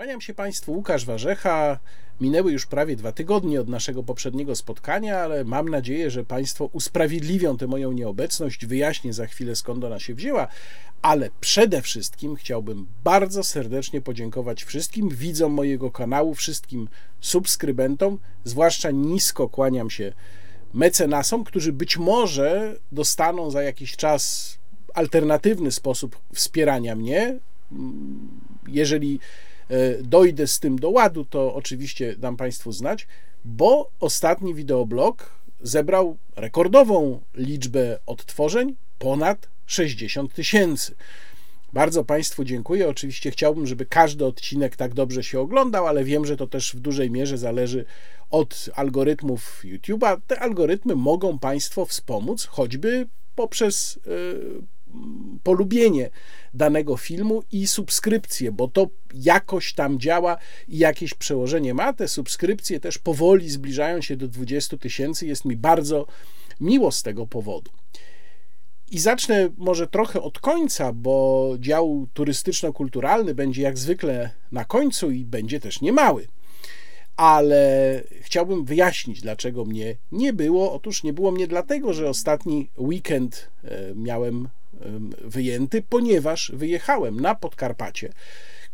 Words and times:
Kłaniam 0.00 0.20
się 0.20 0.34
Państwu, 0.34 0.72
Łukasz 0.72 1.04
Warzecha. 1.04 1.78
Minęły 2.20 2.52
już 2.52 2.66
prawie 2.66 2.96
dwa 2.96 3.12
tygodnie 3.12 3.60
od 3.60 3.68
naszego 3.68 4.02
poprzedniego 4.02 4.56
spotkania, 4.56 5.18
ale 5.18 5.44
mam 5.44 5.68
nadzieję, 5.68 6.10
że 6.10 6.24
Państwo 6.24 6.64
usprawiedliwią 6.64 7.56
tę 7.56 7.66
moją 7.66 7.92
nieobecność. 7.92 8.66
Wyjaśnię 8.66 9.12
za 9.12 9.26
chwilę 9.26 9.56
skąd 9.56 9.84
ona 9.84 9.98
się 9.98 10.14
wzięła, 10.14 10.48
ale 11.02 11.30
przede 11.40 11.82
wszystkim 11.82 12.36
chciałbym 12.36 12.86
bardzo 13.04 13.44
serdecznie 13.44 14.00
podziękować 14.00 14.64
wszystkim 14.64 15.08
widzom 15.08 15.52
mojego 15.52 15.90
kanału, 15.90 16.34
wszystkim 16.34 16.88
subskrybentom, 17.20 18.18
zwłaszcza 18.44 18.90
nisko 18.90 19.48
kłaniam 19.48 19.90
się 19.90 20.12
mecenasom, 20.74 21.44
którzy 21.44 21.72
być 21.72 21.96
może 21.96 22.76
dostaną 22.92 23.50
za 23.50 23.62
jakiś 23.62 23.96
czas 23.96 24.54
alternatywny 24.94 25.72
sposób 25.72 26.20
wspierania 26.32 26.96
mnie. 26.96 27.38
Jeżeli 28.68 29.20
E, 29.20 29.49
dojdę 30.02 30.46
z 30.46 30.60
tym 30.60 30.78
do 30.78 30.90
ładu, 30.90 31.24
to 31.24 31.54
oczywiście 31.54 32.16
dam 32.16 32.36
Państwu 32.36 32.72
znać, 32.72 33.06
bo 33.44 33.90
ostatni 34.00 34.54
wideoblog 34.54 35.40
zebrał 35.60 36.16
rekordową 36.36 37.20
liczbę 37.34 37.98
odtworzeń 38.06 38.76
ponad 38.98 39.48
60 39.66 40.34
tysięcy. 40.34 40.94
Bardzo 41.72 42.04
Państwu 42.04 42.44
dziękuję. 42.44 42.88
Oczywiście 42.88 43.30
chciałbym, 43.30 43.66
żeby 43.66 43.86
każdy 43.86 44.26
odcinek 44.26 44.76
tak 44.76 44.94
dobrze 44.94 45.22
się 45.22 45.40
oglądał, 45.40 45.86
ale 45.86 46.04
wiem, 46.04 46.26
że 46.26 46.36
to 46.36 46.46
też 46.46 46.74
w 46.74 46.80
dużej 46.80 47.10
mierze 47.10 47.38
zależy 47.38 47.84
od 48.30 48.70
algorytmów 48.74 49.62
YouTube'a. 49.64 50.20
Te 50.26 50.40
algorytmy 50.40 50.96
mogą 50.96 51.38
Państwo 51.38 51.84
wspomóc 51.84 52.46
choćby 52.46 53.08
poprzez 53.34 53.98
yy, 54.06 54.62
polubienie 55.42 56.10
danego 56.54 56.96
filmu 56.96 57.42
i 57.52 57.66
subskrypcję, 57.66 58.52
bo 58.52 58.68
to 58.68 58.86
jakoś 59.14 59.74
tam 59.74 60.00
działa 60.00 60.36
i 60.68 60.78
jakieś 60.78 61.14
przełożenie 61.14 61.74
ma. 61.74 61.92
Te 61.92 62.08
subskrypcje 62.08 62.80
też 62.80 62.98
powoli 62.98 63.50
zbliżają 63.50 64.00
się 64.00 64.16
do 64.16 64.28
20 64.28 64.76
tysięcy. 64.76 65.26
Jest 65.26 65.44
mi 65.44 65.56
bardzo 65.56 66.06
miło 66.60 66.92
z 66.92 67.02
tego 67.02 67.26
powodu. 67.26 67.70
I 68.90 68.98
zacznę 68.98 69.48
może 69.56 69.86
trochę 69.86 70.22
od 70.22 70.38
końca, 70.38 70.92
bo 70.92 71.54
dział 71.58 72.06
turystyczno-kulturalny 72.14 73.34
będzie 73.34 73.62
jak 73.62 73.78
zwykle 73.78 74.30
na 74.52 74.64
końcu 74.64 75.10
i 75.10 75.24
będzie 75.24 75.60
też 75.60 75.80
niemały. 75.80 76.26
Ale 77.16 78.02
chciałbym 78.20 78.64
wyjaśnić, 78.64 79.20
dlaczego 79.20 79.64
mnie 79.64 79.96
nie 80.12 80.32
było. 80.32 80.72
Otóż 80.72 81.02
nie 81.02 81.12
było 81.12 81.30
mnie 81.30 81.46
dlatego, 81.46 81.92
że 81.92 82.08
ostatni 82.08 82.70
weekend 82.78 83.50
e, 83.64 83.94
miałem 83.94 84.48
wyjęty, 85.24 85.82
ponieważ 85.88 86.52
wyjechałem 86.54 87.20
na 87.20 87.34
Podkarpacie, 87.34 88.12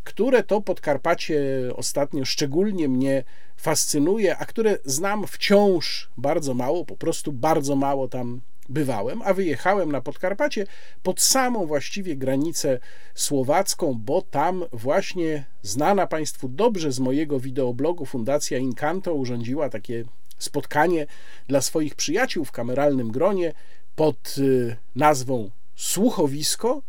które 0.05 0.43
to 0.43 0.61
Podkarpacie 0.61 1.41
ostatnio 1.77 2.25
szczególnie 2.25 2.89
mnie 2.89 3.25
fascynuje, 3.57 4.37
a 4.37 4.47
które 4.47 4.79
znam 4.85 5.27
wciąż 5.27 6.11
bardzo 6.17 6.55
mało, 6.55 6.85
po 6.85 6.97
prostu 6.97 7.33
bardzo 7.33 7.77
mało 7.77 8.09
tam 8.09 8.41
bywałem, 8.69 9.23
a 9.23 9.35
wyjechałem 9.35 9.93
na 9.93 10.01
Podkarpacie 10.01 10.67
pod 11.03 11.21
samą 11.21 11.67
właściwie 11.67 12.17
granicę 12.17 12.79
słowacką, 13.15 13.95
bo 14.05 14.23
tam 14.23 14.65
właśnie 14.73 15.45
znana 15.63 16.07
Państwu 16.07 16.49
dobrze 16.49 16.93
z 16.93 16.99
mojego 16.99 17.41
wideoblogu 17.41 18.07
Fundacja 18.07 18.59
Incanto 18.59 19.15
urządziła 19.15 19.69
takie 19.69 20.05
spotkanie 20.39 21.07
dla 21.49 21.61
swoich 21.61 21.95
przyjaciół 21.95 22.45
w 22.45 22.53
kameralnym 22.53 23.11
gronie 23.11 23.53
pod 23.97 24.35
y, 24.39 24.77
nazwą 24.97 25.51
słuchowisko 25.77 26.83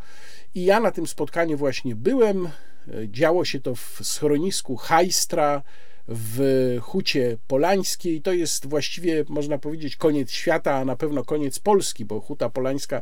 i 0.55 0.66
ja 0.66 0.80
na 0.80 0.91
tym 0.91 1.07
spotkaniu 1.07 1.57
właśnie 1.57 1.95
byłem. 1.95 2.49
Działo 3.07 3.45
się 3.45 3.59
to 3.59 3.75
w 3.75 3.99
schronisku 4.03 4.75
Hajstra 4.75 5.64
w 6.08 6.77
Hucie 6.81 7.37
Polańskiej. 7.47 8.21
To 8.21 8.33
jest 8.33 8.65
właściwie, 8.65 9.26
można 9.30 9.58
powiedzieć, 9.58 9.95
koniec 9.95 10.31
świata, 10.31 10.76
a 10.76 10.86
na 10.86 10.95
pewno 10.95 11.26
koniec 11.26 11.59
Polski, 11.59 12.05
bo 12.05 12.20
Huta 12.20 12.49
Polańska 12.49 13.02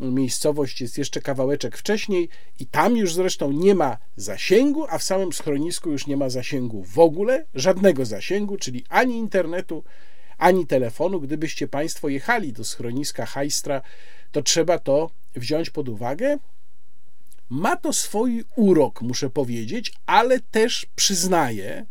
miejscowość 0.00 0.80
jest 0.80 0.98
jeszcze 0.98 1.20
kawałeczek 1.20 1.78
wcześniej 1.78 2.28
i 2.60 2.66
tam 2.66 2.96
już 2.96 3.14
zresztą 3.14 3.52
nie 3.52 3.74
ma 3.74 3.98
zasięgu, 4.16 4.86
a 4.88 4.98
w 4.98 5.02
samym 5.02 5.32
schronisku 5.32 5.90
już 5.90 6.06
nie 6.06 6.16
ma 6.16 6.28
zasięgu 6.28 6.84
w 6.84 6.98
ogóle, 6.98 7.46
żadnego 7.54 8.04
zasięgu, 8.04 8.56
czyli 8.56 8.84
ani 8.88 9.16
internetu, 9.16 9.84
ani 10.38 10.66
telefonu. 10.66 11.20
Gdybyście 11.20 11.68
Państwo 11.68 12.08
jechali 12.08 12.52
do 12.52 12.64
schroniska 12.64 13.26
Hajstra, 13.26 13.82
to 14.34 14.42
trzeba 14.42 14.78
to 14.78 15.10
wziąć 15.36 15.70
pod 15.70 15.88
uwagę. 15.88 16.38
Ma 17.50 17.76
to 17.76 17.92
swój 17.92 18.44
urok, 18.56 19.02
muszę 19.02 19.30
powiedzieć, 19.30 19.92
ale 20.06 20.40
też 20.40 20.86
przyznaję, 20.96 21.86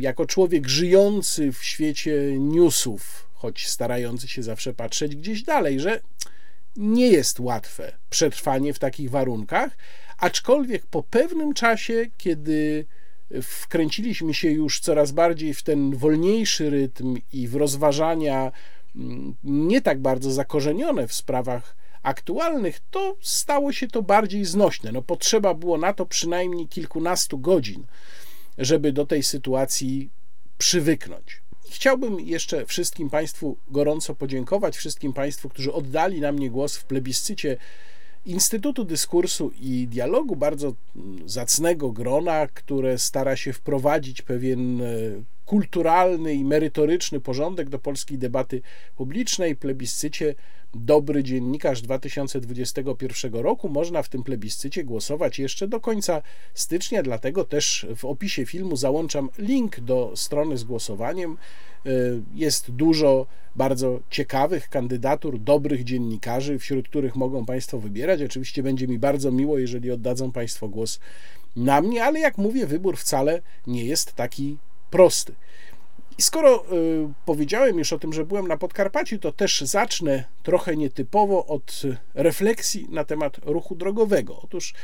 jako 0.00 0.26
człowiek 0.26 0.68
żyjący 0.68 1.52
w 1.52 1.64
świecie 1.64 2.38
newsów, 2.38 3.28
choć 3.34 3.68
starający 3.68 4.28
się 4.28 4.42
zawsze 4.42 4.74
patrzeć 4.74 5.16
gdzieś 5.16 5.42
dalej, 5.42 5.80
że 5.80 6.00
nie 6.76 7.08
jest 7.08 7.40
łatwe 7.40 7.92
przetrwanie 8.10 8.74
w 8.74 8.78
takich 8.78 9.10
warunkach, 9.10 9.76
aczkolwiek 10.18 10.86
po 10.86 11.02
pewnym 11.02 11.54
czasie, 11.54 12.06
kiedy 12.18 12.86
wkręciliśmy 13.42 14.34
się 14.34 14.50
już 14.50 14.80
coraz 14.80 15.12
bardziej 15.12 15.54
w 15.54 15.62
ten 15.62 15.96
wolniejszy 15.96 16.70
rytm 16.70 17.16
i 17.32 17.48
w 17.48 17.54
rozważania 17.54 18.52
nie 19.44 19.80
tak 19.80 20.00
bardzo 20.00 20.30
zakorzenione 20.30 21.08
w 21.08 21.12
sprawach 21.12 21.76
aktualnych, 22.02 22.80
to 22.90 23.16
stało 23.20 23.72
się 23.72 23.88
to 23.88 24.02
bardziej 24.02 24.44
znośne. 24.44 24.92
No, 24.92 25.02
potrzeba 25.02 25.54
było 25.54 25.78
na 25.78 25.92
to 25.92 26.06
przynajmniej 26.06 26.68
kilkunastu 26.68 27.38
godzin, 27.38 27.84
żeby 28.58 28.92
do 28.92 29.06
tej 29.06 29.22
sytuacji 29.22 30.10
przywyknąć. 30.58 31.42
Chciałbym 31.70 32.20
jeszcze 32.20 32.66
wszystkim 32.66 33.10
Państwu 33.10 33.56
gorąco 33.68 34.14
podziękować, 34.14 34.76
wszystkim 34.76 35.12
Państwu, 35.12 35.48
którzy 35.48 35.72
oddali 35.72 36.20
na 36.20 36.32
mnie 36.32 36.50
głos 36.50 36.76
w 36.76 36.84
plebiscycie 36.84 37.56
Instytutu 38.26 38.84
Dyskursu 38.84 39.52
i 39.60 39.88
Dialogu, 39.88 40.36
bardzo 40.36 40.74
zacnego 41.26 41.92
grona, 41.92 42.46
które 42.46 42.98
stara 42.98 43.36
się 43.36 43.52
wprowadzić 43.52 44.22
pewien 44.22 44.80
e, 44.80 44.86
kulturalny 45.46 46.34
i 46.34 46.44
merytoryczny 46.44 47.20
porządek 47.20 47.68
do 47.68 47.78
polskiej 47.78 48.18
debaty 48.18 48.62
publicznej. 48.96 49.56
Plebiscycie 49.56 50.34
Dobry 50.74 51.24
Dziennikarz 51.24 51.82
2021 51.82 53.34
roku 53.34 53.68
można 53.68 54.02
w 54.02 54.08
tym 54.08 54.22
plebiscycie 54.22 54.84
głosować 54.84 55.38
jeszcze 55.38 55.68
do 55.68 55.80
końca 55.80 56.22
stycznia, 56.54 57.02
dlatego 57.02 57.44
też 57.44 57.86
w 57.96 58.04
opisie 58.04 58.46
filmu 58.46 58.76
załączam 58.76 59.28
link 59.38 59.80
do 59.80 60.12
strony 60.14 60.56
z 60.56 60.64
głosowaniem. 60.64 61.36
E, 61.86 61.90
jest 62.34 62.70
dużo 62.70 63.26
bardzo 63.56 64.00
ciekawych 64.10 64.68
kandydatur, 64.68 65.38
dobrych 65.38 65.84
dziennikarzy, 65.84 66.58
wśród 66.58 66.88
których 66.88 67.16
mogą 67.16 67.46
Państwo 67.46 67.78
wybierać. 67.78 68.22
Oczywiście 68.22 68.62
będzie 68.62 68.88
mi 68.88 68.98
bardzo 68.98 69.32
miło, 69.32 69.58
jeżeli 69.58 69.90
oddadzą 69.90 70.32
Państwo 70.32 70.68
głos 70.68 71.00
na 71.56 71.80
mnie, 71.80 72.04
ale 72.04 72.20
jak 72.20 72.38
mówię, 72.38 72.66
wybór 72.66 72.96
wcale 72.96 73.42
nie 73.66 73.84
jest 73.84 74.12
taki 74.12 74.56
prosty. 74.92 75.34
I 76.18 76.22
skoro 76.22 76.64
y, 76.72 77.12
powiedziałem 77.24 77.78
już 77.78 77.92
o 77.92 77.98
tym, 77.98 78.12
że 78.12 78.24
byłem 78.24 78.48
na 78.48 78.56
Podkarpaciu, 78.56 79.18
to 79.18 79.32
też 79.32 79.60
zacznę 79.60 80.24
trochę 80.42 80.76
nietypowo 80.76 81.46
od 81.46 81.82
refleksji 82.14 82.86
na 82.90 83.04
temat 83.04 83.38
ruchu 83.44 83.74
drogowego. 83.74 84.40
Otóż, 84.42 84.74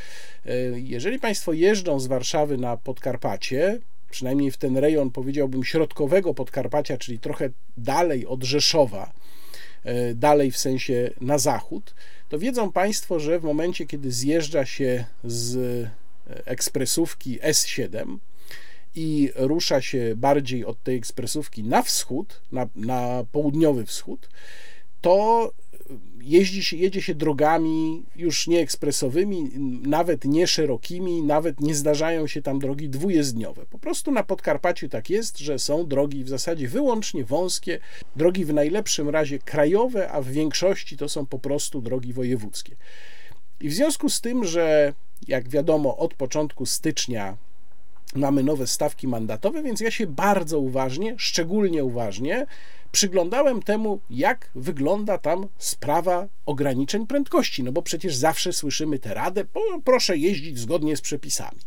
y, 0.46 0.50
jeżeli 0.76 1.18
Państwo 1.18 1.52
jeżdżą 1.52 2.00
z 2.00 2.06
Warszawy 2.06 2.56
na 2.56 2.76
Podkarpacie, 2.76 3.78
przynajmniej 4.10 4.50
w 4.50 4.56
ten 4.56 4.76
rejon, 4.76 5.10
powiedziałbym, 5.10 5.64
środkowego 5.64 6.34
Podkarpacia, 6.34 6.98
czyli 6.98 7.18
trochę 7.18 7.50
dalej 7.76 8.26
od 8.26 8.44
Rzeszowa, 8.44 9.12
y, 9.86 10.14
dalej 10.14 10.50
w 10.50 10.58
sensie 10.58 11.10
na 11.20 11.38
zachód, 11.38 11.94
to 12.28 12.38
wiedzą 12.38 12.72
Państwo, 12.72 13.20
że 13.20 13.40
w 13.40 13.44
momencie, 13.44 13.86
kiedy 13.86 14.12
zjeżdża 14.12 14.66
się 14.66 15.04
z 15.24 15.86
ekspresówki 16.44 17.38
S7, 17.38 18.18
i 18.94 19.30
rusza 19.36 19.80
się 19.80 20.14
bardziej 20.16 20.64
od 20.64 20.82
tej 20.82 20.96
ekspresówki 20.96 21.64
na 21.64 21.82
wschód, 21.82 22.42
na, 22.52 22.66
na 22.74 23.24
południowy 23.32 23.86
wschód, 23.86 24.28
to 25.00 25.52
jeździ 26.22 26.64
się, 26.64 26.76
jedzie 26.76 27.02
się 27.02 27.14
drogami 27.14 28.02
już 28.16 28.46
nie 28.46 28.60
ekspresowymi, 28.60 29.50
nawet 29.82 30.24
nie 30.24 30.46
szerokimi, 30.46 31.22
nawet 31.22 31.60
nie 31.60 31.74
zdarzają 31.74 32.26
się 32.26 32.42
tam 32.42 32.58
drogi 32.58 32.88
dwujezdniowe. 32.88 33.66
Po 33.66 33.78
prostu 33.78 34.12
na 34.12 34.22
Podkarpaciu 34.22 34.88
tak 34.88 35.10
jest, 35.10 35.38
że 35.38 35.58
są 35.58 35.86
drogi 35.86 36.24
w 36.24 36.28
zasadzie 36.28 36.68
wyłącznie 36.68 37.24
wąskie, 37.24 37.78
drogi 38.16 38.44
w 38.44 38.54
najlepszym 38.54 39.08
razie 39.08 39.38
krajowe, 39.38 40.10
a 40.10 40.20
w 40.20 40.28
większości 40.28 40.96
to 40.96 41.08
są 41.08 41.26
po 41.26 41.38
prostu 41.38 41.80
drogi 41.80 42.12
wojewódzkie. 42.12 42.76
I 43.60 43.68
w 43.68 43.74
związku 43.74 44.08
z 44.08 44.20
tym, 44.20 44.44
że 44.44 44.92
jak 45.28 45.48
wiadomo, 45.48 45.96
od 45.96 46.14
początku 46.14 46.66
stycznia 46.66 47.36
mamy 48.14 48.42
nowe 48.42 48.66
stawki 48.66 49.08
mandatowe, 49.08 49.62
więc 49.62 49.80
ja 49.80 49.90
się 49.90 50.06
bardzo 50.06 50.60
uważnie, 50.60 51.14
szczególnie 51.18 51.84
uważnie 51.84 52.46
przyglądałem 52.92 53.62
temu, 53.62 54.00
jak 54.10 54.50
wygląda 54.54 55.18
tam 55.18 55.46
sprawa 55.58 56.28
ograniczeń 56.46 57.06
prędkości, 57.06 57.62
no 57.62 57.72
bo 57.72 57.82
przecież 57.82 58.14
zawsze 58.16 58.52
słyszymy 58.52 58.98
tę 58.98 59.14
radę, 59.14 59.44
proszę 59.84 60.16
jeździć 60.16 60.58
zgodnie 60.58 60.96
z 60.96 61.00
przepisami. 61.00 61.60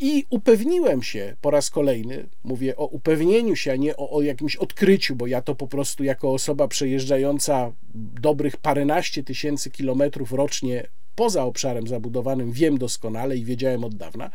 I 0.00 0.24
upewniłem 0.30 1.02
się 1.02 1.36
po 1.40 1.50
raz 1.50 1.70
kolejny, 1.70 2.28
mówię 2.44 2.76
o 2.76 2.86
upewnieniu 2.86 3.56
się, 3.56 3.72
a 3.72 3.76
nie 3.76 3.96
o, 3.96 4.10
o, 4.10 4.22
jakimś 4.22 4.56
odkryciu, 4.56 5.16
bo 5.16 5.26
ja 5.26 5.42
to 5.42 5.54
po 5.54 5.66
prostu 5.66 6.04
jako 6.04 6.32
osoba 6.32 6.68
przejeżdżająca 6.68 7.72
dobrych 7.94 8.56
paręnaście 8.56 9.24
tysięcy 9.24 9.70
kilometrów 9.70 10.32
rocznie 10.32 10.88
poza 11.14 11.44
obszarem 11.44 11.86
zabudowanym 11.86 12.52
wiem 12.52 12.78
doskonale 12.78 13.36
i 13.36 13.44
wiedziałem 13.44 13.84
od 13.84 13.94
dawna, 13.94 14.30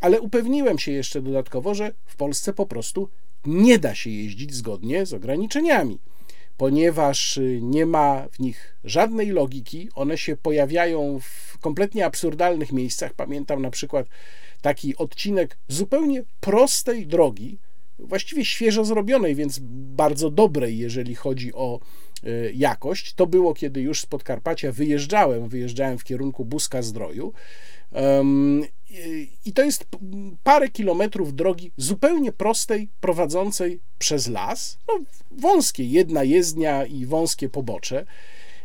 ale 0.00 0.20
upewniłem 0.20 0.78
się 0.78 0.92
jeszcze 0.92 1.22
dodatkowo, 1.22 1.74
że 1.74 1.92
w 2.06 2.16
Polsce 2.16 2.52
po 2.52 2.66
prostu 2.66 3.08
nie 3.46 3.78
da 3.78 3.94
się 3.94 4.10
jeździć 4.10 4.54
zgodnie 4.54 5.06
z 5.06 5.14
ograniczeniami 5.14 5.98
ponieważ 6.58 7.40
nie 7.60 7.86
ma 7.86 8.26
w 8.32 8.38
nich 8.38 8.74
żadnej 8.84 9.30
logiki. 9.30 9.88
One 9.94 10.18
się 10.18 10.36
pojawiają 10.36 11.20
w 11.20 11.58
kompletnie 11.58 12.06
absurdalnych 12.06 12.72
miejscach. 12.72 13.14
Pamiętam 13.14 13.62
na 13.62 13.70
przykład 13.70 14.06
taki 14.60 14.96
odcinek 14.96 15.58
zupełnie 15.68 16.22
prostej 16.40 17.06
drogi, 17.06 17.58
właściwie 17.98 18.44
świeżo 18.44 18.84
zrobionej, 18.84 19.34
więc 19.34 19.58
bardzo 19.96 20.30
dobrej, 20.30 20.78
jeżeli 20.78 21.14
chodzi 21.14 21.54
o 21.54 21.80
e, 22.24 22.52
jakość. 22.52 23.14
To 23.14 23.26
było, 23.26 23.54
kiedy 23.54 23.80
już 23.80 24.00
z 24.00 24.06
Podkarpacia 24.06 24.72
wyjeżdżałem, 24.72 25.48
wyjeżdżałem 25.48 25.98
w 25.98 26.04
kierunku 26.04 26.44
Buska 26.44 26.82
Zdroju. 26.82 27.32
I 29.44 29.52
to 29.52 29.62
jest 29.62 29.86
parę 30.44 30.68
kilometrów 30.68 31.34
drogi 31.34 31.72
zupełnie 31.76 32.32
prostej, 32.32 32.88
prowadzącej 33.00 33.80
przez 33.98 34.26
las, 34.26 34.78
no, 34.88 34.94
wąskie, 35.30 35.84
jedna 35.84 36.24
jezdnia 36.24 36.86
i 36.86 37.06
wąskie 37.06 37.48
pobocze, 37.48 38.06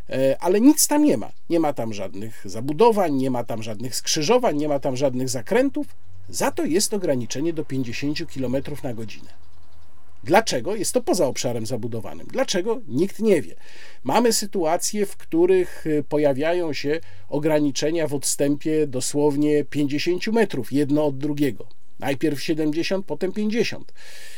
e, 0.10 0.38
ale 0.40 0.62
nic 0.62 0.88
tam 0.88 1.04
nie 1.04 1.18
ma. 1.18 1.32
Nie 1.50 1.60
ma 1.60 1.74
tam 1.74 1.94
żadnych 1.94 2.42
zabudowań, 2.46 3.14
nie 3.14 3.32
ma 3.32 3.44
tam 3.44 3.64
żadnych 3.64 3.96
skrzyżowań, 3.96 4.58
nie 4.58 4.68
ma 4.68 4.80
tam 4.80 4.98
żadnych 4.98 5.30
zakrętów. 5.30 5.88
Za 6.30 6.52
to 6.52 6.66
jest 6.66 6.94
ograniczenie 6.94 7.54
do 7.54 7.66
50 7.66 8.18
km 8.34 8.56
na 8.84 8.94
godzinę. 8.94 9.43
Dlaczego? 10.24 10.76
Jest 10.76 10.94
to 10.94 11.02
poza 11.02 11.28
obszarem 11.28 11.66
zabudowanym. 11.66 12.28
Dlaczego? 12.28 12.82
Nikt 12.88 13.20
nie 13.20 13.42
wie. 13.42 13.56
Mamy 14.04 14.34
sytuacje, 14.34 15.06
w 15.06 15.18
których 15.18 15.88
y, 15.88 16.04
pojawiają 16.10 16.74
się 16.74 17.00
ograniczenia 17.30 18.08
w 18.08 18.14
odstępie 18.14 18.88
dosłownie 18.88 19.64
50 19.64 20.28
metrów, 20.28 20.72
jedno 20.72 21.06
od 21.06 21.18
drugiego. 21.18 21.68
Najpierw 22.00 22.42
70, 22.42 23.06
potem 23.06 23.32
50. 23.32 23.94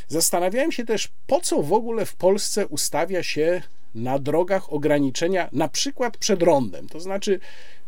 Zastanawiałem 0.08 0.72
się 0.72 0.86
też, 0.86 1.12
po 1.28 1.42
co 1.42 1.64
w 1.64 1.74
ogóle 1.74 2.06
w 2.06 2.16
Polsce 2.16 2.68
ustawia 2.68 3.24
się 3.24 3.62
na 3.96 4.20
drogach 4.20 4.74
ograniczenia, 4.74 5.50
na 5.52 5.68
przykład 5.68 6.18
przed 6.18 6.44
rondem. 6.44 6.88
To 6.90 7.00
znaczy, 7.00 7.40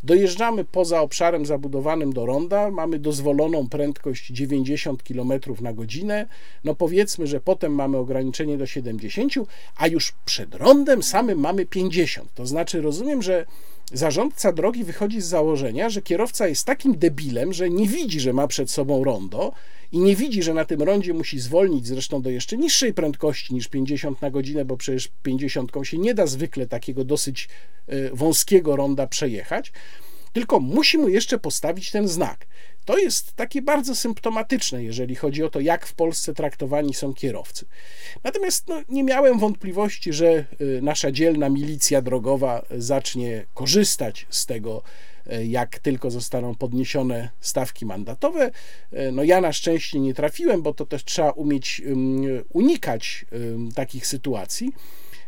dojeżdżamy 0.02 0.64
poza 0.64 1.00
obszarem 1.00 1.46
zabudowanym 1.46 2.12
do 2.12 2.26
ronda, 2.26 2.70
mamy 2.70 2.98
dozwoloną 2.98 3.68
prędkość 3.68 4.26
90 4.26 5.02
km 5.02 5.32
na 5.60 5.72
godzinę. 5.72 6.26
No 6.64 6.74
powiedzmy, 6.74 7.26
że 7.26 7.40
potem 7.40 7.74
mamy 7.74 7.96
ograniczenie 7.96 8.58
do 8.58 8.66
70, 8.66 9.32
a 9.76 9.88
już 9.88 10.12
przed 10.24 10.54
rondem 10.54 11.02
samym 11.02 11.38
mamy 11.38 11.66
50. 11.66 12.34
To 12.34 12.46
znaczy, 12.46 12.80
rozumiem, 12.80 13.22
że 13.22 13.46
zarządca 13.92 14.52
drogi 14.52 14.84
wychodzi 14.84 15.20
z 15.20 15.26
założenia, 15.26 15.90
że 15.90 16.02
kierowca 16.02 16.48
jest 16.48 16.64
takim 16.64 16.98
debilem, 16.98 17.52
że 17.52 17.70
nie 17.70 17.88
widzi, 17.88 18.20
że 18.20 18.32
ma 18.32 18.46
przed 18.46 18.70
sobą 18.70 19.04
rondo 19.04 19.52
i 19.92 19.98
nie 19.98 20.16
widzi, 20.16 20.42
że 20.42 20.54
na 20.54 20.64
tym 20.64 20.82
rondzie 20.82 21.14
musi 21.14 21.40
zwolnić 21.40 21.86
zresztą 21.86 22.22
do 22.22 22.30
jeszcze 22.30 22.56
niższej 22.56 22.94
prędkości 22.94 23.54
niż 23.54 23.68
50 23.68 24.22
na 24.22 24.30
godzinę, 24.30 24.64
bo 24.64 24.76
przecież 24.76 25.08
50 25.22 25.72
się 25.82 25.98
nie 25.98 26.14
da 26.14 26.26
zwykle 26.26 26.66
takiego 26.66 27.04
dosyć 27.04 27.48
e, 27.86 28.10
wąskiego 28.10 28.76
ronda 28.76 29.06
przejechać, 29.06 29.72
tylko 30.32 30.60
musi 30.60 30.98
mu 30.98 31.08
jeszcze 31.08 31.38
postawić 31.38 31.90
ten 31.90 32.08
znak. 32.08 32.46
To 32.84 32.98
jest 32.98 33.32
takie 33.32 33.62
bardzo 33.62 33.94
symptomatyczne, 33.94 34.84
jeżeli 34.84 35.14
chodzi 35.14 35.44
o 35.44 35.50
to, 35.50 35.60
jak 35.60 35.86
w 35.86 35.94
Polsce 35.94 36.34
traktowani 36.34 36.94
są 36.94 37.14
kierowcy. 37.14 37.66
Natomiast 38.24 38.68
no, 38.68 38.82
nie 38.88 39.04
miałem 39.04 39.38
wątpliwości, 39.38 40.12
że 40.12 40.28
e, 40.28 40.44
nasza 40.82 41.12
dzielna 41.12 41.48
milicja 41.48 42.02
drogowa 42.02 42.64
zacznie 42.70 43.46
korzystać 43.54 44.26
z 44.30 44.46
tego 44.46 44.82
E, 45.28 45.46
jak 45.46 45.78
tylko 45.78 46.10
zostaną 46.10 46.54
podniesione 46.54 47.30
stawki 47.40 47.86
mandatowe. 47.86 48.50
No 49.12 49.24
ja 49.24 49.40
na 49.40 49.52
szczęście 49.52 50.00
nie 50.00 50.14
trafiłem, 50.14 50.62
bo 50.62 50.74
to 50.74 50.86
też 50.86 51.04
trzeba 51.04 51.30
umieć 51.30 51.82
unikać 52.52 53.26
takich 53.74 54.06
sytuacji. 54.06 54.72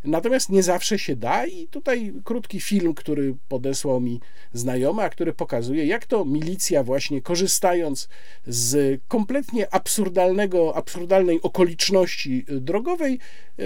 Natomiast 0.04 0.48
nie 0.48 0.62
zawsze 0.62 0.98
się 0.98 1.16
da, 1.16 1.46
i 1.46 1.68
tutaj 1.68 2.12
krótki 2.24 2.60
film, 2.60 2.94
który 2.94 3.34
podesłał 3.48 4.00
mi 4.00 4.20
znajomy, 4.52 5.02
a 5.02 5.08
który 5.08 5.32
pokazuje, 5.32 5.86
jak 5.86 6.06
to 6.06 6.24
milicja, 6.24 6.82
właśnie 6.82 7.22
korzystając 7.22 8.08
z 8.46 9.00
kompletnie 9.08 9.74
absurdalnego, 9.74 10.76
absurdalnej 10.76 11.42
okoliczności 11.42 12.44
drogowej, 12.48 13.18
e, 13.58 13.62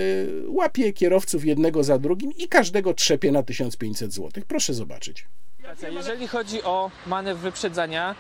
łapie 0.49 0.93
kierowców 0.93 1.45
jednego 1.45 1.85
za 1.85 1.99
drugim 1.99 2.33
i 2.39 2.49
każdego 2.49 2.95
trzepie 2.95 3.33
na 3.33 3.43
1500 3.43 4.13
zł. 4.13 4.43
Proszę 4.49 4.75
zobaczyć. 4.75 5.27
Jeżeli 5.91 6.27
chodzi 6.27 6.63
o 6.63 6.91
manewr 7.07 7.41
wyprzedzania, 7.41 8.15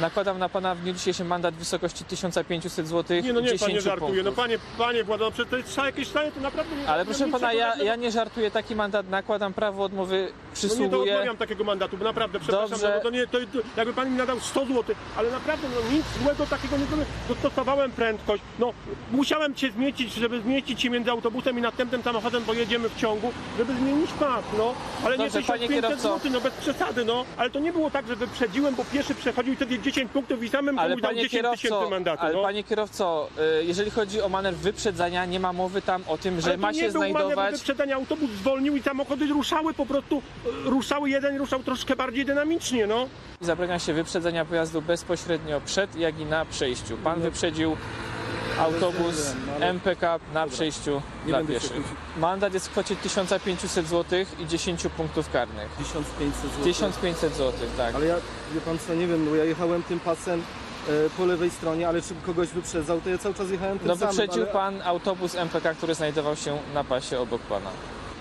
Nakładam 0.00 0.38
na 0.38 0.48
pana 0.48 0.74
w 0.74 0.78
dniu 0.80 0.92
dzisiejszym 0.92 1.26
mandat 1.26 1.54
w 1.54 1.58
wysokości 1.58 2.04
1500 2.04 2.88
zł. 2.88 3.16
Nie, 3.22 3.32
no 3.32 3.40
nie, 3.40 3.46
10 3.46 3.60
panie 3.62 3.80
żartuje. 3.80 4.22
No 4.22 4.32
panie, 4.32 4.58
panie 4.78 5.04
przecież 5.32 5.50
to 5.50 5.56
jest 5.56 5.68
trzeba 5.68 5.86
jakieś 5.86 6.08
stanie, 6.08 6.32
to 6.32 6.40
naprawdę 6.40 6.76
nie 6.76 6.88
Ale 6.88 7.04
no 7.04 7.10
proszę 7.10 7.28
pana, 7.30 7.52
ja, 7.52 7.76
ja 7.76 7.96
nie 7.96 8.10
żartuję, 8.10 8.50
taki 8.50 8.74
mandat 8.76 9.08
nakładam, 9.08 9.52
prawo 9.54 9.84
odmowy 9.84 10.14
No 10.14 10.22
nie, 10.22 10.28
to 10.28 10.54
przysługuje. 10.54 11.12
odmawiam 11.12 11.36
takiego 11.36 11.64
mandatu, 11.64 11.96
bo 11.98 12.04
naprawdę, 12.04 12.40
przepraszam, 12.40 12.70
Dobrze. 12.70 12.92
no, 12.96 13.02
to 13.02 13.10
nie, 13.10 13.26
to, 13.26 13.38
to, 13.38 13.58
jakby 13.76 13.94
pan 13.94 14.10
mi 14.10 14.16
nadał 14.16 14.40
100 14.40 14.66
zł, 14.66 14.96
ale 15.16 15.30
naprawdę, 15.30 15.68
no 15.74 15.96
nic 15.96 16.04
złego 16.22 16.46
takiego 16.46 16.76
nie 16.76 16.84
zrobiłem. 16.84 17.08
Dostosowałem 17.28 17.90
prędkość, 17.90 18.42
no 18.58 18.72
musiałem 19.12 19.54
cię 19.54 19.72
zmieścić, 19.72 20.14
żeby 20.14 20.40
zmieścić 20.40 20.82
się 20.82 20.90
między 20.90 21.10
autobusem 21.10 21.58
i 21.58 21.62
następnym 21.62 22.02
samochodem, 22.02 22.44
bo 22.44 22.54
jedziemy 22.54 22.88
w 22.88 22.96
ciągu, 22.96 23.32
żeby 23.58 23.74
zmienić 23.74 24.10
pas, 24.12 24.44
no. 24.58 24.74
Ale 25.04 25.18
Dobrze, 25.18 25.38
nie 25.40 25.44
panie 25.46 25.68
1500 25.68 26.00
kierowco. 26.00 26.18
zł, 26.18 26.32
no 26.32 26.40
bez 26.40 26.54
przesady, 26.54 27.04
no. 27.04 27.24
Ale 27.36 27.50
to 27.50 27.58
nie 27.58 27.72
było 27.72 27.90
tak, 27.90 28.06
że 28.08 28.16
wyprzedziłem, 28.16 28.74
bo 28.74 28.84
pieszy 28.84 29.14
przechodził 29.14 29.52
i 29.52 29.56
wtedy 29.56 29.74
10 29.84 30.10
punktów 30.12 30.42
i 30.42 30.48
samym 30.48 30.78
Ale 30.78 30.88
komuś 30.88 31.02
dał 31.02 31.10
panie 31.10 31.22
10 31.22 31.32
kierowco, 31.32 31.62
tysięcy 31.62 31.90
mandatu, 31.90 32.22
ale 32.22 32.34
no. 32.34 32.42
panie 32.42 32.64
kierowco, 32.64 33.28
y, 33.60 33.64
jeżeli 33.64 33.90
chodzi 33.90 34.20
o 34.20 34.28
manewr 34.28 34.58
wyprzedzania, 34.58 35.24
nie 35.24 35.40
ma 35.40 35.52
mowy 35.52 35.82
tam 35.82 36.02
o 36.06 36.18
tym, 36.18 36.40
że 36.40 36.48
Ale 36.48 36.56
ma 36.58 36.72
się 36.74 36.92
był 36.92 37.00
manewr 37.00 37.18
znajdować. 37.20 37.54
wyprzedzania, 37.54 37.96
autobus 37.96 38.30
zwolnił 38.30 38.76
i 38.76 38.82
samochody 38.82 39.26
ruszały 39.26 39.74
po 39.74 39.86
prostu, 39.86 40.22
e, 40.66 40.70
ruszały 40.70 41.10
jeden, 41.10 41.36
ruszał 41.38 41.62
troszkę 41.62 41.96
bardziej 41.96 42.24
dynamicznie, 42.24 42.86
no. 42.86 43.08
Zabrania 43.40 43.78
się 43.78 43.92
wyprzedzenia 43.92 44.44
pojazdu 44.44 44.82
bezpośrednio 44.82 45.60
przed, 45.60 45.96
jak 45.96 46.20
i 46.20 46.24
na 46.24 46.44
przejściu. 46.44 46.96
Pan 46.96 47.20
wyprzedził 47.20 47.76
autobus 48.58 49.34
MPK 49.60 50.20
na 50.34 50.46
przejściu 50.46 51.02
dla 51.26 51.44
pieszych. 51.44 51.82
Mandat 52.16 52.54
jest 52.54 52.66
w 52.68 52.70
kwocie 52.70 52.96
1500 52.96 53.88
zł 53.88 54.18
i 54.38 54.46
10 54.46 54.86
punktów 54.96 55.30
karnych. 55.30 55.68
1500 55.78 56.50
zł. 56.50 56.64
1500 56.64 57.34
zł, 57.36 57.52
tak. 57.76 57.94
Ale 57.94 58.06
ja, 58.06 58.16
wie 58.54 58.60
pan 58.60 58.78
co, 58.78 58.94
nie 58.94 59.06
wiem, 59.06 59.26
bo 59.26 59.34
ja 59.34 59.44
jechałem 59.44 59.82
tym 59.82 60.00
pasem 60.00 60.42
e, 60.88 61.10
po 61.16 61.24
lewej 61.24 61.50
stronie, 61.50 61.88
ale 61.88 62.02
czy 62.02 62.14
kogoś 62.26 62.48
wyprzedzał, 62.48 63.00
to 63.00 63.10
ja 63.10 63.18
cały 63.18 63.34
czas 63.34 63.50
jechałem 63.50 63.78
tym 63.78 63.88
No 63.88 63.96
samym, 63.96 64.16
wyprzedził 64.16 64.42
ale 64.42 64.52
pan 64.52 64.82
autobus 64.82 65.34
MPK, 65.34 65.74
który 65.74 65.94
znajdował 65.94 66.36
się 66.36 66.58
na 66.74 66.84
pasie 66.84 67.20
obok 67.20 67.42
pana. 67.42 67.70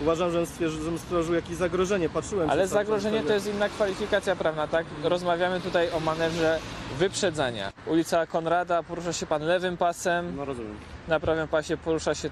Uważam, 0.01 0.31
że 0.31 0.45
stwierdził, 0.45 0.91
że 0.91 0.97
stworzył 0.97 1.35
jakieś 1.35 1.55
zagrożenie, 1.55 2.09
patrzyłem 2.09 2.49
Ale 2.49 2.67
zagrożenie 2.67 3.23
to 3.23 3.33
jest 3.33 3.47
inna 3.47 3.69
kwalifikacja 3.69 4.35
prawna, 4.35 4.67
tak? 4.67 4.85
Rozmawiamy 5.03 5.61
tutaj 5.61 5.91
o 5.91 5.99
manewrze 5.99 6.59
wyprzedzania. 6.97 7.71
Ulica 7.85 8.25
Konrada, 8.27 8.83
porusza 8.83 9.13
się 9.13 9.25
pan 9.25 9.41
lewym 9.41 9.77
pasem, 9.77 10.35
No 10.35 10.45
rozumiem. 10.45 10.75
na 11.07 11.19
prawym 11.19 11.47
pasie 11.47 11.77
porusza 11.77 12.15
się 12.15 12.29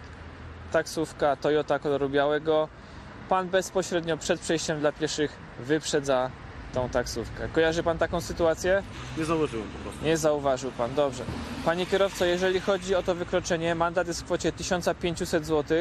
taksówka 0.72 1.36
Toyota 1.36 1.80
koloru 1.80 2.10
białego. 2.10 2.68
Pan 3.30 3.48
bezpośrednio 3.50 4.18
przed 4.18 4.40
przejściem 4.42 4.80
dla 4.80 4.92
pieszych 4.92 5.32
wyprzedza 5.60 6.30
tą 6.74 6.90
taksówkę. 6.90 7.48
Kojarzy 7.54 7.84
pan 7.84 7.98
taką 7.98 8.22
sytuację? 8.22 8.84
Nie 9.18 9.26
założyłem 9.26 9.68
po 9.68 9.80
prostu. 9.84 10.06
Nie 10.06 10.18
zauważył 10.18 10.72
pan, 10.72 10.96
dobrze. 10.96 11.24
Panie 11.66 11.86
kierowco, 11.86 12.26
jeżeli 12.26 12.60
chodzi 12.60 12.96
o 12.96 13.04
to 13.04 13.16
wykroczenie, 13.16 13.76
mandat 13.76 14.08
jest 14.08 14.22
w 14.22 14.26
kwocie 14.26 14.52
1500 14.52 15.46
zł, 15.46 15.78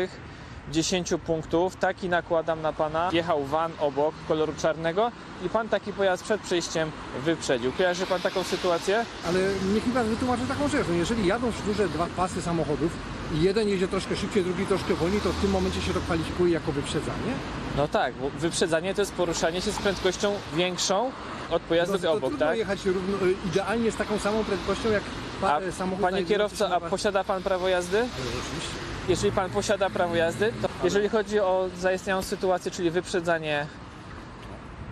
10 0.70 1.12
punktów. 1.26 1.76
Taki 1.76 2.08
nakładam 2.08 2.62
na 2.62 2.72
pana. 2.72 3.10
Jechał 3.12 3.44
van 3.44 3.72
obok 3.80 4.14
koloru 4.28 4.52
czarnego 4.58 5.10
i 5.46 5.48
pan 5.48 5.68
taki 5.68 5.92
pojazd 5.92 6.24
przed 6.24 6.40
przejściem 6.40 6.90
wyprzedził. 7.24 7.72
Kojarzy 7.72 8.06
pan 8.06 8.20
taką 8.20 8.42
sytuację? 8.42 9.04
Ale 9.28 9.38
niech 9.74 9.86
mi 9.86 9.92
pan 9.92 10.06
wytłumaczy 10.06 10.42
taką 10.48 10.68
rzecz. 10.68 10.86
No 10.88 10.94
jeżeli 10.94 11.26
jadą 11.26 11.52
duże 11.66 11.88
dwa 11.88 12.06
pasy 12.16 12.42
samochodów 12.42 12.92
i 13.34 13.42
jeden 13.42 13.68
jedzie 13.68 13.88
troszkę 13.88 14.16
szybciej, 14.16 14.44
drugi 14.44 14.66
troszkę 14.66 14.94
wolniej, 14.94 15.20
to 15.20 15.32
w 15.32 15.40
tym 15.40 15.50
momencie 15.50 15.80
się 15.82 15.92
to 15.94 16.00
kwalifikuje 16.00 16.52
jako 16.52 16.72
wyprzedzanie? 16.72 17.32
No 17.76 17.88
tak, 17.88 18.14
bo 18.14 18.30
wyprzedzanie 18.30 18.94
to 18.94 19.02
jest 19.02 19.12
poruszanie 19.12 19.60
się 19.60 19.72
z 19.72 19.78
prędkością 19.78 20.32
większą 20.56 21.10
od 21.50 21.62
pojazdów 21.62 22.02
No, 22.02 22.10
obok, 22.12 22.30
trudno 22.30 22.46
tak? 22.46 22.58
jechać 22.58 22.84
równo, 22.86 23.26
y, 23.26 23.34
idealnie 23.46 23.92
z 23.92 23.96
taką 23.96 24.18
samą 24.18 24.44
prędkością 24.44 24.90
jak 24.90 25.02
pa, 25.40 25.52
A 25.52 25.60
y, 25.60 25.72
samochód 25.72 26.02
panie 26.02 26.24
kierowco, 26.24 26.74
a 26.74 26.80
posiada 26.80 27.24
pan 27.24 27.42
prawo 27.42 27.68
jazdy? 27.68 27.98
Ale 27.98 28.06
Rzeczywiście. 28.08 28.89
Jeżeli 29.10 29.32
pan 29.32 29.50
posiada 29.50 29.90
prawo 29.90 30.14
jazdy, 30.14 30.52
to 30.62 30.68
jeżeli 30.84 31.08
chodzi 31.08 31.40
o 31.40 31.68
zaistniałą 31.78 32.22
sytuację, 32.22 32.70
czyli 32.70 32.90
wyprzedzanie 32.90 33.66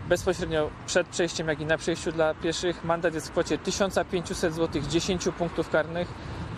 bezpośrednio 0.09 0.71
przed 0.87 1.07
przejściem, 1.09 1.49
jak 1.49 1.61
i 1.61 1.67
na 1.67 1.79
przejściu 1.79 2.13
dla 2.13 2.35
pieszych. 2.35 2.85
Mandat 2.85 3.15
jest 3.15 3.29
w 3.29 3.31
kwocie 3.31 3.59
1500 3.59 4.55
zł, 4.55 4.83
10 4.89 5.29
punktów 5.39 5.71
karnych. 5.71 6.09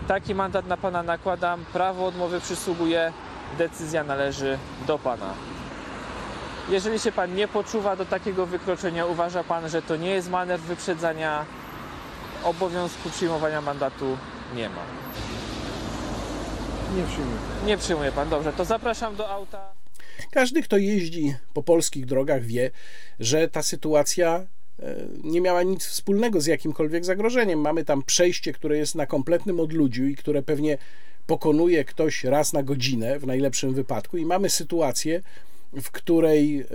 Taki 0.07 0.35
mandat 0.35 0.67
na 0.67 0.77
pana 0.77 1.03
nakładam. 1.03 1.65
Prawo 1.73 2.05
odmowy 2.05 2.39
przysługuje. 2.39 3.13
Decyzja 3.57 4.03
należy 4.03 4.57
do 4.87 4.99
pana. 4.99 5.33
Jeżeli 6.69 6.99
się 6.99 7.11
pan 7.11 7.35
nie 7.35 7.47
poczuwa 7.47 7.95
do 7.95 8.05
takiego 8.05 8.45
wykroczenia, 8.45 9.05
uważa 9.05 9.43
pan, 9.43 9.69
że 9.69 9.81
to 9.81 9.95
nie 9.95 10.09
jest 10.09 10.29
manewr 10.29 10.63
wyprzedzania, 10.63 11.45
obowiązku 12.43 13.09
przyjmowania 13.09 13.61
mandatu 13.61 14.17
nie 14.55 14.69
ma. 14.69 14.81
Nie 16.97 17.03
przyjmuję. 17.03 17.37
Nie 17.65 17.77
przyjmuje 17.77 18.11
pan, 18.11 18.29
dobrze. 18.29 18.53
To 18.53 18.65
zapraszam 18.65 19.15
do 19.15 19.29
auta. 19.29 19.73
Każdy, 20.31 20.63
kto 20.63 20.77
jeździ 20.77 21.35
po 21.53 21.63
polskich 21.63 22.05
drogach, 22.05 22.43
wie, 22.43 22.71
że 23.19 23.47
ta 23.47 23.63
sytuacja 23.63 24.45
e, 24.79 24.95
nie 25.23 25.41
miała 25.41 25.63
nic 25.63 25.85
wspólnego 25.85 26.41
z 26.41 26.45
jakimkolwiek 26.45 27.05
zagrożeniem. 27.05 27.59
Mamy 27.59 27.85
tam 27.85 28.03
przejście, 28.03 28.53
które 28.53 28.77
jest 28.77 28.95
na 28.95 29.05
kompletnym 29.05 29.59
odludziu 29.59 30.05
i 30.05 30.15
które 30.15 30.43
pewnie 30.43 30.77
pokonuje 31.27 31.85
ktoś 31.85 32.23
raz 32.23 32.53
na 32.53 32.63
godzinę 32.63 33.19
w 33.19 33.27
najlepszym 33.27 33.73
wypadku, 33.73 34.17
i 34.17 34.25
mamy 34.25 34.49
sytuację, 34.49 35.21
w 35.73 35.91
której 35.91 36.65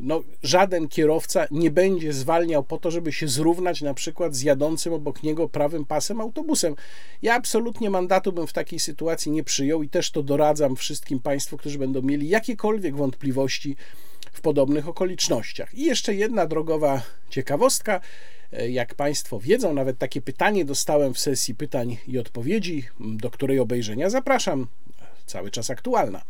no, 0.00 0.22
żaden 0.42 0.88
kierowca 0.88 1.46
nie 1.50 1.70
będzie 1.70 2.12
zwalniał 2.12 2.64
po 2.64 2.78
to, 2.78 2.90
żeby 2.90 3.12
się 3.12 3.28
zrównać 3.28 3.82
na 3.82 3.94
przykład 3.94 4.34
z 4.34 4.42
jadącym 4.42 4.92
obok 4.92 5.22
niego 5.22 5.48
prawym 5.48 5.84
pasem 5.84 6.20
autobusem. 6.20 6.74
Ja 7.22 7.34
absolutnie 7.34 7.90
mandatu 7.90 8.32
bym 8.32 8.46
w 8.46 8.52
takiej 8.52 8.78
sytuacji 8.78 9.32
nie 9.32 9.44
przyjął 9.44 9.82
i 9.82 9.88
też 9.88 10.10
to 10.10 10.22
doradzam 10.22 10.76
wszystkim 10.76 11.20
Państwu, 11.20 11.56
którzy 11.56 11.78
będą 11.78 12.02
mieli 12.02 12.28
jakiekolwiek 12.28 12.96
wątpliwości 12.96 13.76
w 14.32 14.40
podobnych 14.40 14.88
okolicznościach. 14.88 15.74
I 15.74 15.84
jeszcze 15.84 16.14
jedna 16.14 16.46
drogowa 16.46 17.02
ciekawostka. 17.30 18.00
Jak 18.68 18.94
Państwo 18.94 19.40
wiedzą, 19.40 19.74
nawet 19.74 19.98
takie 19.98 20.20
pytanie 20.20 20.64
dostałem 20.64 21.14
w 21.14 21.18
sesji 21.18 21.54
pytań 21.54 21.96
i 22.08 22.18
odpowiedzi, 22.18 22.88
do 23.00 23.30
której 23.30 23.58
obejrzenia 23.58 24.10
zapraszam. 24.10 24.66
Cały 25.26 25.50
czas 25.50 25.70
aktualna. 25.70 26.22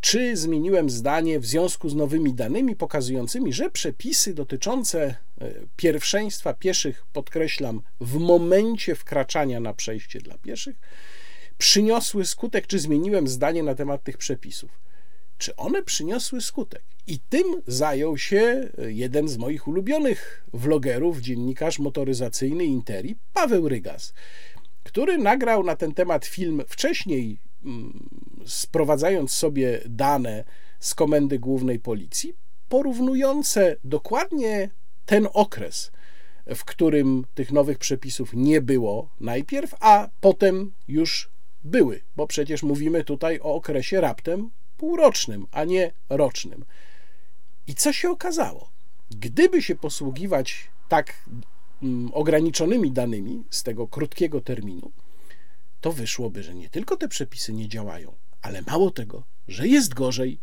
Czy 0.00 0.36
zmieniłem 0.36 0.90
zdanie 0.90 1.40
w 1.40 1.46
związku 1.46 1.88
z 1.88 1.94
nowymi 1.94 2.34
danymi 2.34 2.76
pokazującymi, 2.76 3.52
że 3.52 3.70
przepisy 3.70 4.34
dotyczące 4.34 5.02
e, 5.02 5.16
pierwszeństwa 5.76 6.54
pieszych, 6.54 7.06
podkreślam, 7.12 7.82
w 8.00 8.18
momencie 8.18 8.94
wkraczania 8.94 9.60
na 9.60 9.74
przejście 9.74 10.20
dla 10.20 10.38
pieszych, 10.38 10.76
przyniosły 11.58 12.24
skutek, 12.26 12.66
czy 12.66 12.78
zmieniłem 12.78 13.28
zdanie 13.28 13.62
na 13.62 13.74
temat 13.74 14.04
tych 14.04 14.18
przepisów? 14.18 14.70
Czy 15.38 15.56
one 15.56 15.82
przyniosły 15.82 16.40
skutek? 16.40 16.82
I 17.06 17.18
tym 17.28 17.62
zajął 17.66 18.18
się 18.18 18.68
jeden 18.78 19.28
z 19.28 19.36
moich 19.36 19.68
ulubionych 19.68 20.44
vlogerów, 20.52 21.20
dziennikarz 21.20 21.78
motoryzacyjny 21.78 22.64
Interi, 22.64 23.16
Paweł 23.32 23.68
Rygas, 23.68 24.14
który 24.82 25.18
nagrał 25.18 25.64
na 25.64 25.76
ten 25.76 25.94
temat 25.94 26.26
film 26.26 26.62
wcześniej 26.68 27.38
sprowadzając 28.46 29.32
sobie 29.32 29.80
dane 29.86 30.44
z 30.80 30.94
komendy 30.94 31.38
głównej 31.38 31.78
policji, 31.78 32.34
porównujące 32.68 33.76
dokładnie 33.84 34.70
ten 35.06 35.28
okres, 35.32 35.90
w 36.46 36.64
którym 36.64 37.24
tych 37.34 37.52
nowych 37.52 37.78
przepisów 37.78 38.30
nie 38.34 38.60
było 38.60 39.08
najpierw, 39.20 39.74
a 39.80 40.08
potem 40.20 40.72
już 40.88 41.30
były, 41.64 42.00
bo 42.16 42.26
przecież 42.26 42.62
mówimy 42.62 43.04
tutaj 43.04 43.40
o 43.40 43.54
okresie 43.54 44.00
raptem 44.00 44.50
półrocznym, 44.76 45.46
a 45.52 45.64
nie 45.64 45.92
rocznym. 46.08 46.64
I 47.66 47.74
co 47.74 47.92
się 47.92 48.10
okazało? 48.10 48.70
Gdyby 49.10 49.62
się 49.62 49.74
posługiwać 49.74 50.70
tak 50.88 51.24
mm, 51.82 52.10
ograniczonymi 52.14 52.92
danymi 52.92 53.44
z 53.50 53.62
tego 53.62 53.88
krótkiego 53.88 54.40
terminu, 54.40 54.92
to 55.82 55.92
wyszłoby, 55.92 56.42
że 56.42 56.54
nie 56.54 56.68
tylko 56.68 56.96
te 56.96 57.08
przepisy 57.08 57.52
nie 57.52 57.68
działają, 57.68 58.12
ale 58.42 58.62
mało 58.62 58.90
tego, 58.90 59.22
że 59.48 59.68
jest 59.68 59.94
gorzej. 59.94 60.40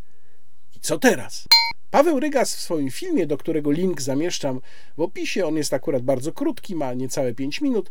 I 0.76 0.80
co 0.80 0.98
teraz? 1.00 1.48
Paweł 1.92 2.20
Rygas 2.20 2.56
w 2.56 2.60
swoim 2.60 2.92
filmie, 2.92 3.28
do 3.28 3.38
którego 3.38 3.72
link 3.72 4.02
zamieszczam 4.02 4.62
w 4.98 5.02
opisie, 5.02 5.46
on 5.46 5.56
jest 5.56 5.74
akurat 5.74 6.04
bardzo 6.04 6.32
krótki, 6.32 6.76
ma 6.76 6.94
niecałe 6.94 7.34
5 7.34 7.62
minut, 7.62 7.90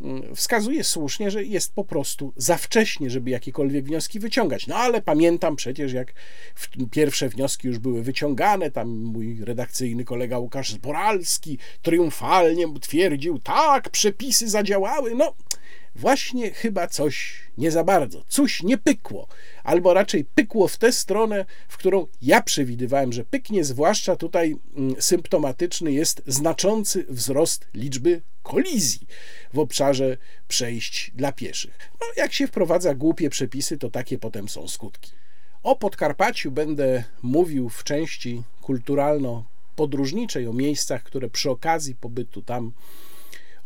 mm, 0.00 0.36
wskazuje 0.36 0.84
słusznie, 0.84 1.30
że 1.30 1.44
jest 1.44 1.74
po 1.74 1.84
prostu 1.84 2.32
za 2.36 2.56
wcześnie, 2.56 3.10
żeby 3.10 3.30
jakiekolwiek 3.30 3.84
wnioski 3.84 4.20
wyciągać. 4.20 4.66
No 4.66 4.76
ale 4.76 5.02
pamiętam 5.02 5.56
przecież, 5.56 5.92
jak 5.92 6.12
pierwsze 6.90 7.28
wnioski 7.28 7.68
już 7.68 7.78
były 7.78 8.02
wyciągane, 8.02 8.70
tam 8.70 8.88
mój 8.88 9.44
redakcyjny 9.44 10.04
kolega 10.04 10.38
Łukasz 10.38 10.72
Zboralski 10.72 11.58
triumfalnie 11.82 12.66
twierdził, 12.80 13.38
tak, 13.38 13.90
przepisy 13.90 14.48
zadziałały. 14.48 15.14
No, 15.14 15.34
właśnie 15.94 16.50
chyba 16.50 16.86
coś 16.88 17.40
nie 17.58 17.70
za 17.70 17.84
bardzo, 17.84 18.24
coś 18.28 18.62
nie 18.62 18.78
pykło, 18.78 19.28
albo 19.64 19.94
raczej 19.94 20.24
pykło 20.24 20.68
w 20.68 20.76
tę 20.76 20.92
stronę, 20.92 21.44
w 21.68 21.76
którą 21.76 22.06
ja 22.22 22.42
przewidywałem, 22.42 23.12
że 23.12 23.24
pyknie, 23.24 23.64
zwłaszcza 23.64 24.16
tutaj 24.16 24.56
mm, 24.76 25.02
symptomatyczny 25.02 25.92
jest 25.92 26.22
znaczący 26.26 27.06
wzrost 27.08 27.68
liczby 27.74 28.22
kolizji 28.42 29.06
w 29.52 29.58
obszarze 29.58 30.16
przejść 30.48 31.12
dla 31.14 31.32
pieszych. 31.32 31.90
No, 32.00 32.06
jak 32.16 32.32
się 32.32 32.46
wprowadza 32.46 32.94
głupie 32.94 33.30
przepisy, 33.30 33.78
to 33.78 33.90
takie 33.90 34.18
potem 34.18 34.48
są 34.48 34.68
skutki. 34.68 35.12
O 35.62 35.76
Podkarpaciu 35.76 36.50
będę 36.50 37.04
mówił 37.22 37.68
w 37.68 37.84
części 37.84 38.42
kulturalno-podróżniczej, 38.62 40.48
o 40.48 40.52
miejscach, 40.52 41.02
które 41.02 41.30
przy 41.30 41.50
okazji 41.50 41.94
pobytu 41.94 42.42
tam 42.42 42.72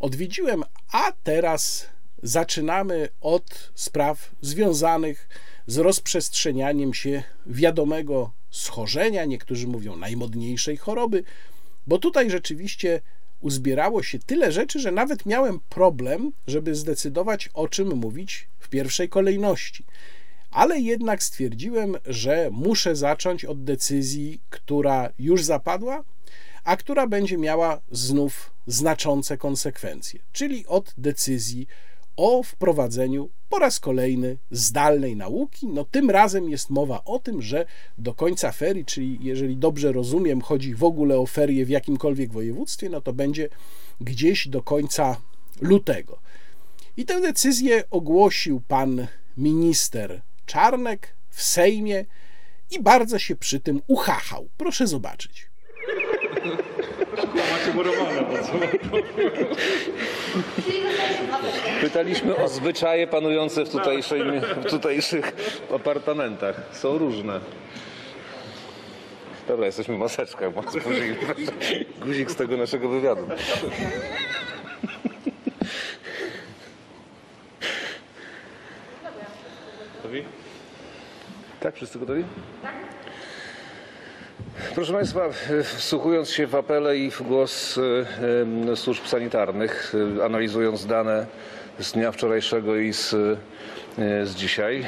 odwiedziłem, 0.01 0.63
a 0.93 1.13
teraz 1.13 1.87
zaczynamy 2.25 3.09
od 3.21 3.73
spraw 3.75 4.35
związanych 4.41 5.29
z 5.67 5.79
rozprzestrzenianiem 5.79 6.95
się 6.95 7.23
wiadomego 7.47 8.33
schorzenia, 8.51 9.25
niektórzy 9.25 9.69
mówią 9.69 9.97
najmodniejszej 9.97 10.77
choroby, 10.77 11.25
bo 11.87 11.99
tutaj 11.99 12.31
rzeczywiście 12.31 13.01
uzbierało 13.41 14.03
się 14.03 14.19
tyle 14.19 14.53
rzeczy, 14.53 14.81
że 14.81 14.93
nawet 14.93 15.27
miałem 15.27 15.61
problem, 15.69 16.33
żeby 16.47 16.75
zdecydować, 16.75 17.51
o 17.55 17.69
czym 17.69 17.97
mówić 17.97 18.49
w 18.59 18.69
pierwszej 18.69 19.09
kolejności. 19.09 19.85
Ale 20.51 20.81
jednak 20.81 21.23
stwierdziłem, 21.23 21.97
że 22.07 22.49
muszę 22.53 22.97
zacząć 22.97 23.45
od 23.45 23.65
decyzji, 23.65 24.41
która 24.51 25.13
już 25.19 25.45
zapadła, 25.45 26.05
a 26.65 26.77
która 26.77 27.07
będzie 27.07 27.39
miała 27.39 27.81
znów 27.91 28.51
znaczące 28.67 29.39
konsekwencje, 29.39 30.21
czyli 30.33 30.67
od 30.67 30.95
decyzji 30.99 31.67
o 32.17 32.43
wprowadzeniu 32.43 33.31
po 33.49 33.59
raz 33.59 33.81
kolejny 33.81 34.39
zdalnej 34.51 35.17
nauki. 35.17 35.67
No 35.67 35.85
tym 35.85 36.11
razem 36.11 36.51
jest 36.51 36.71
mowa 36.71 37.05
o 37.05 37.19
tym, 37.19 37.43
że 37.43 37.67
do 37.99 38.15
końca 38.15 38.53
ferii, 38.53 38.85
czyli 38.85 39.19
jeżeli 39.21 39.57
dobrze 39.57 39.93
rozumiem, 39.93 40.41
chodzi 40.41 40.75
w 40.75 40.85
ogóle 40.85 41.19
o 41.19 41.27
ferie 41.27 41.65
w 41.65 41.69
jakimkolwiek 41.69 42.33
województwie, 42.33 42.89
no 42.89 43.01
to 43.01 43.13
będzie 43.13 43.49
gdzieś 44.01 44.49
do 44.49 44.63
końca 44.63 45.17
lutego. 45.61 46.19
I 46.97 47.05
tę 47.05 47.21
decyzję 47.21 47.85
ogłosił 47.91 48.61
pan 48.69 49.07
minister 49.37 50.23
Czarnek 50.47 51.15
w 51.31 51.43
Sejmie 51.43 52.05
i 52.71 52.83
bardzo 52.83 53.19
się 53.19 53.37
przy 53.37 53.61
tym 53.61 53.83
uchachał. 53.87 54.49
Proszę 54.57 54.87
zobaczyć. 54.87 55.51
Macie 57.55 57.75
murowane, 57.75 58.23
bo 58.23 58.39
co? 58.39 58.53
Pytaliśmy 61.81 62.37
o 62.37 62.49
zwyczaje 62.49 63.07
panujące 63.07 63.65
w, 63.65 63.69
tutejszej, 63.69 64.23
w 64.41 64.71
tutejszych 64.71 65.33
apartamentach. 65.75 66.61
Są 66.73 66.99
różne. 66.99 67.41
Dobra, 69.49 69.67
jesteśmy 69.67 69.97
w 69.97 69.99
maseczkach. 69.99 70.53
Guzik, 70.55 71.19
guzik 72.01 72.31
z 72.31 72.37
tego 72.37 72.57
naszego 72.57 72.89
wywiadu. 72.89 73.27
Gotowi? 79.97 80.25
Tak, 81.61 81.75
wszyscy 81.75 81.99
gotowi? 81.99 82.25
Proszę 84.75 84.93
Państwa, 84.93 85.29
wsłuchując 85.65 86.31
się 86.31 86.47
w 86.47 86.55
apele 86.55 86.99
i 86.99 87.11
w 87.11 87.23
głos 87.23 87.79
e, 87.79 88.73
e, 88.73 88.77
służb 88.77 89.07
sanitarnych, 89.07 89.95
e, 90.19 90.25
analizując 90.25 90.87
dane 90.87 91.27
z 91.79 91.93
dnia 91.93 92.13
wczorajszego 92.13 92.77
i 92.77 92.93
z, 92.93 93.11
z 94.25 94.35
dzisiaj, 94.35 94.85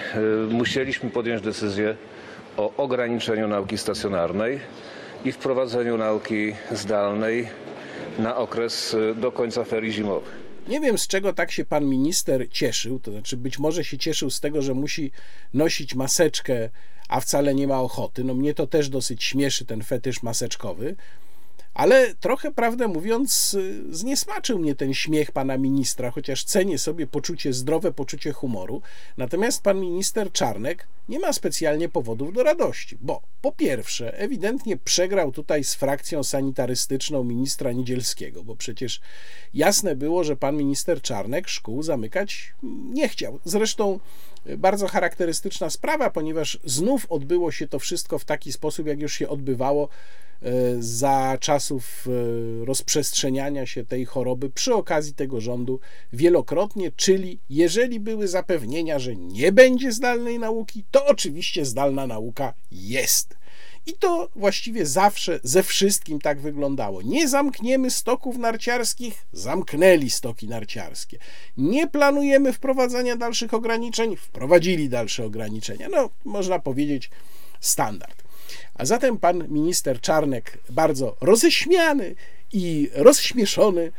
musieliśmy 0.51 1.11
podjąć 1.11 1.43
decyzję 1.43 1.97
o 2.57 2.77
ograniczeniu 2.77 3.49
nauki 3.49 3.79
stacjonarnej 3.79 4.61
i 5.25 5.33
wprowadzeniu 5.33 5.99
nauki 5.99 6.55
zdalnej 6.73 7.49
na 8.19 8.37
okres 8.37 8.97
do 9.17 9.33
końca 9.33 9.65
ferii 9.65 9.93
zimowych. 9.93 10.47
Nie 10.69 10.81
wiem, 10.81 10.99
z 10.99 11.07
czego 11.07 11.33
tak 11.33 11.51
się 11.51 11.65
pan 11.65 11.85
minister 11.85 12.51
cieszył, 12.51 12.99
to 12.99 13.11
znaczy 13.13 13.37
być 13.37 13.59
może 13.59 13.85
się 13.85 13.99
cieszył 13.99 14.31
z 14.31 14.41
tego, 14.41 14.63
że 14.63 14.75
musi 14.75 15.11
nosić 15.55 15.95
maseczkę, 15.95 16.71
a 17.09 17.21
wcale 17.21 17.55
nie 17.55 17.67
ma 17.67 17.81
ochoty. 17.81 18.25
No 18.25 18.35
mnie 18.35 18.55
to 18.55 18.67
też 18.67 18.89
dosyć 18.89 19.25
śmieszy 19.25 19.65
ten 19.65 19.83
fetysz 19.83 20.23
maseczkowy. 20.23 20.97
Ale 21.77 22.15
trochę, 22.15 22.53
prawdę 22.53 22.89
mówiąc, 22.89 23.55
y, 23.55 23.97
zniesmaczył 23.97 24.59
mnie 24.59 24.75
ten 24.75 24.95
śmiech 24.95 25.33
pana 25.33 25.59
ministra, 25.59 26.11
chociaż 26.11 26.45
cenię 26.45 26.79
sobie 26.79 27.07
poczucie, 27.07 27.53
zdrowe 27.53 27.93
poczucie 27.93 28.33
humoru. 28.33 28.83
Natomiast 29.17 29.63
pan 29.63 29.81
minister 29.81 30.33
Czarnek 30.33 30.89
nie 31.09 31.19
ma 31.19 31.33
specjalnie 31.33 31.89
powodów 31.89 32.33
do 32.33 32.43
radości, 32.43 32.99
bo 33.01 33.23
po 33.41 33.53
pierwsze, 33.53 34.19
ewidentnie 34.19 34.77
przegrał 34.77 35.33
tutaj 35.33 35.65
z 35.65 35.75
frakcją 35.75 36.25
sanitarystyczną 36.25 37.25
ministra 37.25 37.73
Niedzielskiego, 37.73 38.45
bo 38.45 38.57
przecież 38.57 39.01
jasne 39.55 39.97
było, 39.97 40.25
że 40.25 40.37
pan 40.37 40.57
minister 40.57 41.03
Czarnek 41.03 41.49
szkół 41.49 41.83
zamykać 41.83 42.55
nie 42.93 43.09
chciał. 43.09 43.39
Zresztą 43.45 44.01
bardzo 44.59 44.89
charakterystyczna 44.89 45.71
sprawa, 45.71 46.11
ponieważ 46.11 46.59
znów 46.65 47.07
odbyło 47.09 47.53
się 47.53 47.69
to 47.69 47.79
wszystko 47.79 48.19
w 48.19 48.25
taki 48.25 48.53
sposób, 48.53 48.87
jak 48.87 49.01
już 49.01 49.13
się 49.13 49.29
odbywało 49.29 49.89
E, 50.43 50.83
za 50.83 51.39
czasów 51.41 52.07
e, 52.07 52.65
rozprzestrzeniania 52.65 53.67
się 53.67 53.85
tej 53.85 54.05
choroby 54.05 54.51
przy 54.51 54.75
okazji 54.75 55.15
tego 55.15 55.41
rządu 55.41 55.81
wielokrotnie, 56.13 56.93
czyli 56.97 57.41
jeżeli 57.51 58.01
były 58.01 58.29
zapewnienia, 58.29 58.99
że 58.99 59.17
nie 59.17 59.53
będzie 59.53 59.93
zdalnej 59.93 60.39
nauki, 60.39 60.85
to 60.91 61.07
oczywiście 61.07 61.65
zdalna 61.65 62.07
nauka 62.07 62.55
jest. 62.71 63.36
I 63.87 63.93
to 63.93 64.29
właściwie 64.37 64.87
zawsze 64.87 65.41
ze 65.43 65.63
wszystkim 65.63 66.21
tak 66.21 66.41
wyglądało. 66.41 67.03
Nie 67.03 67.29
zamkniemy 67.29 67.91
stoków 67.91 68.39
narciarskich, 68.39 69.27
zamknęli 69.33 70.11
stoki 70.11 70.49
narciarskie. 70.49 71.19
Nie 71.57 71.87
planujemy 71.87 72.53
wprowadzania 72.53 73.17
dalszych 73.17 73.55
ograniczeń, 73.55 74.17
wprowadzili 74.17 74.89
dalsze 74.89 75.25
ograniczenia. 75.25 75.89
No, 75.89 76.11
można 76.25 76.59
powiedzieć, 76.59 77.11
standard. 77.61 78.23
A 78.75 78.85
zatem 78.85 79.19
pan 79.19 79.49
minister 79.49 80.01
Czarnek, 80.01 80.59
bardzo 80.71 81.17
roześmiany 81.21 82.15
i 82.53 82.91
rozśmieszony, 82.95 83.93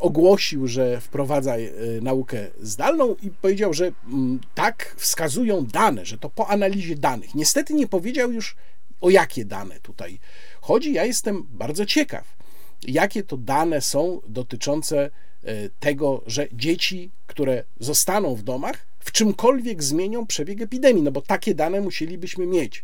ogłosił, 0.00 0.66
że 0.66 1.00
wprowadza 1.00 1.56
e, 1.56 1.60
naukę 2.00 2.46
zdalną 2.60 3.16
i 3.22 3.30
powiedział, 3.30 3.74
że 3.74 3.92
mm, 4.08 4.40
tak 4.54 4.94
wskazują 4.98 5.66
dane, 5.66 6.04
że 6.06 6.18
to 6.18 6.30
po 6.30 6.48
analizie 6.48 6.96
danych. 6.96 7.34
Niestety 7.34 7.74
nie 7.74 7.86
powiedział 7.86 8.32
już 8.32 8.56
o 9.00 9.10
jakie 9.10 9.44
dane 9.44 9.80
tutaj 9.80 10.18
chodzi. 10.60 10.92
Ja 10.92 11.04
jestem 11.04 11.46
bardzo 11.50 11.86
ciekaw, 11.86 12.36
jakie 12.82 13.22
to 13.22 13.36
dane 13.36 13.80
są 13.80 14.20
dotyczące 14.28 15.10
e, 15.44 15.68
tego, 15.80 16.22
że 16.26 16.48
dzieci, 16.52 17.10
które 17.26 17.64
zostaną 17.80 18.34
w 18.34 18.42
domach, 18.42 18.86
w 18.98 19.12
czymkolwiek 19.12 19.82
zmienią 19.82 20.26
przebieg 20.26 20.60
epidemii, 20.60 21.02
no 21.02 21.12
bo 21.12 21.22
takie 21.22 21.54
dane 21.54 21.80
musielibyśmy 21.80 22.46
mieć. 22.46 22.82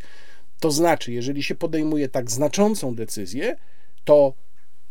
To 0.59 0.71
znaczy, 0.71 1.11
jeżeli 1.11 1.43
się 1.43 1.55
podejmuje 1.55 2.09
tak 2.09 2.31
znaczącą 2.31 2.95
decyzję, 2.95 3.55
to 4.03 4.33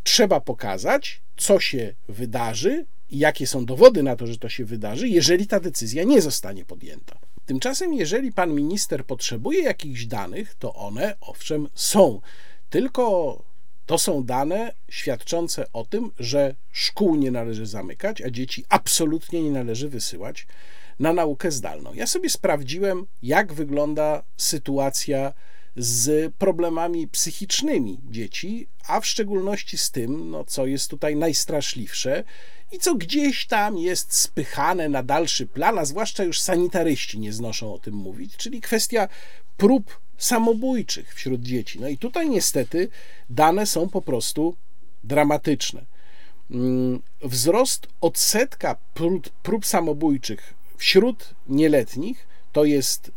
trzeba 0.02 0.40
pokazać, 0.40 1.20
co 1.36 1.60
się 1.60 1.94
wydarzy 2.08 2.86
i 3.10 3.18
jakie 3.18 3.46
są 3.46 3.64
dowody 3.64 4.02
na 4.02 4.16
to, 4.16 4.26
że 4.26 4.38
to 4.38 4.48
się 4.48 4.64
wydarzy, 4.64 5.08
jeżeli 5.08 5.46
ta 5.46 5.60
decyzja 5.60 6.04
nie 6.04 6.22
zostanie 6.22 6.64
podjęta. 6.64 7.18
Tymczasem, 7.46 7.94
jeżeli 7.94 8.32
pan 8.32 8.54
minister 8.54 9.06
potrzebuje 9.06 9.62
jakichś 9.62 10.04
danych, 10.04 10.54
to 10.54 10.74
one 10.74 11.16
owszem 11.20 11.68
są. 11.74 12.20
Tylko 12.70 13.38
to 13.86 13.98
są 13.98 14.24
dane 14.24 14.72
świadczące 14.88 15.72
o 15.72 15.84
tym, 15.84 16.10
że 16.18 16.54
szkół 16.72 17.14
nie 17.14 17.30
należy 17.30 17.66
zamykać, 17.66 18.22
a 18.22 18.30
dzieci 18.30 18.64
absolutnie 18.68 19.42
nie 19.42 19.50
należy 19.50 19.88
wysyłać 19.88 20.46
na 20.98 21.12
naukę 21.12 21.50
zdalną. 21.50 21.94
Ja 21.94 22.06
sobie 22.06 22.30
sprawdziłem, 22.30 23.06
jak 23.22 23.52
wygląda 23.52 24.22
sytuacja 24.36 25.32
z 25.76 26.32
problemami 26.34 27.08
psychicznymi 27.08 28.00
dzieci, 28.10 28.66
a 28.88 29.00
w 29.00 29.06
szczególności 29.06 29.78
z 29.78 29.90
tym, 29.90 30.30
no, 30.30 30.44
co 30.44 30.66
jest 30.66 30.90
tutaj 30.90 31.16
najstraszliwsze 31.16 32.24
i 32.72 32.78
co 32.78 32.94
gdzieś 32.94 33.46
tam 33.46 33.78
jest 33.78 34.14
spychane 34.14 34.88
na 34.88 35.02
dalszy 35.02 35.46
plan, 35.46 35.78
a 35.78 35.84
zwłaszcza 35.84 36.24
już 36.24 36.40
sanitaryści 36.40 37.18
nie 37.18 37.32
znoszą 37.32 37.74
o 37.74 37.78
tym 37.78 37.94
mówić, 37.94 38.36
czyli 38.36 38.60
kwestia 38.60 39.08
prób 39.56 40.00
samobójczych 40.18 41.14
wśród 41.14 41.42
dzieci. 41.42 41.80
No 41.80 41.88
i 41.88 41.98
tutaj 41.98 42.30
niestety 42.30 42.88
dane 43.30 43.66
są 43.66 43.88
po 43.88 44.02
prostu 44.02 44.56
dramatyczne. 45.04 45.84
Mm, 46.50 47.02
wzrost 47.22 47.86
odsetka 48.00 48.76
prób, 48.94 49.30
prób 49.30 49.66
samobójczych 49.66 50.54
wśród 50.76 51.34
nieletnich 51.48 52.31
to 52.52 52.64
jest 52.64 53.08
e, 53.08 53.12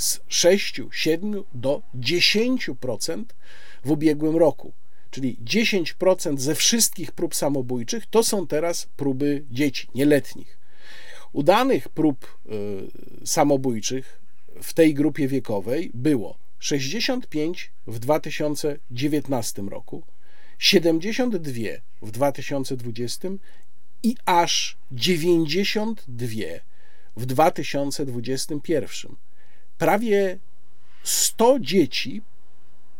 z 0.00 0.20
6, 0.28 0.80
7 0.92 1.44
do 1.54 1.82
10% 1.94 3.24
w 3.84 3.90
ubiegłym 3.90 4.36
roku. 4.36 4.72
Czyli 5.10 5.36
10% 5.44 6.38
ze 6.38 6.54
wszystkich 6.54 7.12
prób 7.12 7.34
samobójczych 7.34 8.06
to 8.06 8.24
są 8.24 8.46
teraz 8.46 8.86
próby 8.96 9.44
dzieci, 9.50 9.88
nieletnich. 9.94 10.58
Udanych 11.32 11.88
prób 11.88 12.26
e, 12.26 12.50
samobójczych 13.26 14.20
w 14.62 14.72
tej 14.72 14.94
grupie 14.94 15.28
wiekowej 15.28 15.90
było 15.94 16.38
65 16.58 17.70
w 17.86 17.98
2019 17.98 19.62
roku, 19.62 20.02
72 20.58 21.52
w 22.02 22.10
2020 22.10 23.28
i 24.02 24.16
aż 24.26 24.76
92 24.92 26.71
w 27.16 27.26
2021. 27.26 29.16
Prawie 29.78 30.38
100 31.02 31.58
dzieci 31.60 32.22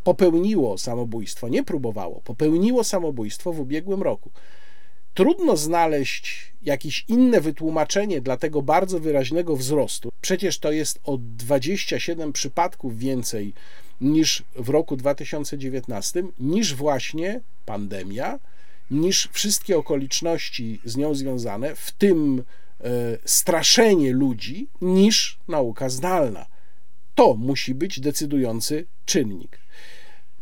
popełniło 0.04 0.78
samobójstwo, 0.78 1.48
nie 1.48 1.62
próbowało, 1.62 2.20
popełniło 2.24 2.84
samobójstwo 2.84 3.52
w 3.52 3.60
ubiegłym 3.60 4.02
roku. 4.02 4.30
Trudno 5.14 5.56
znaleźć 5.56 6.52
jakieś 6.62 7.04
inne 7.08 7.40
wytłumaczenie 7.40 8.20
dla 8.20 8.36
tego 8.36 8.62
bardzo 8.62 9.00
wyraźnego 9.00 9.56
wzrostu. 9.56 10.12
Przecież 10.20 10.58
to 10.58 10.72
jest 10.72 11.00
o 11.04 11.18
27 11.18 12.32
przypadków 12.32 12.98
więcej 12.98 13.52
niż 14.00 14.42
w 14.54 14.68
roku 14.68 14.96
2019, 14.96 16.22
niż 16.38 16.74
właśnie 16.74 17.40
pandemia, 17.66 18.38
niż 18.90 19.28
wszystkie 19.32 19.78
okoliczności 19.78 20.80
z 20.84 20.96
nią 20.96 21.14
związane, 21.14 21.74
w 21.74 21.92
tym 21.92 22.42
straszenie 23.24 24.12
ludzi 24.12 24.68
niż 24.80 25.38
nauka 25.48 25.88
zdalna. 25.88 26.46
To 27.14 27.34
musi 27.34 27.74
być 27.74 28.00
decydujący 28.00 28.86
czynnik. 29.04 29.58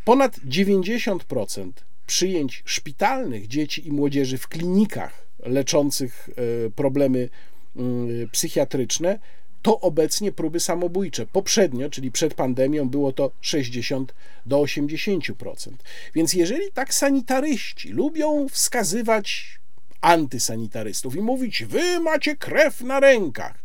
Ponad 0.05 0.39
90% 0.39 1.71
przyjęć 2.07 2.63
szpitalnych 2.67 3.49
dzieci 3.49 3.89
i 3.89 3.93
młodzieży 3.93 4.39
w 4.39 4.49
klinikach 4.49 5.27
leczących 5.39 6.31
e, 6.31 6.71
problemy 6.71 7.29
mm, 7.77 8.29
psychiatryczne 8.29 9.19
to 9.63 9.81
obecnie 9.81 10.33
próby 10.33 10.61
samobójcze. 10.61 11.27
Poprzednio, 11.27 11.91
czyli 11.91 12.11
przed 12.11 12.35
pandemią, 12.35 12.89
było 12.89 13.13
to 13.13 13.31
60 13.41 14.15
do 14.47 14.57
80%. 14.57 15.71
Więc 16.15 16.33
jeżeli 16.33 16.73
tak 16.75 16.95
sanitaryści 16.95 17.89
lubią 17.89 18.49
wskazywać 18.49 19.60
antysanitarystów 20.01 21.17
i 21.17 21.21
mówić: 21.21 21.65
Wy 21.65 22.01
macie 22.01 22.37
krew 22.37 22.81
na 22.81 23.01
rękach. 23.01 23.65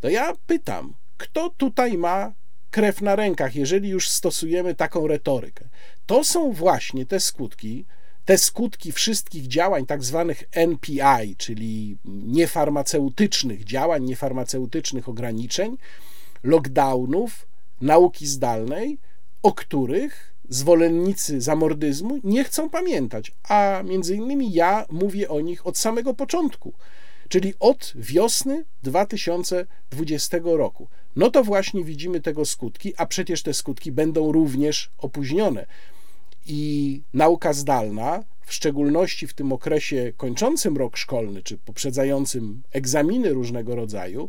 To 0.00 0.08
ja 0.08 0.32
pytam, 0.46 0.94
kto 1.16 1.50
tutaj 1.50 1.98
ma 1.98 2.32
krew 2.70 3.02
na 3.02 3.16
rękach, 3.16 3.56
jeżeli 3.56 3.88
już 3.88 4.08
stosujemy 4.08 4.74
taką 4.74 5.06
retorykę? 5.06 5.68
To 6.06 6.24
są 6.24 6.52
właśnie 6.52 7.06
te 7.06 7.20
skutki, 7.20 7.84
te 8.24 8.38
skutki 8.38 8.92
wszystkich 8.92 9.46
działań, 9.46 9.86
tak 9.86 10.04
zwanych 10.04 10.44
NPI, 10.52 11.36
czyli 11.36 11.98
niefarmaceutycznych 12.04 13.64
działań, 13.64 14.04
niefarmaceutycznych 14.04 15.08
ograniczeń, 15.08 15.76
lockdownów, 16.42 17.46
nauki 17.80 18.26
zdalnej, 18.26 18.98
o 19.42 19.52
których 19.52 20.35
zwolennicy 20.48 21.40
zamordyzmu 21.40 22.20
nie 22.24 22.44
chcą 22.44 22.70
pamiętać, 22.70 23.32
a 23.48 23.82
między 23.84 24.16
innymi 24.16 24.52
ja 24.52 24.86
mówię 24.90 25.28
o 25.28 25.40
nich 25.40 25.66
od 25.66 25.78
samego 25.78 26.14
początku, 26.14 26.72
czyli 27.28 27.54
od 27.60 27.92
wiosny 27.96 28.64
2020 28.82 30.38
roku. 30.44 30.88
No 31.16 31.30
to 31.30 31.44
właśnie 31.44 31.84
widzimy 31.84 32.20
tego 32.20 32.44
skutki, 32.44 32.94
a 32.96 33.06
przecież 33.06 33.42
te 33.42 33.54
skutki 33.54 33.92
będą 33.92 34.32
również 34.32 34.90
opóźnione. 34.98 35.66
I 36.46 37.02
nauka 37.14 37.52
zdalna, 37.52 38.24
w 38.46 38.52
szczególności 38.52 39.26
w 39.26 39.34
tym 39.34 39.52
okresie 39.52 40.12
kończącym 40.16 40.76
rok 40.76 40.96
szkolny, 40.96 41.42
czy 41.42 41.58
poprzedzającym 41.58 42.62
egzaminy 42.72 43.32
różnego 43.32 43.76
rodzaju, 43.76 44.28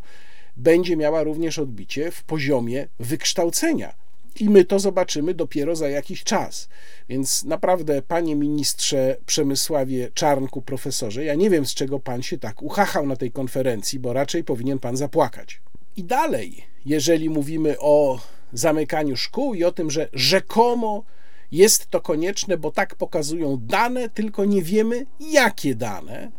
będzie 0.57 0.97
miała 0.97 1.23
również 1.23 1.59
odbicie 1.59 2.11
w 2.11 2.23
poziomie 2.23 2.87
wykształcenia 2.99 4.06
i 4.41 4.49
my 4.49 4.65
to 4.65 4.79
zobaczymy 4.79 5.33
dopiero 5.33 5.75
za 5.75 5.89
jakiś 5.89 6.23
czas. 6.23 6.69
Więc 7.09 7.43
naprawdę, 7.43 8.01
panie 8.01 8.35
ministrze 8.35 9.17
Przemysławie 9.25 10.11
Czarnku, 10.13 10.61
profesorze, 10.61 11.25
ja 11.25 11.35
nie 11.35 11.49
wiem, 11.49 11.65
z 11.65 11.73
czego 11.73 11.99
pan 11.99 12.23
się 12.23 12.37
tak 12.37 12.61
uchachał 12.61 13.07
na 13.07 13.15
tej 13.15 13.31
konferencji, 13.31 13.99
bo 13.99 14.13
raczej 14.13 14.43
powinien 14.43 14.79
pan 14.79 14.97
zapłakać. 14.97 15.61
I 15.95 16.03
dalej, 16.03 16.63
jeżeli 16.85 17.29
mówimy 17.29 17.75
o 17.79 18.19
zamykaniu 18.53 19.17
szkół 19.17 19.53
i 19.53 19.63
o 19.63 19.71
tym, 19.71 19.91
że 19.91 20.09
rzekomo 20.13 21.03
jest 21.51 21.89
to 21.89 22.01
konieczne, 22.01 22.57
bo 22.57 22.71
tak 22.71 22.95
pokazują 22.95 23.57
dane, 23.61 24.09
tylko 24.09 24.45
nie 24.45 24.61
wiemy 24.61 25.05
jakie 25.19 25.75
dane. 25.75 26.31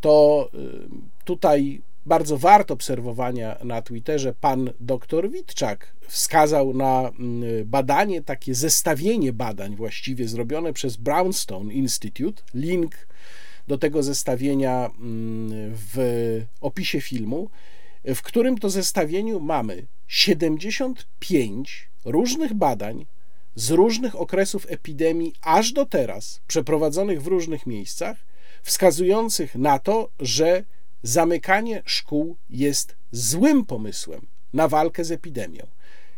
To 0.00 0.48
y, 0.54 0.88
tutaj 1.24 1.82
bardzo 2.06 2.38
wart 2.38 2.70
obserwowania 2.70 3.56
na 3.64 3.82
Twitterze 3.82 4.34
pan 4.40 4.70
dr 4.80 5.30
Witczak 5.30 5.92
wskazał 6.08 6.74
na 6.74 7.08
mm, 7.18 7.42
badanie, 7.64 8.22
takie 8.22 8.54
zestawienie 8.54 9.32
badań 9.32 9.76
właściwie 9.76 10.28
zrobione 10.28 10.72
przez 10.72 10.96
Brownstone 10.96 11.74
Institute. 11.74 12.42
Link 12.54 13.06
do 13.68 13.78
tego 13.78 14.02
zestawienia 14.02 14.86
mm, 14.86 15.74
w 15.74 15.96
opisie 16.60 17.00
filmu, 17.00 17.50
w 18.04 18.22
którym 18.22 18.58
to 18.58 18.70
zestawieniu 18.70 19.40
mamy 19.40 19.86
75 20.08 21.88
różnych 22.04 22.54
badań 22.54 23.06
z 23.54 23.70
różnych 23.70 24.20
okresów 24.20 24.66
epidemii 24.68 25.32
aż 25.42 25.72
do 25.72 25.86
teraz, 25.86 26.40
przeprowadzonych 26.46 27.22
w 27.22 27.26
różnych 27.26 27.66
miejscach, 27.66 28.16
wskazujących 28.62 29.54
na 29.54 29.78
to, 29.78 30.10
że 30.20 30.64
zamykanie 31.02 31.82
szkół 31.86 32.36
jest 32.50 32.96
złym 33.12 33.66
pomysłem 33.66 34.26
na 34.52 34.68
walkę 34.68 35.04
z 35.04 35.12
epidemią. 35.12 35.66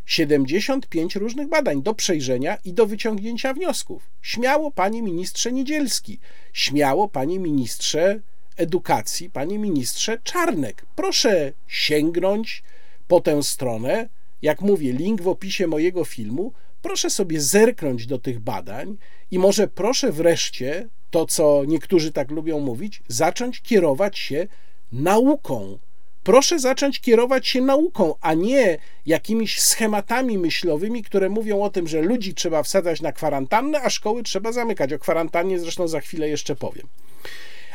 75 0.06 1.16
różnych 1.16 1.48
badań 1.48 1.82
do 1.82 1.94
przejrzenia 1.94 2.58
i 2.64 2.72
do 2.72 2.86
wyciągnięcia 2.86 3.54
wniosków. 3.54 4.10
Śmiało, 4.22 4.70
panie 4.70 5.02
ministrze 5.02 5.52
Niedzielski, 5.52 6.18
śmiało, 6.52 7.08
panie 7.08 7.38
ministrze 7.38 8.20
edukacji, 8.56 9.30
panie 9.30 9.58
ministrze 9.58 10.18
Czarnek. 10.24 10.86
Proszę 10.96 11.52
sięgnąć 11.66 12.62
po 13.08 13.20
tę 13.20 13.42
stronę. 13.42 14.08
Jak 14.42 14.60
mówię, 14.60 14.92
link 14.92 15.22
w 15.22 15.28
opisie 15.28 15.66
mojego 15.66 16.04
filmu. 16.04 16.52
Proszę 16.82 17.10
sobie 17.10 17.40
zerknąć 17.40 18.06
do 18.06 18.18
tych 18.18 18.40
badań 18.40 18.96
i 19.30 19.38
może 19.38 19.68
proszę 19.68 20.12
wreszcie, 20.12 20.88
to 21.10 21.26
co 21.26 21.64
niektórzy 21.66 22.12
tak 22.12 22.30
lubią 22.30 22.60
mówić, 22.60 23.02
zacząć 23.08 23.60
kierować 23.60 24.18
się 24.18 24.46
nauką. 24.92 25.78
Proszę 26.22 26.58
zacząć 26.58 27.00
kierować 27.00 27.48
się 27.48 27.60
nauką, 27.60 28.14
a 28.20 28.34
nie 28.34 28.78
jakimiś 29.06 29.60
schematami 29.60 30.38
myślowymi, 30.38 31.02
które 31.02 31.28
mówią 31.28 31.62
o 31.62 31.70
tym, 31.70 31.88
że 31.88 32.02
ludzi 32.02 32.34
trzeba 32.34 32.62
wsadzać 32.62 33.00
na 33.00 33.12
kwarantannę, 33.12 33.82
a 33.82 33.90
szkoły 33.90 34.22
trzeba 34.22 34.52
zamykać. 34.52 34.92
O 34.92 34.98
kwarantannie 34.98 35.58
zresztą 35.58 35.88
za 35.88 36.00
chwilę 36.00 36.28
jeszcze 36.28 36.56
powiem. 36.56 36.86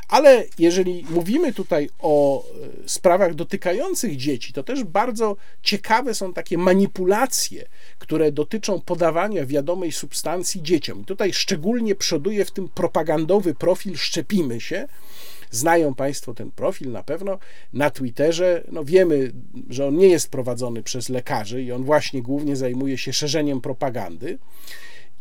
Ale 0.08 0.46
jeżeli 0.60 1.06
mówimy 1.10 1.54
tutaj 1.54 1.90
o 2.00 2.44
e, 2.44 2.90
sprawach 2.90 3.34
dotykających 3.34 4.18
dzieci, 4.18 4.54
to 4.54 4.64
też 4.64 4.84
bardzo 4.84 5.36
ciekawe 5.64 6.14
są 6.14 6.34
takie 6.34 6.58
manipulacje, 6.58 7.68
które 8.00 8.32
dotyczą 8.32 8.82
podawania 8.82 9.46
wiadomej 9.46 9.92
substancji 9.92 10.64
dzieciom. 10.64 11.02
I 11.02 11.06
tutaj 11.06 11.34
szczególnie 11.34 11.96
przoduje 11.96 12.46
w 12.46 12.52
tym 12.52 12.70
propagandowy 12.70 13.56
profil 13.56 13.98
Szczepimy 13.98 14.62
się. 14.62 14.88
Znają 15.52 15.94
Państwo 15.94 16.34
ten 16.34 16.52
profil 16.52 16.92
na 16.92 17.04
pewno 17.04 17.40
na 17.74 17.90
Twitterze. 17.90 18.64
No 18.72 18.84
wiemy, 18.84 19.32
że 19.70 19.88
on 19.88 19.98
nie 19.98 20.08
jest 20.08 20.30
prowadzony 20.30 20.84
przez 20.84 21.10
lekarzy 21.10 21.64
i 21.64 21.72
on 21.72 21.84
właśnie 21.84 22.22
głównie 22.22 22.56
zajmuje 22.56 22.98
się 22.98 23.14
szerzeniem 23.14 23.62
propagandy. 23.62 24.40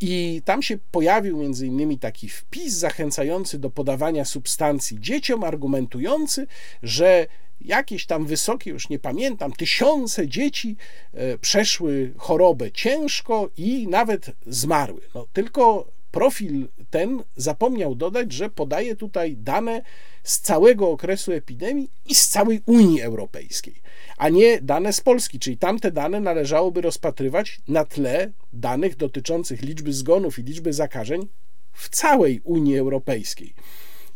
I 0.01 0.41
tam 0.45 0.61
się 0.61 0.77
pojawił 0.91 1.37
między 1.37 1.67
innymi 1.67 1.99
taki 1.99 2.29
wpis 2.29 2.73
zachęcający 2.73 3.59
do 3.59 3.69
podawania 3.69 4.25
substancji 4.25 4.99
dzieciom, 4.99 5.43
argumentujący, 5.43 6.47
że 6.83 7.27
jakieś 7.61 8.05
tam 8.05 8.25
wysokie, 8.25 8.71
już 8.71 8.89
nie 8.89 8.99
pamiętam, 8.99 9.51
tysiące 9.51 10.27
dzieci 10.27 10.75
e, 11.13 11.37
przeszły 11.37 12.13
chorobę 12.17 12.71
ciężko 12.71 13.49
i 13.57 13.87
nawet 13.87 14.31
zmarły. 14.47 15.01
No, 15.15 15.27
tylko 15.33 15.87
profil 16.17 16.67
ten 16.89 17.23
zapomniał 17.35 17.95
dodać, 17.95 18.31
że 18.31 18.49
podaje 18.49 18.95
tutaj 18.95 19.35
dane 19.37 19.81
z 20.23 20.39
całego 20.39 20.89
okresu 20.89 21.31
epidemii 21.31 21.89
i 22.05 22.15
z 22.15 22.27
całej 22.27 22.61
Unii 22.65 23.01
Europejskiej 23.01 23.81
a 24.17 24.29
nie 24.29 24.61
dane 24.61 24.93
z 24.93 25.01
Polski, 25.01 25.39
czyli 25.39 25.57
tamte 25.57 25.91
dane 25.91 26.19
należałoby 26.19 26.81
rozpatrywać 26.81 27.59
na 27.67 27.85
tle 27.85 28.31
danych 28.53 28.95
dotyczących 28.95 29.61
liczby 29.61 29.93
zgonów 29.93 30.39
i 30.39 30.43
liczby 30.43 30.73
zakażeń 30.73 31.27
w 31.73 31.89
całej 31.89 32.41
Unii 32.43 32.77
Europejskiej. 32.77 33.53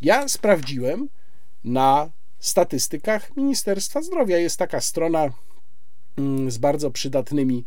Ja 0.02 0.28
sprawdziłem 0.28 1.10
na 1.64 2.12
statystykach 2.40 3.36
Ministerstwa 3.38 4.02
Zdrowia. 4.02 4.38
Jest 4.38 4.60
taka 4.60 4.82
strona 4.82 5.30
mm, 6.18 6.52
z 6.52 6.58
bardzo 6.58 6.92
przydatnymi 6.92 7.64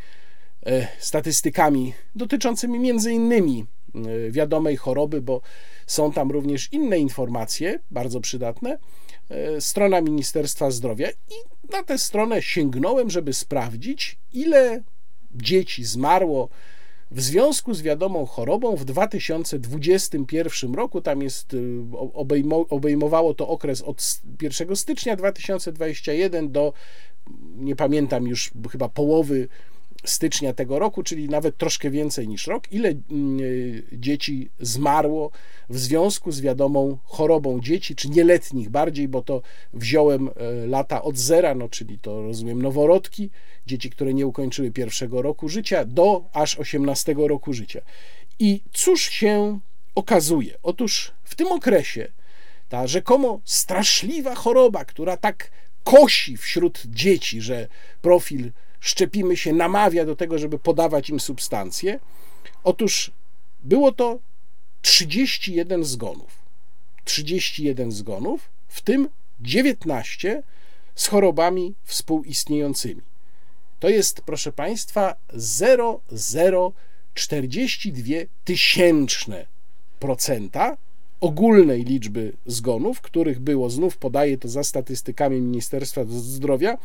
e, 0.66 0.88
statystykami 0.98 1.94
dotyczącymi 2.14 2.78
między 2.78 3.12
innymi 3.12 3.66
wiadomej 4.30 4.76
choroby, 4.76 5.22
bo 5.22 5.40
są 5.86 6.12
tam 6.12 6.30
również 6.30 6.72
inne 6.72 6.98
informacje 6.98 7.78
bardzo 7.90 8.20
przydatne. 8.20 8.78
E, 9.30 9.60
strona 9.60 10.00
Ministerstwa 10.00 10.70
Zdrowia 10.70 11.10
i 11.10 11.34
na 11.72 11.82
tę 11.82 11.98
stronę 11.98 12.42
sięgnąłem, 12.42 13.10
żeby 13.10 13.32
sprawdzić, 13.32 14.18
ile 14.32 14.82
dzieci 15.34 15.84
zmarło 15.84 16.48
w 17.10 17.20
związku 17.20 17.74
z 17.74 17.82
wiadomą 17.82 18.26
chorobą 18.26 18.76
w 18.76 18.84
2021 18.84 20.74
roku. 20.74 21.00
Tam 21.00 21.22
jest, 21.22 21.54
y, 21.54 21.82
obejmowało 22.70 23.34
to 23.34 23.48
okres 23.48 23.82
od 23.82 24.20
1 24.42 24.76
stycznia 24.76 25.16
2021 25.16 26.52
do, 26.52 26.72
nie 27.56 27.76
pamiętam 27.76 28.26
już, 28.26 28.50
chyba 28.72 28.88
połowy 28.88 29.48
stycznia 30.04 30.52
tego 30.52 30.78
roku, 30.78 31.02
czyli 31.02 31.28
nawet 31.28 31.56
troszkę 31.56 31.90
więcej 31.90 32.28
niż 32.28 32.46
rok, 32.46 32.72
ile 32.72 32.88
mm, 32.88 33.40
y, 33.40 33.82
dzieci 33.92 34.50
zmarło 34.60 35.30
w 35.68 35.78
związku 35.78 36.32
z 36.32 36.40
wiadomą 36.40 36.98
chorobą 37.04 37.60
dzieci, 37.60 37.96
czy 37.96 38.08
nieletnich 38.08 38.70
bardziej, 38.70 39.08
bo 39.08 39.22
to 39.22 39.42
wziąłem 39.72 40.28
e, 40.28 40.66
lata 40.66 41.02
od 41.02 41.16
zera, 41.16 41.54
no 41.54 41.68
czyli 41.68 41.98
to 41.98 42.22
rozumiem 42.22 42.62
noworodki, 42.62 43.30
dzieci, 43.66 43.90
które 43.90 44.14
nie 44.14 44.26
ukończyły 44.26 44.70
pierwszego 44.70 45.22
roku 45.22 45.48
życia, 45.48 45.84
do 45.84 46.24
aż 46.32 46.58
18 46.58 47.14
roku 47.18 47.52
życia. 47.52 47.80
I 48.38 48.60
cóż 48.72 49.02
się 49.02 49.58
okazuje? 49.94 50.54
Otóż 50.62 51.12
w 51.24 51.34
tym 51.34 51.46
okresie 51.46 52.12
ta 52.68 52.86
rzekomo 52.86 53.40
straszliwa 53.44 54.34
choroba, 54.34 54.84
która 54.84 55.16
tak 55.16 55.50
kosi 55.84 56.36
wśród 56.36 56.82
dzieci, 56.86 57.40
że 57.40 57.68
profil 58.02 58.52
szczepimy 58.84 59.36
się 59.36 59.52
namawia 59.52 60.04
do 60.04 60.16
tego, 60.16 60.38
żeby 60.38 60.58
podawać 60.58 61.10
im 61.10 61.20
substancje. 61.20 62.00
Otóż 62.64 63.10
było 63.64 63.92
to 63.92 64.18
31 64.82 65.84
zgonów. 65.84 66.44
31 67.04 67.92
zgonów, 67.92 68.48
w 68.68 68.80
tym 68.80 69.08
19 69.40 70.42
z 70.94 71.06
chorobami 71.06 71.74
współistniejącymi. 71.84 73.02
To 73.80 73.88
jest, 73.88 74.20
proszę 74.20 74.52
Państwa, 74.52 75.14
0,042 75.32 78.02
tysięczne 78.44 79.46
procenta 80.00 80.76
ogólnej 81.24 81.84
liczby 81.84 82.32
zgonów, 82.46 83.00
których 83.00 83.40
było, 83.40 83.70
znów 83.70 83.96
podaję 83.96 84.38
to 84.38 84.48
za 84.48 84.64
statystykami 84.64 85.40
Ministerstwa 85.40 86.04
Zdrowia, 86.08 86.78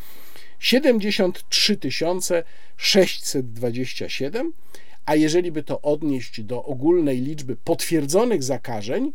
73 0.59 1.77
627, 2.77 4.53
a 5.05 5.15
jeżeli 5.15 5.51
by 5.51 5.63
to 5.63 5.81
odnieść 5.81 6.41
do 6.41 6.63
ogólnej 6.63 7.21
liczby 7.21 7.55
potwierdzonych 7.55 8.43
zakażeń, 8.43 9.13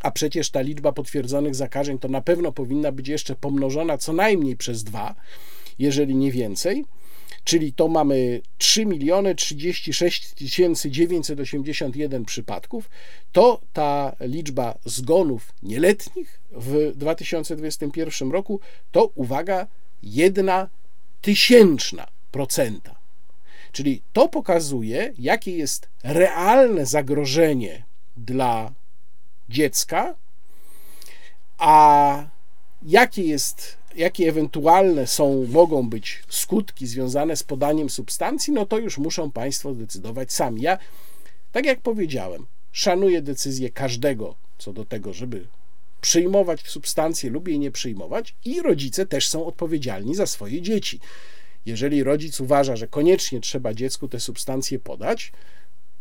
a 0.00 0.10
przecież 0.10 0.50
ta 0.50 0.60
liczba 0.60 0.92
potwierdzonych 0.92 1.54
zakażeń 1.54 1.98
to 1.98 2.08
na 2.08 2.20
pewno 2.20 2.52
powinna 2.52 2.92
być 2.92 3.08
jeszcze 3.08 3.34
pomnożona 3.34 3.98
co 3.98 4.12
najmniej 4.12 4.56
przez 4.56 4.84
dwa, 4.84 5.14
jeżeli 5.78 6.14
nie 6.14 6.32
więcej, 6.32 6.84
czyli 7.44 7.72
to 7.72 7.88
mamy 7.88 8.40
3 8.58 8.86
miliony 8.86 9.34
36 9.34 10.34
981 10.34 12.24
przypadków, 12.24 12.90
to 13.32 13.60
ta 13.72 14.16
liczba 14.20 14.78
zgonów 14.84 15.52
nieletnich 15.62 16.40
w 16.52 16.92
2021 16.96 18.30
roku 18.30 18.60
to 18.92 19.10
uwaga 19.14 19.66
jedna 20.02 20.68
tysięczna 21.20 22.06
procenta. 22.30 22.94
Czyli 23.72 24.02
to 24.12 24.28
pokazuje, 24.28 25.12
jakie 25.18 25.56
jest 25.56 25.88
realne 26.02 26.86
zagrożenie 26.86 27.84
dla 28.16 28.72
dziecka, 29.48 30.14
a 31.58 32.26
jakie 32.82 33.22
jest, 33.22 33.76
jakie 33.96 34.28
ewentualne 34.28 35.06
są, 35.06 35.46
mogą 35.46 35.88
być 35.88 36.22
skutki 36.28 36.86
związane 36.86 37.36
z 37.36 37.42
podaniem 37.42 37.90
substancji, 37.90 38.52
no 38.52 38.66
to 38.66 38.78
już 38.78 38.98
muszą 38.98 39.30
Państwo 39.30 39.74
decydować 39.74 40.32
sami. 40.32 40.62
Ja, 40.62 40.78
tak 41.52 41.66
jak 41.66 41.80
powiedziałem, 41.80 42.46
szanuję 42.72 43.22
decyzję 43.22 43.70
każdego 43.70 44.34
co 44.58 44.72
do 44.72 44.84
tego, 44.84 45.12
żeby 45.12 45.46
przyjmować 46.00 46.68
substancje 46.68 47.30
lub 47.30 47.48
jej 47.48 47.58
nie 47.58 47.70
przyjmować, 47.70 48.34
i 48.44 48.62
rodzice 48.62 49.06
też 49.06 49.28
są 49.28 49.46
odpowiedzialni 49.46 50.14
za 50.14 50.26
swoje 50.26 50.62
dzieci. 50.62 51.00
Jeżeli 51.66 52.02
rodzic 52.02 52.40
uważa, 52.40 52.76
że 52.76 52.88
koniecznie 52.88 53.40
trzeba 53.40 53.74
dziecku 53.74 54.08
te 54.08 54.20
substancje 54.20 54.78
podać, 54.78 55.32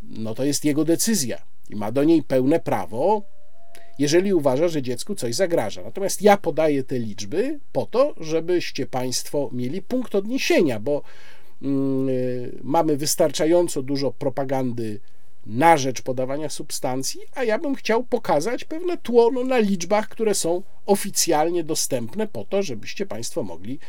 no 0.03 0.35
to 0.35 0.43
jest 0.43 0.65
jego 0.65 0.85
decyzja 0.85 1.41
i 1.69 1.75
ma 1.75 1.91
do 1.91 2.03
niej 2.03 2.23
pełne 2.23 2.59
prawo, 2.59 3.23
jeżeli 3.99 4.33
uważa, 4.33 4.67
że 4.67 4.81
dziecku 4.81 5.15
coś 5.15 5.35
zagraża. 5.35 5.83
Natomiast 5.83 6.21
ja 6.21 6.37
podaję 6.37 6.83
te 6.83 6.99
liczby 6.99 7.59
po 7.71 7.85
to, 7.85 8.15
żebyście 8.19 8.85
Państwo 8.85 9.49
mieli 9.51 9.81
punkt 9.81 10.15
odniesienia, 10.15 10.79
bo 10.79 11.01
mm, 11.61 12.07
mamy 12.63 12.97
wystarczająco 12.97 13.81
dużo 13.81 14.11
propagandy 14.11 14.99
na 15.45 15.77
rzecz 15.77 16.01
podawania 16.01 16.49
substancji, 16.49 17.21
a 17.35 17.43
ja 17.43 17.59
bym 17.59 17.75
chciał 17.75 18.03
pokazać 18.03 18.65
pewne 18.65 18.97
tło 18.97 19.31
no, 19.33 19.43
na 19.43 19.57
liczbach, 19.57 20.09
które 20.09 20.35
są 20.35 20.63
oficjalnie 20.85 21.63
dostępne, 21.63 22.27
po 22.27 22.45
to, 22.45 22.63
żebyście 22.63 23.05
Państwo 23.05 23.43
mogli 23.43 23.79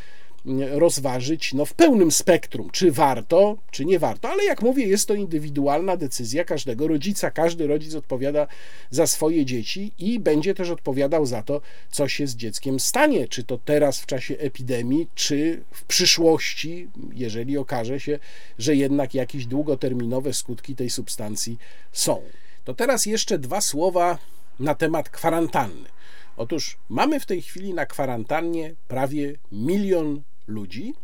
rozważyć 0.71 1.55
no, 1.55 1.65
w 1.65 1.75
pełnym 1.75 2.11
spektrum, 2.11 2.71
czy 2.71 2.93
warto, 2.93 3.57
czy 3.71 3.85
nie 3.85 3.99
warto. 3.99 4.31
Ale 4.31 4.45
jak 4.45 4.63
mówię, 4.63 4.87
jest 4.87 5.09
to 5.09 5.15
indywidualna 5.15 5.97
decyzja 5.97 6.45
każdego 6.45 6.89
rodzica. 6.89 7.31
Każdy 7.31 7.67
rodzic 7.67 7.95
odpowiada 7.95 8.47
za 8.91 9.07
swoje 9.07 9.45
dzieci 9.45 9.93
i 9.99 10.21
będzie 10.21 10.55
też 10.55 10.71
odpowiadał 10.71 11.27
za 11.27 11.43
to, 11.43 11.61
co 11.91 12.09
się 12.09 12.27
z 12.27 12.37
dzieckiem 12.37 12.81
stanie, 12.81 13.29
czy 13.29 13.45
to 13.45 13.59
teraz 13.59 14.01
w 14.01 14.07
czasie 14.07 14.37
epidemii, 14.39 15.07
czy 15.15 15.63
w 15.71 15.85
przyszłości, 15.85 16.89
jeżeli 17.15 17.59
okaże 17.59 18.01
się, 18.01 18.19
że 18.59 18.77
jednak 18.77 19.15
jakieś 19.15 19.47
długoterminowe 19.47 20.35
skutki 20.35 20.77
tej 20.77 20.91
substancji 20.91 21.59
są. 21.93 22.23
To 22.65 22.75
teraz 22.75 23.07
jeszcze 23.07 23.39
dwa 23.39 23.61
słowa 23.61 24.19
na 24.61 24.75
temat 24.75 25.09
kwarantanny. 25.09 25.89
Otóż 26.37 26.77
mamy 26.89 27.21
w 27.21 27.27
tej 27.27 27.43
chwili 27.43 27.75
na 27.75 27.87
kwarantannie 27.87 28.75
prawie 28.89 29.35
milion 29.53 30.23
ludzi. 30.47 30.95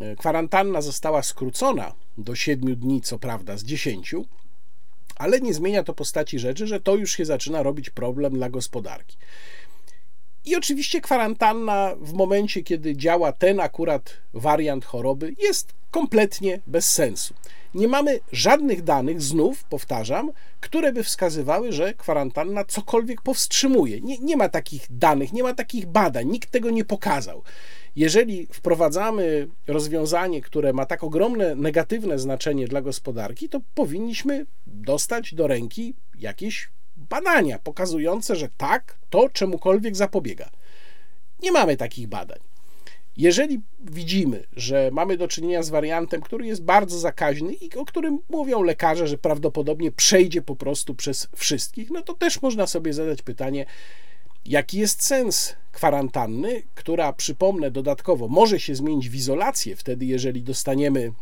E, 0.00 0.16
kwarantanna 0.16 0.80
została 0.80 1.22
skrócona 1.22 1.92
do 2.18 2.34
7 2.34 2.76
dni, 2.76 3.00
co 3.00 3.18
prawda, 3.18 3.56
z 3.56 3.64
10, 3.64 4.14
ale 5.16 5.40
nie 5.40 5.54
zmienia 5.54 5.82
to 5.82 5.94
postaci 5.94 6.38
rzeczy, 6.38 6.66
że 6.66 6.80
to 6.80 6.96
już 6.96 7.16
się 7.16 7.24
zaczyna 7.24 7.62
robić 7.62 7.90
problem 7.90 8.32
dla 8.32 8.50
gospodarki. 8.50 9.16
I 10.44 10.56
oczywiście 10.56 11.00
kwarantanna 11.00 11.94
w 12.00 12.12
momencie, 12.12 12.62
kiedy 12.62 12.96
działa 12.96 13.32
ten 13.32 13.60
akurat 13.60 14.16
wariant 14.34 14.84
choroby, 14.84 15.34
jest 15.38 15.72
kompletnie 15.90 16.60
bez 16.66 16.90
sensu. 16.90 17.34
Nie 17.74 17.88
mamy 17.88 18.20
żadnych 18.32 18.82
danych, 18.82 19.22
znów 19.22 19.64
powtarzam, 19.64 20.30
które 20.60 20.92
by 20.92 21.04
wskazywały, 21.04 21.72
że 21.72 21.94
kwarantanna 21.94 22.64
cokolwiek 22.64 23.22
powstrzymuje. 23.22 24.00
Nie, 24.00 24.18
nie 24.18 24.36
ma 24.36 24.48
takich 24.48 24.86
danych, 24.90 25.32
nie 25.32 25.42
ma 25.42 25.54
takich 25.54 25.86
badań, 25.86 26.28
nikt 26.28 26.50
tego 26.50 26.70
nie 26.70 26.84
pokazał. 26.84 27.42
Jeżeli 27.96 28.46
wprowadzamy 28.52 29.48
rozwiązanie, 29.66 30.42
które 30.42 30.72
ma 30.72 30.86
tak 30.86 31.04
ogromne 31.04 31.54
negatywne 31.54 32.18
znaczenie 32.18 32.68
dla 32.68 32.82
gospodarki, 32.82 33.48
to 33.48 33.60
powinniśmy 33.74 34.46
dostać 34.66 35.34
do 35.34 35.46
ręki 35.46 35.94
jakieś 36.18 36.70
badania 36.96 37.58
pokazujące, 37.58 38.36
że 38.36 38.48
tak, 38.56 38.98
to 39.10 39.28
czemukolwiek 39.28 39.96
zapobiega. 39.96 40.50
Nie 41.42 41.52
mamy 41.52 41.76
takich 41.76 42.08
badań. 42.08 42.38
Jeżeli 43.16 43.60
widzimy, 43.80 44.44
że 44.56 44.90
mamy 44.92 45.16
do 45.16 45.28
czynienia 45.28 45.62
z 45.62 45.70
wariantem, 45.70 46.20
który 46.20 46.46
jest 46.46 46.62
bardzo 46.62 46.98
zakaźny 46.98 47.52
i 47.52 47.74
o 47.74 47.84
którym 47.84 48.18
mówią 48.28 48.62
lekarze, 48.62 49.06
że 49.06 49.18
prawdopodobnie 49.18 49.92
przejdzie 49.92 50.42
po 50.42 50.56
prostu 50.56 50.94
przez 50.94 51.28
wszystkich, 51.36 51.90
no 51.90 52.02
to 52.02 52.14
też 52.14 52.42
można 52.42 52.66
sobie 52.66 52.92
zadać 52.92 53.22
pytanie, 53.22 53.66
jaki 54.44 54.78
jest 54.78 55.02
sens 55.02 55.56
kwarantanny, 55.72 56.62
która, 56.74 57.12
przypomnę 57.12 57.70
dodatkowo, 57.70 58.28
może 58.28 58.60
się 58.60 58.74
zmienić 58.74 59.08
w 59.08 59.14
izolację, 59.14 59.76
wtedy 59.76 60.06
jeżeli 60.06 60.42
dostaniemy 60.42 61.12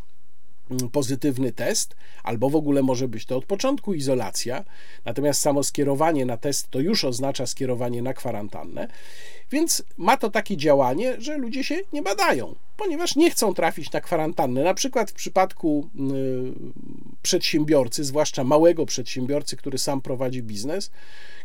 pozytywny 0.93 1.53
test, 1.53 1.97
albo 2.23 2.51
w 2.51 2.57
ogóle 2.57 2.83
może 2.83 3.09
być 3.09 3.27
to 3.27 3.37
od 3.37 3.45
początku 3.45 3.95
izolacja, 3.95 4.65
natomiast 5.05 5.41
samo 5.41 5.63
skierowanie 5.63 6.27
na 6.27 6.37
test 6.37 6.71
to 6.71 6.81
już 6.81 7.05
oznacza 7.05 7.47
skierowanie 7.47 8.03
na 8.03 8.15
kwarantannę, 8.15 8.89
więc 9.51 9.83
ma 9.97 10.17
to 10.17 10.31
takie 10.31 10.57
działanie, 10.57 11.21
że 11.21 11.39
ludzie 11.39 11.65
się 11.65 11.77
nie 11.93 12.03
badają, 12.03 12.55
ponieważ 12.77 13.17
nie 13.17 13.31
chcą 13.31 13.55
trafić 13.55 13.93
na 13.93 14.01
kwarantannę. 14.01 14.65
Na 14.65 14.75
przykład 14.75 15.11
w 15.11 15.15
przypadku 15.15 15.91
y, 15.95 17.21
przedsiębiorcy, 17.23 18.05
zwłaszcza 18.05 18.45
małego 18.45 18.87
przedsiębiorcy, 18.87 19.57
który 19.57 19.79
sam 19.79 20.01
prowadzi 20.01 20.43
biznes, 20.43 20.91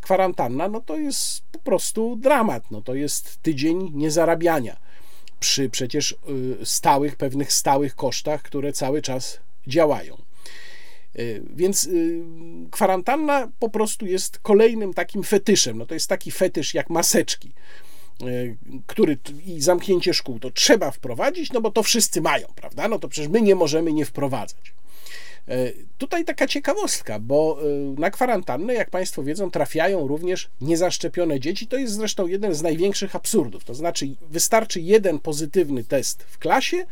kwarantanna 0.02 0.68
no 0.68 0.82
to 0.82 0.98
jest 0.98 1.42
po 1.52 1.60
prostu 1.60 2.16
dramat, 2.16 2.72
no 2.72 2.82
to 2.82 2.96
jest 2.96 3.42
tydzień 3.42 3.92
niezarabiania 3.94 4.78
przy 5.44 5.70
przecież 5.70 6.12
y, 6.12 6.66
stałych, 6.66 7.16
pewnych 7.16 7.54
stałych 7.54 7.96
kosztach, 7.96 8.42
które 8.42 8.74
cały 8.74 9.02
czas 9.02 9.40
działają. 9.68 10.18
Y, 11.20 11.44
więc 11.56 11.90
kwarantanna 12.72 13.52
po 13.60 13.70
prostu 13.70 14.06
jest 14.06 14.40
kolejnym 14.40 14.94
takim 14.94 15.24
fetyszem. 15.24 15.78
No 15.78 15.86
to 15.86 15.94
jest 15.94 16.08
taki 16.08 16.32
fetysz 16.32 16.74
jak 16.74 16.90
maseczki. 16.90 17.54
Który 18.88 19.18
i 19.46 19.62
zamknięcie 19.62 20.14
szkół 20.14 20.40
to 20.40 20.52
trzeba 20.52 20.92
wprowadzić, 20.92 21.52
no 21.52 21.62
bo 21.62 21.72
to 21.72 21.84
wszyscy 21.84 22.22
mają, 22.22 22.48
prawda? 22.56 22.88
No 22.88 23.00
to 23.00 23.08
przecież 23.08 23.30
my 23.30 23.42
nie 23.42 23.56
możemy 23.56 23.94
nie 23.94 24.06
wprowadzać. 24.06 24.74
E, 25.48 25.72
tutaj 25.98 26.26
taka 26.26 26.48
ciekawostka, 26.48 27.20
bo 27.20 27.60
e, 27.62 28.00
na 28.00 28.12
kwarantannę, 28.12 28.74
jak 28.74 28.90
Państwo 28.90 29.24
wiedzą, 29.24 29.52
trafiają 29.52 30.08
również 30.08 30.50
niezaszczepione 30.62 31.40
dzieci. 31.40 31.68
To 31.68 31.78
jest 31.78 31.94
zresztą 31.94 32.28
jeden 32.28 32.56
z 32.56 32.62
największych 32.62 33.16
absurdów. 33.16 33.64
To 33.64 33.76
znaczy, 33.76 34.08
wystarczy 34.30 34.82
jeden 34.82 35.20
pozytywny 35.20 35.84
test 35.84 36.24
w 36.24 36.38
klasie. 36.38 36.86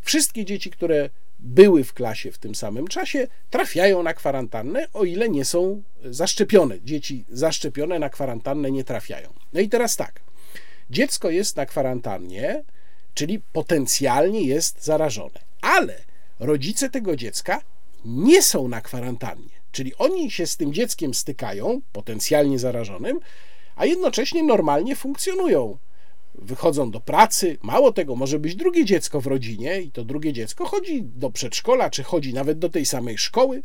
Wszystkie 0.00 0.44
dzieci, 0.44 0.70
które 0.70 1.10
były 1.38 1.84
w 1.84 1.94
klasie 1.94 2.32
w 2.32 2.38
tym 2.38 2.54
samym 2.54 2.88
czasie, 2.88 3.26
trafiają 3.50 4.02
na 4.02 4.14
kwarantannę, 4.14 4.86
o 4.92 5.04
ile 5.04 5.28
nie 5.28 5.44
są 5.44 5.82
zaszczepione. 6.04 6.80
Dzieci 6.84 7.24
zaszczepione 7.28 7.98
na 7.98 8.10
kwarantannę 8.10 8.70
nie 8.70 8.84
trafiają. 8.84 9.28
No 9.52 9.60
i 9.60 9.68
teraz 9.68 9.96
tak. 9.96 10.20
Dziecko 10.90 11.30
jest 11.30 11.56
na 11.56 11.66
kwarantannie, 11.66 12.64
czyli 13.14 13.40
potencjalnie 13.52 14.42
jest 14.42 14.84
zarażone, 14.84 15.40
ale 15.60 15.94
rodzice 16.40 16.90
tego 16.90 17.16
dziecka 17.16 17.60
nie 18.04 18.42
są 18.42 18.68
na 18.68 18.80
kwarantannie, 18.80 19.60
czyli 19.72 19.96
oni 19.96 20.30
się 20.30 20.46
z 20.46 20.56
tym 20.56 20.72
dzieckiem 20.72 21.14
stykają, 21.14 21.80
potencjalnie 21.92 22.58
zarażonym, 22.58 23.20
a 23.76 23.86
jednocześnie 23.86 24.42
normalnie 24.42 24.96
funkcjonują. 24.96 25.78
Wychodzą 26.34 26.90
do 26.90 27.00
pracy, 27.00 27.58
mało 27.62 27.92
tego, 27.92 28.16
może 28.16 28.38
być 28.38 28.54
drugie 28.54 28.84
dziecko 28.84 29.20
w 29.20 29.26
rodzinie, 29.26 29.80
i 29.80 29.90
to 29.90 30.04
drugie 30.04 30.32
dziecko 30.32 30.66
chodzi 30.66 31.02
do 31.02 31.30
przedszkola, 31.30 31.90
czy 31.90 32.02
chodzi 32.02 32.34
nawet 32.34 32.58
do 32.58 32.68
tej 32.68 32.86
samej 32.86 33.18
szkoły 33.18 33.62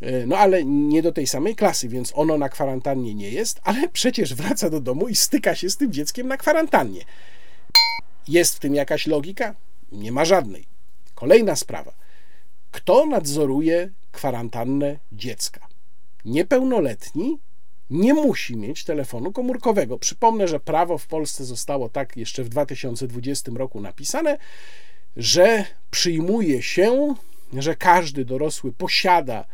E, 0.00 0.26
no 0.26 0.38
ale 0.38 0.64
nie 0.64 1.02
do 1.02 1.12
tej 1.12 1.26
samej 1.26 1.56
klasy, 1.56 1.88
więc 1.88 2.12
ono 2.14 2.38
na 2.38 2.48
kwarantannie 2.48 3.14
nie 3.14 3.30
jest, 3.30 3.60
ale 3.64 3.88
przecież 3.92 4.34
wraca 4.34 4.70
do 4.70 4.80
domu 4.80 5.08
i 5.08 5.16
styka 5.16 5.54
się 5.54 5.70
z 5.70 5.76
tym 5.76 5.92
dzieckiem 5.92 6.28
na 6.28 6.36
kwarantannie. 6.36 7.00
Jest 8.28 8.56
w 8.56 8.58
tym 8.58 8.74
jakaś 8.74 9.06
logika? 9.06 9.54
Nie 9.92 10.12
ma 10.12 10.24
żadnej. 10.24 10.66
Kolejna 11.14 11.56
sprawa. 11.56 11.92
Kto 12.76 13.06
nadzoruje 13.06 13.90
kwarantannę 14.12 14.98
dziecka? 15.12 15.68
Niepełnoletni 16.24 17.38
nie 17.90 18.14
musi 18.14 18.56
mieć 18.56 18.84
telefonu 18.84 19.32
komórkowego. 19.32 19.98
Przypomnę, 19.98 20.48
że 20.48 20.60
prawo 20.60 20.98
w 20.98 21.06
Polsce 21.06 21.44
zostało 21.44 21.88
tak 21.88 22.16
jeszcze 22.16 22.44
w 22.44 22.48
2020 22.48 23.52
roku 23.54 23.80
napisane, 23.80 24.38
że 25.16 25.64
przyjmuje 25.90 26.62
się, 26.62 27.14
że 27.52 27.76
każdy 27.76 28.24
dorosły 28.24 28.72
posiada 28.72 29.44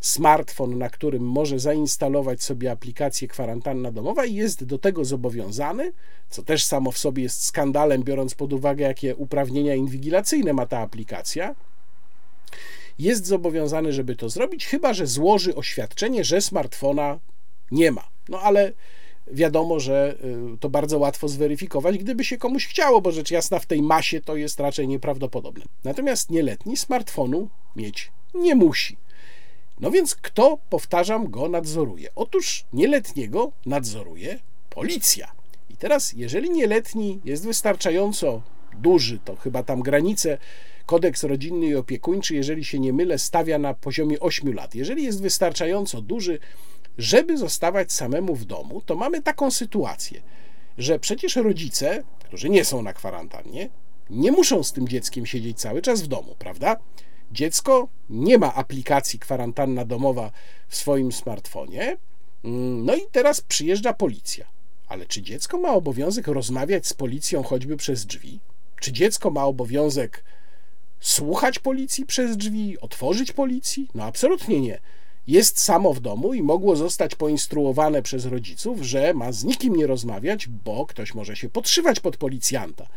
smartfon, 0.00 0.78
na 0.78 0.90
którym 0.90 1.22
może 1.22 1.58
zainstalować 1.58 2.42
sobie 2.42 2.70
aplikację 2.70 3.28
kwarantanna 3.28 3.92
domowa 3.92 4.24
i 4.24 4.34
jest 4.34 4.64
do 4.64 4.78
tego 4.78 5.04
zobowiązany, 5.04 5.92
co 6.30 6.42
też 6.42 6.64
samo 6.64 6.92
w 6.92 6.98
sobie 6.98 7.22
jest 7.22 7.44
skandalem, 7.44 8.02
biorąc 8.02 8.34
pod 8.34 8.52
uwagę, 8.52 8.84
jakie 8.84 9.16
uprawnienia 9.16 9.74
inwigilacyjne 9.74 10.52
ma 10.52 10.66
ta 10.66 10.78
aplikacja. 10.78 11.54
Jest 12.98 13.26
zobowiązany, 13.26 13.92
żeby 13.92 14.16
to 14.16 14.28
zrobić, 14.28 14.66
chyba 14.66 14.94
że 14.94 15.06
złoży 15.06 15.54
oświadczenie, 15.54 16.24
że 16.24 16.40
smartfona 16.40 17.18
nie 17.70 17.92
ma. 17.92 18.08
No 18.28 18.40
ale 18.40 18.72
wiadomo, 19.26 19.80
że 19.80 20.16
y, 20.54 20.58
to 20.58 20.70
bardzo 20.70 20.98
łatwo 20.98 21.28
zweryfikować, 21.28 21.98
gdyby 21.98 22.24
się 22.24 22.38
komuś 22.38 22.66
chciało, 22.66 23.00
bo 23.00 23.12
rzecz 23.12 23.30
jasna 23.30 23.58
w 23.58 23.66
tej 23.66 23.82
masie 23.82 24.20
to 24.20 24.36
jest 24.36 24.60
raczej 24.60 24.88
nieprawdopodobne. 24.88 25.64
Natomiast 25.84 26.30
nieletni 26.30 26.76
smartfonu 26.76 27.48
mieć 27.76 28.12
nie 28.34 28.54
musi. 28.54 28.96
No 29.80 29.90
więc 29.90 30.14
kto, 30.14 30.58
powtarzam, 30.70 31.30
go 31.30 31.48
nadzoruje? 31.48 32.08
Otóż 32.14 32.64
nieletniego 32.72 33.52
nadzoruje 33.66 34.38
policja. 34.70 35.32
I 35.70 35.76
teraz, 35.76 36.12
jeżeli 36.12 36.50
nieletni 36.50 37.20
jest 37.24 37.44
wystarczająco 37.44 38.42
duży, 38.78 39.18
to 39.24 39.36
chyba 39.36 39.62
tam 39.62 39.80
granice 39.80 40.38
kodeks 40.86 41.24
rodzinny 41.24 41.66
i 41.66 41.74
opiekuńczy, 41.74 42.34
jeżeli 42.34 42.64
się 42.64 42.78
nie 42.78 42.92
mylę, 42.92 43.18
stawia 43.18 43.58
na 43.58 43.74
poziomie 43.74 44.20
8 44.20 44.54
lat. 44.54 44.74
Jeżeli 44.74 45.04
jest 45.04 45.22
wystarczająco 45.22 46.02
duży, 46.02 46.38
żeby 46.98 47.38
zostawać 47.38 47.92
samemu 47.92 48.34
w 48.34 48.44
domu, 48.44 48.82
to 48.86 48.96
mamy 48.96 49.22
taką 49.22 49.50
sytuację, 49.50 50.22
że 50.78 50.98
przecież 50.98 51.36
rodzice, 51.36 52.02
którzy 52.24 52.48
nie 52.48 52.64
są 52.64 52.82
na 52.82 52.92
kwarantannie, 52.92 53.68
nie 54.10 54.32
muszą 54.32 54.62
z 54.62 54.72
tym 54.72 54.88
dzieckiem 54.88 55.26
siedzieć 55.26 55.60
cały 55.60 55.82
czas 55.82 56.02
w 56.02 56.06
domu, 56.06 56.36
prawda? 56.38 56.76
Dziecko 57.32 57.88
nie 58.10 58.38
ma 58.38 58.54
aplikacji 58.54 59.18
kwarantanna 59.18 59.84
domowa 59.84 60.32
w 60.68 60.76
swoim 60.76 61.12
smartfonie. 61.12 61.96
Mm, 62.44 62.84
No 62.84 62.94
i 62.94 63.00
teraz 63.12 63.40
przyjeżdża 63.40 63.92
policja. 63.92 64.46
Ale 64.88 65.06
czy 65.06 65.22
dziecko 65.22 65.58
ma 65.58 65.72
obowiązek 65.72 66.26
rozmawiać 66.26 66.86
z 66.86 66.94
policją 66.94 67.42
choćby 67.42 67.76
przez 67.76 68.06
drzwi? 68.06 68.40
Czy 68.80 68.92
dziecko 68.92 69.30
ma 69.30 69.44
obowiązek 69.44 70.24
słuchać 71.02 71.58
policji 71.58 72.06
przez 72.06 72.36
drzwi, 72.36 72.80
otworzyć 72.80 73.32
policji? 73.32 73.88
No 73.94 74.04
absolutnie 74.04 74.60
nie. 74.60 74.78
Jest 75.26 75.60
samo 75.60 75.92
w 75.92 76.00
domu 76.00 76.34
i 76.34 76.42
mogło 76.42 76.76
zostać 76.76 77.14
poinstruowane 77.14 78.02
przez 78.02 78.26
rodziców, 78.26 78.82
że 78.82 79.14
ma 79.14 79.32
z 79.32 79.44
nikim 79.44 79.76
nie 79.76 79.86
rozmawiać, 79.86 80.48
bo 80.48 80.86
ktoś 80.86 81.14
może 81.14 81.36
się 81.36 81.48
podszywać 81.48 82.00
pod 82.00 82.16
policjanta. 82.16 82.88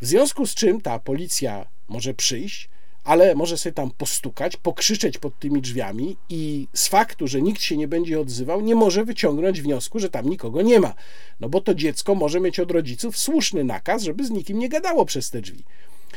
W 0.00 0.06
związku 0.06 0.46
z 0.46 0.54
czym 0.54 0.80
ta 0.80 0.98
policja 0.98 1.66
może 1.88 2.14
przyjść, 2.14 2.68
ale 3.04 3.34
może 3.34 3.58
sobie 3.58 3.72
tam 3.72 3.90
postukać, 3.90 4.56
pokrzyczeć 4.56 5.18
pod 5.18 5.38
tymi 5.38 5.62
drzwiami 5.62 6.16
i 6.28 6.68
z 6.72 6.88
faktu, 6.88 7.28
że 7.28 7.42
nikt 7.42 7.62
się 7.62 7.76
nie 7.76 7.88
będzie 7.88 8.20
odzywał, 8.20 8.60
nie 8.60 8.74
może 8.74 9.04
wyciągnąć 9.04 9.62
wniosku, 9.62 9.98
że 9.98 10.10
tam 10.10 10.30
nikogo 10.30 10.62
nie 10.62 10.80
ma. 10.80 10.94
No 11.40 11.48
bo 11.48 11.60
to 11.60 11.74
dziecko 11.74 12.14
może 12.14 12.40
mieć 12.40 12.60
od 12.60 12.70
rodziców 12.70 13.18
słuszny 13.18 13.64
nakaz, 13.64 14.02
żeby 14.02 14.24
z 14.24 14.30
nikim 14.30 14.58
nie 14.58 14.68
gadało 14.68 15.04
przez 15.04 15.30
te 15.30 15.40
drzwi. 15.40 15.64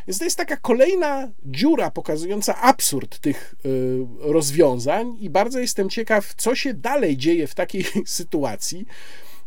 Więc 0.08 0.20
to 0.20 0.26
jest 0.26 0.38
taka 0.38 0.58
kolejna 0.58 1.32
dziura 1.46 1.92
pokazująca 1.92 2.56
absurd 2.56 3.20
tych 3.20 3.56
y, 3.66 4.00
rozwiązań, 4.20 5.18
i 5.20 5.30
bardzo 5.30 5.60
jestem 5.60 5.90
ciekaw, 5.90 6.34
co 6.36 6.56
się 6.56 6.74
dalej 6.74 7.18
dzieje 7.18 7.48
w 7.48 7.56
takiej 7.56 7.86
sytuacji. 8.06 8.86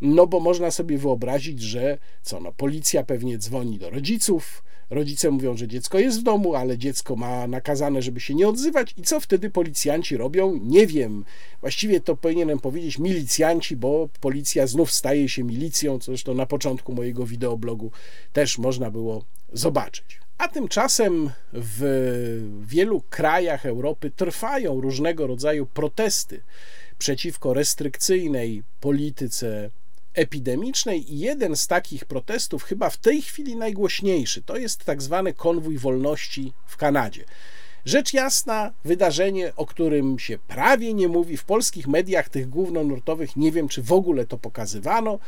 No 0.01 0.27
bo 0.27 0.41
można 0.41 0.71
sobie 0.71 0.99
wyobrazić, 0.99 1.63
że 1.63 1.99
co 2.23 2.41
no, 2.41 2.53
policja 2.53 3.05
pewnie 3.05 3.39
dzwoni 3.39 3.79
do 3.79 3.91
rodziców, 3.91 4.65
rodzice 4.91 5.31
mówią, 5.31 5.57
że 5.57 5.69
dziecko 5.69 5.99
jest 5.99 6.21
w 6.21 6.23
domu, 6.23 6.55
ale 6.55 6.79
dziecko 6.79 7.17
ma 7.17 7.47
nakazane, 7.47 8.03
żeby 8.03 8.21
się 8.21 8.35
nie 8.35 8.49
odzywać 8.49 8.95
i 8.97 9.03
co 9.03 9.21
wtedy 9.21 9.51
policjanci 9.51 10.17
robią? 10.17 10.61
Nie 10.63 10.87
wiem. 10.87 11.25
Właściwie 11.61 12.01
to 12.01 12.17
powinienem 12.17 12.59
powiedzieć 12.59 12.99
milicjanci, 12.99 13.77
bo 13.77 14.09
policja 14.21 14.67
znów 14.67 14.93
staje 14.93 15.29
się 15.29 15.45
milicją, 15.45 15.99
co 15.99 16.05
zresztą 16.05 16.35
na 16.35 16.47
początku 16.47 16.93
mojego 16.93 17.27
wideoblogu 17.27 17.91
też 18.33 18.59
można 18.59 18.91
było 18.91 19.25
zobaczyć. 19.53 20.24
A 20.39 20.49
tymczasem 20.49 21.31
w 21.53 21.83
wielu 22.61 23.03
krajach 23.11 23.67
Europy 23.67 24.11
trwają 24.11 24.81
różnego 24.81 25.27
rodzaju 25.27 25.67
protesty 25.67 26.43
przeciwko 26.99 27.55
restrykcyjnej 27.55 28.63
polityce 28.81 29.71
epidemicznej 30.15 31.13
i 31.15 31.19
jeden 31.19 31.57
z 31.57 31.67
takich 31.67 32.05
protestów, 32.05 32.63
chyba 32.63 32.91
w 32.91 32.97
tej 32.97 33.23
chwili 33.23 33.57
najgłośniejszy, 33.57 34.43
to 34.43 34.57
jest 34.57 34.85
tak 34.85 35.03
zwany 35.03 35.33
konwój 35.33 35.79
wolności 35.79 36.53
w 36.67 36.77
Kanadzie. 36.77 37.25
Rzecz 37.85 38.13
jasna, 38.13 38.73
wydarzenie, 38.85 39.53
o 39.57 39.67
którym 39.67 40.19
się 40.19 40.39
prawie 40.39 40.95
nie 40.95 41.09
mówi 41.09 41.37
w 41.37 41.45
polskich 41.45 41.87
mediach, 41.87 42.29
tych 42.29 42.49
głównonurtowych, 42.49 43.37
nie 43.37 43.53
wiem 43.53 43.69
czy 43.69 43.83
w 43.83 43.93
ogóle 43.93 44.27
to 44.27 44.39
pokazywano. 44.39 45.19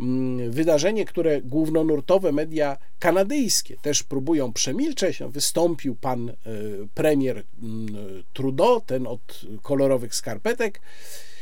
Mm, 0.00 0.50
Wydarzenie, 0.50 1.04
które 1.04 1.40
głównonurtowe 1.42 2.32
media 2.32 2.76
kanadyjskie 2.98 3.76
też 3.76 4.02
próbują 4.02 4.52
przemilczeć. 4.52 5.20
No, 5.20 5.28
Wystąpił 5.28 5.94
pan 5.94 6.28
e, 6.28 6.34
premier 6.94 7.42
mm, 7.62 7.86
Trudeau, 8.32 8.80
ten 8.80 9.06
od 9.06 9.40
kolorowych 9.62 10.14
skarpetek 10.14 10.80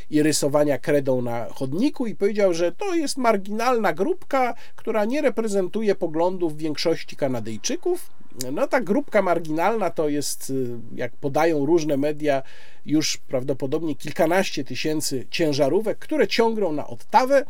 i 0.09 0.23
rysowania 0.23 0.77
kredą 0.77 1.21
na 1.21 1.45
chodniku 1.45 2.07
i 2.07 2.15
powiedział, 2.15 2.53
że 2.53 2.71
to 2.71 2.95
jest 2.95 3.17
marginalna 3.17 3.93
grupka, 3.93 4.53
która 4.75 5.05
nie 5.05 5.21
reprezentuje 5.21 5.95
poglądów 5.95 6.57
większości 6.57 7.15
Kanadyjczyków. 7.15 8.09
No 8.51 8.67
ta 8.67 8.81
grupka 8.81 9.21
marginalna 9.21 9.89
to 9.89 10.09
jest, 10.09 10.49
y, 10.49 10.69
jak 10.95 11.11
podają 11.11 11.65
różne 11.65 11.97
media, 11.97 12.43
już 12.85 13.17
prawdopodobnie 13.17 13.95
kilkanaście 13.95 14.63
tysięcy 14.63 15.27
ciężarówek, 15.31 15.99
które 15.99 16.27
ciągną 16.27 16.71
na 16.71 16.87
Ottawę. 16.87 17.45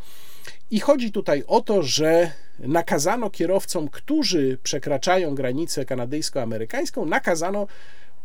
I 0.72 0.80
chodzi 0.80 1.12
tutaj 1.12 1.44
o 1.48 1.62
to, 1.62 1.84
że 1.84 2.32
nakazano 2.60 3.30
kierowcom, 3.30 3.88
którzy 3.88 4.58
przekraczają 4.64 5.36
granicę 5.36 5.86
kanadyjsko-amerykańską, 5.86 7.06
nakazano 7.06 7.68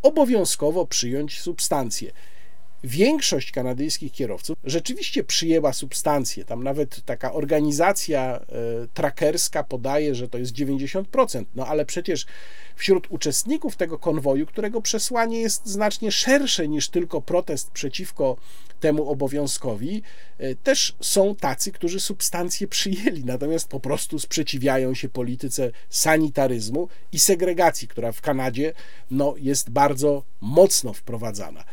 obowiązkowo 0.02 0.86
przyjąć 0.86 1.40
substancje 1.40 2.12
większość 2.84 3.50
kanadyjskich 3.50 4.12
kierowców 4.12 4.58
rzeczywiście 4.64 5.24
przyjęła 5.24 5.72
substancje. 5.72 6.44
Tam 6.44 6.64
nawet 6.64 7.04
taka 7.04 7.32
organizacja 7.32 8.36
e, 8.36 8.40
trackerska 8.94 9.64
podaje, 9.64 10.14
że 10.14 10.28
to 10.28 10.38
jest 10.38 10.52
90%. 10.52 11.44
No 11.54 11.66
ale 11.66 11.84
przecież 11.84 12.26
wśród 12.76 13.06
uczestników 13.10 13.76
tego 13.76 13.98
konwoju, 13.98 14.46
którego 14.46 14.82
przesłanie 14.82 15.40
jest 15.40 15.66
znacznie 15.66 16.12
szersze 16.12 16.68
niż 16.68 16.88
tylko 16.88 17.22
protest 17.22 17.70
przeciwko 17.70 18.36
temu 18.80 19.10
obowiązkowi, 19.10 20.02
e, 20.38 20.54
też 20.54 20.94
są 21.00 21.34
tacy, 21.34 21.72
którzy 21.72 22.00
substancje 22.00 22.68
przyjęli, 22.68 23.24
natomiast 23.24 23.68
po 23.68 23.80
prostu 23.80 24.18
sprzeciwiają 24.18 24.94
się 24.94 25.08
polityce 25.08 25.70
sanitaryzmu 25.90 26.88
i 27.12 27.18
segregacji, 27.18 27.88
która 27.88 28.12
w 28.12 28.20
Kanadzie 28.20 28.72
no, 29.10 29.34
jest 29.38 29.70
bardzo 29.70 30.22
mocno 30.40 30.92
wprowadzana. 30.92 31.64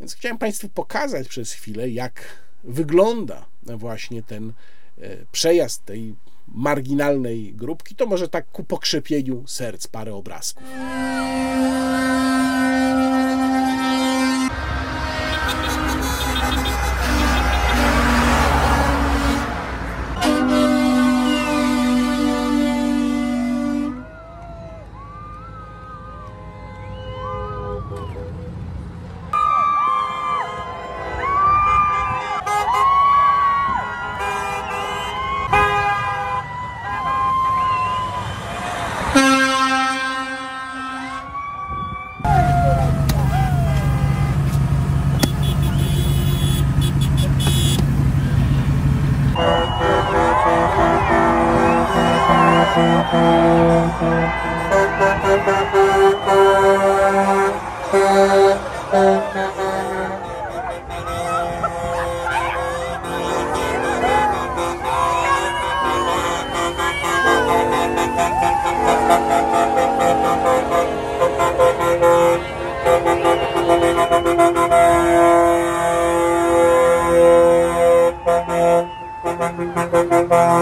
Więc 0.00 0.14
chciałem 0.14 0.38
Państwu 0.38 0.68
pokazać 0.68 1.28
przez 1.28 1.52
chwilę, 1.52 1.90
jak 1.90 2.24
wygląda 2.64 3.46
właśnie 3.62 4.22
ten 4.22 4.52
e, 4.98 5.16
przejazd 5.32 5.84
tej 5.84 6.14
marginalnej 6.48 7.54
grupki. 7.54 7.94
To 7.94 8.06
może 8.06 8.28
tak 8.28 8.50
ku 8.50 8.64
pokrzepieniu 8.64 9.46
serc 9.46 9.86
parę 9.86 10.14
obrazków. 10.14 10.64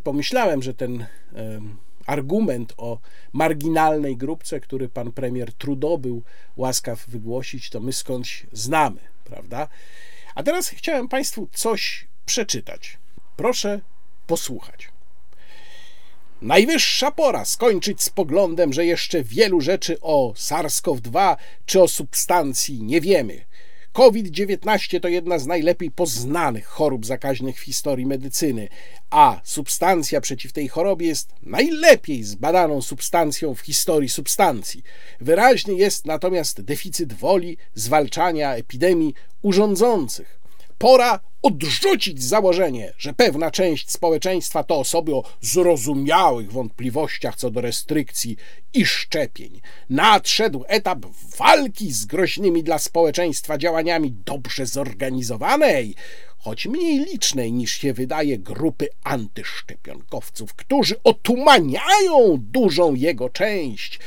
Pomyślałem, 0.04 0.64
że 0.64 0.74
ten 0.74 1.06
argument 2.06 2.74
o 2.78 3.00
marginalnej 3.34 4.18
grupce, 4.18 4.60
który 4.60 4.90
pan 4.90 5.12
premier 5.12 5.54
Trudeau 5.54 5.98
był 5.98 6.24
łaskaw 6.56 7.06
wygłosić, 7.08 7.70
to 7.70 7.80
my 7.80 7.94
skądś 7.94 8.46
znamy, 8.52 9.00
prawda? 9.24 9.68
A 10.36 10.44
teraz 10.44 10.70
chciałem 10.70 11.08
Państwu 11.08 11.48
coś 11.52 12.08
przeczytać. 12.26 12.98
Proszę 13.38 13.82
posłuchać. 14.28 14.90
Najwyższa 16.42 17.12
pora 17.12 17.46
skończyć 17.46 18.04
z 18.04 18.10
poglądem, 18.10 18.74
że 18.74 18.86
jeszcze 18.86 19.24
wielu 19.24 19.62
rzeczy 19.62 19.98
o 20.02 20.34
SARS-CoV-2 20.36 21.36
czy 21.66 21.82
o 21.82 21.88
substancji 21.88 22.84
nie 22.84 23.02
wiemy. 23.02 23.46
COVID-19 23.94 25.00
to 25.00 25.08
jedna 25.08 25.40
z 25.40 25.48
najlepiej 25.48 25.92
poznanych 25.92 26.66
chorób 26.66 27.06
zakaźnych 27.06 27.60
w 27.60 27.64
historii 27.64 28.06
medycyny, 28.06 28.70
a 29.10 29.42
substancja 29.44 30.22
przeciw 30.22 30.54
tej 30.54 30.68
chorobie 30.68 31.08
jest 31.08 31.34
najlepiej 31.42 32.24
zbadaną 32.24 32.82
substancją 32.82 33.56
w 33.56 33.60
historii 33.60 34.10
substancji. 34.10 34.84
Wyraźny 35.22 35.74
jest 35.74 36.06
natomiast 36.06 36.62
deficyt 36.62 37.14
woli 37.14 37.58
zwalczania 37.76 38.56
epidemii 38.56 39.14
urządzących. 39.42 40.43
Pora 40.78 41.20
odrzucić 41.42 42.24
założenie, 42.24 42.94
że 42.98 43.14
pewna 43.14 43.52
część 43.52 43.92
społeczeństwa 43.92 44.64
to 44.64 44.80
osoby 44.80 45.16
o 45.16 45.24
zrozumiałych 45.42 46.52
wątpliwościach 46.52 47.36
co 47.36 47.52
do 47.52 47.62
restrykcji 47.62 48.38
i 48.74 48.86
szczepień. 48.86 49.62
Nadszedł 49.90 50.64
etap 50.68 51.06
walki 51.38 51.92
z 51.92 52.06
groźnymi 52.06 52.64
dla 52.64 52.80
społeczeństwa 52.80 53.58
działaniami 53.58 54.12
dobrze 54.26 54.66
zorganizowanej, 54.66 55.96
choć 56.38 56.68
mniej 56.68 57.00
licznej 57.00 57.52
niż 57.52 57.72
się 57.74 57.94
wydaje 57.94 58.38
grupy 58.38 58.88
antyszczepionkowców, 59.04 60.54
którzy 60.54 60.96
otumaniają 61.04 62.38
dużą 62.40 62.94
jego 62.94 63.30
część. 63.30 64.00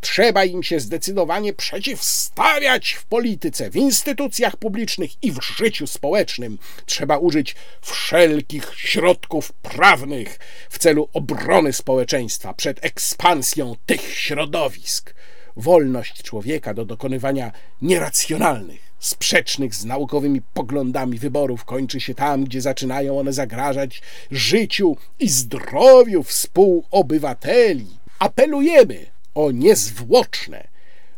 Trzeba 0.00 0.44
im 0.44 0.62
się 0.62 0.80
zdecydowanie 0.80 1.52
przeciwstawiać 1.52 2.92
w 2.92 3.04
polityce, 3.04 3.70
w 3.70 3.76
instytucjach 3.76 4.56
publicznych 4.56 5.10
i 5.22 5.32
w 5.32 5.42
życiu 5.42 5.86
społecznym. 5.86 6.58
Trzeba 6.86 7.18
użyć 7.18 7.56
wszelkich 7.82 8.72
środków 8.76 9.52
prawnych 9.52 10.38
w 10.70 10.78
celu 10.78 11.08
obrony 11.12 11.72
społeczeństwa 11.72 12.54
przed 12.54 12.84
ekspansją 12.84 13.76
tych 13.86 14.14
środowisk. 14.14 15.14
Wolność 15.56 16.22
człowieka 16.22 16.74
do 16.74 16.84
dokonywania 16.84 17.52
nieracjonalnych, 17.82 18.80
sprzecznych 18.98 19.74
z 19.74 19.84
naukowymi 19.84 20.42
poglądami 20.54 21.18
wyborów 21.18 21.64
kończy 21.64 22.00
się 22.00 22.14
tam, 22.14 22.44
gdzie 22.44 22.60
zaczynają 22.60 23.18
one 23.18 23.32
zagrażać 23.32 24.02
życiu 24.30 24.96
i 25.18 25.28
zdrowiu 25.28 26.22
współobywateli. 26.22 27.86
Apelujemy 28.18 29.06
o 29.34 29.50
niezwłoczne, 29.50 30.68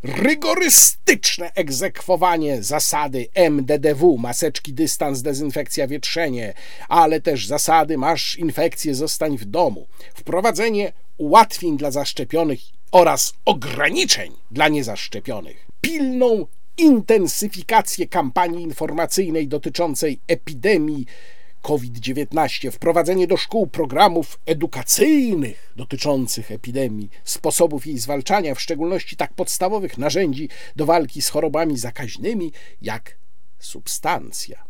rygorystyczne 0.03 1.51
egzekwowanie 1.55 2.63
zasady 2.63 3.27
MDDW, 3.33 4.17
maseczki, 4.17 4.73
dystans, 4.73 5.21
dezynfekcja, 5.21 5.87
wietrzenie, 5.87 6.53
ale 6.89 7.21
też 7.21 7.47
zasady 7.47 7.97
masz 7.97 8.37
infekcję, 8.37 8.95
zostań 8.95 9.37
w 9.37 9.45
domu, 9.45 9.87
wprowadzenie 10.13 10.93
ułatwień 11.17 11.77
dla 11.77 11.91
zaszczepionych 11.91 12.59
oraz 12.91 13.33
ograniczeń 13.45 14.31
dla 14.51 14.67
niezaszczepionych, 14.67 15.67
pilną 15.81 16.47
intensyfikację 16.77 18.07
kampanii 18.07 18.63
informacyjnej 18.63 19.47
dotyczącej 19.47 20.19
epidemii 20.27 21.05
COVID-19, 21.63 22.71
wprowadzenie 22.71 23.27
do 23.27 23.37
szkół 23.37 23.67
programów 23.67 24.39
edukacyjnych 24.45 25.73
dotyczących 25.75 26.51
epidemii, 26.51 27.09
sposobów 27.23 27.85
jej 27.85 27.97
zwalczania, 27.97 28.55
w 28.55 28.61
szczególności 28.61 29.15
tak 29.15 29.33
podstawowych 29.33 29.97
narzędzi 29.97 30.49
do 30.75 30.85
walki 30.85 31.21
z 31.21 31.29
chorobami 31.29 31.77
zakaźnymi 31.77 32.51
jak 32.81 33.17
substancja. 33.59 34.63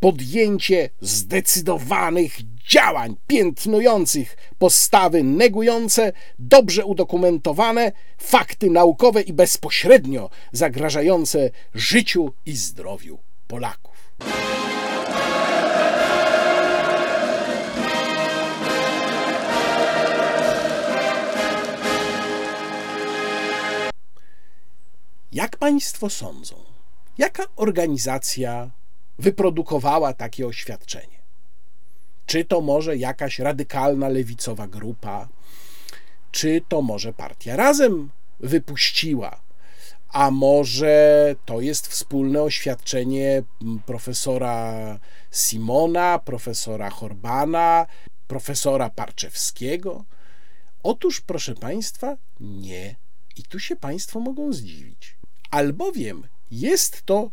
Podjęcie 0.00 0.90
zdecydowanych 1.00 2.36
działań 2.68 3.16
piętnujących 3.26 4.36
postawy 4.58 5.22
negujące 5.22 6.12
dobrze 6.38 6.84
udokumentowane 6.84 7.92
fakty 8.18 8.70
naukowe 8.70 9.22
i 9.22 9.32
bezpośrednio 9.32 10.30
zagrażające 10.52 11.50
życiu 11.74 12.32
i 12.46 12.56
zdrowiu 12.56 13.18
Polaków. 13.46 13.94
Jak 25.34 25.56
Państwo 25.56 26.10
sądzą, 26.10 26.56
jaka 27.18 27.42
organizacja 27.56 28.70
wyprodukowała 29.18 30.12
takie 30.12 30.46
oświadczenie? 30.46 31.18
Czy 32.26 32.44
to 32.44 32.60
może 32.60 32.96
jakaś 32.96 33.38
radykalna 33.38 34.08
lewicowa 34.08 34.66
grupa, 34.66 35.28
czy 36.32 36.62
to 36.68 36.82
może 36.82 37.12
partia 37.12 37.56
razem 37.56 38.10
wypuściła? 38.40 39.40
A 40.08 40.30
może 40.30 41.34
to 41.44 41.60
jest 41.60 41.86
wspólne 41.86 42.42
oświadczenie 42.42 43.42
profesora 43.86 44.98
Simona, 45.32 46.18
profesora 46.18 46.90
Horbana, 46.90 47.86
profesora 48.28 48.90
Parczewskiego? 48.90 50.04
Otóż, 50.82 51.20
proszę 51.20 51.54
Państwa, 51.54 52.16
nie. 52.40 52.96
I 53.36 53.42
tu 53.42 53.58
się 53.58 53.76
Państwo 53.76 54.20
mogą 54.20 54.52
zdziwić 54.52 55.16
albowiem 55.54 56.26
jest 56.50 57.02
to 57.02 57.30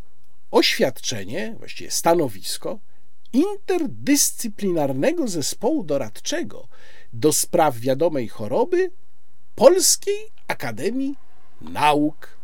oświadczenie, 0.51 1.55
właściwie 1.59 1.91
stanowisko 1.91 2.80
interdyscyplinarnego 3.34 5.28
zespołu 5.28 5.84
doradczego 5.84 6.67
do 7.13 7.34
spraw 7.34 7.80
wiadomej 7.80 8.28
choroby 8.28 8.91
Polskiej 9.55 10.32
Akademii 10.47 11.15
Nauk. 11.61 12.38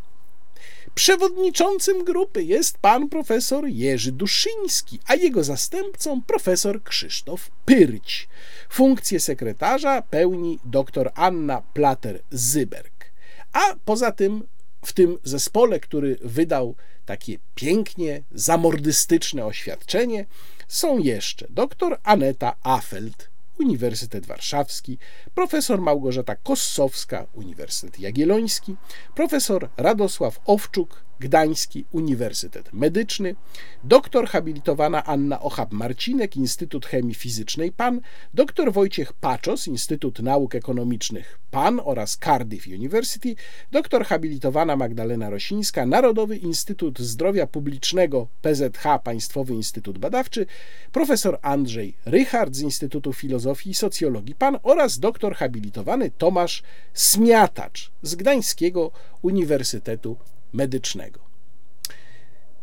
Przewodniczącym 0.95 2.03
grupy 2.03 2.43
jest 2.43 2.78
pan 2.78 3.09
profesor 3.09 3.67
Jerzy 3.67 4.11
Duszyński, 4.11 4.99
a 5.07 5.15
jego 5.15 5.43
zastępcą 5.43 6.21
profesor 6.21 6.84
Krzysztof 6.84 7.51
Pyrć. 7.65 8.30
Funkcję 8.69 9.19
sekretarza 9.19 10.01
pełni 10.01 10.59
dr 10.65 11.11
Anna 11.15 11.61
Plater-Zyberg. 11.73 13.05
A 13.53 13.75
poza 13.86 14.11
tym 14.11 14.43
w 14.88 14.93
tym 14.93 15.17
zespole, 15.23 15.79
który 15.79 16.17
wydał 16.21 16.75
takie 17.05 17.38
pięknie 17.55 18.23
zamordystyczne 18.31 19.45
oświadczenie, 19.45 20.25
są 20.67 20.97
jeszcze 20.97 21.47
dr 21.49 21.99
Aneta 22.03 22.55
Afeld, 22.63 23.29
Uniwersytet 23.59 24.25
Warszawski, 24.25 24.97
profesor 25.35 25.81
Małgorzata 25.81 26.35
Kossowska, 26.35 27.25
Uniwersytet 27.33 27.99
Jagielloński, 27.99 28.75
profesor 29.15 29.69
Radosław 29.77 30.39
Owczuk, 30.45 31.03
Gdański 31.20 31.86
Uniwersytet 31.91 32.74
Medyczny, 32.74 33.36
doktor 33.84 34.28
habilitowana 34.28 35.03
Anna 35.03 35.39
Ochab-Marcinek, 35.39 36.38
Instytut 36.38 36.86
Chemii 36.86 37.15
Fizycznej 37.15 37.72
PAN, 37.72 38.01
doktor 38.34 38.74
Wojciech 38.74 39.13
Paczos, 39.13 39.68
Instytut 39.68 40.20
Nauk 40.20 40.55
Ekonomicznych 40.55 41.39
PAN 41.51 41.82
oraz 41.84 42.18
Cardiff 42.18 42.68
University, 42.68 43.36
doktor 43.72 44.05
habilitowana 44.05 44.76
Magdalena 44.76 45.30
Rosińska, 45.30 45.86
Narodowy 45.86 46.38
Instytut 46.38 46.99
Zdrowia 46.99 47.47
Publicznego 47.47 48.28
PZH 48.41 48.84
Państwowy 49.03 49.53
Instytut 49.53 49.97
Badawczy, 49.97 50.45
profesor 50.91 51.39
Andrzej 51.41 51.93
Rychard 52.05 52.55
z 52.55 52.61
Instytutu 52.61 53.13
Filozofii 53.13 53.70
i 53.70 53.76
Socjologii 53.76 54.36
PAN 54.36 54.57
oraz 54.63 54.99
doktor 54.99 55.36
habilitowany 55.36 56.11
Tomasz 56.18 56.63
Smiatacz 56.93 57.91
z 58.01 58.15
Gdańskiego 58.15 58.91
Uniwersytetu 59.22 60.18
medycznego. 60.57 61.19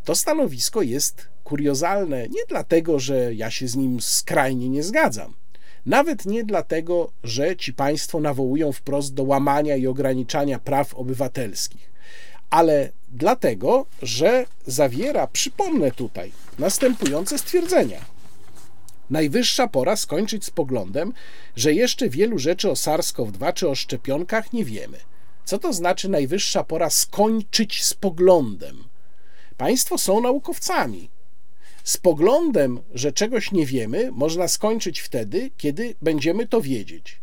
To 0.04 0.14
stanowisko 0.14 0.82
jest 0.82 1.28
kuriozalne 1.44 2.28
nie 2.28 2.42
dlatego, 2.48 2.98
że 2.98 3.34
ja 3.34 3.50
się 3.50 3.68
z 3.68 3.76
nim 3.76 4.00
skrajnie 4.00 4.68
nie 4.68 4.82
zgadzam, 4.82 5.34
nawet 5.86 6.26
nie 6.26 6.44
dlatego, 6.44 7.10
że 7.24 7.56
ci 7.56 7.72
państwo 7.72 8.20
nawołują 8.20 8.72
wprost 8.72 9.14
do 9.14 9.22
łamania 9.22 9.76
i 9.76 9.86
ograniczania 9.86 10.58
praw 10.58 10.94
obywatelskich, 10.94 11.92
ale 12.50 12.92
dlatego, 13.08 13.86
że 14.02 14.46
zawiera, 14.66 15.26
przypomnę 15.26 15.90
tutaj, 15.90 16.32
następujące 16.58 17.38
stwierdzenia. 17.38 18.00
Najwyższa 19.10 19.68
pora 19.68 19.96
skończyć 19.96 20.44
z 20.44 20.50
poglądem, 20.50 21.12
że 21.56 21.74
jeszcze 21.74 22.08
wielu 22.08 22.38
rzeczy 22.38 22.70
o 22.70 22.74
SARS-CoV-2 22.74 23.52
czy 23.52 23.68
o 23.68 23.74
szczepionkach 23.74 24.52
nie 24.52 24.64
wiemy– 24.64 24.98
co 25.44 25.58
to 25.58 25.72
znaczy 25.72 26.08
najwyższa 26.08 26.64
pora 26.64 26.90
skończyć 26.90 27.84
z 27.84 27.94
poglądem? 27.94 28.84
Państwo 29.56 29.98
są 29.98 30.20
naukowcami. 30.20 31.10
Z 31.84 31.96
poglądem, 31.96 32.80
że 32.94 33.12
czegoś 33.12 33.52
nie 33.52 33.66
wiemy, 33.66 34.10
można 34.12 34.48
skończyć 34.48 35.00
wtedy, 35.00 35.50
kiedy 35.56 35.94
będziemy 36.02 36.48
to 36.48 36.60
wiedzieć. 36.60 37.20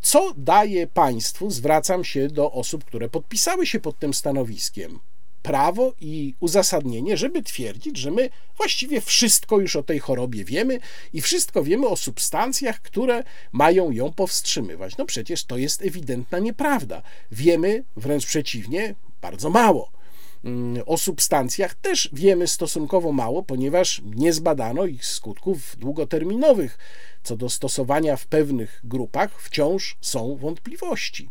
Co 0.00 0.34
daje 0.36 0.86
państwu, 0.86 1.50
zwracam 1.50 2.04
się 2.04 2.28
do 2.28 2.52
osób, 2.52 2.84
które 2.84 3.08
podpisały 3.08 3.66
się 3.66 3.80
pod 3.80 3.98
tym 3.98 4.14
stanowiskiem, 4.14 5.00
prawo 5.48 5.94
i 6.00 6.34
uzasadnienie, 6.40 7.16
żeby 7.16 7.42
twierdzić, 7.42 7.96
że 7.96 8.10
my 8.10 8.30
właściwie 8.56 9.00
wszystko 9.00 9.60
już 9.60 9.76
o 9.76 9.82
tej 9.82 9.98
chorobie 9.98 10.44
wiemy 10.44 10.78
i 11.12 11.20
wszystko 11.20 11.64
wiemy 11.64 11.86
o 11.86 11.96
substancjach, 11.96 12.82
które 12.82 13.24
mają 13.52 13.90
ją 13.90 14.12
powstrzymywać. 14.12 14.96
No 14.96 15.06
przecież 15.06 15.44
to 15.44 15.56
jest 15.56 15.82
ewidentna 15.82 16.38
nieprawda. 16.38 17.02
Wiemy 17.32 17.84
wręcz 17.96 18.26
przeciwnie, 18.26 18.94
bardzo 19.22 19.50
mało. 19.50 19.90
Mm, 20.44 20.82
o 20.86 20.98
substancjach 20.98 21.74
też 21.74 22.10
wiemy 22.12 22.46
stosunkowo 22.46 23.12
mało, 23.12 23.42
ponieważ 23.42 24.02
nie 24.04 24.32
zbadano 24.32 24.86
ich 24.86 25.06
skutków 25.06 25.76
długoterminowych. 25.78 26.78
Co 27.22 27.36
do 27.36 27.50
stosowania 27.50 28.16
w 28.16 28.26
pewnych 28.26 28.80
grupach 28.84 29.42
wciąż 29.42 29.96
są 30.00 30.36
wątpliwości. 30.36 31.30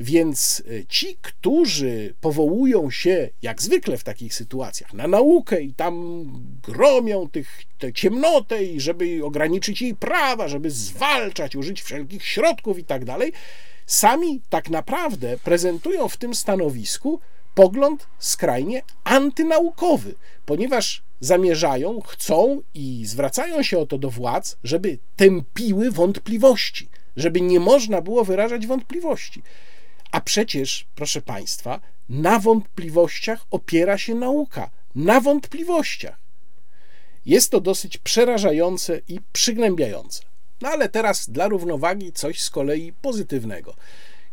Więc 0.00 0.62
e, 0.70 0.86
ci, 0.86 1.16
którzy 1.22 2.14
powołują 2.20 2.90
się, 2.90 3.30
jak 3.42 3.62
zwykle 3.62 3.98
w 3.98 4.04
takich 4.04 4.34
sytuacjach, 4.34 4.94
na 4.94 5.08
naukę 5.08 5.62
i 5.62 5.74
tam 5.74 6.24
gromią 6.62 7.28
tych, 7.28 7.62
tę 7.78 7.92
ciemnotę 7.92 8.64
i 8.64 8.80
żeby 8.80 9.20
ograniczyć 9.24 9.82
jej 9.82 9.94
prawa, 9.94 10.48
żeby 10.48 10.70
zwalczać, 10.70 11.56
użyć 11.56 11.82
wszelkich 11.82 12.24
środków 12.24 12.78
i 12.78 12.84
tak 12.84 13.04
dalej, 13.04 13.32
sami 13.86 14.40
tak 14.50 14.70
naprawdę 14.70 15.38
prezentują 15.44 16.08
w 16.08 16.16
tym 16.16 16.34
stanowisku 16.34 17.20
pogląd 17.54 18.06
skrajnie 18.18 18.82
antynaukowy, 19.04 20.14
ponieważ 20.46 21.02
zamierzają, 21.20 22.00
chcą 22.00 22.62
i 22.74 23.02
zwracają 23.06 23.62
się 23.62 23.78
o 23.78 23.86
to 23.86 23.98
do 23.98 24.10
władz, 24.10 24.56
żeby 24.64 24.98
tępiły 25.16 25.90
wątpliwości, 25.90 26.88
żeby 27.16 27.40
nie 27.40 27.60
można 27.60 28.02
było 28.02 28.24
wyrażać 28.24 28.66
wątpliwości. 28.66 29.42
A 30.12 30.20
przecież, 30.20 30.86
proszę 30.94 31.22
Państwa, 31.22 31.80
na 32.08 32.38
wątpliwościach 32.38 33.46
opiera 33.50 33.98
się 33.98 34.14
nauka. 34.14 34.70
Na 34.94 35.20
wątpliwościach. 35.20 36.18
Jest 37.26 37.50
to 37.50 37.60
dosyć 37.60 37.98
przerażające 37.98 39.00
i 39.08 39.20
przygnębiające. 39.32 40.22
No 40.60 40.68
ale 40.68 40.88
teraz 40.88 41.30
dla 41.30 41.48
równowagi 41.48 42.12
coś 42.12 42.40
z 42.40 42.50
kolei 42.50 42.92
pozytywnego. 42.92 43.74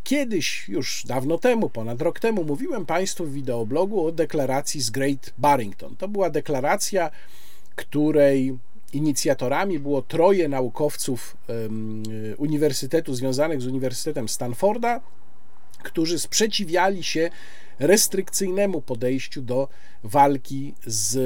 Kiedyś, 0.03 0.69
już 0.69 1.03
dawno 1.05 1.37
temu, 1.37 1.69
ponad 1.69 2.01
rok 2.01 2.19
temu, 2.19 2.43
mówiłem 2.43 2.85
Państwu 2.85 3.25
w 3.25 3.33
wideoblogu 3.33 4.05
o 4.05 4.11
deklaracji 4.11 4.81
z 4.81 4.89
Great 4.89 5.33
Barrington. 5.37 5.95
To 5.95 6.07
była 6.07 6.29
deklaracja, 6.29 7.11
której 7.75 8.57
inicjatorami 8.93 9.79
było 9.79 10.01
troje 10.01 10.47
naukowców 10.47 11.37
um, 11.47 12.03
uniwersytetu 12.37 13.15
związanych 13.15 13.61
z 13.61 13.67
Uniwersytetem 13.67 14.29
Stanforda, 14.29 15.01
którzy 15.83 16.19
sprzeciwiali 16.19 17.03
się 17.03 17.29
restrykcyjnemu 17.79 18.81
podejściu 18.81 19.41
do 19.41 19.67
walki 20.03 20.73
z 20.85 21.17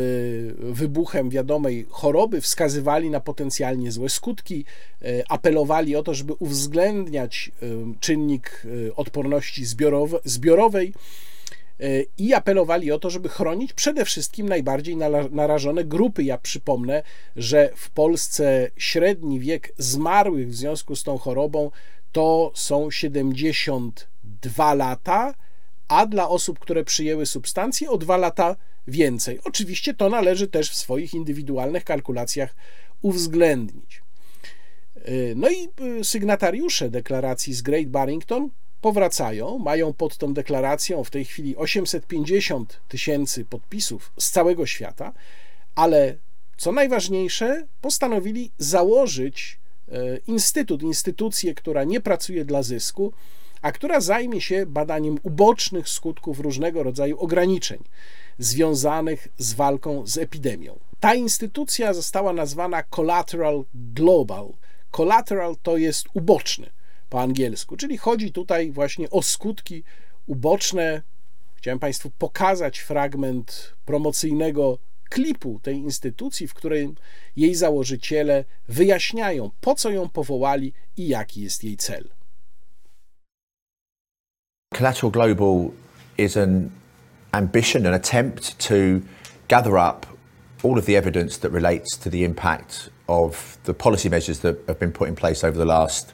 wybuchem 0.58 1.30
wiadomej 1.30 1.86
choroby, 1.90 2.42
wskazywali 2.42 3.10
na 3.10 3.20
potencjalnie 3.20 3.92
złe 3.92 4.10
skutki, 4.10 4.66
e, 5.02 5.32
apelowali 5.32 5.96
o 5.96 6.04
to, 6.04 6.14
żeby 6.14 6.34
uwzględniać 6.34 7.52
e, 7.62 7.66
czynnik 8.00 8.66
e, 8.90 8.96
odporności 8.96 9.66
zbiorowej 10.26 10.94
i 12.18 12.34
apelowali 12.34 12.92
o 12.92 13.00
to, 13.00 13.10
żeby 13.10 13.30
chronić 13.30 13.74
przede 13.74 14.06
wszystkim 14.06 14.50
najbardziej 14.50 14.98
narażone 15.32 15.84
grupy. 15.84 16.24
Ja 16.24 16.38
przypomnę, 16.38 17.04
że 17.36 17.70
w 17.76 17.90
Polsce 17.90 18.72
średni 18.78 19.40
wiek 19.40 19.74
zmarłych 19.78 20.50
w 20.50 20.56
związku 20.56 20.96
z 20.96 21.04
tą 21.04 21.18
chorobą 21.18 21.72
to 22.12 22.52
są 22.56 22.92
72 24.42 24.74
lata, 24.74 25.34
a 25.88 26.06
dla 26.06 26.30
osób, 26.30 26.60
które 26.60 26.84
przyjęły 26.84 27.26
substancje, 27.26 27.90
o 27.90 27.98
2 27.98 28.18
lata 28.18 28.56
więcej. 28.88 29.40
Oczywiście 29.44 29.94
to 29.94 30.10
należy 30.10 30.48
też 30.48 30.70
w 30.70 30.76
swoich 30.76 31.14
indywidualnych 31.14 31.84
kalkulacjach 31.84 32.56
uwzględnić. 33.02 34.02
Y, 34.98 35.34
no 35.36 35.50
i 35.50 35.70
y, 36.00 36.04
sygnatariusze 36.04 36.90
deklaracji 36.90 37.54
z 37.54 37.62
Great 37.62 37.88
Barrington 37.88 38.50
powracają, 38.82 39.58
mają 39.58 39.94
pod 39.94 40.18
tą 40.18 40.34
deklaracją 40.34 41.04
w 41.04 41.10
tej 41.10 41.26
chwili 41.26 41.56
850 41.56 42.82
tysięcy 42.88 43.46
podpisów 43.46 44.12
z 44.20 44.30
całego 44.32 44.66
świata, 44.66 45.14
ale 45.76 46.18
co 46.58 46.72
najważniejsze, 46.72 47.68
postanowili 47.82 48.52
założyć 48.58 49.62
E, 49.92 50.18
instytut, 50.28 50.84
instytucję, 50.84 51.54
która 51.56 51.84
nie 51.84 52.02
pracuje 52.02 52.46
dla 52.46 52.64
zysku, 52.64 53.14
a 53.62 53.72
która 53.72 54.00
zajmie 54.00 54.42
się 54.42 54.66
badaniem 54.66 55.20
ubocznych 55.24 55.90
skutków 55.90 56.40
różnego 56.40 56.84
rodzaju 56.84 57.20
ograniczeń 57.20 57.84
związanych 58.38 59.28
z 59.38 59.54
walką 59.54 60.08
z 60.08 60.18
epidemią. 60.18 60.80
Ta 61.00 61.16
instytucja 61.16 61.94
została 61.94 62.34
nazwana 62.34 62.84
Collateral 62.84 63.66
Global. 63.74 64.54
Collateral 64.92 65.56
to 65.64 65.78
jest 65.78 66.08
uboczny 66.14 66.70
po 67.10 67.22
angielsku, 67.22 67.78
czyli 67.78 67.98
chodzi 67.98 68.32
tutaj 68.32 68.72
właśnie 68.72 69.10
o 69.10 69.22
skutki 69.22 69.84
uboczne. 70.28 71.02
Chciałem 71.56 71.80
Państwu 71.80 72.12
pokazać 72.18 72.80
fragment 72.80 73.74
promocyjnego 73.86 74.78
klipu 75.10 75.60
tej 75.64 75.76
instytucji, 75.76 76.48
w 76.48 76.54
którym 76.54 76.96
jej 77.36 77.56
założyciele 77.56 78.46
wyjaśniają, 78.68 79.52
po 79.62 79.76
co 79.76 79.90
ją 79.92 80.10
powołali 80.10 80.74
i 80.98 81.08
jaki 81.08 81.42
jest 81.42 81.64
jej 81.64 81.78
cel. 81.78 82.10
Collateral 84.74 85.12
Global 85.12 85.76
is 86.18 86.38
an 86.38 86.72
ambition, 87.34 87.86
an 87.86 87.94
attempt 87.94 88.58
to 88.60 89.04
gather 89.50 89.78
up 89.78 90.06
all 90.64 90.78
of 90.78 90.86
the 90.86 90.96
evidence 90.96 91.36
that 91.40 91.50
relates 91.50 91.98
to 91.98 92.10
the 92.10 92.24
impact 92.24 92.90
of 93.10 93.58
the 93.66 93.74
policy 93.74 94.08
measures 94.08 94.40
that 94.40 94.64
have 94.68 94.80
been 94.80 94.94
put 94.94 95.10
in 95.10 95.16
place 95.16 95.44
over 95.44 95.58
the 95.58 95.66
last 95.66 96.14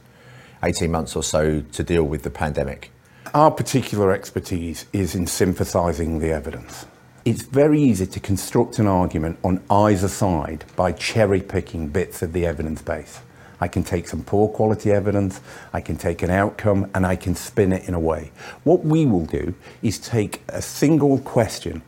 18 0.63 0.89
months 0.89 1.15
or 1.15 1.21
so 1.21 1.61
to 1.71 1.83
deal 1.83 2.03
with 2.03 2.23
the 2.23 2.31
pandemic. 2.31 2.89
Our 3.35 3.51
particular 3.51 4.11
expertise 4.11 4.87
is 4.91 5.13
in 5.13 5.27
synthesizing 5.27 6.17
the 6.17 6.31
evidence. 6.31 6.87
It's 7.25 7.43
very 7.43 7.79
easy 7.79 8.07
to 8.07 8.19
construct 8.19 8.79
an 8.79 8.87
argument 8.87 9.37
on 9.43 9.63
either 9.69 10.07
side 10.07 10.65
by 10.75 10.93
cherry 10.93 11.41
picking 11.41 11.89
bits 11.89 12.23
of 12.23 12.33
the 12.33 12.47
evidence 12.47 12.81
base. 12.81 13.19
I 13.59 13.67
can 13.67 13.83
take 13.83 14.07
some 14.07 14.23
poor 14.23 14.47
quality 14.47 14.91
evidence, 14.91 15.41
I 15.73 15.81
can 15.81 15.97
take 15.97 16.21
an 16.21 16.29
outcome, 16.29 16.89
and 16.93 17.05
I 17.05 17.15
can 17.15 17.35
spin 17.35 17.73
it 17.73 17.87
in 17.87 17.93
a 17.93 17.99
way. 17.99 18.31
What 18.63 18.85
we 18.85 19.05
will 19.05 19.25
do 19.25 19.53
is 19.81 19.97
take 19.99 20.43
a 20.49 20.61
single 20.61 21.19
question 21.19 21.81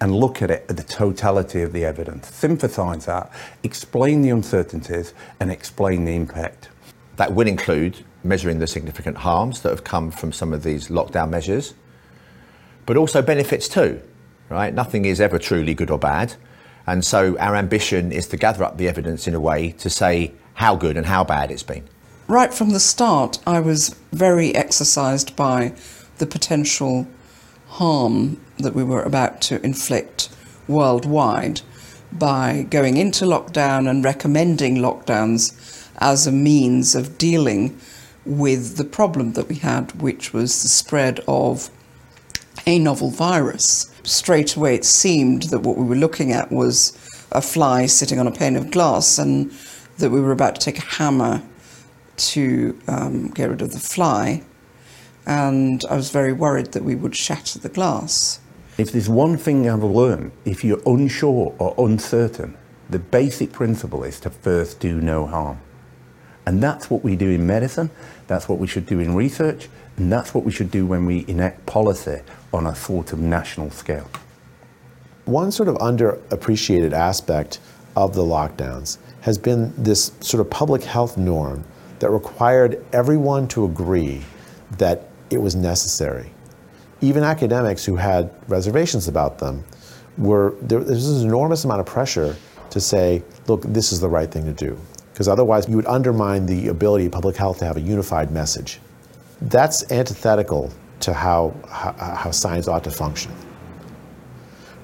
and 0.00 0.14
look 0.14 0.42
at 0.42 0.50
it 0.50 0.66
at 0.68 0.76
the 0.76 0.82
totality 0.82 1.62
of 1.62 1.72
the 1.72 1.84
evidence, 1.84 2.32
synthesize 2.34 3.06
that, 3.06 3.32
explain 3.62 4.22
the 4.22 4.30
uncertainties, 4.30 5.14
and 5.40 5.50
explain 5.50 6.04
the 6.04 6.14
impact. 6.14 6.68
That 7.16 7.32
will 7.32 7.48
include 7.48 8.04
measuring 8.22 8.58
the 8.58 8.66
significant 8.66 9.16
harms 9.16 9.62
that 9.62 9.70
have 9.70 9.84
come 9.84 10.10
from 10.10 10.32
some 10.32 10.52
of 10.52 10.62
these 10.62 10.88
lockdown 10.88 11.30
measures, 11.30 11.74
but 12.84 12.96
also 12.96 13.22
benefits 13.22 13.68
too 13.68 14.02
right? 14.48 14.72
Nothing 14.72 15.04
is 15.04 15.20
ever 15.20 15.38
truly 15.38 15.74
good 15.74 15.90
or 15.90 15.98
bad. 15.98 16.34
And 16.86 17.04
so 17.04 17.36
our 17.38 17.56
ambition 17.56 18.12
is 18.12 18.28
to 18.28 18.36
gather 18.36 18.62
up 18.64 18.76
the 18.76 18.88
evidence 18.88 19.26
in 19.26 19.34
a 19.34 19.40
way 19.40 19.72
to 19.72 19.90
say 19.90 20.32
how 20.56 20.76
good 20.76 20.96
and 20.96 21.06
how 21.06 21.24
bad 21.24 21.50
it's 21.50 21.62
been. 21.62 21.84
Right 22.28 22.52
from 22.52 22.70
the 22.70 22.80
start, 22.80 23.38
I 23.46 23.60
was 23.60 23.94
very 24.12 24.54
exercised 24.54 25.36
by 25.36 25.72
the 26.18 26.26
potential 26.26 27.06
harm 27.68 28.40
that 28.58 28.74
we 28.74 28.82
were 28.82 29.02
about 29.02 29.40
to 29.42 29.64
inflict 29.64 30.28
worldwide 30.66 31.60
by 32.12 32.66
going 32.68 32.96
into 32.96 33.24
lockdown 33.24 33.88
and 33.88 34.04
recommending 34.04 34.76
lockdowns 34.76 35.88
as 35.98 36.26
a 36.26 36.32
means 36.32 36.94
of 36.94 37.18
dealing 37.18 37.78
with 38.24 38.76
the 38.76 38.84
problem 38.84 39.34
that 39.34 39.48
we 39.48 39.56
had, 39.56 40.00
which 40.00 40.32
was 40.32 40.62
the 40.62 40.68
spread 40.68 41.20
of 41.28 41.70
a 42.66 42.78
novel 42.78 43.10
virus 43.10 43.92
straight 44.02 44.56
away 44.56 44.74
it 44.74 44.84
seemed 44.84 45.44
that 45.44 45.60
what 45.60 45.76
we 45.76 45.84
were 45.84 45.96
looking 45.96 46.32
at 46.32 46.50
was 46.50 46.96
a 47.32 47.40
fly 47.42 47.86
sitting 47.86 48.18
on 48.18 48.26
a 48.26 48.32
pane 48.32 48.56
of 48.56 48.70
glass 48.70 49.18
and 49.18 49.52
that 49.98 50.10
we 50.10 50.20
were 50.20 50.32
about 50.32 50.54
to 50.56 50.60
take 50.60 50.78
a 50.78 50.86
hammer 50.86 51.42
to 52.16 52.78
um, 52.88 53.28
get 53.28 53.50
rid 53.50 53.62
of 53.62 53.72
the 53.72 53.78
fly. 53.78 54.42
And 55.26 55.84
I 55.90 55.96
was 55.96 56.10
very 56.10 56.32
worried 56.32 56.72
that 56.72 56.84
we 56.84 56.94
would 56.94 57.16
shatter 57.16 57.58
the 57.58 57.68
glass. 57.68 58.40
If 58.78 58.92
there's 58.92 59.08
one 59.08 59.36
thing 59.36 59.68
I've 59.68 59.82
learned, 59.82 60.32
if 60.44 60.62
you're 60.62 60.82
unsure 60.86 61.54
or 61.58 61.74
uncertain, 61.78 62.56
the 62.88 62.98
basic 62.98 63.52
principle 63.52 64.04
is 64.04 64.20
to 64.20 64.30
first 64.30 64.80
do 64.80 65.00
no 65.00 65.26
harm. 65.26 65.60
And 66.44 66.62
that's 66.62 66.88
what 66.88 67.02
we 67.02 67.16
do 67.16 67.30
in 67.30 67.46
medicine, 67.46 67.90
that's 68.28 68.48
what 68.48 68.60
we 68.60 68.68
should 68.68 68.86
do 68.86 69.00
in 69.00 69.16
research, 69.16 69.68
and 69.96 70.12
that's 70.12 70.32
what 70.32 70.44
we 70.44 70.52
should 70.52 70.70
do 70.70 70.86
when 70.86 71.04
we 71.04 71.24
enact 71.26 71.66
policy 71.66 72.20
on 72.52 72.66
a 72.66 72.74
sort 72.74 73.12
of 73.12 73.18
national 73.18 73.70
scale. 73.70 74.08
One 75.24 75.50
sort 75.50 75.68
of 75.68 75.76
underappreciated 75.76 76.92
aspect 76.92 77.58
of 77.96 78.14
the 78.14 78.22
lockdowns 78.22 78.98
has 79.26 79.36
been 79.36 79.72
this 79.76 80.12
sort 80.20 80.40
of 80.40 80.48
public 80.48 80.84
health 80.84 81.18
norm 81.18 81.64
that 81.98 82.10
required 82.10 82.86
everyone 82.92 83.48
to 83.48 83.64
agree 83.64 84.22
that 84.78 85.08
it 85.30 85.38
was 85.38 85.56
necessary. 85.56 86.30
Even 87.00 87.24
academics 87.24 87.84
who 87.84 87.96
had 87.96 88.30
reservations 88.46 89.08
about 89.08 89.40
them 89.40 89.64
were 90.16 90.54
there, 90.62 90.78
there's 90.78 91.08
this 91.08 91.22
enormous 91.22 91.64
amount 91.64 91.80
of 91.80 91.86
pressure 91.86 92.36
to 92.70 92.80
say, 92.80 93.20
look, 93.48 93.62
this 93.62 93.90
is 93.90 93.98
the 93.98 94.08
right 94.08 94.30
thing 94.30 94.44
to 94.44 94.52
do. 94.52 94.78
Because 95.12 95.26
otherwise, 95.26 95.68
you 95.68 95.74
would 95.74 95.86
undermine 95.86 96.46
the 96.46 96.68
ability 96.68 97.06
of 97.06 97.12
public 97.12 97.36
health 97.36 97.58
to 97.58 97.64
have 97.64 97.76
a 97.76 97.80
unified 97.80 98.30
message. 98.30 98.78
That's 99.42 99.90
antithetical 99.90 100.72
to 101.00 101.12
how, 101.12 101.52
how, 101.68 102.14
how 102.14 102.30
science 102.30 102.68
ought 102.68 102.84
to 102.84 102.92
function. 102.92 103.32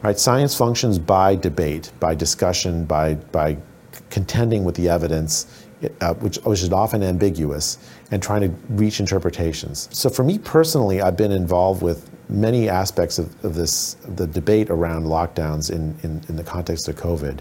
Right? 0.03 0.19
Science 0.19 0.57
functions 0.57 0.99
by 0.99 1.37
debate, 1.37 1.93
by 2.01 2.17
discussion, 2.17 2.87
by, 2.87 3.15
by 3.15 3.59
contending 4.11 4.65
with 4.65 4.75
the 4.75 4.89
evidence, 4.89 5.65
uh, 6.01 6.15
which, 6.15 6.37
which 6.45 6.63
is 6.63 6.73
often 6.73 7.03
ambiguous, 7.03 7.79
and 8.11 8.23
trying 8.23 8.43
to 8.43 8.49
reach 8.71 9.01
interpretations. 9.01 9.89
So 9.93 10.09
for 10.09 10.25
me 10.25 10.39
personally, 10.39 11.01
I've 11.01 11.17
been 11.17 11.33
involved 11.33 11.83
with 11.83 12.11
many 12.29 12.69
aspects 12.69 13.19
of, 13.19 13.45
of 13.45 13.55
this, 13.55 13.95
the 14.17 14.27
debate 14.27 14.71
around 14.71 15.05
lockdowns 15.05 15.71
in, 15.71 15.97
in, 16.03 16.23
in 16.29 16.37
the 16.37 16.45
context 16.45 16.89
of 16.89 16.97
COVID. 16.97 17.41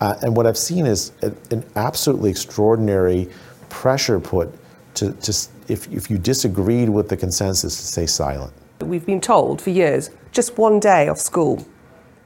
Uh, 0.00 0.14
and 0.22 0.36
what 0.36 0.46
I've 0.46 0.58
seen 0.58 0.84
is 0.86 1.12
a, 1.22 1.32
an 1.50 1.64
absolutely 1.76 2.30
extraordinary 2.30 3.28
pressure 3.68 4.20
put 4.20 4.52
to, 4.94 5.12
to 5.12 5.48
if, 5.68 5.90
if 5.92 6.10
you 6.10 6.18
disagreed 6.18 6.88
with 6.88 7.08
the 7.08 7.16
consensus, 7.16 7.76
to 7.76 7.86
stay 7.86 8.06
silent. 8.06 8.52
We've 8.80 9.06
been 9.06 9.20
told 9.20 9.60
for 9.60 9.70
years 9.70 10.10
just 10.32 10.58
one 10.58 10.80
day 10.80 11.08
off 11.08 11.18
school 11.18 11.66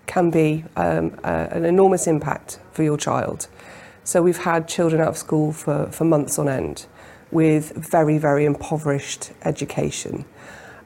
can 0.07 0.31
be 0.31 0.65
um, 0.77 1.17
uh, 1.23 1.47
an 1.53 1.65
enormous 1.65 2.09
impact 2.09 2.59
for 2.73 2.83
your 2.83 2.97
child. 2.97 3.47
So 4.11 4.23
we've 4.23 4.39
had 4.39 4.67
children 4.67 5.01
out 5.01 5.07
of 5.07 5.17
school 5.17 5.53
for, 5.53 5.87
for 5.93 6.03
months 6.03 6.37
on 6.37 6.49
end 6.49 6.87
with 7.31 7.71
very, 7.77 8.19
very 8.19 8.45
impoverished 8.45 9.31
education. 9.43 10.25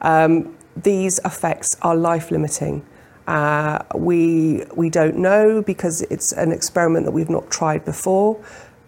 Um, 0.03 0.55
these 0.77 1.21
effects 1.25 1.75
are 1.81 1.97
life 1.97 2.31
limiting. 2.31 2.85
Uh, 3.27 3.83
we, 3.95 4.65
we 4.77 4.91
don't 4.91 5.17
know 5.17 5.63
because 5.63 6.03
it's 6.03 6.33
an 6.33 6.53
experiment 6.53 7.07
that 7.07 7.13
we've 7.13 7.31
not 7.31 7.51
tried 7.51 7.87
before, 7.87 8.39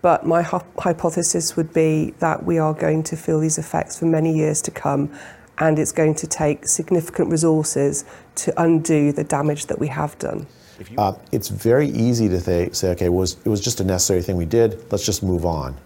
but 0.02 0.26
my 0.26 0.42
hypothesis 0.42 1.56
would 1.56 1.72
be 1.72 2.10
that 2.18 2.44
we 2.44 2.58
are 2.58 2.74
going 2.74 3.04
to 3.04 3.16
feel 3.16 3.40
these 3.40 3.56
effects 3.56 3.98
for 3.98 4.04
many 4.04 4.36
years 4.36 4.60
to 4.60 4.70
come 4.70 5.10
and 5.56 5.78
it's 5.78 5.92
going 5.92 6.14
to 6.14 6.26
take 6.26 6.68
significant 6.68 7.30
resources 7.30 8.04
to 8.34 8.52
undo 8.62 9.12
the 9.12 9.24
damage 9.24 9.64
that 9.64 9.78
we 9.78 9.88
have 9.88 10.18
done. 10.18 10.46
Uh, 10.98 11.14
it's 11.32 11.48
very 11.48 11.88
easy 11.88 12.28
to 12.28 12.40
th- 12.40 12.74
say, 12.74 12.90
okay, 12.90 13.06
it 13.06 13.12
was, 13.12 13.36
it 13.44 13.48
was 13.48 13.60
just 13.60 13.80
a 13.80 13.84
necessary 13.84 14.22
thing 14.22 14.36
we 14.36 14.44
did, 14.44 14.84
let's 14.92 15.04
just 15.04 15.22
move 15.22 15.44
on, 15.46 15.76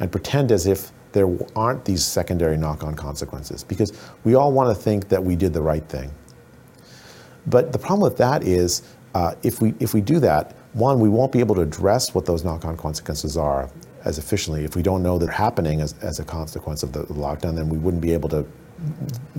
and 0.00 0.10
pretend 0.10 0.50
as 0.50 0.66
if 0.66 0.90
there 1.12 1.28
aren't 1.56 1.84
these 1.84 2.04
secondary 2.04 2.56
knock 2.56 2.84
on 2.84 2.94
consequences, 2.94 3.64
because 3.64 3.92
we 4.24 4.34
all 4.34 4.52
want 4.52 4.76
to 4.76 4.82
think 4.82 5.08
that 5.08 5.22
we 5.22 5.36
did 5.36 5.52
the 5.52 5.62
right 5.62 5.88
thing. 5.88 6.10
But 7.46 7.72
the 7.72 7.78
problem 7.78 8.02
with 8.02 8.18
that 8.18 8.42
is, 8.42 8.82
uh, 9.14 9.34
if, 9.42 9.60
we, 9.60 9.74
if 9.80 9.94
we 9.94 10.00
do 10.00 10.20
that, 10.20 10.56
one, 10.72 11.00
we 11.00 11.08
won't 11.08 11.32
be 11.32 11.40
able 11.40 11.56
to 11.56 11.62
address 11.62 12.14
what 12.14 12.26
those 12.26 12.44
knock 12.44 12.64
on 12.64 12.76
consequences 12.76 13.36
are 13.36 13.68
as 14.04 14.18
efficiently. 14.18 14.64
If 14.64 14.76
we 14.76 14.82
don't 14.82 15.02
know 15.02 15.18
they're 15.18 15.30
happening 15.30 15.80
as, 15.80 15.94
as 16.00 16.20
a 16.20 16.24
consequence 16.24 16.82
of 16.82 16.92
the 16.92 17.04
lockdown, 17.04 17.56
then 17.56 17.68
we 17.68 17.76
wouldn't 17.76 18.02
be 18.02 18.12
able 18.12 18.28
to 18.28 18.46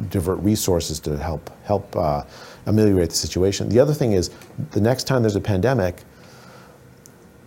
divert 0.09 0.39
resources 0.39 0.99
to 0.99 1.17
help 1.17 1.49
help 1.63 1.95
uh, 1.95 2.23
ameliorate 2.65 3.09
the 3.09 3.15
situation. 3.15 3.69
The 3.69 3.79
other 3.79 3.93
thing 3.93 4.13
is, 4.13 4.29
the 4.71 4.81
next 4.81 5.03
time 5.07 5.21
there's 5.21 5.35
a 5.35 5.41
pandemic, 5.41 6.03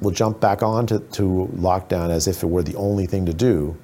we'll 0.00 0.14
jump 0.14 0.40
back 0.40 0.62
on 0.62 0.86
to, 0.86 0.98
to 0.98 1.48
lockdown 1.54 2.10
as 2.10 2.26
if 2.26 2.42
it 2.42 2.50
were 2.50 2.62
the 2.62 2.76
only 2.76 3.06
thing 3.06 3.26
to 3.26 3.34
do, 3.34 3.76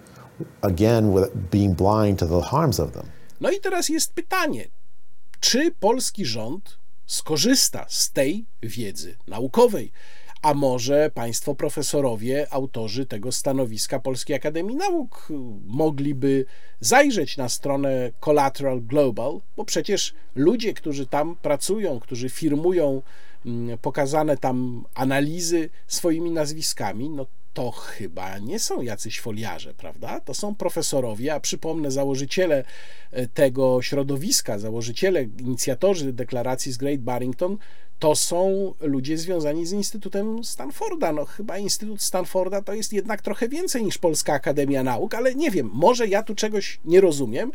again 0.63 1.13
with 1.13 1.51
being 1.51 1.75
blind 1.75 2.19
to 2.19 2.27
the 2.27 2.41
harms 2.41 2.79
of 2.79 2.93
them. 2.93 3.11
No 3.41 3.51
i 3.51 3.61
teraz 3.61 3.89
jest 3.89 4.13
pytanie, 4.15 4.69
czy 5.41 5.71
polski 5.71 6.27
rząd 6.27 6.79
skorzysta 7.07 7.87
z 7.89 8.11
tej 8.11 8.45
wiedzy 8.63 9.17
naukowej? 9.29 9.93
A 10.43 10.55
może 10.55 11.11
Państwo 11.15 11.55
profesorowie, 11.55 12.47
autorzy 12.51 13.07
tego 13.07 13.33
stanowiska 13.33 13.99
Polskiej 13.99 14.37
Akademii 14.37 14.77
Nauk, 14.77 15.29
mogliby 15.67 16.45
zajrzeć 16.81 17.37
na 17.37 17.49
stronę 17.49 18.11
Collateral 18.21 18.81
Global, 18.81 19.41
bo 19.57 19.65
przecież 19.65 20.15
ludzie, 20.35 20.75
którzy 20.75 21.07
tam 21.07 21.37
pracują, 21.43 22.01
którzy 22.01 22.29
firmują 22.29 23.03
mm, 23.47 23.79
pokazane 23.79 24.37
tam 24.37 24.85
analizy 24.95 25.69
swoimi 25.87 26.31
nazwiskami, 26.31 27.11
no 27.11 27.27
to 27.55 27.71
chyba 27.71 28.39
nie 28.39 28.59
są 28.59 28.83
jacyś 28.83 29.21
foliarze, 29.21 29.75
prawda? 29.75 30.21
To 30.21 30.35
są 30.35 30.55
profesorowie, 30.55 31.35
a 31.35 31.41
przypomnę, 31.41 31.91
założyciele 31.91 32.65
e, 33.11 33.27
tego 33.27 33.83
środowiska, 33.83 34.59
założyciele, 34.59 35.23
inicjatorzy 35.23 36.13
deklaracji 36.13 36.73
z 36.73 36.77
Great 36.77 37.01
Barrington 37.01 37.59
to 38.01 38.17
są 38.17 38.75
ludzie 38.81 39.19
związani 39.19 39.67
z 39.67 39.73
Instytutem 39.73 40.45
Stanforda. 40.45 41.13
No 41.13 41.25
chyba 41.25 41.59
Instytut 41.59 42.03
Stanforda 42.03 42.63
to 42.63 42.75
jest 42.75 42.93
jednak 42.93 43.23
trochę 43.23 43.49
więcej 43.49 43.85
niż 43.85 43.99
Polska 43.99 44.33
Akademia 44.33 44.83
Nauk, 44.83 45.15
ale 45.15 45.35
nie 45.35 45.51
wiem, 45.51 45.71
może 45.73 46.09
ja 46.09 46.23
tu 46.23 46.35
czegoś 46.35 46.81
nie 46.85 47.01
rozumiem. 47.01 47.53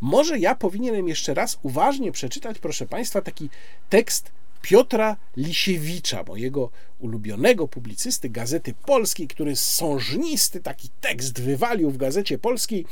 Może 0.00 0.38
ja 0.38 0.54
powinienem 0.54 1.08
jeszcze 1.08 1.34
raz 1.34 1.58
uważnie 1.62 2.12
przeczytać, 2.12 2.58
proszę 2.58 2.86
Państwa, 2.86 3.22
taki 3.22 3.50
tekst 3.90 4.32
Piotra 4.62 5.16
Lisiewicza, 5.36 6.24
mojego 6.28 6.70
ulubionego 6.98 7.68
publicysty 7.68 8.28
Gazety 8.28 8.74
Polskiej, 8.86 9.28
który 9.28 9.56
sążnisty 9.56 10.60
taki 10.60 10.88
tekst 11.00 11.40
wywalił 11.40 11.90
w 11.90 11.96
Gazecie 11.96 12.38
Polskiej 12.38 12.86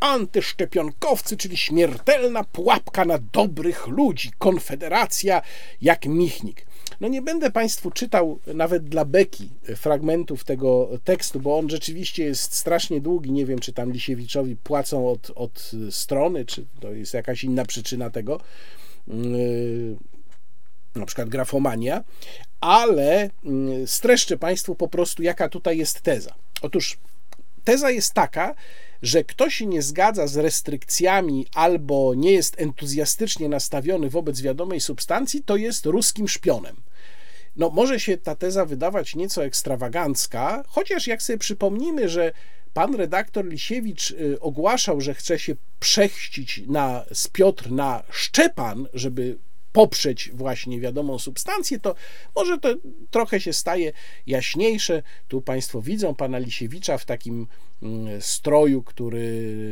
antyszczepionkowcy, 0.00 1.36
czyli 1.36 1.56
śmiertelna 1.56 2.44
pułapka 2.44 3.04
na 3.04 3.18
dobrych 3.32 3.86
ludzi, 3.86 4.30
konfederacja 4.38 5.42
jak 5.82 6.06
Michnik. 6.06 6.66
No 7.00 7.08
nie 7.08 7.22
będę 7.22 7.50
Państwu 7.50 7.90
czytał 7.90 8.38
nawet 8.54 8.84
dla 8.84 9.04
beki 9.04 9.50
fragmentów 9.76 10.44
tego 10.44 10.88
tekstu, 11.04 11.40
bo 11.40 11.58
on 11.58 11.70
rzeczywiście 11.70 12.24
jest 12.24 12.54
strasznie 12.54 13.00
długi. 13.00 13.32
Nie 13.32 13.46
wiem, 13.46 13.58
czy 13.58 13.72
tam 13.72 13.92
Lisiewiczowi 13.92 14.56
płacą 14.56 15.08
od, 15.08 15.30
od 15.34 15.70
strony, 15.90 16.44
czy 16.44 16.66
to 16.80 16.92
jest 16.92 17.14
jakaś 17.14 17.44
inna 17.44 17.64
przyczyna 17.64 18.10
tego. 18.10 18.40
Yy, 19.08 19.96
na 20.94 21.06
przykład 21.06 21.28
grafomania, 21.28 22.04
ale 22.60 23.30
yy, 23.42 23.86
streszczę 23.86 24.36
Państwu 24.36 24.74
po 24.74 24.88
prostu, 24.88 25.22
jaka 25.22 25.48
tutaj 25.48 25.78
jest 25.78 26.00
teza. 26.00 26.34
Otóż 26.62 26.98
teza 27.68 27.90
jest 27.90 28.14
taka, 28.14 28.54
że 29.02 29.24
kto 29.24 29.50
się 29.50 29.66
nie 29.66 29.82
zgadza 29.82 30.26
z 30.26 30.36
restrykcjami 30.36 31.46
albo 31.54 32.14
nie 32.14 32.32
jest 32.32 32.60
entuzjastycznie 32.60 33.48
nastawiony 33.48 34.10
wobec 34.10 34.40
wiadomej 34.40 34.80
substancji, 34.80 35.42
to 35.42 35.56
jest 35.56 35.86
ruskim 35.86 36.28
szpionem. 36.28 36.76
No, 37.56 37.70
może 37.70 38.00
się 38.00 38.18
ta 38.18 38.34
teza 38.34 38.64
wydawać 38.64 39.14
nieco 39.14 39.44
ekstrawagancka, 39.44 40.64
chociaż 40.68 41.06
jak 41.06 41.22
sobie 41.22 41.38
przypomnimy, 41.38 42.08
że 42.08 42.32
pan 42.74 42.94
redaktor 42.94 43.46
Lisiewicz 43.46 44.10
y, 44.10 44.40
ogłaszał, 44.40 45.00
że 45.00 45.14
chce 45.14 45.38
się 45.38 45.56
przechścić 45.80 46.62
na, 46.66 47.04
z 47.12 47.28
Piotr 47.28 47.70
na 47.70 48.02
Szczepan, 48.10 48.86
żeby 48.94 49.38
poprzeć 49.72 50.30
właśnie 50.34 50.80
wiadomą 50.80 51.18
substancję, 51.18 51.78
to 51.78 51.94
może 52.36 52.58
to 52.58 52.68
trochę 53.10 53.40
się 53.40 53.52
staje 53.52 53.92
jaśniejsze. 54.26 55.02
Tu 55.28 55.42
Państwo 55.42 55.82
widzą 55.82 56.14
pana 56.14 56.38
Lisiewicza 56.38 56.98
w 56.98 57.04
takim 57.04 57.46
mm, 57.82 58.22
stroju, 58.22 58.82
który 58.82 59.18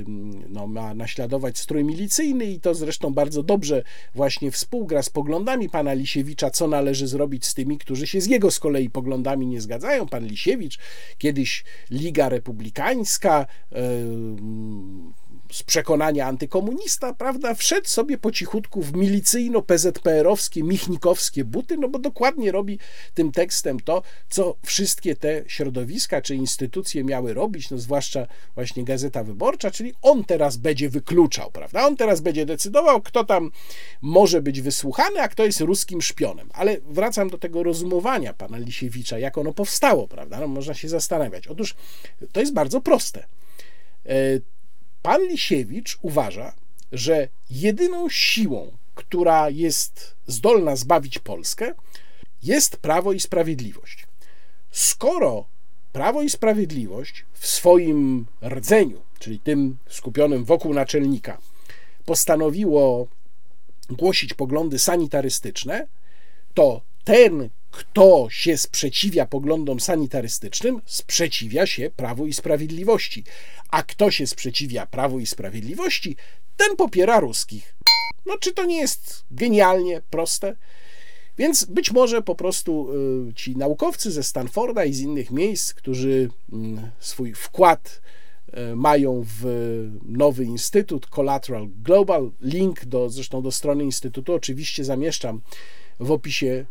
mm, 0.06 0.44
no, 0.48 0.66
ma 0.66 0.94
naśladować 0.94 1.58
strój 1.58 1.84
milicyjny 1.84 2.44
i 2.44 2.60
to 2.60 2.74
zresztą 2.74 3.14
bardzo 3.14 3.42
dobrze 3.42 3.82
właśnie 4.14 4.50
współgra 4.50 5.02
z 5.02 5.10
poglądami 5.10 5.68
pana 5.68 5.92
Lisiewicza, 5.92 6.50
co 6.50 6.68
należy 6.68 7.06
zrobić 7.06 7.46
z 7.46 7.54
tymi, 7.54 7.78
którzy 7.78 8.06
się 8.06 8.20
z 8.20 8.26
jego 8.26 8.50
z 8.50 8.60
kolei 8.60 8.90
poglądami 8.90 9.46
nie 9.46 9.60
zgadzają. 9.60 10.06
Pan 10.08 10.26
Lisiewicz, 10.26 10.78
kiedyś 11.18 11.64
Liga 11.90 12.28
Republikańska, 12.28 13.46
yy, 13.72 13.78
z 15.52 15.62
przekonania 15.62 16.26
antykomunista, 16.26 17.14
prawda, 17.14 17.54
wszedł 17.54 17.88
sobie 17.88 18.18
po 18.18 18.32
cichutku 18.32 18.82
w 18.82 18.92
milicyjno-PZPR-owskie, 18.92 20.62
michnikowskie 20.62 21.44
buty, 21.44 21.76
no 21.76 21.88
bo 21.88 21.98
dokładnie 21.98 22.52
robi 22.52 22.78
tym 23.14 23.32
tekstem 23.32 23.80
to, 23.80 24.02
co 24.28 24.56
wszystkie 24.64 25.16
te 25.16 25.44
środowiska 25.46 26.22
czy 26.22 26.34
instytucje 26.34 27.04
miały 27.04 27.34
robić, 27.34 27.70
no 27.70 27.78
zwłaszcza 27.78 28.26
właśnie 28.54 28.84
Gazeta 28.84 29.24
Wyborcza, 29.24 29.70
czyli 29.70 29.94
on 30.02 30.24
teraz 30.24 30.56
będzie 30.56 30.88
wykluczał, 30.88 31.50
prawda, 31.50 31.86
on 31.86 31.96
teraz 31.96 32.20
będzie 32.20 32.46
decydował, 32.46 33.02
kto 33.02 33.24
tam 33.24 33.50
może 34.02 34.42
być 34.42 34.60
wysłuchany, 34.60 35.20
a 35.20 35.28
kto 35.28 35.44
jest 35.44 35.60
ruskim 35.60 36.02
szpionem. 36.02 36.50
Ale 36.52 36.76
wracam 36.80 37.30
do 37.30 37.38
tego 37.38 37.62
rozumowania 37.62 38.32
pana 38.34 38.58
Lisiewicza, 38.58 39.18
jak 39.18 39.38
ono 39.38 39.52
powstało, 39.52 40.08
prawda, 40.08 40.40
no 40.40 40.48
można 40.48 40.74
się 40.74 40.88
zastanawiać. 40.88 41.46
Otóż 41.46 41.74
to 42.32 42.40
jest 42.40 42.52
bardzo 42.52 42.80
proste 42.80 43.26
e, 44.06 44.40
Pan 45.06 45.22
Lisiewicz 45.22 45.98
uważa, 46.02 46.52
że 46.92 47.28
jedyną 47.50 48.08
siłą, 48.08 48.72
która 48.94 49.50
jest 49.50 50.16
zdolna 50.26 50.76
zbawić 50.76 51.18
Polskę, 51.18 51.74
jest 52.42 52.76
prawo 52.76 53.12
i 53.12 53.20
sprawiedliwość. 53.20 54.06
skoro 54.70 55.44
Prawo 55.92 56.22
i 56.22 56.30
Sprawiedliwość 56.30 57.24
w 57.32 57.46
swoim 57.46 58.26
rdzeniu, 58.42 59.02
czyli 59.18 59.38
tym 59.38 59.76
skupionym 59.88 60.44
wokół 60.44 60.74
naczelnika, 60.74 61.38
postanowiło 62.04 63.06
głosić 63.90 64.34
poglądy 64.34 64.78
sanitarystyczne, 64.78 65.86
to 66.54 66.80
ten, 67.06 67.50
kto 67.70 68.26
się 68.30 68.56
sprzeciwia 68.56 69.26
poglądom 69.26 69.80
sanitarystycznym, 69.80 70.82
sprzeciwia 70.84 71.66
się 71.66 71.90
Prawu 71.96 72.26
i 72.26 72.32
Sprawiedliwości. 72.32 73.24
A 73.70 73.82
kto 73.82 74.10
się 74.10 74.26
sprzeciwia 74.26 74.86
Prawu 74.86 75.18
i 75.18 75.26
Sprawiedliwości, 75.26 76.16
ten 76.56 76.76
popiera 76.76 77.20
ruskich. 77.20 77.74
No, 78.26 78.38
czy 78.40 78.52
to 78.52 78.64
nie 78.64 78.80
jest 78.80 79.24
genialnie 79.30 80.02
proste? 80.10 80.56
Więc 81.38 81.64
być 81.64 81.92
może 81.92 82.22
po 82.22 82.34
prostu 82.34 82.88
y, 83.28 83.34
ci 83.34 83.56
naukowcy 83.56 84.10
ze 84.10 84.22
Stanforda 84.22 84.84
i 84.84 84.94
z 84.94 85.00
innych 85.00 85.30
miejsc, 85.30 85.74
którzy 85.74 86.30
mm, 86.52 86.90
swój 86.98 87.34
wkład 87.34 88.00
y, 88.48 88.76
mają 88.76 89.24
w 89.40 89.46
nowy 90.04 90.44
instytut 90.44 91.06
Collateral 91.06 91.68
Global, 91.68 92.32
link 92.40 92.84
do, 92.84 93.10
zresztą 93.10 93.42
do 93.42 93.52
strony 93.52 93.84
instytutu 93.84 94.34
oczywiście 94.34 94.84
zamieszczam 94.84 95.40
w 96.00 96.10
opisie 96.10 96.66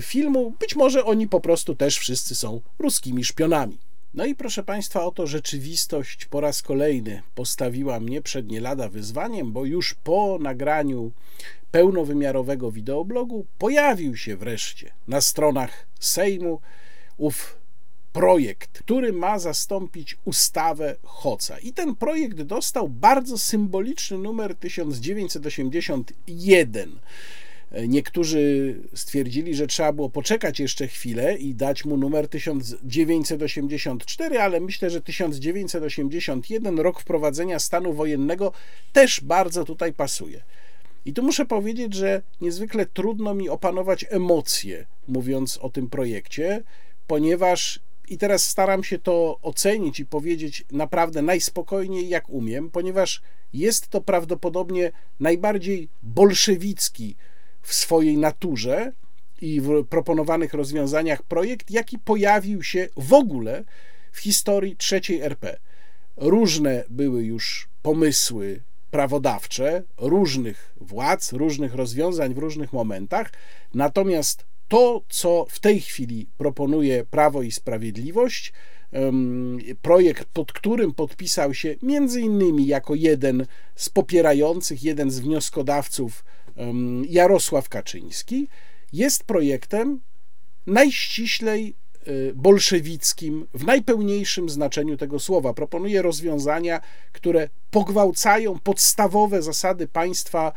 filmu, 0.00 0.54
być 0.60 0.76
może 0.76 1.04
oni 1.04 1.28
po 1.28 1.40
prostu 1.40 1.74
też 1.74 1.98
wszyscy 1.98 2.34
są 2.34 2.60
ruskimi 2.78 3.24
szpionami. 3.24 3.78
No 4.14 4.24
i 4.24 4.34
proszę 4.34 4.62
Państwa, 4.62 5.04
oto 5.04 5.26
rzeczywistość 5.26 6.24
po 6.24 6.40
raz 6.40 6.62
kolejny 6.62 7.22
postawiła 7.34 8.00
mnie 8.00 8.22
przed 8.22 8.50
nie 8.50 8.60
lada 8.60 8.88
wyzwaniem, 8.88 9.52
bo 9.52 9.64
już 9.64 9.94
po 9.94 10.38
nagraniu 10.40 11.12
pełnowymiarowego 11.70 12.70
wideoblogu 12.70 13.46
pojawił 13.58 14.16
się 14.16 14.36
wreszcie 14.36 14.90
na 15.08 15.20
stronach 15.20 15.86
Sejmu 16.00 16.60
ów 17.18 17.60
projekt, 18.12 18.78
który 18.78 19.12
ma 19.12 19.38
zastąpić 19.38 20.16
ustawę 20.24 20.96
Hoca. 21.02 21.58
I 21.58 21.72
ten 21.72 21.96
projekt 21.96 22.42
dostał 22.42 22.88
bardzo 22.88 23.38
symboliczny 23.38 24.18
numer 24.18 24.54
1981. 24.54 26.98
Niektórzy 27.88 28.74
stwierdzili, 28.94 29.54
że 29.54 29.66
trzeba 29.66 29.92
było 29.92 30.10
poczekać 30.10 30.60
jeszcze 30.60 30.88
chwilę 30.88 31.36
i 31.36 31.54
dać 31.54 31.84
mu 31.84 31.96
numer 31.96 32.28
1984, 32.28 34.38
ale 34.38 34.60
myślę, 34.60 34.90
że 34.90 35.00
1981, 35.00 36.78
rok 36.78 37.00
wprowadzenia 37.00 37.58
stanu 37.58 37.92
wojennego, 37.92 38.52
też 38.92 39.20
bardzo 39.20 39.64
tutaj 39.64 39.92
pasuje. 39.92 40.42
I 41.04 41.12
tu 41.12 41.22
muszę 41.22 41.46
powiedzieć, 41.46 41.94
że 41.94 42.22
niezwykle 42.40 42.86
trudno 42.86 43.34
mi 43.34 43.48
opanować 43.48 44.04
emocje, 44.08 44.86
mówiąc 45.08 45.58
o 45.58 45.70
tym 45.70 45.90
projekcie, 45.90 46.62
ponieważ 47.06 47.80
i 48.08 48.18
teraz 48.18 48.48
staram 48.48 48.84
się 48.84 48.98
to 48.98 49.38
ocenić 49.42 50.00
i 50.00 50.06
powiedzieć 50.06 50.64
naprawdę 50.72 51.22
najspokojniej, 51.22 52.08
jak 52.08 52.30
umiem, 52.30 52.70
ponieważ 52.70 53.22
jest 53.52 53.88
to 53.88 54.00
prawdopodobnie 54.00 54.92
najbardziej 55.20 55.88
bolszewicki 56.02 57.16
w 57.62 57.74
swojej 57.74 58.16
naturze 58.16 58.92
i 59.40 59.60
w 59.60 59.84
proponowanych 59.84 60.54
rozwiązaniach 60.54 61.22
projekt, 61.22 61.70
jaki 61.70 61.98
pojawił 61.98 62.62
się 62.62 62.88
w 62.96 63.12
ogóle 63.12 63.64
w 64.12 64.18
historii 64.18 64.76
trzeciej 64.76 65.20
RP. 65.20 65.58
Różne 66.16 66.84
były 66.90 67.24
już 67.24 67.68
pomysły 67.82 68.60
prawodawcze 68.90 69.82
różnych 69.98 70.74
władz, 70.80 71.32
różnych 71.32 71.74
rozwiązań 71.74 72.34
w 72.34 72.38
różnych 72.38 72.72
momentach, 72.72 73.32
natomiast 73.74 74.44
to, 74.68 75.02
co 75.08 75.46
w 75.48 75.60
tej 75.60 75.80
chwili 75.80 76.26
proponuje 76.38 77.04
Prawo 77.04 77.42
i 77.42 77.52
Sprawiedliwość, 77.52 78.52
projekt, 79.82 80.24
pod 80.24 80.52
którym 80.52 80.94
podpisał 80.94 81.54
się 81.54 81.74
między 81.82 82.20
innymi 82.20 82.66
jako 82.66 82.94
jeden 82.94 83.46
z 83.74 83.88
popierających, 83.88 84.82
jeden 84.82 85.10
z 85.10 85.20
wnioskodawców 85.20 86.24
Jarosław 87.08 87.68
Kaczyński, 87.68 88.48
jest 88.92 89.24
projektem 89.24 90.00
najściślej 90.66 91.74
y, 92.08 92.32
bolszewickim 92.34 93.46
w 93.54 93.64
najpełniejszym 93.64 94.48
znaczeniu 94.48 94.96
tego 94.96 95.18
słowa. 95.18 95.54
Proponuje 95.54 96.02
rozwiązania, 96.02 96.80
które 97.12 97.48
pogwałcają 97.70 98.58
podstawowe 98.58 99.42
zasady 99.42 99.86
państwa 99.86 100.52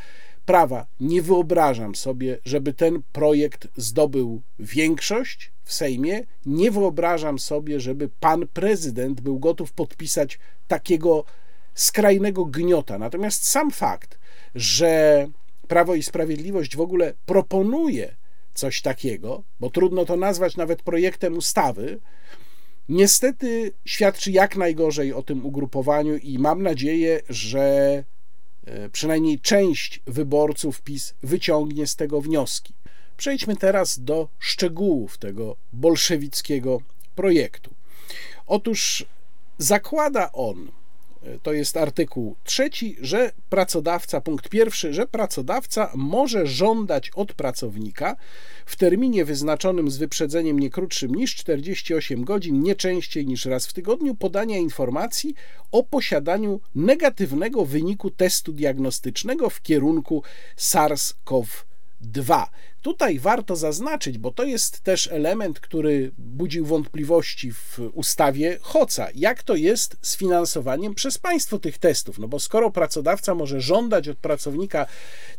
prawa. 0.45 0.85
Nie 0.99 1.21
wyobrażam 1.21 1.95
sobie, 1.95 2.37
żeby 2.45 2.73
ten 2.73 3.01
projekt 3.11 3.67
zdobył 3.77 4.41
większość 4.59 5.51
w 5.63 5.73
Sejmie. 5.73 6.23
Nie 6.45 6.71
wyobrażam 6.71 7.39
sobie, 7.39 7.79
żeby 7.79 8.09
pan 8.19 8.47
prezydent 8.47 9.21
był 9.21 9.39
gotów 9.39 9.73
podpisać 9.73 10.39
takiego 10.67 11.25
skrajnego 11.73 12.45
gniota. 12.45 12.97
Natomiast 12.97 13.47
sam 13.47 13.71
fakt, 13.71 14.19
że 14.55 15.27
Prawo 15.67 15.95
i 15.95 16.03
Sprawiedliwość 16.03 16.75
w 16.75 16.81
ogóle 16.81 17.13
proponuje 17.25 18.15
coś 18.53 18.81
takiego, 18.81 19.43
bo 19.59 19.69
trudno 19.69 20.05
to 20.05 20.15
nazwać 20.15 20.57
nawet 20.57 20.81
projektem 20.81 21.37
ustawy, 21.37 21.99
niestety 22.89 23.71
świadczy 23.85 24.31
jak 24.31 24.55
najgorzej 24.55 25.13
o 25.13 25.23
tym 25.23 25.45
ugrupowaniu 25.45 26.17
i 26.17 26.39
mam 26.39 26.63
nadzieję, 26.63 27.21
że 27.29 27.63
e, 28.65 28.89
przynajmniej 28.89 29.39
część 29.39 30.01
wyborców 30.07 30.81
PiS 30.81 31.13
wyciągnie 31.23 31.87
z 31.87 31.95
tego 31.95 32.21
wnioski. 32.21 32.73
Przejdźmy 33.17 33.55
teraz 33.55 33.99
do 33.99 34.27
szczegółów 34.39 35.17
tego 35.17 35.55
bolszewickiego 35.73 36.81
projektu. 37.15 37.73
Otóż 38.47 39.05
zakłada 39.57 40.31
on, 40.31 40.71
to 41.43 41.53
jest 41.53 41.77
artykuł 41.77 42.35
trzeci, 42.43 42.97
że 43.01 43.31
pracodawca, 43.49 44.21
punkt 44.21 44.49
pierwszy, 44.49 44.93
że 44.93 45.07
pracodawca 45.07 45.91
może 45.95 46.47
żądać 46.47 47.11
od 47.15 47.33
pracownika 47.33 48.15
w 48.65 48.75
terminie 48.75 49.25
wyznaczonym 49.25 49.91
z 49.91 49.97
wyprzedzeniem 49.97 50.59
nie 50.59 50.69
krótszym 50.69 51.15
niż 51.15 51.35
48 51.35 52.23
godzin, 52.23 52.61
nie 52.61 52.75
częściej 52.75 53.25
niż 53.25 53.45
raz 53.45 53.67
w 53.67 53.73
tygodniu, 53.73 54.15
podania 54.15 54.57
informacji 54.57 55.35
o 55.71 55.83
posiadaniu 55.83 56.59
negatywnego 56.75 57.65
wyniku 57.65 58.09
testu 58.09 58.53
diagnostycznego 58.53 59.49
w 59.49 59.61
kierunku 59.61 60.23
SARS-CoV-2. 60.57 62.45
Tutaj 62.83 63.19
warto 63.19 63.55
zaznaczyć, 63.55 64.17
bo 64.17 64.31
to 64.31 64.43
jest 64.43 64.81
też 64.81 65.09
element, 65.11 65.59
który 65.59 66.11
budził 66.17 66.65
wątpliwości 66.65 67.51
w 67.51 67.79
ustawie 67.93 68.57
Hoca. 68.61 69.07
Jak 69.15 69.43
to 69.43 69.55
jest 69.55 69.97
z 70.01 70.17
finansowaniem 70.17 70.95
przez 70.95 71.17
państwo 71.17 71.59
tych 71.59 71.77
testów? 71.77 72.19
No 72.19 72.27
bo 72.27 72.39
skoro 72.39 72.71
pracodawca 72.71 73.35
może 73.35 73.61
żądać 73.61 74.07
od 74.07 74.17
pracownika 74.17 74.85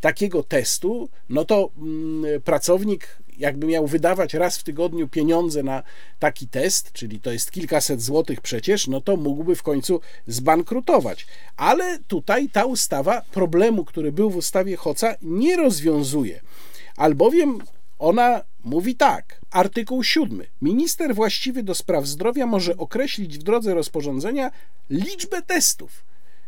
takiego 0.00 0.42
testu, 0.42 1.08
no 1.28 1.44
to 1.44 1.70
mm, 1.78 2.42
pracownik 2.42 3.18
jakby 3.38 3.66
miał 3.66 3.86
wydawać 3.86 4.34
raz 4.34 4.58
w 4.58 4.64
tygodniu 4.64 5.08
pieniądze 5.08 5.62
na 5.62 5.82
taki 6.18 6.48
test, 6.48 6.92
czyli 6.92 7.20
to 7.20 7.32
jest 7.32 7.50
kilkaset 7.50 8.02
złotych 8.02 8.40
przecież, 8.40 8.86
no 8.86 9.00
to 9.00 9.16
mógłby 9.16 9.56
w 9.56 9.62
końcu 9.62 10.00
zbankrutować. 10.26 11.26
Ale 11.56 11.98
tutaj 11.98 12.48
ta 12.48 12.64
ustawa 12.64 13.22
problemu, 13.32 13.84
który 13.84 14.12
był 14.12 14.30
w 14.30 14.36
ustawie 14.36 14.76
Hoca, 14.76 15.14
nie 15.22 15.56
rozwiązuje 15.56 16.40
albowiem 16.96 17.58
ona 17.98 18.44
mówi 18.64 18.96
tak. 18.96 19.40
Artykuł 19.50 20.04
7. 20.04 20.42
Minister 20.62 21.14
właściwy 21.14 21.62
do 21.62 21.74
spraw 21.74 22.06
zdrowia 22.06 22.46
może 22.46 22.76
określić 22.76 23.38
w 23.38 23.42
drodze 23.42 23.74
rozporządzenia 23.74 24.50
liczbę 24.90 25.42
testów 25.42 26.04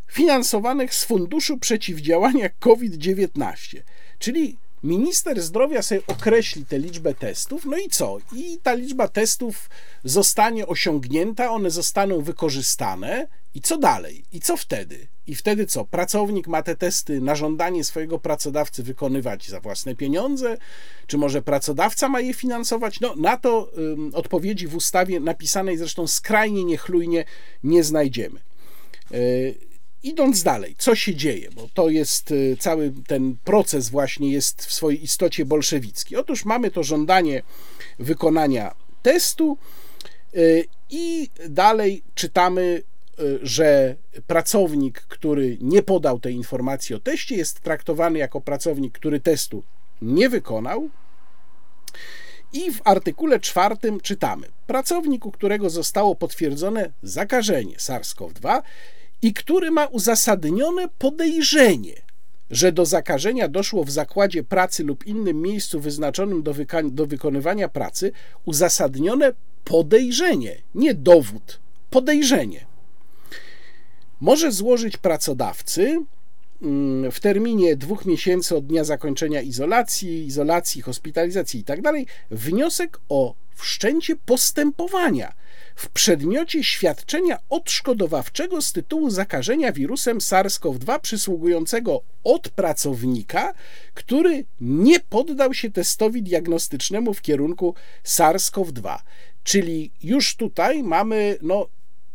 finansowanych 0.07 0.95
z 0.95 1.05
Funduszu 1.05 1.59
Przeciwdziałania 1.59 2.49
COVID-19. 2.49 3.77
Czyli 4.19 4.57
minister 4.83 5.43
zdrowia 5.43 5.83
sobie 5.83 6.01
określi 6.07 6.67
tę 6.67 6.79
liczbę 6.79 7.15
testów, 7.15 7.65
no 7.65 7.77
i 7.77 7.89
co? 7.89 8.19
I 8.33 8.59
ta 8.63 8.75
liczba 8.75 9.09
testów 9.09 9.71
zostanie 10.05 10.67
osiągnięta, 10.67 11.51
one 11.51 11.71
zostaną 11.71 12.21
wykorzystane 12.21 13.29
i 13.55 13.61
co 13.61 13.79
dalej? 13.79 14.25
I 14.33 14.41
co 14.41 14.57
wtedy? 14.57 15.07
I 15.27 15.35
wtedy 15.35 15.67
co? 15.67 15.85
Pracownik 15.85 16.49
ma 16.49 16.63
te 16.63 16.77
testy 16.77 17.21
na 17.21 17.35
żądanie 17.35 17.85
swojego 17.85 18.19
pracodawcy 18.19 18.83
wykonywać 18.83 19.49
za 19.49 19.61
własne 19.61 19.95
pieniądze? 19.95 20.57
Czy 21.07 21.19
może 21.19 21.43
pracodawca 21.43 22.09
ma 22.09 22.21
je 22.21 22.35
finansować? 22.35 23.01
No, 23.01 23.15
na 23.17 23.37
to 23.37 23.73
odpowiedzi 24.13 24.67
w 24.67 24.77
ustawie 24.77 25.21
napisanej 25.21 25.77
zresztą 25.77 26.07
skrajnie 26.07 26.65
niechlujnie 26.65 27.25
nie 27.65 27.85
znajdziemy. 27.85 28.41
Yy, 29.11 29.55
idąc 30.03 30.43
dalej, 30.43 30.75
co 30.79 30.95
się 30.95 31.15
dzieje, 31.15 31.51
bo 31.51 31.69
to 31.75 31.89
jest 31.89 32.31
y, 32.31 32.57
cały 32.61 32.93
ten 33.07 33.37
proces 33.45 33.89
właśnie 33.89 34.33
jest 34.33 34.65
w 34.65 34.73
swojej 34.73 35.05
istocie 35.05 35.45
bolszewicki. 35.45 36.17
Otóż 36.17 36.45
mamy 36.45 36.71
to 36.71 36.83
żądanie 36.83 37.43
wykonania 37.99 38.75
testu 39.03 39.59
y, 40.37 40.65
i 40.91 41.29
dalej 41.49 42.03
czytamy 42.15 42.83
że 43.43 43.97
pracownik, 44.27 45.01
który 45.01 45.59
nie 45.61 45.83
podał 45.83 46.21
tej 46.21 46.35
informacji 46.35 46.95
o 46.95 47.01
teście, 47.01 47.37
jest 47.37 47.61
traktowany 47.61 48.19
jako 48.19 48.41
pracownik, 48.41 48.93
który 48.93 49.21
testu 49.21 49.63
nie 50.03 50.29
wykonał. 50.29 50.89
I 52.53 52.73
w 52.73 52.81
artykule 52.85 53.41
czwartym 53.41 54.01
czytamy: 54.01 54.47
Pracownik, 54.67 55.27
u 55.27 55.31
którego 55.31 55.71
zostało 55.71 56.15
potwierdzone 56.15 56.93
zakażenie 57.03 57.77
SARS-CoV-2 57.77 58.63
i 59.23 59.35
który 59.35 59.71
ma 59.71 59.87
uzasadnione 59.87 60.89
podejrzenie, 60.99 61.95
że 62.51 62.73
do 62.73 62.87
zakażenia 62.87 63.49
doszło 63.49 63.85
w 63.85 63.91
zakładzie 63.91 64.43
pracy 64.43 64.85
lub 64.85 65.07
innym 65.07 65.43
miejscu 65.43 65.81
wyznaczonym 65.81 66.43
do, 66.43 66.55
wyka- 66.55 66.91
do 66.91 67.07
wykonywania 67.07 67.69
pracy, 67.69 68.13
uzasadnione 68.45 69.33
podejrzenie, 69.65 70.57
nie 70.75 70.95
dowód, 70.95 71.61
podejrzenie. 71.91 72.76
Może 74.21 74.53
złożyć 74.53 74.97
pracodawcy 74.97 76.05
mm, 76.63 77.13
w 77.13 77.21
terminie 77.21 77.77
dwóch 77.77 78.05
miesięcy 78.05 78.57
od 78.57 78.67
dnia 78.67 78.85
zakończenia 78.85 79.43
izolacji, 79.43 80.27
izolacji, 80.27 80.83
hospitalizacji 80.83 81.61
itd. 81.61 81.93
wniosek 82.31 83.01
o 83.09 83.35
wszczęcie 83.55 84.17
postępowania 84.17 85.33
w 85.77 85.89
przedmiocie 85.89 86.65
świadczenia 86.65 87.39
odszkodowawczego 87.51 88.63
z 88.63 88.73
tytułu 88.73 89.11
zakażenia 89.11 89.73
wirusem 89.73 90.19
SARS-CoV-2 90.19 91.01
przysługującego 91.01 92.03
od 92.25 92.49
pracownika, 92.49 93.55
który 93.95 94.45
nie 94.61 95.01
poddał 95.01 95.55
się 95.55 95.71
testowi 95.71 96.23
diagnostycznemu 96.23 97.15
w 97.15 97.23
kierunku 97.23 97.75
SARS-CoV-2. 98.05 98.99
Czyli 99.45 99.91
już 100.03 100.37
tutaj 100.37 100.83
mamy 100.83 101.39
no, 101.43 101.69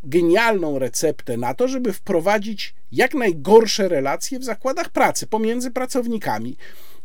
genialną 0.04 0.80
receptę 0.80 1.38
na 1.38 1.54
to, 1.54 1.68
żeby 1.68 1.93
wprowadzić 1.93 2.74
jak 2.91 3.14
najgorsze 3.14 3.88
relacje 3.88 4.39
w 4.39 4.43
zakładach 4.43 4.89
pracy 4.89 5.28
pomiędzy 5.28 5.72
pracownikami. 5.72 6.58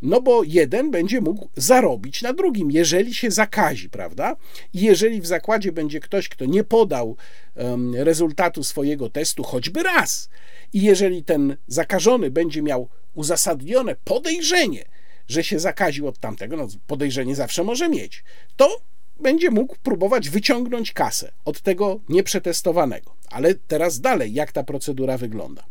No 0.03 0.22
bo 0.22 0.42
jeden 0.44 0.90
będzie 0.90 1.20
mógł 1.20 1.49
zarobić 1.57 2.22
na 2.22 2.32
drugim, 2.32 2.70
jeżeli 2.70 3.14
się 3.14 3.30
zakazi, 3.30 3.90
prawda? 3.90 4.36
I 4.72 4.80
jeżeli 4.80 5.20
w 5.20 5.26
zakładzie 5.26 5.72
będzie 5.72 6.01
ktoś, 6.01 6.28
kto 6.28 6.44
nie 6.44 6.64
podał 6.64 7.16
um, 7.55 7.94
rezultatu 7.94 8.64
swojego 8.64 9.11
testu 9.11 9.42
choćby 9.42 9.82
raz, 9.82 10.28
i 10.72 10.82
jeżeli 10.82 11.24
ten 11.24 11.57
zakażony 11.66 12.30
będzie 12.30 12.62
miał 12.62 12.88
uzasadnione 13.14 13.97
podejrzenie, 14.05 14.84
że 15.28 15.44
się 15.44 15.59
zakaził 15.59 16.09
od 16.09 16.18
tamtego, 16.18 16.57
no 16.57 16.68
podejrzenie 16.86 17.34
zawsze 17.34 17.64
może 17.64 17.88
mieć, 17.88 18.24
to 18.57 18.80
będzie 19.21 19.51
mógł 19.51 19.77
próbować 19.83 20.31
wyciągnąć 20.31 20.93
kasę 20.93 21.33
od 21.45 21.61
tego 21.61 22.01
nieprzetestowanego. 22.09 23.14
Ale 23.31 23.55
teraz 23.55 24.01
dalej, 24.01 24.35
jak 24.35 24.53
ta 24.53 24.62
procedura 24.62 25.19
wygląda? 25.19 25.64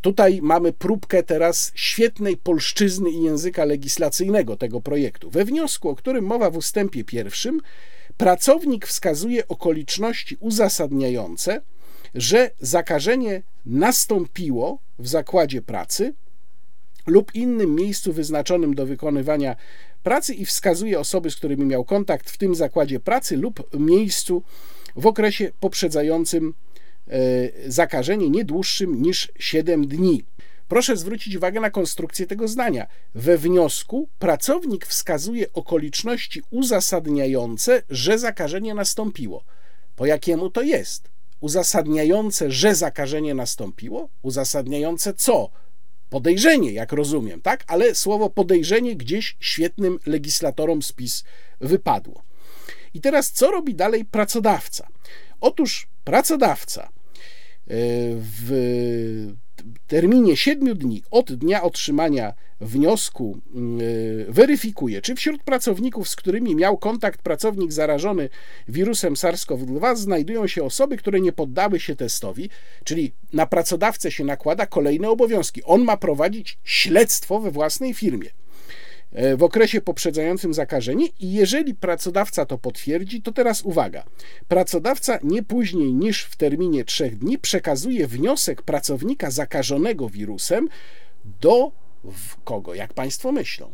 Tutaj 0.00 0.40
mamy 0.42 0.72
próbkę 0.72 1.22
teraz 1.22 1.72
świetnej 1.74 2.36
polszczyzny 2.36 3.10
i 3.10 3.22
języka 3.22 3.64
legislacyjnego 3.64 4.56
tego 4.56 4.80
projektu. 4.80 5.30
We 5.30 5.44
wniosku, 5.44 5.88
o 5.88 5.94
którym 5.94 6.24
mowa 6.24 6.50
w 6.50 6.56
ustępie 6.56 7.04
pierwszym, 7.04 7.60
pracownik 8.16 8.86
wskazuje 8.86 9.48
okoliczności 9.48 10.36
uzasadniające, 10.40 11.62
że 12.14 12.50
zakażenie 12.60 13.42
nastąpiło 13.66 14.78
w 14.98 15.08
zakładzie 15.08 15.62
pracy 15.62 16.14
lub 17.06 17.34
innym 17.34 17.74
miejscu 17.74 18.12
wyznaczonym 18.12 18.74
do 18.74 18.86
wykonywania 18.86 19.56
pracy 20.02 20.34
i 20.34 20.46
wskazuje 20.46 21.00
osoby, 21.00 21.30
z 21.30 21.36
którymi 21.36 21.66
miał 21.66 21.84
kontakt 21.84 22.30
w 22.30 22.38
tym 22.38 22.54
zakładzie 22.54 23.00
pracy 23.00 23.36
lub 23.36 23.80
miejscu 23.80 24.42
w 24.96 25.06
okresie 25.06 25.52
poprzedzającym 25.60 26.54
e, 27.08 27.70
zakażenie 27.70 28.30
nie 28.30 28.44
dłuższym 28.44 29.02
niż 29.02 29.32
7 29.38 29.86
dni. 29.86 30.24
Proszę 30.68 30.96
zwrócić 30.96 31.36
uwagę 31.36 31.60
na 31.60 31.70
konstrukcję 31.70 32.26
tego 32.26 32.48
zdania. 32.48 32.86
We 33.14 33.38
wniosku 33.38 34.08
pracownik 34.18 34.86
wskazuje 34.86 35.52
okoliczności 35.52 36.42
uzasadniające, 36.50 37.82
że 37.90 38.18
zakażenie 38.18 38.74
nastąpiło. 38.74 39.44
Po 39.96 40.06
jakiemu 40.06 40.50
to 40.50 40.62
jest? 40.62 41.10
Uzasadniające, 41.40 42.50
że 42.50 42.74
zakażenie 42.74 43.34
nastąpiło? 43.34 44.08
Uzasadniające 44.22 45.14
co? 45.14 45.50
Podejrzenie, 46.12 46.72
jak 46.72 46.92
rozumiem, 46.92 47.40
tak? 47.40 47.64
Ale 47.66 47.94
słowo 47.94 48.30
podejrzenie 48.30 48.96
gdzieś 48.96 49.36
świetnym 49.40 49.98
legislatorom 50.06 50.82
spis 50.82 51.24
wypadło. 51.60 52.22
I 52.94 53.00
teraz 53.00 53.32
co 53.32 53.50
robi 53.50 53.74
dalej 53.74 54.04
pracodawca? 54.04 54.88
Otóż 55.40 55.88
pracodawca 56.04 56.82
e, 56.82 56.90
w 58.16 59.32
terminie 59.86 60.36
7 60.36 60.78
dni 60.78 61.02
od 61.10 61.32
dnia 61.32 61.62
otrzymania 61.62 62.34
wniosku 62.60 63.38
y, 63.80 64.26
weryfikuje, 64.28 65.02
czy 65.02 65.14
wśród 65.14 65.42
pracowników, 65.42 66.08
z 66.08 66.16
którymi 66.16 66.56
miał 66.56 66.78
kontakt 66.78 67.22
pracownik 67.22 67.72
zarażony 67.72 68.28
wirusem 68.68 69.14
SARS-CoV-2, 69.14 69.96
znajdują 69.96 70.46
się 70.46 70.64
osoby, 70.64 70.96
które 70.96 71.20
nie 71.20 71.32
poddały 71.32 71.80
się 71.80 71.96
testowi, 71.96 72.50
czyli 72.84 73.12
na 73.32 73.46
pracodawcę 73.46 74.10
się 74.10 74.24
nakłada 74.24 74.66
kolejne 74.66 75.10
obowiązki. 75.10 75.62
On 75.64 75.84
ma 75.84 75.96
prowadzić 75.96 76.58
śledztwo 76.64 77.40
we 77.40 77.50
własnej 77.50 77.94
firmie 77.94 78.30
w 79.36 79.42
okresie 79.42 79.80
poprzedzającym 79.80 80.54
zakażenie 80.54 81.06
i 81.20 81.32
jeżeli 81.32 81.74
pracodawca 81.74 82.46
to 82.46 82.58
potwierdzi, 82.58 83.22
to 83.22 83.32
teraz 83.32 83.62
uwaga. 83.62 84.04
Pracodawca 84.48 85.18
nie 85.22 85.42
później 85.42 85.94
niż 85.94 86.24
w 86.24 86.36
terminie 86.36 86.84
trzech 86.84 87.18
dni 87.18 87.38
przekazuje 87.38 88.06
wniosek 88.06 88.62
pracownika 88.62 89.30
zakażonego 89.30 90.08
wirusem 90.08 90.68
do 91.40 91.72
kogo, 92.44 92.74
jak 92.74 92.94
Państwo 92.94 93.32
myślą? 93.32 93.70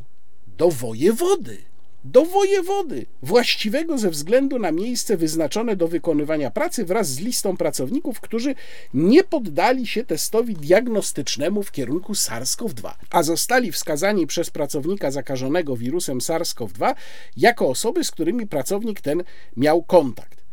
Do 0.47 0.71
wojewody. 0.71 1.59
Do 2.05 2.25
wojewody, 2.25 3.07
właściwego 3.23 3.99
ze 3.99 4.11
względu 4.11 4.59
na 4.59 4.73
miejsce 4.73 5.17
wyznaczone 5.17 5.77
do 5.77 5.89
wykonywania 5.89 6.51
pracy 6.51 6.85
wraz 6.85 7.09
z 7.09 7.21
listą 7.21 7.57
pracowników, 7.57 8.21
którzy 8.21 8.55
nie 8.95 9.25
poddali 9.25 9.87
się 9.87 10.05
testowi 10.05 10.55
diagnostycznemu 10.55 11.63
w 11.63 11.73
kierunku 11.73 12.13
SARS-CoV-2, 12.13 12.91
a 13.11 13.23
zostali 13.23 13.73
wskazani 13.73 14.27
przez 14.27 14.51
pracownika 14.51 15.11
zakażonego 15.11 15.77
wirusem 15.77 16.19
SARS-CoV-2 16.19 16.95
jako 17.37 17.69
osoby, 17.69 18.05
z 18.05 18.11
którymi 18.11 18.47
pracownik 18.47 19.01
ten 19.01 19.23
miał 19.57 19.83
kontakt. 19.83 20.45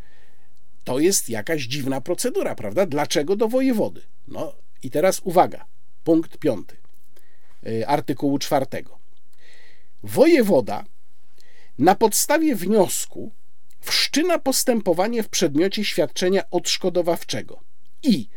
To 0.84 1.00
jest 1.00 1.30
jakaś 1.30 1.64
dziwna 1.64 2.02
procedura, 2.02 2.56
prawda? 2.56 2.86
Dlaczego 2.86 3.36
do 3.36 3.48
wojewody? 3.48 4.02
No 4.28 4.54
i 4.84 4.91
teraz 4.91 5.22
uwaga, 5.24 5.66
punkt 6.04 6.38
piąty. 6.38 6.76
Y, 7.68 7.88
artykułu 7.88 8.39
czwartego. 8.39 8.98
Wojewoda 10.04 10.84
na 11.80 11.95
podstawie 11.95 12.55
wniosku 12.55 13.32
wszczyna 13.82 14.39
postępowanie 14.39 15.23
w 15.23 15.30
przedmiocie 15.30 15.86
świadczenia 15.86 16.49
odszkodowawczego 16.51 17.59
i 18.03 18.28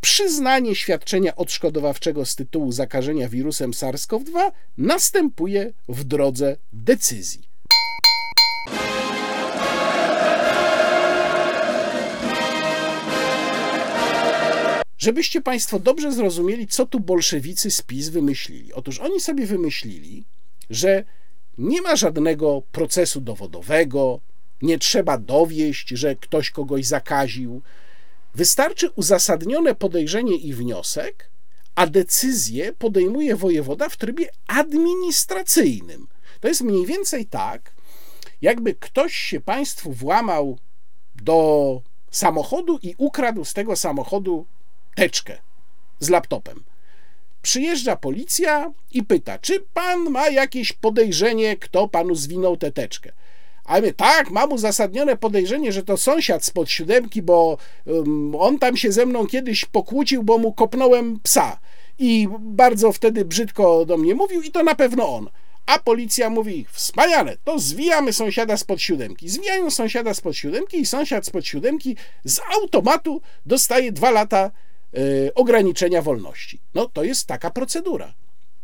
przyznanie 0.00 0.74
świadczenia 0.74 1.36
odszkodowawczego 1.36 2.26
z 2.26 2.36
tytułu 2.36 2.72
zakażenia 2.72 3.28
wirusem 3.28 3.70
SARS-CoV-2 3.70 4.52
następuje 4.78 5.72
w 5.88 6.04
drodze 6.04 6.56
decyzji. 6.72 7.50
Żebyście 14.98 15.40
Państwo 15.40 15.78
dobrze 15.78 16.12
zrozumieli, 16.12 16.66
co 16.66 16.86
tu 16.86 17.00
bolszewicy 17.00 17.70
z 17.70 17.82
PiS 17.82 18.08
wymyślili. 18.08 18.72
Otóż 18.72 18.98
oni 18.98 19.20
sobie 19.20 19.46
wymyślili, 19.46 20.24
że 20.70 21.04
nie 21.58 21.82
ma 21.82 21.96
żadnego 21.96 22.62
procesu 22.72 23.20
dowodowego, 23.20 24.20
nie 24.62 24.78
trzeba 24.78 25.18
dowieść, 25.18 25.88
że 25.88 26.16
ktoś 26.16 26.50
kogoś 26.50 26.86
zakaził. 26.86 27.62
Wystarczy 28.34 28.90
uzasadnione 28.90 29.74
podejrzenie 29.74 30.36
i 30.36 30.54
wniosek, 30.54 31.30
a 31.74 31.86
decyzję 31.86 32.72
podejmuje 32.72 33.36
wojewoda 33.36 33.88
w 33.88 33.96
trybie 33.96 34.28
administracyjnym. 34.46 36.06
To 36.40 36.48
jest 36.48 36.60
mniej 36.60 36.86
więcej 36.86 37.26
tak, 37.26 37.72
jakby 38.42 38.74
ktoś 38.74 39.16
się 39.16 39.40
Państwu 39.40 39.92
włamał 39.92 40.58
do 41.22 41.82
samochodu 42.10 42.78
i 42.82 42.94
ukradł 42.98 43.44
z 43.44 43.54
tego 43.54 43.76
samochodu 43.76 44.46
teczkę 44.94 45.38
z 45.98 46.08
laptopem. 46.08 46.64
Przyjeżdża 47.42 47.96
policja 47.96 48.72
i 48.92 49.02
pyta, 49.02 49.38
czy 49.38 49.64
pan 49.74 50.10
ma 50.10 50.28
jakieś 50.28 50.72
podejrzenie, 50.72 51.56
kto 51.56 51.88
panu 51.88 52.14
zwinął 52.14 52.56
tę 52.56 52.72
teczkę. 52.72 53.12
A 53.64 53.80
my, 53.80 53.92
tak, 53.92 54.30
mam 54.30 54.52
uzasadnione 54.52 55.16
podejrzenie, 55.16 55.72
że 55.72 55.82
to 55.82 55.96
sąsiad 55.96 56.44
spod 56.44 56.70
siódemki, 56.70 57.22
bo 57.22 57.58
um, 57.86 58.34
on 58.34 58.58
tam 58.58 58.76
się 58.76 58.92
ze 58.92 59.06
mną 59.06 59.26
kiedyś 59.26 59.64
pokłócił, 59.64 60.22
bo 60.22 60.38
mu 60.38 60.52
kopnąłem 60.52 61.20
psa. 61.20 61.60
I 61.98 62.28
bardzo 62.38 62.92
wtedy 62.92 63.24
brzydko 63.24 63.84
do 63.84 63.96
mnie 63.96 64.14
mówił, 64.14 64.42
i 64.42 64.50
to 64.50 64.62
na 64.62 64.74
pewno 64.74 65.14
on. 65.14 65.28
A 65.66 65.78
policja 65.78 66.30
mówi: 66.30 66.66
Wspaniale, 66.70 67.36
to 67.44 67.58
zwijamy 67.58 68.12
sąsiada 68.12 68.56
spod 68.56 68.80
siódemki. 68.80 69.28
Zwijają 69.28 69.70
sąsiada 69.70 70.14
spod 70.14 70.36
siódemki, 70.36 70.80
i 70.80 70.86
sąsiad 70.86 71.26
spod 71.26 71.46
siódemki 71.46 71.96
z 72.24 72.40
automatu 72.60 73.20
dostaje 73.46 73.92
dwa 73.92 74.10
lata 74.10 74.50
ograniczenia 75.34 76.02
wolności. 76.02 76.60
No 76.74 76.86
to 76.86 77.04
jest 77.04 77.26
taka 77.26 77.50
procedura. 77.50 78.14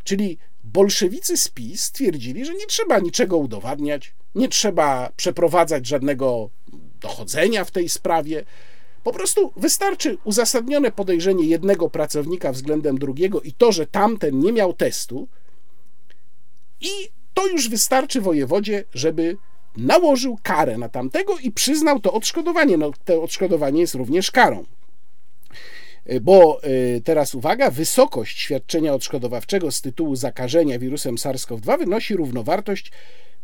Czyli 0.03 0.37
bolszewicy 0.63 1.37
z 1.37 1.47
PiS 1.47 1.83
stwierdzili, 1.83 2.45
że 2.45 2.53
nie 2.53 2.65
trzeba 2.65 2.99
niczego 2.99 3.37
udowadniać, 3.37 4.13
nie 4.35 4.47
trzeba 4.47 5.11
przeprowadzać 5.15 5.87
żadnego 5.87 6.49
dochodzenia 7.01 7.63
w 7.65 7.71
tej 7.71 7.89
sprawie. 7.89 8.45
Po 9.03 9.13
prostu 9.13 9.53
wystarczy 9.55 10.17
uzasadnione 10.23 10.91
podejrzenie 10.91 11.45
jednego 11.45 11.89
pracownika 11.89 12.51
względem 12.51 12.97
drugiego 12.97 13.41
i 13.41 13.53
to, 13.53 13.71
że 13.71 13.87
tamten 13.87 14.39
nie 14.39 14.53
miał 14.53 14.73
testu, 14.73 15.27
i 16.81 16.89
to 17.33 17.47
już 17.47 17.69
wystarczy 17.69 18.21
wojewodzie, 18.21 18.83
żeby 18.93 19.37
nałożył 19.77 20.37
karę 20.43 20.77
na 20.77 20.89
tamtego 20.89 21.37
i 21.37 21.51
przyznał 21.51 21.99
to 21.99 22.13
odszkodowanie. 22.13 22.77
No, 22.77 22.91
to 23.05 23.23
odszkodowanie 23.23 23.81
jest 23.81 23.95
również 23.95 24.31
karą. 24.31 24.65
Bo 26.21 26.63
y, 26.63 27.01
teraz 27.03 27.35
uwaga, 27.35 27.71
wysokość 27.71 28.39
świadczenia 28.39 28.93
odszkodowawczego 28.93 29.71
z 29.71 29.81
tytułu 29.81 30.15
zakażenia 30.15 30.79
wirusem 30.79 31.15
SARS-CoV-2 31.15 31.79
wynosi 31.79 32.15
równowartość 32.15 32.91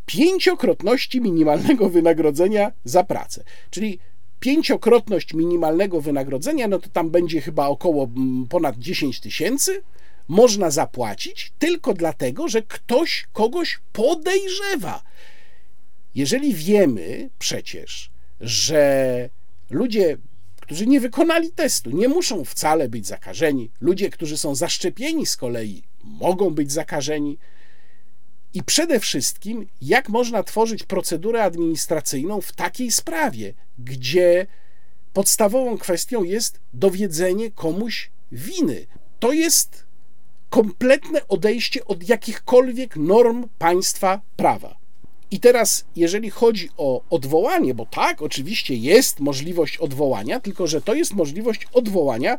pięciokrotności 0.05 1.21
minimalnego 1.21 1.89
wynagrodzenia 1.89 2.71
za 2.83 3.03
pracę. 3.03 3.43
Czyli 3.69 3.99
pięciokrotność 4.39 5.33
minimalnego 5.33 6.01
wynagrodzenia, 6.01 6.67
no 6.67 6.79
to 6.79 6.89
tam 6.89 7.09
będzie 7.09 7.41
chyba 7.41 7.67
około 7.67 8.03
mm, 8.03 8.47
ponad 8.47 8.77
10 8.77 9.19
tysięcy, 9.19 9.81
można 10.27 10.71
zapłacić 10.71 11.53
tylko 11.59 11.93
dlatego, 11.93 12.47
że 12.47 12.61
ktoś 12.61 13.27
kogoś 13.33 13.79
podejrzewa. 13.93 15.01
Jeżeli 16.15 16.53
wiemy 16.53 17.29
przecież, 17.39 18.11
że 18.41 19.29
ludzie, 19.69 20.17
którzy 20.63 20.87
nie 20.87 20.99
wykonali 20.99 21.51
testu, 21.51 21.91
nie 21.91 22.07
muszą 22.07 22.45
wcale 22.45 22.89
być 22.89 23.07
zakażeni, 23.07 23.71
ludzie, 23.81 24.09
którzy 24.09 24.37
są 24.37 24.55
zaszczepieni 24.55 25.25
z 25.25 25.37
kolei, 25.37 25.83
mogą 26.03 26.49
być 26.49 26.71
zakażeni. 26.71 27.37
I 28.53 28.63
przede 28.63 28.99
wszystkim, 28.99 29.67
jak 29.81 30.09
można 30.09 30.43
tworzyć 30.43 30.83
procedurę 30.83 31.43
administracyjną 31.43 32.41
w 32.41 32.51
takiej 32.51 32.91
sprawie, 32.91 33.53
gdzie 33.79 34.47
podstawową 35.13 35.77
kwestią 35.77 36.23
jest 36.23 36.59
dowiedzenie 36.73 37.51
komuś 37.51 38.11
winy. 38.31 38.85
To 39.19 39.33
jest 39.33 39.85
kompletne 40.49 41.27
odejście 41.27 41.85
od 41.85 42.09
jakichkolwiek 42.09 42.95
norm 42.95 43.47
państwa 43.57 44.21
prawa. 44.35 44.82
I 45.33 45.39
teraz, 45.39 45.85
jeżeli 45.95 46.29
chodzi 46.29 46.69
o 46.77 47.01
odwołanie, 47.09 47.73
bo 47.73 47.85
tak, 47.85 48.21
oczywiście 48.21 48.75
jest 48.75 49.19
możliwość 49.19 49.77
odwołania, 49.77 50.39
tylko 50.39 50.67
że 50.67 50.81
to 50.81 50.93
jest 50.93 51.13
możliwość 51.13 51.67
odwołania 51.73 52.37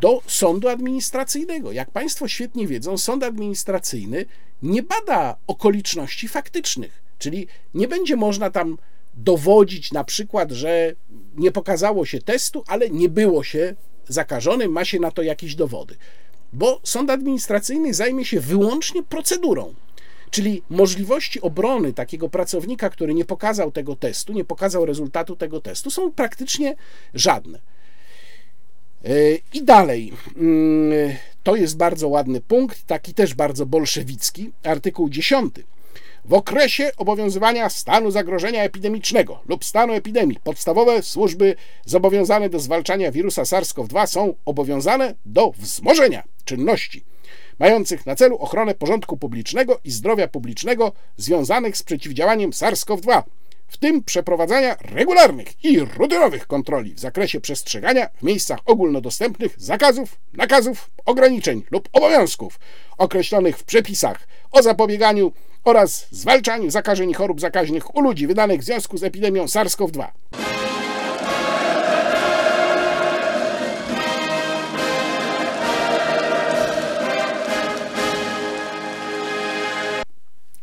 do 0.00 0.22
sądu 0.26 0.68
administracyjnego. 0.68 1.72
Jak 1.72 1.90
Państwo 1.90 2.28
świetnie 2.28 2.66
wiedzą, 2.66 2.98
sąd 2.98 3.22
administracyjny 3.22 4.24
nie 4.62 4.82
bada 4.82 5.36
okoliczności 5.46 6.28
faktycznych, 6.28 7.02
czyli 7.18 7.46
nie 7.74 7.88
będzie 7.88 8.16
można 8.16 8.50
tam 8.50 8.78
dowodzić 9.14 9.92
na 9.92 10.04
przykład, 10.04 10.52
że 10.52 10.92
nie 11.36 11.52
pokazało 11.52 12.06
się 12.06 12.22
testu, 12.22 12.64
ale 12.66 12.90
nie 12.90 13.08
było 13.08 13.44
się 13.44 13.74
zakażonym, 14.08 14.72
ma 14.72 14.84
się 14.84 15.00
na 15.00 15.10
to 15.10 15.22
jakieś 15.22 15.54
dowody. 15.54 15.96
Bo 16.52 16.80
sąd 16.82 17.10
administracyjny 17.10 17.94
zajmie 17.94 18.24
się 18.24 18.40
wyłącznie 18.40 19.02
procedurą. 19.02 19.74
Czyli 20.34 20.62
możliwości 20.70 21.40
obrony 21.40 21.92
takiego 21.92 22.28
pracownika, 22.28 22.90
który 22.90 23.14
nie 23.14 23.24
pokazał 23.24 23.72
tego 23.72 23.96
testu, 23.96 24.32
nie 24.32 24.44
pokazał 24.44 24.86
rezultatu 24.86 25.36
tego 25.36 25.60
testu, 25.60 25.90
są 25.90 26.12
praktycznie 26.12 26.76
żadne. 27.14 27.58
E, 29.04 29.10
I 29.54 29.64
dalej, 29.64 30.12
mm, 30.36 30.92
to 31.42 31.56
jest 31.56 31.76
bardzo 31.76 32.08
ładny 32.08 32.40
punkt, 32.40 32.86
taki 32.86 33.14
też 33.14 33.34
bardzo 33.34 33.66
bolszewicki, 33.66 34.50
artykuł 34.64 35.08
10. 35.08 35.54
W 36.24 36.32
okresie 36.32 36.90
obowiązywania 36.96 37.70
stanu 37.70 38.10
zagrożenia 38.10 38.62
epidemicznego 38.62 39.40
lub 39.48 39.64
stanu 39.64 39.92
epidemii 39.92 40.38
podstawowe 40.44 41.02
służby 41.02 41.54
zobowiązane 41.86 42.48
do 42.48 42.58
zwalczania 42.58 43.12
wirusa 43.12 43.42
SARS-CoV-2 43.42 44.06
są 44.06 44.34
obowiązane 44.44 45.14
do 45.26 45.52
wzmożenia 45.58 46.22
czynności 46.44 47.13
mających 47.58 48.06
na 48.06 48.16
celu 48.16 48.36
ochronę 48.36 48.74
porządku 48.74 49.16
publicznego 49.16 49.80
i 49.84 49.90
zdrowia 49.90 50.28
publicznego 50.28 50.92
związanych 51.16 51.76
z 51.76 51.82
przeciwdziałaniem 51.82 52.50
SARS-CoV-2, 52.50 53.22
w 53.68 53.76
tym 53.76 54.02
przeprowadzania 54.04 54.76
regularnych 54.80 55.64
i 55.64 55.80
rutynowych 55.80 56.46
kontroli 56.46 56.94
w 56.94 57.00
zakresie 57.00 57.40
przestrzegania 57.40 58.08
w 58.08 58.22
miejscach 58.22 58.60
ogólnodostępnych 58.66 59.54
zakazów, 59.58 60.16
nakazów, 60.32 60.90
ograniczeń 61.04 61.62
lub 61.70 61.88
obowiązków 61.92 62.58
określonych 62.98 63.58
w 63.58 63.64
przepisach 63.64 64.28
o 64.52 64.62
zapobieganiu 64.62 65.32
oraz 65.64 66.06
zwalczaniu 66.10 66.70
zakażeń 66.70 67.10
i 67.10 67.14
chorób 67.14 67.40
zakaźnych 67.40 67.96
u 67.96 68.00
ludzi 68.00 68.26
wydanych 68.26 68.60
w 68.60 68.64
związku 68.64 68.98
z 68.98 69.04
epidemią 69.04 69.44
SARS-CoV-2. 69.44 70.06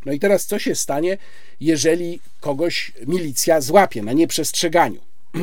No 0.06 0.12
i 0.12 0.20
teraz 0.20 0.46
co 0.46 0.60
się 0.60 0.76
stanie, 0.76 1.18
jeżeli 1.60 2.20
kogoś 2.40 2.92
milicja 3.08 3.62
złapie 3.62 4.04
na 4.04 4.14
nieprzestrzeganiu? 4.14 5.02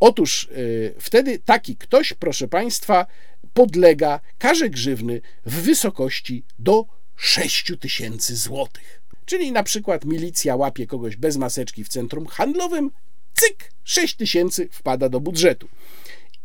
Otóż 0.00 0.48
yy, 0.56 0.94
wtedy 0.98 1.38
taki 1.38 1.76
ktoś, 1.76 2.12
proszę 2.12 2.48
Państwa, 2.48 3.06
podlega 3.54 4.20
karze 4.38 4.70
grzywny 4.70 5.20
w 5.46 5.54
wysokości 5.54 6.44
do 6.58 6.86
6 7.16 7.72
tysięcy 7.80 8.36
złotych. 8.36 9.02
Czyli 9.24 9.52
na 9.52 9.62
przykład 9.62 10.04
milicja 10.04 10.56
łapie 10.56 10.86
kogoś 10.86 11.16
bez 11.16 11.36
maseczki 11.36 11.84
w 11.84 11.88
centrum 11.88 12.26
handlowym, 12.26 12.90
cyk, 13.34 13.72
6 13.84 14.14
tysięcy 14.14 14.68
wpada 14.72 15.08
do 15.08 15.20
budżetu. 15.20 15.68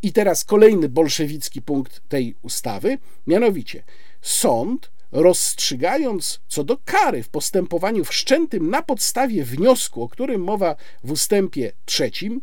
I 0.01 0.13
teraz 0.13 0.43
kolejny 0.43 0.89
bolszewicki 0.89 1.61
punkt 1.61 2.01
tej 2.09 2.35
ustawy, 2.41 2.97
mianowicie 3.27 3.83
sąd 4.21 4.91
rozstrzygając 5.11 6.39
co 6.47 6.63
do 6.63 6.77
kary 6.85 7.23
w 7.23 7.29
postępowaniu 7.29 8.05
wszczętym 8.05 8.69
na 8.69 8.81
podstawie 8.81 9.43
wniosku, 9.43 10.03
o 10.03 10.09
którym 10.09 10.43
mowa 10.43 10.75
w 11.03 11.11
ustępie 11.11 11.71
trzecim, 11.85 12.41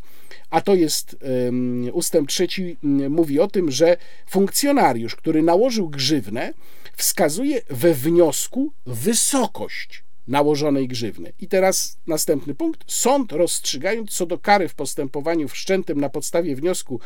a 0.50 0.60
to 0.60 0.74
jest 0.74 1.16
um, 1.44 1.90
ustęp 1.92 2.28
trzeci 2.28 2.76
mówi 3.10 3.40
o 3.40 3.48
tym, 3.48 3.70
że 3.70 3.96
funkcjonariusz, 4.30 5.16
który 5.16 5.42
nałożył 5.42 5.88
grzywnę, 5.88 6.52
wskazuje 6.96 7.62
we 7.70 7.94
wniosku 7.94 8.72
wysokość 8.86 10.04
nałożonej 10.28 10.88
grzywny. 10.88 11.32
I 11.40 11.48
teraz 11.48 11.98
następny 12.06 12.54
punkt. 12.54 12.84
Sąd 12.86 13.32
rozstrzygając 13.32 14.10
co 14.10 14.26
do 14.26 14.38
kary 14.38 14.68
w 14.68 14.74
postępowaniu 14.74 15.48
wszczętym 15.48 16.00
na 16.00 16.08
podstawie 16.08 16.56
wniosku, 16.56 17.00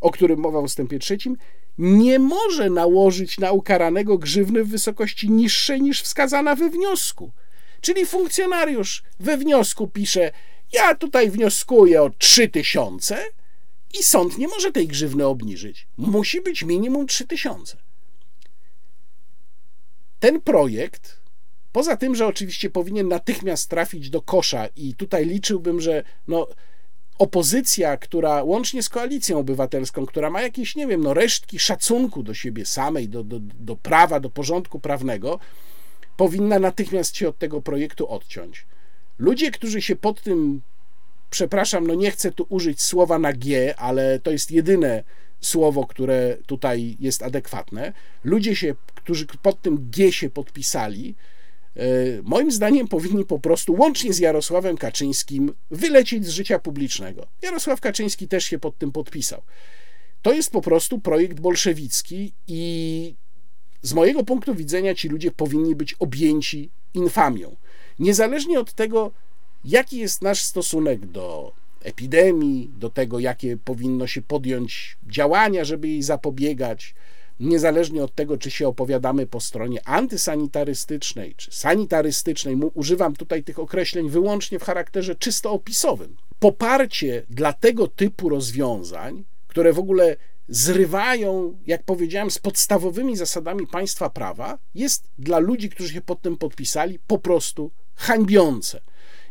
o 0.00 0.10
którym 0.10 0.40
mowa 0.40 0.60
w 0.60 0.64
ustępie 0.64 0.98
trzecim, 0.98 1.36
nie 1.78 2.18
może 2.18 2.70
nałożyć 2.70 3.38
na 3.38 3.52
ukaranego 3.52 4.18
grzywny 4.18 4.64
w 4.64 4.68
wysokości 4.68 5.30
niższej 5.30 5.82
niż 5.82 6.02
wskazana 6.02 6.54
we 6.54 6.70
wniosku. 6.70 7.32
Czyli 7.80 8.06
funkcjonariusz 8.06 9.02
we 9.20 9.36
wniosku 9.36 9.88
pisze: 9.88 10.32
Ja 10.72 10.94
tutaj 10.94 11.30
wnioskuję 11.30 12.02
o 12.02 12.10
3000 12.10 13.24
i 13.98 14.02
sąd 14.02 14.38
nie 14.38 14.48
może 14.48 14.72
tej 14.72 14.88
grzywny 14.88 15.26
obniżyć. 15.26 15.86
Musi 15.96 16.40
być 16.40 16.62
minimum 16.62 17.06
3000. 17.06 17.76
Ten 20.20 20.40
projekt, 20.40 21.20
poza 21.72 21.96
tym, 21.96 22.14
że 22.14 22.26
oczywiście 22.26 22.70
powinien 22.70 23.08
natychmiast 23.08 23.70
trafić 23.70 24.10
do 24.10 24.22
kosza, 24.22 24.66
i 24.66 24.94
tutaj 24.94 25.26
liczyłbym, 25.26 25.80
że 25.80 26.04
no, 26.28 26.46
opozycja, 27.18 27.96
która 27.96 28.42
łącznie 28.42 28.82
z 28.82 28.88
koalicją 28.88 29.38
obywatelską, 29.38 30.06
która 30.06 30.30
ma 30.30 30.42
jakieś, 30.42 30.76
nie 30.76 30.86
wiem, 30.86 31.02
no 31.02 31.14
resztki 31.14 31.58
szacunku 31.58 32.22
do 32.22 32.34
siebie 32.34 32.66
samej, 32.66 33.08
do, 33.08 33.24
do, 33.24 33.40
do 33.40 33.76
prawa, 33.76 34.20
do 34.20 34.30
porządku 34.30 34.80
prawnego, 34.80 35.38
powinna 36.16 36.58
natychmiast 36.58 37.16
się 37.16 37.28
od 37.28 37.38
tego 37.38 37.62
projektu 37.62 38.08
odciąć. 38.08 38.66
Ludzie, 39.18 39.50
którzy 39.50 39.82
się 39.82 39.96
pod 39.96 40.22
tym, 40.22 40.62
przepraszam, 41.30 41.86
no 41.86 41.94
nie 41.94 42.10
chcę 42.10 42.32
tu 42.32 42.46
użyć 42.48 42.82
słowa 42.82 43.18
na 43.18 43.32
G, 43.32 43.74
ale 43.78 44.18
to 44.18 44.30
jest 44.30 44.50
jedyne 44.50 45.04
słowo, 45.40 45.86
które 45.86 46.36
tutaj 46.46 46.96
jest 47.00 47.22
adekwatne. 47.22 47.92
Ludzie 48.24 48.56
się, 48.56 48.74
którzy 48.94 49.26
pod 49.26 49.62
tym 49.62 49.90
G 49.90 50.12
się 50.12 50.30
podpisali, 50.30 51.14
moim 52.22 52.52
zdaniem 52.52 52.88
powinni 52.88 53.24
po 53.24 53.38
prostu 53.38 53.74
łącznie 53.74 54.12
z 54.12 54.18
Jarosławem 54.18 54.76
Kaczyńskim 54.76 55.52
wylecieć 55.70 56.26
z 56.26 56.28
życia 56.28 56.58
publicznego. 56.58 57.26
Jarosław 57.42 57.80
Kaczyński 57.80 58.28
też 58.28 58.44
się 58.44 58.58
pod 58.58 58.78
tym 58.78 58.92
podpisał. 58.92 59.42
To 60.22 60.32
jest 60.32 60.50
po 60.50 60.60
prostu 60.60 61.00
projekt 61.00 61.40
bolszewicki 61.40 62.32
i 62.48 63.14
z 63.82 63.94
mojego 63.94 64.24
punktu 64.24 64.54
widzenia 64.54 64.94
ci 64.94 65.08
ludzie 65.08 65.30
powinni 65.30 65.74
być 65.74 65.94
objęci 65.94 66.70
infamią. 66.94 67.56
Niezależnie 67.98 68.60
od 68.60 68.72
tego, 68.72 69.12
jaki 69.64 69.98
jest 69.98 70.22
nasz 70.22 70.42
stosunek 70.42 71.06
do 71.06 71.52
epidemii, 71.82 72.70
do 72.78 72.90
tego, 72.90 73.18
jakie 73.18 73.56
powinno 73.56 74.06
się 74.06 74.22
podjąć 74.22 74.96
działania, 75.06 75.64
żeby 75.64 75.88
jej 75.88 76.02
zapobiegać, 76.02 76.94
niezależnie 77.42 78.04
od 78.04 78.14
tego, 78.14 78.38
czy 78.38 78.50
się 78.50 78.68
opowiadamy 78.68 79.26
po 79.26 79.40
stronie 79.40 79.88
antysanitarystycznej 79.88 81.34
czy 81.34 81.52
sanitarystycznej, 81.52 82.56
używam 82.74 83.16
tutaj 83.16 83.42
tych 83.42 83.58
określeń 83.58 84.10
wyłącznie 84.10 84.58
w 84.58 84.64
charakterze 84.64 85.14
czysto 85.14 85.50
opisowym. 85.50 86.16
Poparcie 86.38 87.22
dla 87.30 87.52
tego 87.52 87.88
typu 87.88 88.28
rozwiązań, 88.28 89.24
które 89.48 89.72
w 89.72 89.78
ogóle 89.78 90.16
zrywają, 90.48 91.58
jak 91.66 91.82
powiedziałem, 91.82 92.30
z 92.30 92.38
podstawowymi 92.38 93.16
zasadami 93.16 93.66
państwa 93.66 94.10
prawa, 94.10 94.58
jest 94.74 95.10
dla 95.18 95.38
ludzi, 95.38 95.70
którzy 95.70 95.92
się 95.92 96.00
pod 96.00 96.22
tym 96.22 96.36
podpisali, 96.36 96.98
po 97.06 97.18
prostu 97.18 97.70
hańbiące. 97.94 98.80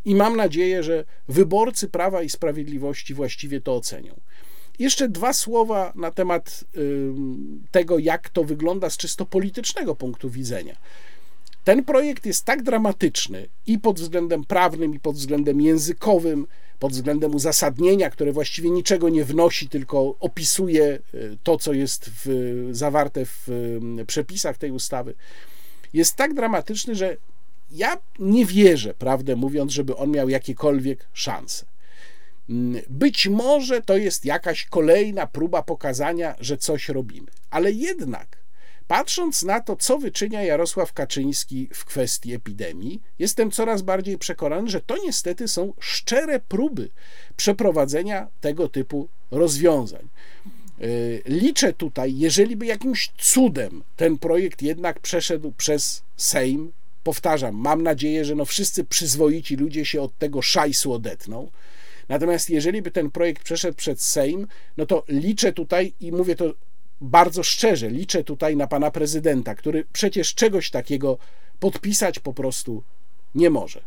I 0.05 0.15
mam 0.15 0.35
nadzieję, 0.37 0.83
że 0.83 1.05
wyborcy 1.27 1.87
Prawa 1.87 2.23
i 2.23 2.29
Sprawiedliwości 2.29 3.13
właściwie 3.13 3.61
to 3.61 3.75
ocenią. 3.75 4.19
Jeszcze 4.79 5.09
dwa 5.09 5.33
słowa 5.33 5.93
na 5.95 6.11
temat 6.11 6.63
tego, 7.71 7.99
jak 7.99 8.29
to 8.29 8.43
wygląda 8.43 8.89
z 8.89 8.97
czysto 8.97 9.25
politycznego 9.25 9.95
punktu 9.95 10.29
widzenia. 10.29 10.75
Ten 11.63 11.83
projekt 11.83 12.25
jest 12.25 12.45
tak 12.45 12.63
dramatyczny 12.63 13.47
i 13.67 13.79
pod 13.79 13.99
względem 13.99 14.43
prawnym, 14.43 14.95
i 14.95 14.99
pod 14.99 15.15
względem 15.15 15.61
językowym, 15.61 16.47
pod 16.79 16.91
względem 16.91 17.35
uzasadnienia, 17.35 18.09
które 18.09 18.31
właściwie 18.31 18.69
niczego 18.69 19.09
nie 19.09 19.25
wnosi, 19.25 19.69
tylko 19.69 20.15
opisuje 20.19 20.99
y, 21.13 21.37
to, 21.43 21.57
co 21.57 21.73
jest 21.73 22.11
w, 22.13 22.69
zawarte 22.71 23.25
w 23.25 23.47
przepisach 24.07 24.57
tej 24.57 24.71
ustawy, 24.71 25.13
jest 25.93 26.15
tak 26.15 26.33
dramatyczny, 26.33 26.95
że 26.95 27.17
ja 27.71 27.97
nie 28.19 28.45
wierzę, 28.45 28.93
prawdę 28.93 29.35
mówiąc, 29.35 29.71
żeby 29.71 29.95
on 29.95 30.11
miał 30.11 30.29
jakiekolwiek 30.29 31.07
szanse. 31.13 31.70
Mm, 32.51 32.81
być 32.89 33.27
może 33.27 33.81
to 33.81 33.97
jest 33.97 34.25
jakaś 34.25 34.65
kolejna 34.65 35.27
próba 35.27 35.63
pokazania, 35.63 36.35
że 36.39 36.57
coś 36.57 36.89
robimy, 36.89 37.27
ale 37.49 37.71
jednak 37.71 38.41
Patrząc 38.91 39.43
na 39.43 39.59
to, 39.59 39.75
co 39.75 39.97
wyczynia 39.97 40.43
Jarosław 40.43 40.93
Kaczyński 40.93 41.69
w 41.73 41.85
kwestii 41.85 42.33
epidemii, 42.33 43.01
jestem 43.19 43.51
coraz 43.51 43.81
bardziej 43.81 44.17
przekonany, 44.17 44.69
że 44.69 44.81
to 44.81 44.95
niestety 45.05 45.47
są 45.47 45.73
szczere 45.79 46.39
próby 46.39 46.89
przeprowadzenia 47.37 48.27
tego 48.41 48.69
typu 48.69 49.07
rozwiązań. 49.31 50.07
Y, 50.81 51.21
liczę 51.25 51.73
tutaj, 51.73 52.17
jeżeli 52.17 52.55
by 52.55 52.65
jakimś 52.65 53.11
cudem 53.17 53.83
ten 53.97 54.17
projekt 54.17 54.61
jednak 54.61 54.99
przeszedł 54.99 55.51
przez 55.51 56.03
Sejm, 56.17 56.71
powtarzam, 57.03 57.55
mam 57.55 57.83
nadzieję, 57.83 58.25
że 58.25 58.35
no 58.35 58.45
wszyscy 58.45 58.83
przyzwoici 58.83 59.55
ludzie 59.55 59.85
się 59.85 60.01
od 60.01 60.17
tego 60.17 60.41
szajsu 60.41 60.93
odetną. 60.93 61.51
Natomiast 62.11 62.49
jeżeli 62.49 62.81
by 62.81 62.91
ten 62.91 63.11
projekt 63.11 63.43
przeszedł 63.43 63.77
przez 63.77 64.01
Sejm, 64.01 64.47
no 64.77 64.85
to 64.85 65.03
liczę 65.07 65.53
tutaj 65.53 65.93
i 65.99 66.11
mówię 66.11 66.35
to 66.35 66.53
bardzo 67.01 67.43
szczerze, 67.43 67.89
liczę 67.89 68.23
tutaj 68.23 68.55
na 68.55 68.67
pana 68.67 68.91
prezydenta, 68.91 69.55
który 69.55 69.85
przecież 69.93 70.35
czegoś 70.35 70.69
takiego 70.69 71.17
podpisać 71.59 72.19
po 72.19 72.33
prostu 72.33 72.83
nie 73.35 73.49
może. 73.49 73.83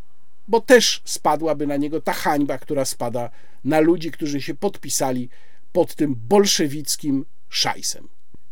Bo 0.48 0.60
też 0.60 1.02
spadłaby 1.04 1.66
na 1.66 1.76
niego 1.76 2.00
ta 2.00 2.12
hańba, 2.12 2.58
która 2.58 2.84
spada 2.84 3.30
na 3.64 3.80
ludzi, 3.80 4.10
którzy 4.10 4.42
się 4.42 4.54
podpisali 4.54 5.28
pod 5.72 5.94
tym 5.94 6.14
bolszewickim 6.28 7.26
szajsem. 7.48 8.08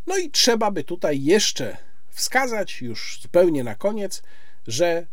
No 0.06 0.18
i 0.18 0.30
trzeba 0.30 0.70
by 0.70 0.84
tutaj 0.84 1.24
jeszcze 1.24 1.76
wskazać, 2.08 2.80
już 2.80 3.18
zupełnie 3.22 3.64
na 3.64 3.74
koniec, 3.74 4.22
że 4.66 5.06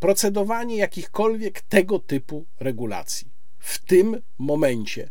procedowanie 0.00 0.76
jakichkolwiek 0.76 1.60
tego 1.60 1.98
typu 1.98 2.44
regulacji 2.60 3.35
w 3.66 3.78
tym 3.78 4.22
momencie, 4.38 5.10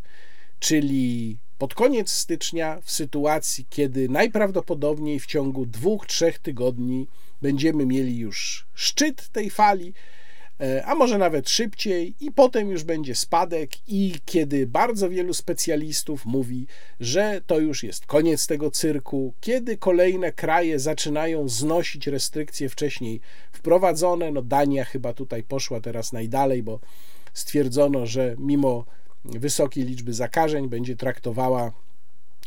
czyli 0.60 1.38
pod 1.58 1.74
koniec 1.74 2.10
stycznia, 2.10 2.82
w 2.84 2.92
sytuacji, 2.92 3.66
kiedy 3.70 4.10
najprawdopodobniej 4.10 5.20
w 5.20 5.26
ciągu 5.26 5.66
dwóch, 5.66 6.06
trzech 6.06 6.40
tygodni 6.40 7.08
będziemy 7.42 7.86
mieli 7.86 8.18
już 8.18 8.68
szczyt 8.74 9.30
tej 9.30 9.50
fali, 9.50 9.94
e, 10.62 10.86
a 10.86 10.96
może 10.96 11.18
nawet 11.18 11.50
szybciej, 11.50 12.16
i 12.20 12.32
potem 12.32 12.70
już 12.70 12.84
będzie 12.84 13.16
spadek, 13.16 13.72
i 13.88 14.16
kiedy 14.26 14.68
bardzo 14.68 15.10
wielu 15.10 15.34
specjalistów 15.34 16.26
mówi, 16.26 16.68
że 17.00 17.42
to 17.48 17.60
już 17.60 17.84
jest 17.84 18.06
koniec 18.06 18.48
tego 18.48 18.72
cyrku, 18.72 19.34
kiedy 19.42 19.78
kolejne 19.78 20.32
kraje 20.32 20.80
zaczynają 20.80 21.50
znosić 21.50 22.08
restrykcje 22.08 22.70
wcześniej 22.70 23.22
wprowadzone, 23.52 24.32
no 24.32 24.42
Dania 24.42 24.86
chyba 24.86 25.14
tutaj 25.14 25.44
poszła 25.44 25.82
teraz 25.82 26.14
najdalej, 26.14 26.64
bo 26.64 26.80
stwierdzono, 27.36 28.06
że 28.06 28.36
mimo 28.40 28.86
wysokiej 29.26 29.84
liczby 29.84 30.14
zakażeń, 30.14 30.70
będzie 30.70 30.96
traktowała 30.96 31.72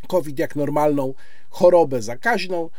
COVID 0.09 0.39
jak 0.39 0.57
normalną 0.57 1.15
chorobę 1.51 2.03
zakaźną, 2.03 2.71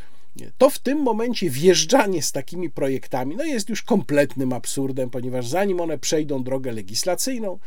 to 0.58 0.70
w 0.70 0.80
tym 0.80 1.02
momencie 1.02 1.50
wjeżdżanie 1.50 2.22
z 2.22 2.32
takimi 2.32 2.70
projektami 2.70 3.36
no 3.36 3.44
jest 3.44 3.70
już 3.70 3.82
kompletnym 3.82 4.54
absurdem, 4.54 5.10
ponieważ 5.10 5.48
zanim 5.48 5.82
one 5.82 5.98
przejdą 5.98 6.44
drogę 6.44 6.72
legislacyjną, 6.72 7.60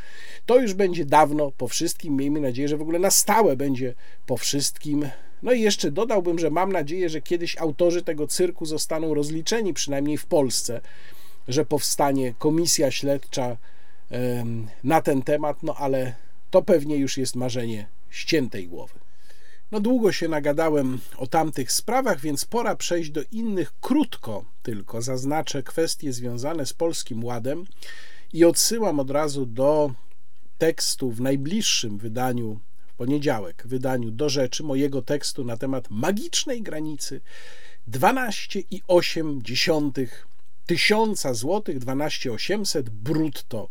to 0.46 0.60
już 0.60 0.74
będzie 0.74 1.04
dawno 1.04 1.50
po 1.50 1.68
wszystkim. 1.68 2.16
Miejmy 2.16 2.40
nadzieję, 2.40 2.68
że 2.68 2.76
w 2.76 2.82
ogóle 2.82 2.98
na 2.98 3.10
stałe 3.10 3.56
będzie 3.56 3.94
po 4.26 4.36
wszystkim. 4.36 5.08
No 5.42 5.52
i 5.52 5.60
jeszcze 5.60 5.90
dodałbym, 5.90 6.38
że 6.38 6.50
mam 6.50 6.72
nadzieję, 6.72 7.08
że 7.08 7.20
kiedyś 7.20 7.56
autorzy 7.56 8.02
tego 8.02 8.26
cyrku 8.26 8.66
zostaną 8.66 9.14
rozliczeni, 9.14 9.74
przynajmniej 9.74 10.18
w 10.18 10.26
Polsce, 10.26 10.80
że 11.48 11.64
powstanie 11.64 12.34
komisja 12.38 12.90
śledcza 12.90 13.56
na 14.84 15.00
ten 15.00 15.22
temat, 15.22 15.62
no 15.62 15.74
ale 15.74 16.14
to 16.50 16.62
pewnie 16.62 16.96
już 16.96 17.18
jest 17.18 17.36
marzenie 17.36 17.86
ściętej 18.10 18.68
głowy. 18.68 18.94
No 19.70 19.80
długo 19.80 20.12
się 20.12 20.28
nagadałem 20.28 20.98
o 21.16 21.26
tamtych 21.26 21.72
sprawach, 21.72 22.20
więc 22.20 22.44
pora 22.44 22.76
przejść 22.76 23.10
do 23.10 23.20
innych. 23.30 23.72
Krótko 23.80 24.44
tylko 24.62 25.02
zaznaczę 25.02 25.62
kwestie 25.62 26.12
związane 26.12 26.66
z 26.66 26.72
Polskim 26.72 27.24
Ładem 27.24 27.64
i 28.32 28.44
odsyłam 28.44 29.00
od 29.00 29.10
razu 29.10 29.46
do 29.46 29.92
tekstu 30.58 31.10
w 31.10 31.20
najbliższym 31.20 31.98
wydaniu, 31.98 32.60
w 32.86 32.94
poniedziałek, 32.94 33.62
wydaniu 33.66 34.10
do 34.10 34.28
rzeczy 34.28 34.62
mojego 34.62 35.02
tekstu 35.02 35.44
na 35.44 35.56
temat 35.56 35.90
magicznej 35.90 36.62
granicy 36.62 37.20
12,8 37.88 40.06
tysiąca 40.66 41.34
złotych, 41.34 41.78
12,800 41.78 42.90
brutto 42.90 43.68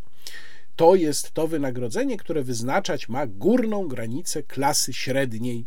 to 0.76 0.96
jest 0.96 1.32
to 1.32 1.48
wynagrodzenie, 1.48 2.18
które 2.18 2.44
wyznaczać 2.44 3.10
ma 3.10 3.28
górną 3.28 3.88
granicę 3.88 4.44
klasy 4.44 4.94
średniej, 4.94 5.66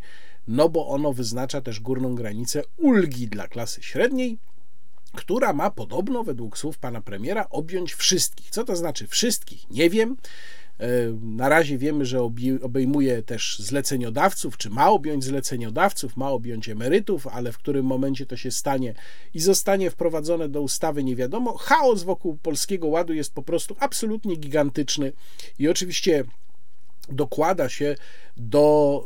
no 0.48 0.68
bo 0.68 0.88
ono 0.88 1.12
wyznacza 1.12 1.60
też 1.60 1.80
górną 1.80 2.14
granicę 2.14 2.62
ulgi 2.76 3.28
dla 3.28 3.48
klasy 3.48 3.82
średniej, 3.82 4.38
która 5.14 5.52
ma 5.52 5.70
podobno, 5.70 6.24
według 6.24 6.58
słów 6.58 6.78
pana 6.78 7.00
premiera, 7.00 7.46
objąć 7.50 7.94
wszystkich. 7.94 8.50
Co 8.50 8.64
to 8.64 8.76
znaczy 8.76 9.06
wszystkich? 9.06 9.70
Nie 9.70 9.90
wiem. 9.90 10.16
E, 10.80 10.86
na 11.22 11.48
razie 11.48 11.78
wiemy, 11.78 12.06
że 12.06 12.22
obejmuje 12.62 13.22
też 13.22 13.58
zleceniodawców, 13.58 14.56
czy 14.56 14.70
ma 14.70 14.90
objąć 14.90 15.24
zleceniodawców, 15.24 16.16
ma 16.16 16.30
objąć 16.30 16.68
emerytów, 16.68 17.26
ale 17.26 17.52
w 17.52 17.58
którym 17.58 17.86
momencie 17.86 18.26
to 18.26 18.36
się 18.36 18.50
stanie 18.50 18.94
i 19.34 19.40
zostanie 19.40 19.90
wprowadzone 19.90 20.48
do 20.48 20.62
ustawy, 20.62 21.04
nie 21.04 21.16
wiadomo. 21.16 21.56
Chaos 21.56 22.02
wokół 22.02 22.36
Polskiego 22.36 22.88
Ładu 22.88 23.12
jest 23.12 23.34
po 23.34 23.42
prostu 23.42 23.76
absolutnie 23.78 24.36
gigantyczny 24.36 25.12
i 25.58 25.68
oczywiście 25.68 26.24
dokłada 27.08 27.68
się 27.68 27.96
do 28.36 29.04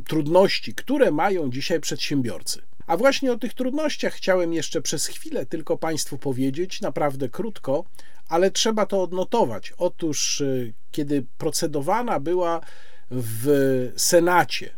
y, 0.00 0.04
trudności, 0.04 0.74
które 0.74 1.10
mają 1.10 1.50
dzisiaj 1.50 1.80
przedsiębiorcy. 1.80 2.62
A 2.86 2.96
właśnie 2.96 3.32
o 3.32 3.38
tych 3.38 3.54
trudnościach 3.54 4.14
chciałem 4.14 4.52
jeszcze 4.52 4.82
przez 4.82 5.06
chwilę 5.06 5.46
tylko 5.46 5.76
Państwu 5.76 6.18
powiedzieć, 6.18 6.80
naprawdę 6.80 7.28
krótko, 7.28 7.84
ale 8.28 8.50
trzeba 8.50 8.86
to 8.86 9.02
odnotować. 9.02 9.74
Otóż, 9.78 10.40
y, 10.40 10.72
kiedy 10.90 11.26
procedowana 11.38 12.20
była 12.20 12.60
w 13.10 13.92
Senacie 13.96 14.70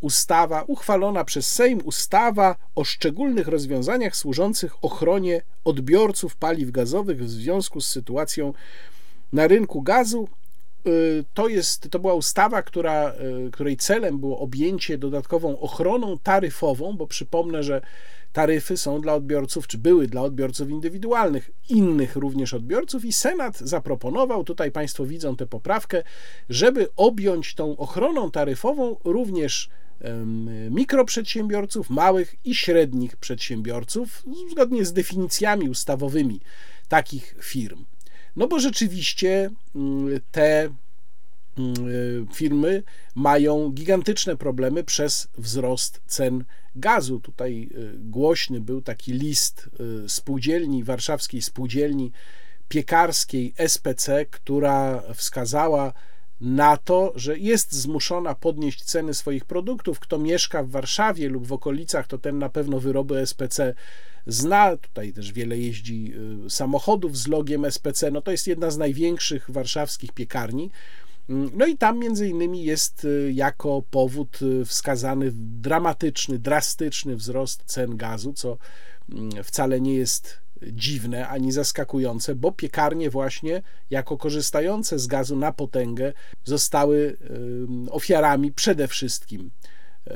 ustawa, 0.00 0.62
uchwalona 0.66 1.24
przez 1.24 1.46
Sejm, 1.46 1.80
ustawa 1.84 2.56
o 2.74 2.84
szczególnych 2.84 3.48
rozwiązaniach 3.48 4.16
służących 4.16 4.84
ochronie 4.84 5.42
odbiorców 5.64 6.36
paliw 6.36 6.70
gazowych 6.70 7.24
w 7.24 7.30
związku 7.30 7.80
z 7.80 7.88
sytuacją 7.88 8.52
na 9.32 9.46
rynku 9.46 9.82
gazu, 9.82 10.28
to, 11.34 11.48
jest, 11.48 11.90
to 11.90 11.98
była 11.98 12.14
ustawa, 12.14 12.62
która, 12.62 13.12
y, 13.46 13.50
której 13.50 13.76
celem 13.76 14.18
było 14.18 14.38
objęcie 14.38 14.98
dodatkową 14.98 15.60
ochroną 15.60 16.18
taryfową, 16.18 16.96
bo 16.96 17.06
przypomnę, 17.06 17.62
że 17.62 17.80
taryfy 18.32 18.76
są 18.76 19.00
dla 19.00 19.14
odbiorców, 19.14 19.66
czy 19.66 19.78
były 19.78 20.06
dla 20.06 20.22
odbiorców 20.22 20.70
indywidualnych, 20.70 21.50
innych 21.68 22.16
również 22.16 22.54
odbiorców, 22.54 23.04
i 23.04 23.12
Senat 23.12 23.58
zaproponował, 23.58 24.44
tutaj 24.44 24.70
Państwo 24.70 25.06
widzą 25.06 25.36
tę 25.36 25.46
poprawkę, 25.46 26.02
żeby 26.48 26.88
objąć 26.96 27.54
tą 27.54 27.76
ochroną 27.76 28.30
taryfową 28.30 28.96
również 29.04 29.68
mikroprzedsiębiorców, 30.70 31.90
małych 31.90 32.34
i 32.44 32.54
średnich 32.54 33.16
przedsiębiorców, 33.16 34.22
zgodnie 34.50 34.84
z 34.84 34.92
definicjami 34.92 35.68
ustawowymi 35.68 36.40
takich 36.88 37.36
firm. 37.40 37.84
No 38.36 38.48
bo 38.48 38.60
rzeczywiście 38.60 39.50
mm, 39.74 40.20
te 40.30 40.74
firmy 42.32 42.82
mają 43.14 43.70
gigantyczne 43.70 44.36
problemy 44.36 44.84
przez 44.84 45.28
wzrost 45.38 46.00
cen 46.06 46.44
gazu. 46.76 47.20
Tutaj 47.20 47.68
głośny 47.94 48.60
był 48.60 48.82
taki 48.82 49.12
list 49.12 49.70
spółdzielni, 50.08 50.84
warszawskiej 50.84 51.42
spółdzielni 51.42 52.12
piekarskiej 52.68 53.54
SPC, 53.68 54.26
która 54.30 55.02
wskazała 55.14 55.92
na 56.40 56.76
to, 56.76 57.12
że 57.14 57.38
jest 57.38 57.72
zmuszona 57.72 58.34
podnieść 58.34 58.84
ceny 58.84 59.14
swoich 59.14 59.44
produktów. 59.44 60.00
Kto 60.00 60.18
mieszka 60.18 60.62
w 60.62 60.70
Warszawie 60.70 61.28
lub 61.28 61.46
w 61.46 61.52
okolicach, 61.52 62.06
to 62.06 62.18
ten 62.18 62.38
na 62.38 62.48
pewno 62.48 62.80
wyroby 62.80 63.26
SPC 63.26 63.74
zna. 64.26 64.76
Tutaj 64.76 65.12
też 65.12 65.32
wiele 65.32 65.58
jeździ 65.58 66.12
y, 66.46 66.50
samochodów 66.50 67.18
z 67.18 67.28
logiem 67.28 67.70
SPC. 67.70 68.10
No 68.10 68.22
to 68.22 68.30
jest 68.30 68.46
jedna 68.46 68.70
z 68.70 68.78
największych 68.78 69.50
warszawskich 69.50 70.12
piekarni. 70.12 70.70
Mm, 71.28 71.50
no 71.54 71.66
i 71.66 71.76
tam 71.76 71.98
między 71.98 72.28
innymi 72.28 72.64
jest 72.64 73.04
y, 73.04 73.32
jako 73.34 73.82
powód 73.90 74.42
y, 74.42 74.64
wskazany 74.64 75.30
dramatyczny, 75.34 76.38
drastyczny 76.38 77.16
wzrost 77.16 77.62
cen 77.66 77.96
gazu, 77.96 78.32
co 78.32 78.58
mm, 79.12 79.44
wcale 79.44 79.80
nie 79.80 79.94
jest 79.94 80.42
dziwne 80.72 81.28
ani 81.28 81.52
zaskakujące, 81.52 82.34
bo 82.34 82.52
piekarnie 82.52 83.10
właśnie 83.10 83.62
jako 83.90 84.16
korzystające 84.16 84.98
z 84.98 85.06
gazu 85.06 85.36
na 85.36 85.52
potęgę 85.52 86.12
zostały 86.44 87.16
ofiarami 87.90 88.52
przede 88.52 88.88
wszystkim 88.88 89.50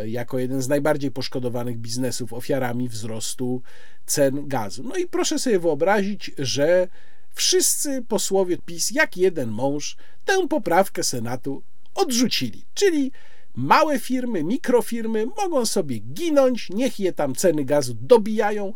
jako 0.06 0.38
jeden 0.38 0.62
z 0.62 0.68
najbardziej 0.68 1.10
poszkodowanych 1.10 1.78
biznesów 1.78 2.32
ofiarami 2.32 2.88
wzrostu 2.88 3.62
cen 4.06 4.48
gazu. 4.48 4.82
No 4.82 4.96
i 4.96 5.06
proszę 5.06 5.38
sobie 5.38 5.58
wyobrazić, 5.58 6.30
że 6.38 6.88
wszyscy 7.34 8.02
posłowie 8.08 8.56
PiS, 8.66 8.90
jak 8.90 9.16
jeden 9.16 9.50
mąż, 9.50 9.96
tę 10.24 10.48
poprawkę 10.48 11.04
Senatu 11.04 11.62
odrzucili. 11.94 12.64
Czyli 12.74 13.12
małe 13.54 13.98
firmy, 13.98 14.44
mikrofirmy 14.44 15.26
mogą 15.26 15.66
sobie 15.66 15.98
ginąć, 15.98 16.70
niech 16.70 17.00
je 17.00 17.12
tam 17.12 17.34
ceny 17.34 17.64
gazu 17.64 17.94
dobijają, 18.00 18.72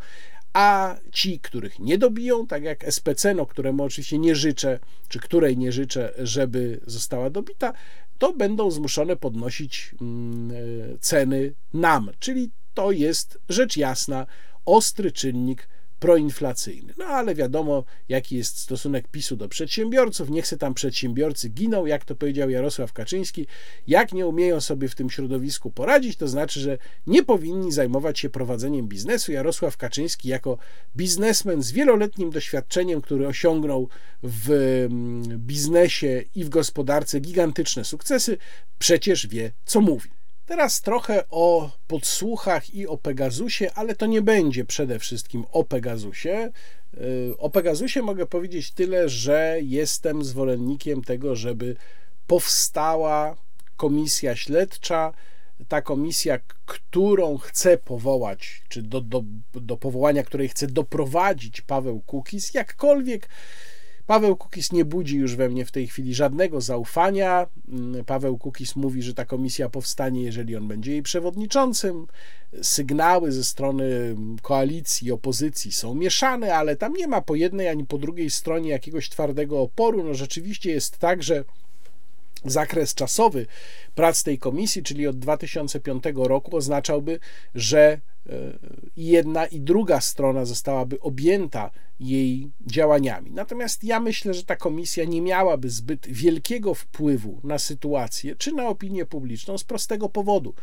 a 0.52 0.96
ci, 1.12 1.40
których 1.40 1.78
nie 1.78 1.98
dobiją, 1.98 2.46
tak 2.46 2.62
jak 2.62 2.84
SPC, 2.92 3.34
no, 3.34 3.46
któremu 3.46 3.82
oczywiście 3.82 4.18
nie 4.18 4.34
życzę, 4.34 4.78
czy 5.08 5.18
której 5.18 5.56
nie 5.56 5.72
życzę, 5.72 6.12
żeby 6.18 6.80
została 6.86 7.30
dobita, 7.30 7.72
to 8.20 8.32
będą 8.32 8.70
zmuszone 8.70 9.16
podnosić 9.16 9.94
mm, 10.00 10.50
e, 10.50 10.98
ceny 10.98 11.54
nam. 11.74 12.10
Czyli 12.18 12.50
to 12.74 12.92
jest 12.92 13.38
rzecz 13.48 13.76
jasna 13.76 14.26
ostry 14.64 15.12
czynnik 15.12 15.68
proinflacyjny. 16.00 16.94
No 16.98 17.04
ale 17.04 17.34
wiadomo, 17.34 17.84
jaki 18.08 18.36
jest 18.36 18.58
stosunek 18.58 19.08
PiSu 19.08 19.36
do 19.36 19.48
przedsiębiorców. 19.48 20.30
Niech 20.30 20.46
se 20.46 20.56
tam 20.56 20.74
przedsiębiorcy 20.74 21.48
giną, 21.48 21.86
jak 21.86 22.04
to 22.04 22.14
powiedział 22.14 22.50
Jarosław 22.50 22.92
Kaczyński. 22.92 23.46
Jak 23.86 24.12
nie 24.12 24.26
umieją 24.26 24.60
sobie 24.60 24.88
w 24.88 24.94
tym 24.94 25.10
środowisku 25.10 25.70
poradzić, 25.70 26.16
to 26.16 26.28
znaczy, 26.28 26.60
że 26.60 26.78
nie 27.06 27.22
powinni 27.22 27.72
zajmować 27.72 28.18
się 28.18 28.30
prowadzeniem 28.30 28.88
biznesu. 28.88 29.32
Jarosław 29.32 29.76
Kaczyński, 29.76 30.28
jako 30.28 30.58
biznesmen 30.96 31.62
z 31.62 31.72
wieloletnim 31.72 32.30
doświadczeniem, 32.30 33.00
który 33.00 33.26
osiągnął 33.26 33.88
w 34.22 34.50
mm, 34.50 35.38
biznesie 35.38 36.24
i 36.34 36.44
w 36.44 36.48
gospodarce 36.48 37.20
gigantyczne 37.20 37.84
sukcesy, 37.84 38.38
przecież 38.78 39.26
wie, 39.26 39.52
co 39.64 39.80
mówi. 39.80 40.19
Teraz 40.50 40.80
trochę 40.80 41.24
o 41.28 41.70
podsłuchach 41.86 42.74
i 42.74 42.86
o 42.86 42.96
Pegasusie, 42.96 43.70
ale 43.74 43.94
to 43.94 44.06
nie 44.06 44.22
będzie 44.22 44.64
przede 44.64 44.98
wszystkim 44.98 45.44
o 45.52 45.64
Pegasusie. 45.64 46.50
Y, 46.94 47.34
o 47.38 47.50
Pegasusie 47.50 48.02
mogę 48.02 48.26
powiedzieć 48.26 48.72
tyle, 48.72 49.08
że 49.08 49.58
jestem 49.62 50.24
zwolennikiem 50.24 51.02
tego, 51.02 51.36
żeby 51.36 51.76
powstała 52.26 53.36
komisja 53.76 54.36
śledcza. 54.36 55.12
Ta 55.68 55.82
komisja, 55.82 56.38
którą 56.66 57.38
chce 57.38 57.78
powołać, 57.78 58.62
czy 58.68 58.82
do, 58.82 59.00
do, 59.00 59.22
do 59.54 59.76
powołania 59.76 60.22
której 60.22 60.48
chce 60.48 60.66
doprowadzić 60.66 61.60
Paweł 61.60 62.00
Kukis, 62.00 62.54
jakkolwiek 62.54 63.28
Paweł 64.10 64.36
Kukis 64.36 64.72
nie 64.72 64.84
budzi 64.84 65.16
już 65.16 65.36
we 65.36 65.48
mnie 65.48 65.64
w 65.64 65.70
tej 65.70 65.86
chwili 65.86 66.14
żadnego 66.14 66.60
zaufania. 66.60 67.46
Mm, 67.68 68.04
Paweł 68.04 68.38
Kukis 68.38 68.76
mówi, 68.76 69.02
że 69.02 69.14
ta 69.14 69.24
komisja 69.24 69.68
powstanie, 69.68 70.22
jeżeli 70.22 70.56
on 70.56 70.68
będzie 70.68 70.92
jej 70.92 71.02
przewodniczącym. 71.02 72.06
Sygnały 72.62 73.32
ze 73.32 73.44
strony 73.44 74.16
koalicji 74.42 75.08
i 75.08 75.12
opozycji 75.12 75.72
są 75.72 75.94
mieszane, 75.94 76.54
ale 76.54 76.76
tam 76.76 76.92
nie 76.92 77.06
ma 77.06 77.20
po 77.20 77.34
jednej 77.34 77.68
ani 77.68 77.86
po 77.86 77.98
drugiej 77.98 78.30
stronie 78.30 78.70
jakiegoś 78.70 79.08
twardego 79.08 79.60
oporu. 79.60 80.04
No 80.04 80.14
rzeczywiście 80.14 80.70
jest 80.70 80.98
tak, 80.98 81.22
że 81.22 81.44
zakres 82.44 82.94
czasowy 82.94 83.46
prac 83.94 84.22
tej 84.22 84.38
komisji, 84.38 84.82
czyli 84.82 85.06
od 85.06 85.18
2005 85.18 86.04
roku, 86.14 86.56
oznaczałby, 86.56 87.18
że 87.54 88.00
i 88.96 89.06
jedna 89.06 89.46
i 89.46 89.60
druga 89.60 90.00
strona 90.00 90.44
zostałaby 90.44 91.00
objęta 91.00 91.70
jej 92.00 92.50
działaniami. 92.66 93.30
Natomiast 93.30 93.84
ja 93.84 94.00
myślę, 94.00 94.34
że 94.34 94.44
ta 94.44 94.56
komisja 94.56 95.04
nie 95.04 95.22
miałaby 95.22 95.70
zbyt 95.70 96.06
wielkiego 96.06 96.74
wpływu 96.74 97.40
na 97.44 97.58
sytuację 97.58 98.36
czy 98.36 98.52
na 98.52 98.68
opinię 98.68 99.06
publiczną 99.06 99.58
z 99.58 99.64
prostego 99.64 100.08
powodu. 100.08 100.54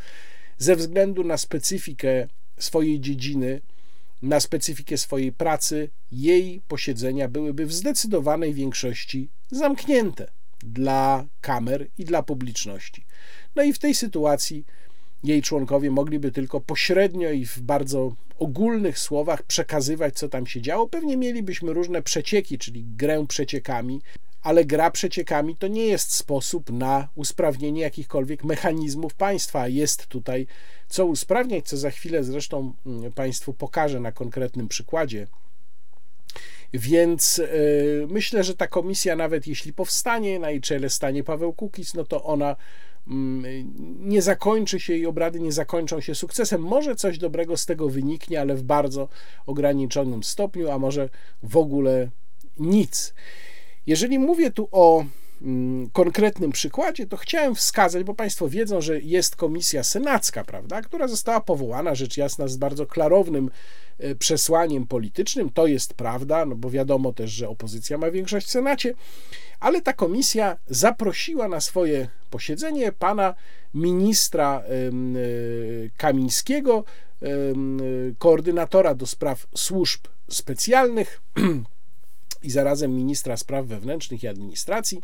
Ze 0.58 0.76
względu 0.76 1.24
na 1.24 1.38
specyfikę 1.38 2.28
swojej 2.60 3.00
dziedziny, 3.00 3.62
na 4.22 4.40
specyfikę 4.40 4.98
swojej 4.98 5.32
pracy, 5.32 5.90
jej 6.12 6.62
posiedzenia 6.68 7.28
byłyby 7.28 7.66
w 7.66 7.74
zdecydowanej 7.74 8.54
większości 8.54 9.30
zamknięte 9.52 10.37
dla 10.60 11.26
kamer 11.42 11.88
i 11.98 12.06
dla 12.06 12.24
publiczności. 12.24 13.06
No 13.56 13.64
i 13.64 13.74
w 13.74 13.80
tej 13.80 13.96
sytuacji 13.96 14.66
jej 15.24 15.42
członkowie 15.42 15.92
mogliby 15.92 16.32
tylko 16.32 16.62
pośrednio 16.62 17.32
i 17.32 17.46
w 17.46 17.60
bardzo 17.60 18.16
ogólnych 18.40 19.00
słowach 19.00 19.44
przekazywać, 19.44 20.16
co 20.18 20.30
tam 20.30 20.48
się 20.48 20.62
działo. 20.62 20.88
Pewnie 20.88 21.18
mielibyśmy 21.18 21.74
różne 21.74 22.02
przecieki, 22.02 22.58
czyli 22.58 22.84
grę 22.84 23.26
przeciekami, 23.28 24.02
ale 24.42 24.66
gra 24.66 24.92
przeciekami 24.92 25.56
to 25.56 25.68
nie 25.68 25.86
jest 25.86 26.14
sposób 26.14 26.72
na 26.72 27.08
usprawnienie 27.16 27.82
jakichkolwiek 27.82 28.44
mechanizmów 28.44 29.14
państwa. 29.14 29.68
Jest 29.68 30.08
tutaj 30.08 30.48
co 30.88 31.06
usprawniać, 31.06 31.68
co 31.68 31.78
za 31.78 31.92
chwilę 31.92 32.24
zresztą 32.24 32.74
mm, 32.86 33.12
Państwu 33.12 33.54
pokażę 33.54 34.00
na 34.00 34.12
konkretnym 34.12 34.68
przykładzie. 34.68 35.28
Więc 36.74 37.38
yy, 37.38 38.08
myślę, 38.10 38.44
że 38.44 38.56
ta 38.56 38.68
komisja, 38.68 39.16
nawet 39.16 39.48
jeśli 39.48 39.74
powstanie, 39.74 40.40
na 40.40 40.50
jej 40.52 40.62
czele 40.62 40.90
stanie 40.90 41.24
Paweł 41.24 41.54
Kukiz, 41.54 41.94
no 41.94 42.04
to 42.04 42.24
ona 42.24 42.56
Mm, 43.08 43.74
nie 44.00 44.22
zakończy 44.22 44.80
się 44.80 44.96
i 44.96 45.06
obrady 45.06 45.40
nie 45.40 45.52
zakończą 45.52 46.02
się 46.02 46.16
sukcesem. 46.16 46.62
Może 46.62 46.96
coś 46.96 47.18
dobrego 47.18 47.58
z 47.58 47.66
tego 47.66 47.90
wyniknie, 47.90 48.42
ale 48.42 48.56
w 48.56 48.64
bardzo 48.64 49.10
ograniczonym 49.46 50.24
stopniu, 50.24 50.72
a 50.72 50.80
może 50.80 51.10
w 51.44 51.58
ogóle 51.58 52.10
nic. 52.58 53.14
Jeżeli 53.86 54.20
mówię 54.20 54.52
tu 54.52 54.70
o 54.72 55.06
konkretnym 55.94 56.52
przykładzie, 56.52 57.08
to 57.08 57.18
chciałem 57.18 57.56
wskazać, 57.56 58.04
bo 58.04 58.14
Państwo 58.14 58.50
wiedzą, 58.50 58.82
że 58.82 59.00
jest 59.00 59.36
komisja 59.36 59.84
senacka, 59.84 60.44
prawda, 60.44 60.82
która 60.82 61.08
została 61.08 61.42
powołana, 61.42 61.96
rzecz 61.96 62.18
jasna, 62.18 62.48
z 62.48 62.58
bardzo 62.58 62.86
klarownym 62.86 63.50
e, 64.00 64.16
przesłaniem 64.16 64.88
politycznym. 64.88 65.50
To 65.50 65.68
jest 65.68 65.94
prawda, 65.94 66.46
no 66.46 66.56
bo 66.56 66.70
wiadomo 66.70 67.14
też, 67.14 67.32
że 67.32 67.50
opozycja 67.50 67.98
ma 67.98 68.12
większość 68.12 68.48
w 68.48 68.52
Senacie 68.52 68.94
ale 69.60 69.82
ta 69.82 69.94
komisja 69.94 70.58
zaprosiła 70.68 71.48
na 71.48 71.62
swoje 71.62 72.08
posiedzenie 72.30 72.92
pana 72.92 73.36
ministra 73.74 74.60
e, 74.60 74.70
Kamińskiego, 75.98 76.84
koordynatora 78.18 78.96
do 78.96 79.06
spraw 79.06 79.48
służb 79.56 80.02
specjalnych 80.30 81.22
i 82.44 82.50
zarazem 82.52 82.96
ministra 82.96 83.38
spraw 83.38 83.66
wewnętrznych 83.66 84.24
i 84.24 84.28
administracji, 84.28 85.02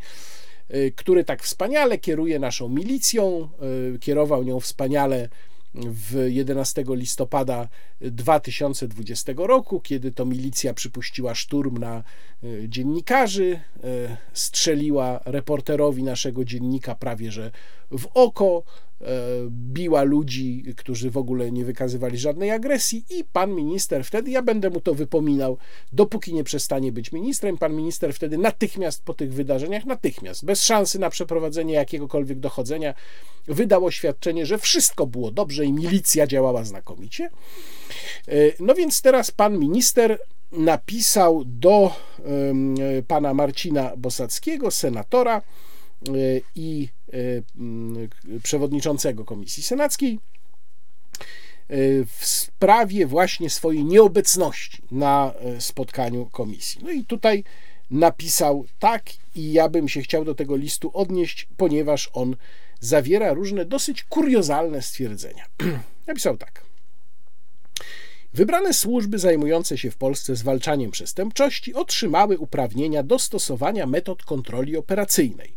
e, 0.70 0.92
który 0.92 1.24
tak 1.24 1.44
wspaniale 1.44 1.98
kieruje 1.98 2.40
naszą 2.40 2.70
milicją, 2.70 3.50
e, 3.96 4.00
kierował 4.00 4.44
nią 4.44 4.60
wspaniale 4.60 5.30
w 5.76 6.26
11 6.28 6.84
listopada 6.96 7.68
2020 8.02 9.34
roku, 9.48 9.80
kiedy 9.80 10.12
to 10.12 10.26
milicja 10.26 10.74
przypuściła 10.74 11.36
szturm 11.36 11.78
na 11.78 11.98
e, 11.98 12.70
dziennikarzy, 12.70 13.60
strzeliła 14.34 15.20
reporterowi 15.26 16.04
naszego 16.04 16.46
dziennika 16.46 16.96
prawie 16.96 17.32
że 17.32 17.52
w 17.92 18.08
oko, 18.14 18.64
biła 19.50 20.04
ludzi, 20.04 20.64
którzy 20.78 21.12
w 21.12 21.18
ogóle 21.18 21.52
nie 21.52 21.66
wykazywali 21.66 22.18
żadnej 22.18 22.52
agresji 22.52 23.06
i 23.10 23.24
pan 23.34 23.56
minister 23.56 24.06
wtedy, 24.06 24.32
ja 24.32 24.42
będę 24.42 24.70
mu 24.70 24.82
to 24.82 24.94
wypominał, 24.94 25.58
dopóki 25.94 26.34
nie 26.34 26.44
przestanie 26.44 26.92
być 26.92 27.12
ministrem, 27.12 27.58
pan 27.58 27.76
minister 27.76 28.14
wtedy 28.14 28.38
natychmiast 28.38 29.04
po 29.04 29.14
tych 29.14 29.34
wydarzeniach, 29.34 29.86
natychmiast, 29.86 30.46
bez 30.46 30.64
szansy 30.64 31.00
na 31.00 31.10
przeprowadzenie 31.10 31.74
jakiegokolwiek 31.74 32.40
dochodzenia, 32.40 32.94
wydał 33.48 33.86
oświadczenie, 33.86 34.46
że 34.46 34.58
wszystko 34.58 35.08
było 35.08 35.32
dobrze 35.32 35.66
i 35.66 35.74
milicja 35.74 36.28
działała 36.28 36.64
znakomicie. 36.64 37.30
No 38.60 38.74
więc 38.74 39.02
teraz 39.02 39.32
pan 39.32 39.60
minister 39.60 40.20
napisał 40.52 41.44
do 41.46 41.92
pana 43.08 43.34
Marcina 43.34 43.92
Bosackiego, 43.98 44.72
senatora, 44.72 45.42
i 46.56 46.90
przewodniczącego 48.44 49.26
Komisji 49.26 49.64
Senackiej 49.64 50.19
w 52.07 52.26
sprawie 52.26 53.07
właśnie 53.07 53.49
swojej 53.49 53.85
nieobecności 53.85 54.84
na 54.91 55.34
spotkaniu 55.60 56.26
komisji. 56.26 56.81
No 56.84 56.91
i 56.91 57.06
tutaj 57.06 57.44
napisał 57.91 58.65
tak, 58.80 59.03
i 59.35 59.53
ja 59.53 59.69
bym 59.69 59.90
się 59.90 60.02
chciał 60.02 60.26
do 60.26 60.35
tego 60.35 60.56
listu 60.56 60.91
odnieść, 60.94 61.48
ponieważ 61.57 62.10
on 62.14 62.35
zawiera 62.80 63.34
różne 63.34 63.65
dosyć 63.65 64.03
kuriozalne 64.03 64.81
stwierdzenia. 64.81 65.45
Napisał 66.07 66.38
tak. 66.38 66.64
Wybrane 68.34 68.73
służby 68.73 69.19
zajmujące 69.19 69.77
się 69.77 69.91
w 69.91 69.98
Polsce 69.98 70.35
zwalczaniem 70.35 70.91
przestępczości 70.91 71.73
otrzymały 71.73 72.38
uprawnienia 72.38 73.03
do 73.03 73.19
stosowania 73.19 73.85
metod 73.85 74.23
kontroli 74.23 74.77
operacyjnej. 74.77 75.53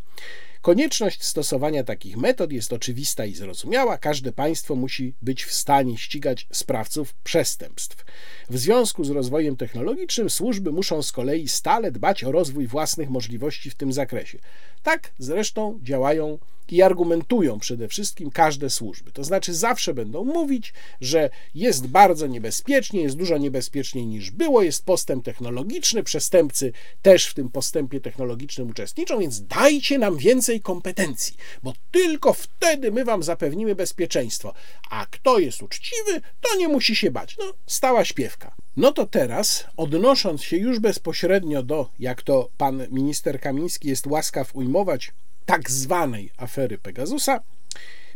Konieczność 0.66 1.24
stosowania 1.24 1.84
takich 1.84 2.16
metod 2.16 2.52
jest 2.52 2.72
oczywista 2.72 3.24
i 3.24 3.34
zrozumiała. 3.34 3.98
Każde 3.98 4.32
państwo 4.32 4.74
musi 4.74 5.14
być 5.22 5.44
w 5.44 5.52
stanie 5.52 5.98
ścigać 5.98 6.46
sprawców 6.52 7.14
przestępstw. 7.14 8.04
W 8.50 8.58
związku 8.58 9.04
z 9.04 9.10
rozwojem 9.10 9.56
technologicznym 9.56 10.30
służby 10.30 10.72
muszą 10.72 11.02
z 11.02 11.12
kolei 11.12 11.48
stale 11.48 11.92
dbać 11.92 12.24
o 12.24 12.32
rozwój 12.32 12.66
własnych 12.66 13.10
możliwości 13.10 13.70
w 13.70 13.74
tym 13.74 13.92
zakresie. 13.92 14.38
Tak 14.82 15.12
zresztą 15.18 15.78
działają 15.82 16.38
i 16.68 16.82
argumentują 16.82 17.58
przede 17.58 17.88
wszystkim 17.88 18.30
każde 18.30 18.70
służby. 18.70 19.12
To 19.12 19.24
znaczy 19.24 19.54
zawsze 19.54 19.94
będą 19.94 20.24
mówić, 20.24 20.74
że 21.00 21.30
jest 21.54 21.86
bardzo 21.86 22.26
niebezpiecznie, 22.26 23.00
jest 23.00 23.16
dużo 23.16 23.38
niebezpieczniej 23.38 24.06
niż 24.06 24.30
było, 24.30 24.62
jest 24.62 24.84
postęp 24.84 25.24
technologiczny, 25.24 26.02
przestępcy 26.02 26.72
też 27.02 27.26
w 27.26 27.34
tym 27.34 27.48
postępie 27.48 28.00
technologicznym 28.00 28.70
uczestniczą, 28.70 29.18
więc 29.18 29.42
dajcie 29.42 29.98
nam 29.98 30.16
więcej 30.16 30.60
kompetencji, 30.60 31.36
bo 31.62 31.72
tylko 31.90 32.32
wtedy 32.32 32.92
my 32.92 33.04
wam 33.04 33.22
zapewnimy 33.22 33.74
bezpieczeństwo. 33.74 34.54
A 34.90 35.06
kto 35.10 35.38
jest 35.38 35.62
uczciwy, 35.62 36.20
to 36.40 36.56
nie 36.58 36.68
musi 36.68 36.96
się 36.96 37.10
bać. 37.10 37.36
No, 37.38 37.52
stała 37.66 38.04
śpiewka. 38.04 38.54
No 38.76 38.92
to 38.92 39.06
teraz, 39.06 39.64
odnosząc 39.76 40.42
się 40.42 40.56
już 40.56 40.78
bezpośrednio 40.78 41.62
do, 41.62 41.90
jak 41.98 42.22
to 42.22 42.48
pan 42.56 42.86
minister 42.90 43.40
Kamiński 43.40 43.88
jest 43.88 44.06
łaskaw 44.06 44.56
ujmować, 44.56 45.12
tak 45.46 45.70
zwanej 45.70 46.30
afery 46.36 46.78
Pegasusa, 46.78 47.40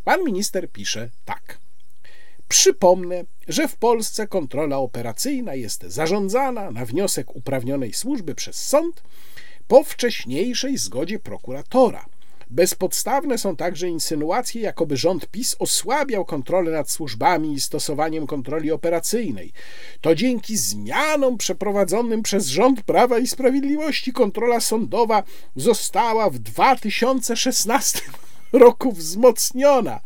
pan 0.04 0.24
minister 0.24 0.70
pisze 0.70 1.10
tak. 1.24 1.58
Przypomnę, 2.48 3.24
że 3.48 3.68
w 3.68 3.76
Polsce 3.76 4.26
kontrola 4.26 4.78
operacyjna 4.78 5.54
jest 5.54 5.82
zarządzana 5.82 6.70
na 6.70 6.84
wniosek 6.84 7.36
uprawnionej 7.36 7.92
służby 7.92 8.34
przez 8.34 8.56
sąd 8.66 9.02
po 9.68 9.84
wcześniejszej 9.84 10.78
zgodzie 10.78 11.18
prokuratora– 11.18 12.06
Bezpodstawne 12.50 13.38
są 13.38 13.56
także 13.56 13.88
insynuacje, 13.88 14.62
jakoby 14.62 14.96
rząd 14.96 15.26
PiS 15.26 15.56
osłabiał 15.58 16.24
kontrolę 16.24 16.70
nad 16.70 16.90
służbami 16.90 17.52
i 17.52 17.60
stosowaniem 17.60 18.26
kontroli 18.26 18.72
operacyjnej. 18.72 19.52
To 20.00 20.14
dzięki 20.14 20.56
zmianom 20.56 21.38
przeprowadzonym 21.38 22.22
przez 22.22 22.46
rząd 22.46 22.82
Prawa 22.82 23.18
i 23.18 23.26
Sprawiedliwości 23.26 24.12
kontrola 24.12 24.60
sądowa 24.60 25.22
została 25.56 26.30
w 26.30 26.38
2016 26.38 28.00
roku 28.52 28.92
wzmocniona. 28.92 30.00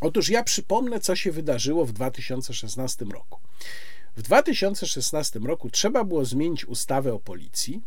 Otóż 0.00 0.28
ja 0.28 0.44
przypomnę, 0.44 1.00
co 1.00 1.16
się 1.16 1.32
wydarzyło 1.32 1.86
w 1.86 1.92
2016 1.92 3.04
roku. 3.04 3.38
W 4.16 4.22
2016 4.22 5.38
roku 5.38 5.70
trzeba 5.70 6.04
było 6.04 6.24
zmienić 6.24 6.64
ustawę 6.64 7.14
o 7.14 7.18
policji, 7.18 7.82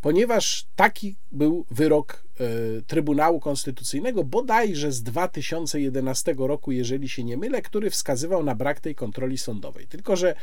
ponieważ 0.00 0.66
taki 0.76 1.16
był 1.32 1.66
wyrok 1.70 2.24
e, 2.40 2.82
Trybunału 2.82 3.40
Konstytucyjnego, 3.40 4.24
bodajże 4.24 4.92
z 4.92 5.02
2011 5.02 6.34
roku, 6.38 6.72
jeżeli 6.72 7.08
się 7.08 7.24
nie 7.24 7.36
mylę, 7.36 7.62
który 7.62 7.90
wskazywał 7.90 8.44
na 8.44 8.54
brak 8.54 8.80
tej 8.80 8.94
kontroli 8.94 9.38
sądowej. 9.38 9.86
Tylko, 9.86 10.16
że 10.16 10.34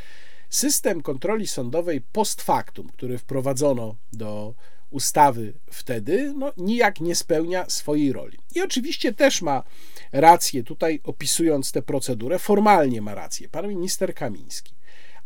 system 0.50 1.02
kontroli 1.02 1.46
sądowej 1.46 2.00
post 2.00 2.42
factum, 2.42 2.88
który 2.88 3.18
wprowadzono 3.18 3.96
do 4.12 4.54
ustawy 4.90 5.52
wtedy, 5.70 6.32
no, 6.36 6.52
nijak 6.56 7.00
nie 7.00 7.14
spełnia 7.14 7.64
swojej 7.68 8.12
roli. 8.12 8.38
I 8.54 8.62
oczywiście 8.62 9.12
też 9.12 9.42
ma 9.42 9.62
rację 10.12 10.62
tutaj, 10.62 11.00
opisując 11.04 11.72
tę 11.72 11.82
procedurę, 11.82 12.38
formalnie 12.38 13.02
ma 13.02 13.14
rację 13.14 13.48
pan 13.48 13.68
minister 13.68 14.14
Kamiński. 14.14 14.75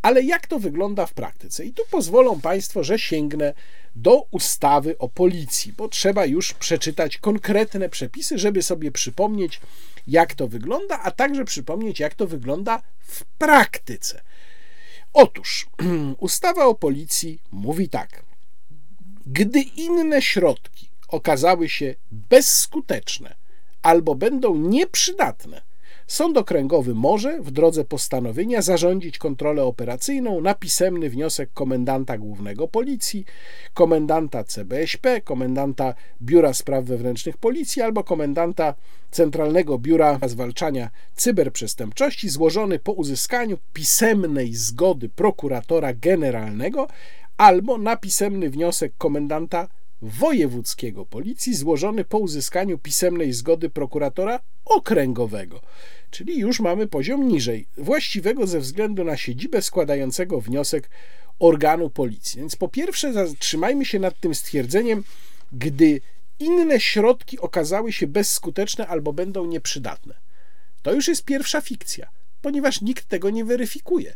Ale 0.02 0.22
jak 0.22 0.46
to 0.46 0.58
wygląda 0.58 1.06
w 1.06 1.14
praktyce? 1.14 1.64
I 1.64 1.72
tu 1.72 1.82
pozwolą 1.90 2.40
Państwo, 2.40 2.84
że 2.84 2.98
sięgnę 2.98 3.54
do 3.94 4.26
ustawy 4.30 4.98
o 4.98 5.08
policji, 5.08 5.72
bo 5.72 5.88
trzeba 5.88 6.26
już 6.26 6.54
przeczytać 6.54 7.18
konkretne 7.18 7.88
przepisy, 7.88 8.38
żeby 8.38 8.62
sobie 8.62 8.92
przypomnieć, 8.92 9.60
jak 10.06 10.34
to 10.34 10.48
wygląda, 10.48 11.00
a 11.02 11.10
także 11.10 11.44
przypomnieć, 11.44 12.00
jak 12.00 12.14
to 12.14 12.26
wygląda 12.26 12.82
w 13.00 13.24
praktyce. 13.24 14.20
Otóż 15.12 15.66
ustawa 16.18 16.66
o 16.66 16.74
policji 16.74 17.42
mówi 17.50 17.88
tak: 17.88 18.22
gdy 19.26 19.60
inne 19.60 20.22
środki 20.22 20.88
okazały 21.08 21.68
się 21.68 21.94
bezskuteczne 22.10 23.34
albo 23.82 24.14
będą 24.14 24.56
nieprzydatne 24.56 25.69
Sąd 26.10 26.36
Okręgowy 26.38 26.94
może 26.94 27.40
w 27.40 27.50
drodze 27.50 27.84
postanowienia 27.84 28.62
zarządzić 28.62 29.18
kontrolę 29.18 29.64
operacyjną 29.64 30.40
na 30.40 30.54
pisemny 30.54 31.10
wniosek 31.10 31.50
komendanta 31.54 32.18
głównego 32.18 32.68
policji, 32.68 33.24
komendanta 33.74 34.44
CBŚP, 34.44 35.20
komendanta 35.20 35.94
Biura 36.22 36.54
Spraw 36.54 36.84
Wewnętrznych 36.84 37.36
Policji 37.36 37.82
albo 37.82 38.04
komendanta 38.04 38.74
Centralnego 39.10 39.78
Biura 39.78 40.18
Zwalczania 40.26 40.90
Cyberprzestępczości 41.16 42.28
złożony 42.28 42.78
po 42.78 42.92
uzyskaniu 42.92 43.58
pisemnej 43.72 44.54
zgody 44.54 45.08
prokuratora 45.08 45.94
generalnego 45.94 46.88
albo 47.36 47.78
na 47.78 47.96
pisemny 47.96 48.50
wniosek 48.50 48.92
komendanta 48.98 49.68
wojewódzkiego 50.02 51.06
policji 51.06 51.54
złożony 51.54 52.04
po 52.04 52.18
uzyskaniu 52.18 52.78
pisemnej 52.78 53.32
zgody 53.32 53.70
prokuratora 53.70 54.40
okręgowego 54.64 55.60
czyli 56.10 56.38
już 56.38 56.60
mamy 56.60 56.86
poziom 56.86 57.28
niżej, 57.28 57.66
właściwego 57.76 58.46
ze 58.46 58.60
względu 58.60 59.04
na 59.04 59.16
siedzibę 59.16 59.62
składającego 59.62 60.40
wniosek 60.40 60.90
organu 61.38 61.90
policji. 61.90 62.40
Więc 62.40 62.56
po 62.56 62.68
pierwsze, 62.68 63.12
zatrzymajmy 63.12 63.84
się 63.84 63.98
nad 63.98 64.20
tym 64.20 64.34
stwierdzeniem, 64.34 65.04
gdy 65.52 66.00
inne 66.38 66.80
środki 66.80 67.38
okazały 67.38 67.92
się 67.92 68.06
bezskuteczne 68.06 68.86
albo 68.86 69.12
będą 69.12 69.46
nieprzydatne. 69.46 70.14
To 70.82 70.92
już 70.92 71.08
jest 71.08 71.24
pierwsza 71.24 71.60
fikcja, 71.60 72.08
ponieważ 72.42 72.80
nikt 72.80 73.08
tego 73.08 73.30
nie 73.30 73.44
weryfikuje. 73.44 74.14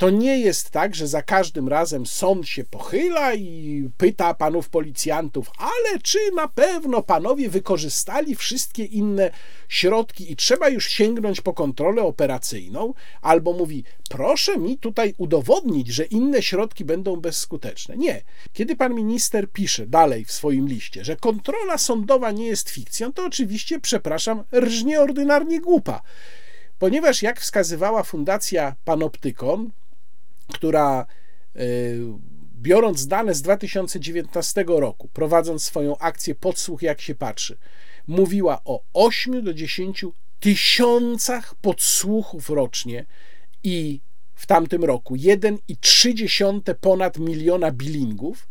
To 0.00 0.10
nie 0.10 0.38
jest 0.38 0.70
tak, 0.70 0.94
że 0.94 1.08
za 1.08 1.22
każdym 1.22 1.68
razem 1.68 2.06
sąd 2.06 2.48
się 2.48 2.64
pochyla 2.64 3.34
i 3.34 3.88
pyta 3.96 4.34
panów 4.34 4.68
policjantów, 4.68 5.50
ale 5.58 5.98
czy 6.02 6.18
na 6.36 6.48
pewno 6.48 7.02
panowie 7.02 7.48
wykorzystali 7.48 8.34
wszystkie 8.34 8.84
inne 8.84 9.30
środki 9.68 10.32
i 10.32 10.36
trzeba 10.36 10.68
już 10.68 10.88
sięgnąć 10.90 11.40
po 11.40 11.52
kontrolę 11.52 12.02
operacyjną, 12.02 12.94
albo 13.22 13.52
mówi, 13.52 13.84
proszę 14.10 14.58
mi 14.58 14.78
tutaj 14.78 15.14
udowodnić, 15.18 15.88
że 15.88 16.04
inne 16.04 16.42
środki 16.42 16.84
będą 16.84 17.16
bezskuteczne. 17.16 17.96
Nie. 17.96 18.22
Kiedy 18.52 18.76
pan 18.76 18.94
minister 18.94 19.50
pisze 19.50 19.86
dalej 19.86 20.24
w 20.24 20.32
swoim 20.32 20.68
liście, 20.68 21.04
że 21.04 21.16
kontrola 21.16 21.78
sądowa 21.78 22.30
nie 22.30 22.46
jest 22.46 22.70
fikcją, 22.70 23.12
to 23.12 23.24
oczywiście, 23.24 23.80
przepraszam, 23.80 24.44
rżnie 24.52 25.00
ordynarnie 25.00 25.60
głupa 25.60 26.02
ponieważ 26.78 27.22
jak 27.22 27.40
wskazywała 27.40 28.02
Fundacja 28.02 28.74
Panoptykon, 28.84 29.70
która 30.50 31.06
e, 31.56 31.60
biorąc 32.62 33.06
dane 33.06 33.34
z 33.34 33.42
2019 33.42 34.64
roku, 34.66 35.08
prowadząc 35.08 35.64
swoją 35.64 35.98
akcję 35.98 36.34
Podsłuch 36.34 36.82
jak 36.82 37.00
się 37.00 37.14
patrzy, 37.14 37.58
mówiła 38.06 38.60
o 38.64 38.82
8 38.92 39.44
do 39.44 39.54
10 39.54 40.04
tysiącach 40.40 41.54
podsłuchów 41.54 42.50
rocznie 42.50 43.06
i 43.64 44.00
w 44.34 44.46
tamtym 44.46 44.84
roku 44.84 45.16
1,3 45.16 46.74
ponad 46.74 47.18
miliona 47.18 47.72
billingów, 47.72 48.48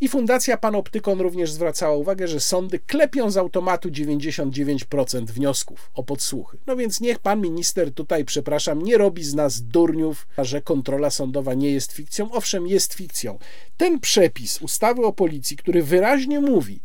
i 0.00 0.08
Fundacja 0.08 0.56
Panoptykon 0.56 1.20
również 1.20 1.52
zwracała 1.52 1.96
uwagę, 1.96 2.28
że 2.28 2.40
sądy 2.40 2.78
klepią 2.78 3.30
z 3.30 3.36
automatu 3.36 3.88
99% 3.88 5.24
wniosków 5.24 5.90
o 5.94 6.02
podsłuchy. 6.02 6.58
No 6.66 6.76
więc 6.76 7.00
niech 7.00 7.18
pan 7.18 7.40
minister 7.40 7.94
tutaj, 7.94 8.24
przepraszam, 8.24 8.82
nie 8.82 8.98
robi 8.98 9.24
z 9.24 9.34
nas 9.34 9.62
durniów, 9.62 10.28
że 10.38 10.62
kontrola 10.62 11.10
sądowa 11.10 11.54
nie 11.54 11.70
jest 11.70 11.92
fikcją. 11.92 12.32
Owszem, 12.32 12.66
jest 12.66 12.94
fikcją. 12.94 13.38
Ten 13.76 14.00
przepis 14.00 14.62
ustawy 14.62 15.06
o 15.06 15.12
policji, 15.12 15.56
który 15.56 15.82
wyraźnie 15.82 16.40
mówi, 16.40 16.80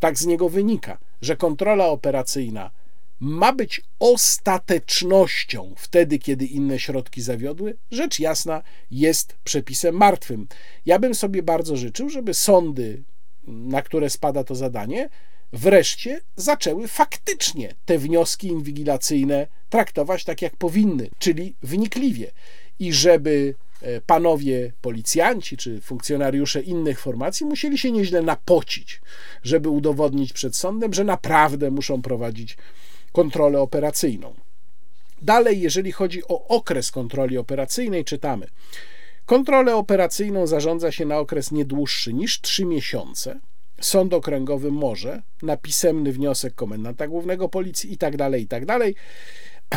tak 0.00 0.18
z 0.18 0.26
niego 0.26 0.48
wynika, 0.48 0.98
że 1.22 1.36
kontrola 1.36 1.86
operacyjna 1.86 2.70
ma 3.20 3.52
być 3.52 3.82
ostatecznością 3.98 5.74
wtedy, 5.76 6.18
kiedy 6.18 6.44
inne 6.44 6.78
środki 6.78 7.22
zawiodły, 7.22 7.76
rzecz 7.90 8.20
jasna 8.20 8.62
jest 8.90 9.36
przepisem 9.44 9.94
martwym. 9.94 10.46
Ja 10.86 10.98
bym 10.98 11.14
sobie 11.14 11.42
bardzo 11.42 11.76
życzył, 11.76 12.10
żeby 12.10 12.34
sądy, 12.34 13.02
na 13.46 13.82
które 13.82 14.10
spada 14.10 14.44
to 14.44 14.54
zadanie, 14.54 15.08
wreszcie 15.52 16.20
zaczęły 16.36 16.88
faktycznie 16.88 17.74
te 17.84 17.98
wnioski 17.98 18.48
inwigilacyjne 18.48 19.46
traktować 19.70 20.24
tak, 20.24 20.42
jak 20.42 20.56
powinny, 20.56 21.08
czyli 21.18 21.54
wnikliwie. 21.62 22.30
I 22.78 22.92
żeby 22.92 23.54
e, 23.82 24.00
panowie 24.00 24.72
policjanci 24.80 25.56
czy 25.56 25.80
funkcjonariusze 25.80 26.60
innych 26.60 27.00
formacji 27.00 27.46
musieli 27.46 27.78
się 27.78 27.92
nieźle 27.92 28.22
napocić, 28.22 29.00
żeby 29.42 29.68
udowodnić 29.68 30.32
przed 30.32 30.56
sądem, 30.56 30.94
że 30.94 31.04
naprawdę 31.04 31.70
muszą 31.70 32.02
prowadzić 32.02 32.56
kontrolę 33.16 33.60
operacyjną. 33.60 34.34
Dalej, 35.22 35.60
jeżeli 35.60 35.92
chodzi 35.92 36.22
o 36.28 36.48
okres 36.48 36.90
kontroli 36.90 37.38
operacyjnej, 37.38 38.04
czytamy. 38.04 38.46
Kontrolę 39.26 39.76
operacyjną 39.76 40.46
zarządza 40.46 40.92
się 40.92 41.06
na 41.06 41.18
okres 41.18 41.52
nie 41.52 41.64
dłuższy 41.64 42.12
niż 42.14 42.40
3 42.40 42.64
miesiące. 42.64 43.40
Sąd 43.80 44.14
okręgowy 44.14 44.70
może 44.70 45.22
na 45.42 45.56
pisemny 45.56 46.12
wniosek 46.12 46.54
komendanta 46.54 47.08
głównego 47.08 47.48
policji 47.48 47.92
i 47.92 47.98
tak 47.98 48.16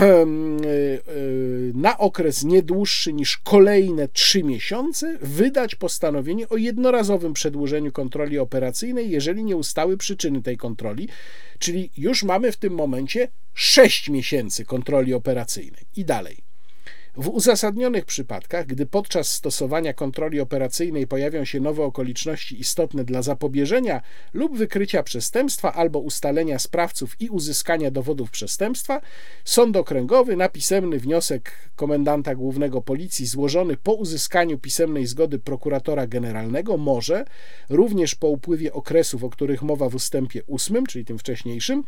Y, 0.01 1.01
y, 1.11 1.71
na 1.75 1.97
okres 1.97 2.43
nie 2.43 2.63
dłuższy 2.63 3.13
niż 3.13 3.37
kolejne 3.37 4.07
3 4.07 4.43
miesiące 4.43 5.17
wydać 5.21 5.75
postanowienie 5.75 6.49
o 6.49 6.57
jednorazowym 6.57 7.33
przedłużeniu 7.33 7.91
kontroli 7.91 8.39
operacyjnej, 8.39 9.09
jeżeli 9.09 9.43
nie 9.43 9.55
ustały 9.55 9.97
przyczyny 9.97 10.41
tej 10.41 10.57
kontroli. 10.57 11.09
Czyli 11.59 11.91
już 11.97 12.23
mamy 12.23 12.51
w 12.51 12.57
tym 12.57 12.73
momencie 12.73 13.27
6 13.53 14.09
miesięcy 14.09 14.65
kontroli 14.65 15.13
operacyjnej 15.13 15.83
i 15.95 16.05
dalej. 16.05 16.48
W 17.19 17.27
uzasadnionych 17.27 18.05
przypadkach, 18.05 18.65
gdy 18.65 18.85
podczas 18.85 19.31
stosowania 19.31 19.93
kontroli 19.93 20.39
operacyjnej 20.39 21.07
pojawią 21.07 21.45
się 21.45 21.59
nowe 21.59 21.83
okoliczności 21.83 22.59
istotne 22.59 23.03
dla 23.03 23.21
zapobieżenia 23.21 24.01
lub 24.33 24.57
wykrycia 24.57 25.03
przestępstwa 25.03 25.73
albo 25.73 25.99
ustalenia 25.99 26.59
sprawców 26.59 27.21
i 27.21 27.29
uzyskania 27.29 27.91
dowodów 27.91 28.31
przestępstwa, 28.31 29.01
sąd 29.45 29.75
okręgowy 29.75 30.35
na 30.35 30.49
pisemny 30.49 30.99
wniosek 30.99 31.51
komendanta 31.75 32.35
głównego 32.35 32.81
policji 32.81 33.25
złożony 33.25 33.77
po 33.77 33.93
uzyskaniu 33.93 34.57
pisemnej 34.57 35.07
zgody 35.07 35.39
prokuratora 35.39 36.07
generalnego 36.07 36.77
może, 36.77 37.25
również 37.69 38.15
po 38.15 38.27
upływie 38.27 38.73
okresów, 38.73 39.23
o 39.23 39.29
których 39.29 39.61
mowa 39.61 39.89
w 39.89 39.95
ustępie 39.95 40.41
8, 40.47 40.85
czyli 40.85 41.05
tym 41.05 41.19
wcześniejszym, 41.19 41.83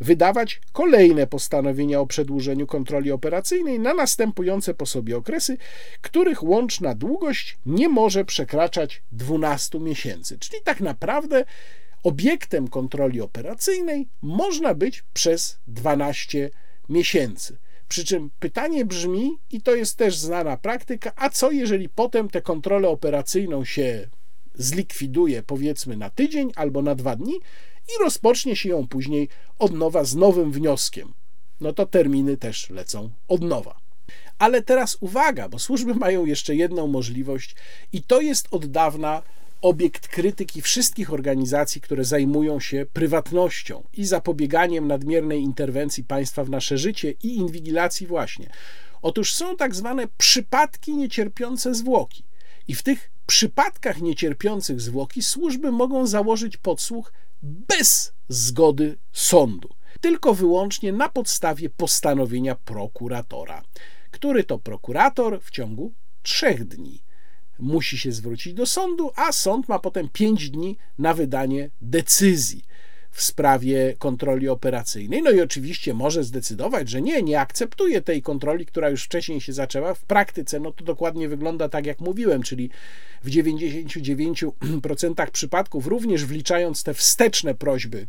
wydawać 0.00 0.60
kolejne 0.72 1.26
postanowienia 1.26 2.00
o 2.00 2.06
przedłużeniu 2.06 2.66
kontroli 2.66 3.12
operacyjnej 3.12 3.78
na 3.78 3.94
następujące 3.94 4.73
po 4.74 4.86
sobie 4.86 5.16
okresy, 5.16 5.56
których 6.00 6.42
łączna 6.42 6.94
długość 6.94 7.58
nie 7.66 7.88
może 7.88 8.24
przekraczać 8.24 9.02
12 9.12 9.80
miesięcy. 9.80 10.38
Czyli 10.38 10.62
tak 10.62 10.80
naprawdę 10.80 11.44
obiektem 12.02 12.68
kontroli 12.68 13.20
operacyjnej 13.20 14.08
można 14.22 14.74
być 14.74 15.04
przez 15.14 15.58
12 15.66 16.50
miesięcy. 16.88 17.58
Przy 17.88 18.04
czym 18.04 18.30
pytanie 18.40 18.84
brzmi, 18.84 19.38
i 19.50 19.60
to 19.62 19.74
jest 19.74 19.96
też 19.96 20.16
znana 20.16 20.56
praktyka, 20.56 21.12
a 21.16 21.30
co 21.30 21.50
jeżeli 21.50 21.88
potem 21.88 22.30
tę 22.30 22.42
kontrolę 22.42 22.88
operacyjną 22.88 23.64
się 23.64 24.08
zlikwiduje, 24.54 25.42
powiedzmy 25.42 25.96
na 25.96 26.10
tydzień 26.10 26.52
albo 26.56 26.82
na 26.82 26.94
dwa 26.94 27.16
dni, 27.16 27.34
i 27.88 28.02
rozpocznie 28.04 28.56
się 28.56 28.68
ją 28.68 28.88
później 28.88 29.28
od 29.58 29.72
nowa 29.72 30.04
z 30.04 30.14
nowym 30.14 30.52
wnioskiem. 30.52 31.12
No 31.60 31.72
to 31.72 31.86
terminy 31.86 32.36
też 32.36 32.70
lecą 32.70 33.10
od 33.28 33.42
nowa. 33.42 33.83
Ale 34.38 34.62
teraz 34.62 34.96
uwaga, 35.00 35.48
bo 35.48 35.58
służby 35.58 35.94
mają 36.04 36.26
jeszcze 36.26 36.54
jedną 36.54 36.86
możliwość, 36.86 37.56
i 37.92 38.02
to 38.02 38.20
jest 38.20 38.48
od 38.50 38.66
dawna 38.66 39.22
obiekt 39.62 40.08
krytyki 40.08 40.62
wszystkich 40.62 41.12
organizacji, 41.12 41.80
które 41.80 42.04
zajmują 42.04 42.60
się 42.60 42.86
prywatnością 42.92 43.84
i 43.92 44.04
zapobieganiem 44.04 44.88
nadmiernej 44.88 45.40
interwencji 45.42 46.04
państwa 46.04 46.44
w 46.44 46.50
nasze 46.50 46.78
życie 46.78 47.14
i 47.22 47.36
inwigilacji 47.36 48.06
właśnie. 48.06 48.50
Otóż 49.02 49.34
są 49.34 49.56
tak 49.56 49.74
zwane 49.74 50.08
przypadki 50.18 50.96
niecierpiące 50.96 51.74
zwłoki. 51.74 52.24
I 52.68 52.74
w 52.74 52.82
tych 52.82 53.10
przypadkach 53.26 54.02
niecierpiących 54.02 54.80
zwłoki 54.80 55.22
służby 55.22 55.72
mogą 55.72 56.06
założyć 56.06 56.56
podsłuch 56.56 57.12
bez 57.42 58.12
zgody 58.28 58.96
sądu, 59.12 59.68
tylko 60.00 60.34
wyłącznie 60.34 60.92
na 60.92 61.08
podstawie 61.08 61.70
postanowienia 61.70 62.54
prokuratora, 62.54 63.62
który 64.14 64.44
to 64.44 64.58
prokurator 64.58 65.40
w 65.42 65.50
ciągu 65.50 65.92
trzech 66.22 66.64
dni 66.64 67.02
musi 67.58 67.98
się 67.98 68.12
zwrócić 68.12 68.54
do 68.54 68.66
sądu, 68.66 69.10
a 69.16 69.32
sąd 69.32 69.68
ma 69.68 69.78
potem 69.78 70.08
pięć 70.08 70.50
dni 70.50 70.78
na 70.98 71.14
wydanie 71.14 71.70
decyzji 71.80 72.64
w 73.10 73.22
sprawie 73.22 73.94
kontroli 73.98 74.48
operacyjnej. 74.48 75.22
No 75.22 75.30
i 75.30 75.40
oczywiście 75.40 75.94
może 75.94 76.24
zdecydować, 76.24 76.88
że 76.88 77.02
nie, 77.02 77.22
nie 77.22 77.40
akceptuje 77.40 78.02
tej 78.02 78.22
kontroli, 78.22 78.66
która 78.66 78.90
już 78.90 79.04
wcześniej 79.04 79.40
się 79.40 79.52
zaczęła. 79.52 79.94
W 79.94 80.04
praktyce 80.04 80.60
no 80.60 80.72
to 80.72 80.84
dokładnie 80.84 81.28
wygląda 81.28 81.68
tak, 81.68 81.86
jak 81.86 82.00
mówiłem, 82.00 82.42
czyli 82.42 82.70
w 83.24 83.30
99% 83.30 85.30
przypadków, 85.30 85.86
również 85.86 86.24
wliczając 86.24 86.82
te 86.82 86.94
wsteczne 86.94 87.54
prośby 87.54 88.06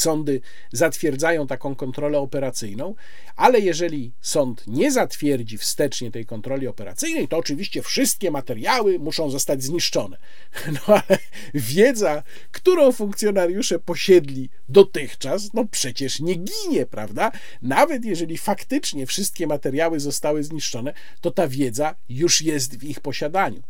sądy 0.00 0.40
zatwierdzają 0.72 1.46
taką 1.46 1.74
kontrolę 1.74 2.18
operacyjną, 2.18 2.94
ale 3.36 3.60
jeżeli 3.60 4.12
sąd 4.20 4.64
nie 4.66 4.92
zatwierdzi 4.92 5.58
wstecznie 5.58 6.10
tej 6.10 6.26
kontroli 6.26 6.66
operacyjnej, 6.68 7.28
to 7.28 7.36
oczywiście 7.36 7.82
wszystkie 7.82 8.30
materiały 8.30 8.98
muszą 8.98 9.30
zostać 9.30 9.62
zniszczone. 9.62 10.16
No 10.72 10.94
ale 10.94 11.18
wiedza, 11.54 12.22
którą 12.52 12.92
funkcjonariusze 12.92 13.78
posiedli 13.78 14.48
dotychczas, 14.68 15.48
no 15.54 15.64
przecież 15.70 16.20
nie 16.20 16.34
ginie, 16.34 16.86
prawda? 16.86 17.32
Nawet 17.62 18.04
jeżeli 18.04 18.38
faktycznie 18.38 19.06
wszystkie 19.06 19.46
materiały 19.46 20.00
zostały 20.00 20.42
zniszczone, 20.42 20.92
to 21.20 21.30
ta 21.30 21.48
wiedza 21.48 21.94
już 22.08 22.42
jest 22.42 22.78
w 22.78 22.84
ich 22.84 23.00
posiadaniu. 23.00 23.62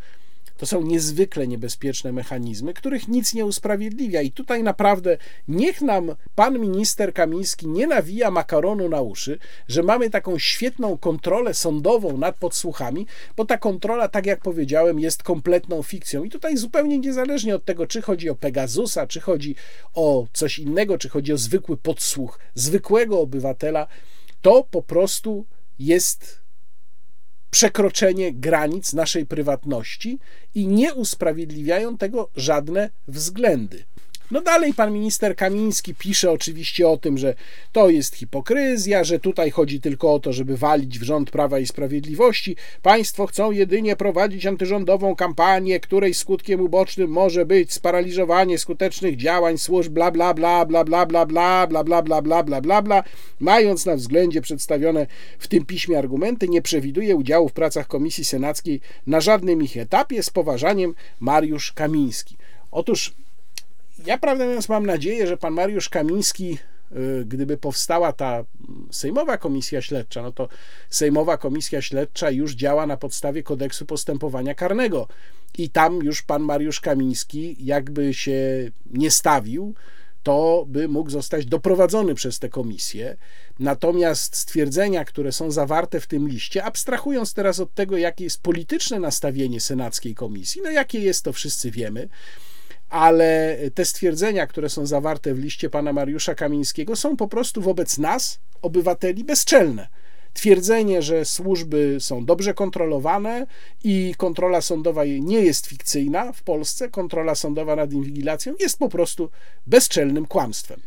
To 0.56 0.66
są 0.66 0.82
niezwykle 0.82 1.46
niebezpieczne 1.46 2.12
mechanizmy, 2.12 2.74
których 2.74 3.08
nic 3.08 3.34
nie 3.34 3.44
usprawiedliwia. 3.44 4.22
I 4.22 4.30
tutaj 4.30 4.62
naprawdę 4.62 5.18
niech 5.48 5.80
nam 5.80 6.14
pan 6.34 6.58
minister 6.58 7.14
Kamiński 7.14 7.68
nie 7.68 7.86
nawija 7.86 8.30
makaronu 8.30 8.88
na 8.88 9.00
uszy, 9.00 9.38
że 9.68 9.82
mamy 9.82 10.10
taką 10.10 10.38
świetną 10.38 10.98
kontrolę 10.98 11.54
sądową 11.54 12.16
nad 12.16 12.36
podsłuchami, 12.36 13.06
bo 13.36 13.44
ta 13.44 13.58
kontrola, 13.58 14.08
tak 14.08 14.26
jak 14.26 14.40
powiedziałem, 14.40 15.00
jest 15.00 15.22
kompletną 15.22 15.82
fikcją. 15.82 16.24
I 16.24 16.30
tutaj 16.30 16.56
zupełnie 16.56 16.98
niezależnie 16.98 17.54
od 17.54 17.64
tego, 17.64 17.86
czy 17.86 18.02
chodzi 18.02 18.30
o 18.30 18.34
Pegasusa, 18.34 19.06
czy 19.06 19.20
chodzi 19.20 19.54
o 19.94 20.26
coś 20.32 20.58
innego, 20.58 20.98
czy 20.98 21.08
chodzi 21.08 21.32
o 21.32 21.38
zwykły 21.38 21.76
podsłuch 21.76 22.38
zwykłego 22.54 23.20
obywatela, 23.20 23.86
to 24.42 24.66
po 24.70 24.82
prostu 24.82 25.46
jest 25.78 26.45
przekroczenie 27.50 28.32
granic 28.32 28.92
naszej 28.92 29.26
prywatności 29.26 30.18
i 30.54 30.66
nie 30.66 30.94
usprawiedliwiają 30.94 31.96
tego 31.98 32.30
żadne 32.36 32.90
względy. 33.08 33.84
No 34.30 34.40
dalej 34.40 34.74
pan 34.74 34.92
minister 34.92 35.36
Kamiński 35.36 35.94
pisze 35.94 36.30
oczywiście 36.30 36.88
o 36.88 36.96
tym, 36.96 37.18
że 37.18 37.34
to 37.72 37.90
jest 37.90 38.14
hipokryzja, 38.14 39.04
że 39.04 39.18
tutaj 39.18 39.50
chodzi 39.50 39.80
tylko 39.80 40.14
o 40.14 40.18
to, 40.18 40.32
żeby 40.32 40.56
walić 40.56 40.98
w 40.98 41.02
rząd 41.02 41.30
Prawa 41.30 41.58
i 41.58 41.66
Sprawiedliwości. 41.66 42.56
Państwo 42.82 43.26
chcą 43.26 43.50
jedynie 43.50 43.96
prowadzić 43.96 44.46
antyrządową 44.46 45.16
kampanię, 45.16 45.80
której 45.80 46.14
skutkiem 46.14 46.60
ubocznym 46.60 47.10
może 47.10 47.46
być 47.46 47.72
sparaliżowanie 47.72 48.58
skutecznych 48.58 49.16
działań 49.16 49.58
służb 49.58 49.92
bla 49.92 50.10
bla 50.10 50.34
bla 50.34 50.64
bla 50.64 50.84
bla 50.84 51.06
bla 51.06 51.26
bla 51.26 51.66
bla 51.66 51.84
bla 51.84 52.02
bla 52.02 52.22
bla 52.22 52.42
bla 52.42 52.60
bla 52.60 52.82
bla. 52.82 53.02
Mając 53.40 53.86
na 53.86 53.96
względzie 53.96 54.40
przedstawione 54.40 55.06
w 55.38 55.48
tym 55.48 55.66
piśmie 55.66 55.98
argumenty, 55.98 56.48
nie 56.48 56.62
przewiduje 56.62 57.16
udziału 57.16 57.48
w 57.48 57.52
pracach 57.52 57.86
Komisji 57.86 58.24
Senackiej 58.24 58.80
na 59.06 59.20
żadnym 59.20 59.62
ich 59.62 59.76
etapie 59.76 60.22
z 60.22 60.30
poważaniem 60.30 60.94
Mariusz 61.20 61.72
Kamiński. 61.72 62.36
Otóż 62.70 63.14
ja 64.06 64.18
prawdę 64.18 64.46
mówiąc 64.46 64.68
mam 64.68 64.86
nadzieję, 64.86 65.26
że 65.26 65.36
pan 65.36 65.52
Mariusz 65.52 65.88
Kamiński, 65.88 66.58
y, 66.92 67.24
gdyby 67.24 67.56
powstała 67.56 68.12
ta 68.12 68.44
Sejmowa 68.90 69.38
Komisja 69.38 69.82
Śledcza, 69.82 70.22
no 70.22 70.32
to 70.32 70.48
Sejmowa 70.90 71.36
Komisja 71.36 71.82
Śledcza 71.82 72.30
już 72.30 72.54
działa 72.54 72.86
na 72.86 72.96
podstawie 72.96 73.42
kodeksu 73.42 73.86
postępowania 73.86 74.54
karnego. 74.54 75.08
I 75.58 75.70
tam 75.70 75.98
już 75.98 76.22
pan 76.22 76.42
Mariusz 76.42 76.80
Kamiński, 76.80 77.56
jakby 77.58 78.14
się 78.14 78.70
nie 78.90 79.10
stawił, 79.10 79.74
to 80.22 80.64
by 80.68 80.88
mógł 80.88 81.10
zostać 81.10 81.46
doprowadzony 81.46 82.14
przez 82.14 82.38
tę 82.38 82.48
komisję. 82.48 83.16
Natomiast 83.58 84.36
stwierdzenia, 84.36 85.04
które 85.04 85.32
są 85.32 85.50
zawarte 85.50 86.00
w 86.00 86.06
tym 86.06 86.28
liście, 86.28 86.64
abstrahując 86.64 87.34
teraz 87.34 87.60
od 87.60 87.74
tego, 87.74 87.96
jakie 87.96 88.24
jest 88.24 88.42
polityczne 88.42 89.00
nastawienie 89.00 89.60
Senackiej 89.60 90.14
Komisji, 90.14 90.62
no 90.64 90.70
jakie 90.70 90.98
jest, 91.00 91.24
to 91.24 91.32
wszyscy 91.32 91.70
wiemy 91.70 92.08
ale 92.88 93.58
te 93.74 93.84
stwierdzenia, 93.84 94.46
które 94.46 94.68
są 94.68 94.86
zawarte 94.86 95.34
w 95.34 95.38
liście 95.38 95.70
pana 95.70 95.92
Mariusza 95.92 96.34
Kamińskiego, 96.34 96.96
są 96.96 97.16
po 97.16 97.28
prostu 97.28 97.62
wobec 97.62 97.98
nas, 97.98 98.40
obywateli, 98.62 99.24
bezczelne. 99.24 99.88
Twierdzenie, 100.34 101.02
że 101.02 101.24
służby 101.24 101.96
są 102.00 102.24
dobrze 102.24 102.54
kontrolowane 102.54 103.46
i 103.84 104.14
kontrola 104.16 104.60
sądowa 104.60 105.04
nie 105.04 105.40
jest 105.40 105.66
fikcyjna 105.66 106.32
w 106.32 106.42
Polsce, 106.42 106.88
kontrola 106.88 107.34
sądowa 107.34 107.76
nad 107.76 107.92
inwigilacją 107.92 108.54
jest 108.60 108.78
po 108.78 108.88
prostu 108.88 109.30
bezczelnym 109.66 110.26
kłamstwem. 110.26 110.80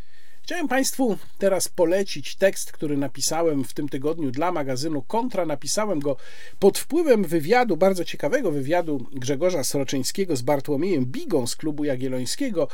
Chciałem 0.49 0.67
Państwu 0.67 1.17
teraz 1.37 1.67
polecić 1.67 2.35
tekst, 2.35 2.71
który 2.71 2.97
napisałem 2.97 3.63
w 3.63 3.73
tym 3.73 3.89
tygodniu 3.89 4.31
dla 4.31 4.51
magazynu 4.51 5.01
Kontra. 5.01 5.45
Napisałem 5.45 5.99
go 5.99 6.15
pod 6.59 6.77
wpływem 6.77 7.23
wywiadu, 7.23 7.77
bardzo 7.77 8.05
ciekawego 8.05 8.51
wywiadu 8.51 9.05
Grzegorza 9.13 9.63
Sroczyńskiego 9.63 10.35
z 10.35 10.41
Bartłomiejem 10.41 11.05
Bigą 11.05 11.47
z 11.47 11.55
klubu 11.55 11.83
Jagiellońskiego. 11.83 12.67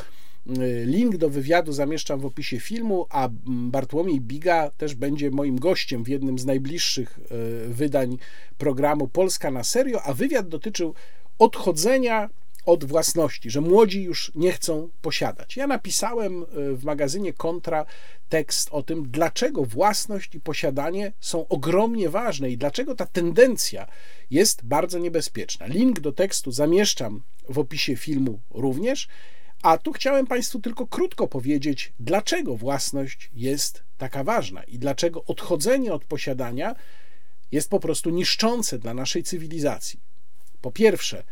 Link 0.86 1.18
do 1.18 1.30
wywiadu 1.30 1.72
zamieszczam 1.72 2.20
w 2.20 2.26
opisie 2.26 2.60
filmu, 2.60 3.08
a 3.10 3.30
Bartłomiej 3.46 4.22
Biga 4.22 4.70
też 4.78 4.96
będzie 4.96 5.32
moim 5.32 5.60
gościem 5.60 6.04
w 6.04 6.08
jednym 6.08 6.40
z 6.40 6.46
najbliższych 6.46 7.20
e, 7.20 7.68
wydań 7.68 8.18
programu 8.58 9.08
Polska 9.08 9.52
na 9.52 9.64
serio, 9.64 10.02
a 10.04 10.14
wywiad 10.14 10.48
dotyczył 10.48 10.94
odchodzenia 11.40 12.30
od 12.66 12.84
własności, 12.84 13.50
że 13.50 13.62
młodzi 13.62 14.04
już 14.04 14.32
nie 14.36 14.52
chcą 14.52 14.90
posiadać. 15.02 15.58
Ja 15.58 15.68
napisałem 15.68 16.44
e, 16.44 16.46
w 16.76 16.84
magazynie 16.84 17.34
Kontra 17.34 17.86
tekst 18.30 18.70
o 18.72 18.84
tym, 18.84 19.12
dlaczego 19.12 19.66
własność 19.66 20.36
i 20.36 20.40
posiadanie 20.40 21.14
są 21.20 21.48
ogromnie 21.48 22.10
ważne 22.10 22.50
i 22.50 22.58
dlaczego 22.58 22.96
ta 22.96 23.06
tendencja 23.06 23.88
jest 24.32 24.66
bardzo 24.66 25.00
niebezpieczna. 25.00 25.66
Link 25.66 26.00
do 26.00 26.12
tekstu 26.12 26.52
zamieszczam 26.52 27.22
w 27.50 27.60
opisie 27.60 27.96
filmu 27.96 28.40
również. 28.52 29.08
A 29.62 29.78
tu 29.78 29.94
chciałem 29.94 30.28
Państwu 30.28 30.60
tylko 30.60 30.88
krótko 30.88 31.28
powiedzieć, 31.28 31.94
dlaczego 32.00 32.56
własność 32.56 33.30
jest 33.34 33.84
taka 33.98 34.24
ważna 34.24 34.64
i 34.64 34.80
dlaczego 34.80 35.24
odchodzenie 35.24 35.94
od 35.94 36.06
posiadania 36.06 36.76
jest 37.52 37.70
po 37.70 37.80
prostu 37.80 38.10
niszczące 38.10 38.80
dla 38.80 38.94
naszej 38.94 39.24
cywilizacji. 39.24 40.00
Po 40.62 40.72
pierwsze, 40.72 41.24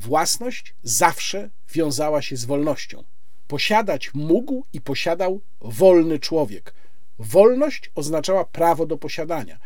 Własność 0.00 0.74
zawsze 0.82 1.50
wiązała 1.74 2.22
się 2.22 2.36
z 2.36 2.44
wolnością. 2.44 3.04
Posiadać 3.48 4.14
mógł 4.14 4.64
i 4.72 4.80
posiadał 4.80 5.40
wolny 5.60 6.18
człowiek. 6.18 6.74
Wolność 7.18 7.90
oznaczała 7.94 8.44
prawo 8.44 8.86
do 8.86 8.98
posiadania. 8.98 9.58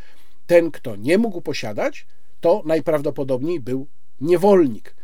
Ten, 0.46 0.70
kto 0.70 0.96
nie 0.96 1.18
mógł 1.18 1.40
posiadać, 1.40 2.06
to 2.40 2.62
najprawdopodobniej 2.66 3.60
był 3.60 3.86
niewolnik. 4.20 4.94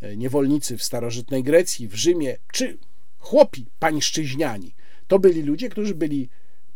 E, 0.00 0.16
niewolnicy 0.16 0.78
w 0.78 0.82
starożytnej 0.82 1.42
Grecji, 1.42 1.88
w 1.88 1.94
Rzymie, 1.94 2.36
czy 2.52 2.78
chłopi 3.18 3.66
pańszczyźniani. 3.78 4.74
To 5.08 5.18
byli 5.18 5.42
ludzie, 5.42 5.68
którzy 5.68 5.94
byli 5.94 6.28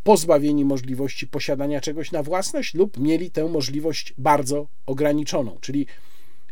pozbawieni 0.04 0.64
możliwości 0.64 1.26
posiadania 1.26 1.80
czegoś 1.80 2.12
na 2.12 2.22
własność 2.22 2.74
lub 2.74 2.98
mieli 2.98 3.30
tę 3.30 3.48
możliwość 3.48 4.14
bardzo 4.18 4.68
ograniczoną. 4.86 5.58
Czyli 5.60 5.86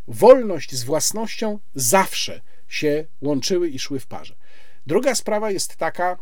wolność 0.08 0.74
z 0.74 0.84
własnością 0.84 1.58
zawsze 1.74 2.40
się 2.68 3.06
łączyły 3.20 3.68
i 3.68 3.78
szły 3.78 4.00
w 4.00 4.06
parze. 4.06 4.34
Druga 4.86 5.14
sprawa 5.14 5.50
jest 5.50 5.76
taka, 5.76 6.18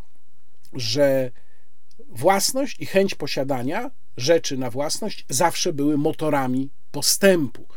że 0.73 1.31
własność 2.09 2.79
i 2.79 2.85
chęć 2.85 3.15
posiadania 3.15 3.91
rzeczy 4.17 4.57
na 4.57 4.69
własność 4.69 5.25
zawsze 5.29 5.73
były 5.73 5.97
motorami 5.97 6.69
postępu. 6.91 7.67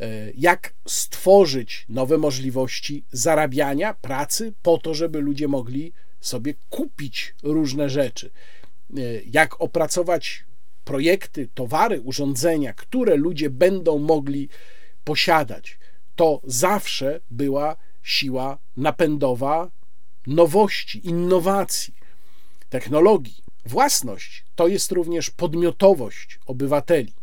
E, 0.00 0.30
jak 0.36 0.74
stworzyć 0.86 1.86
nowe 1.88 2.18
możliwości 2.18 3.04
zarabiania, 3.12 3.94
pracy, 3.94 4.52
po 4.62 4.78
to, 4.78 4.94
żeby 4.94 5.20
ludzie 5.20 5.48
mogli 5.48 5.92
sobie 6.20 6.54
kupić 6.70 7.34
różne 7.42 7.90
rzeczy. 7.90 8.30
E, 8.96 9.00
jak 9.26 9.60
opracować 9.60 10.44
projekty, 10.84 11.48
towary, 11.54 12.00
urządzenia, 12.00 12.72
które 12.72 13.16
ludzie 13.16 13.50
będą 13.50 13.98
mogli 13.98 14.48
posiadać. 15.10 15.78
To 16.16 16.40
zawsze 16.44 17.20
była 17.30 17.76
siła 18.02 18.58
napędowa 18.76 19.70
nowości, 20.26 21.06
innowacji, 21.08 21.94
technologii. 22.68 23.42
Własność 23.66 24.44
to 24.54 24.68
jest 24.68 24.92
również 24.92 25.30
podmiotowość 25.30 26.38
obywateli. 26.46 27.14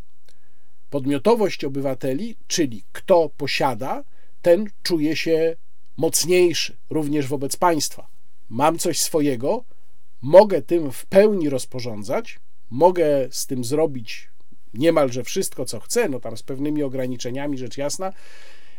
Podmiotowość 0.90 1.64
obywateli, 1.64 2.36
czyli 2.48 2.84
kto 2.92 3.30
posiada, 3.38 4.04
ten 4.42 4.66
czuje 4.84 5.16
się 5.16 5.56
mocniejszy 5.98 6.78
również 6.90 7.28
wobec 7.28 7.56
państwa. 7.56 8.08
Mam 8.50 8.80
coś 8.80 9.02
swojego, 9.02 9.64
mogę 10.22 10.62
tym 10.62 10.92
w 10.92 11.06
pełni 11.06 11.50
rozporządzać, 11.50 12.40
mogę 12.70 13.28
z 13.32 13.48
tym 13.48 13.64
zrobić 13.64 14.30
niemalże 14.74 15.24
wszystko, 15.24 15.66
co 15.66 15.80
chce, 15.80 16.10
no 16.10 16.20
tam 16.20 16.38
z 16.38 16.44
pewnymi 16.44 16.84
ograniczeniami, 16.84 17.58
rzecz 17.58 17.78
jasna, 17.78 18.14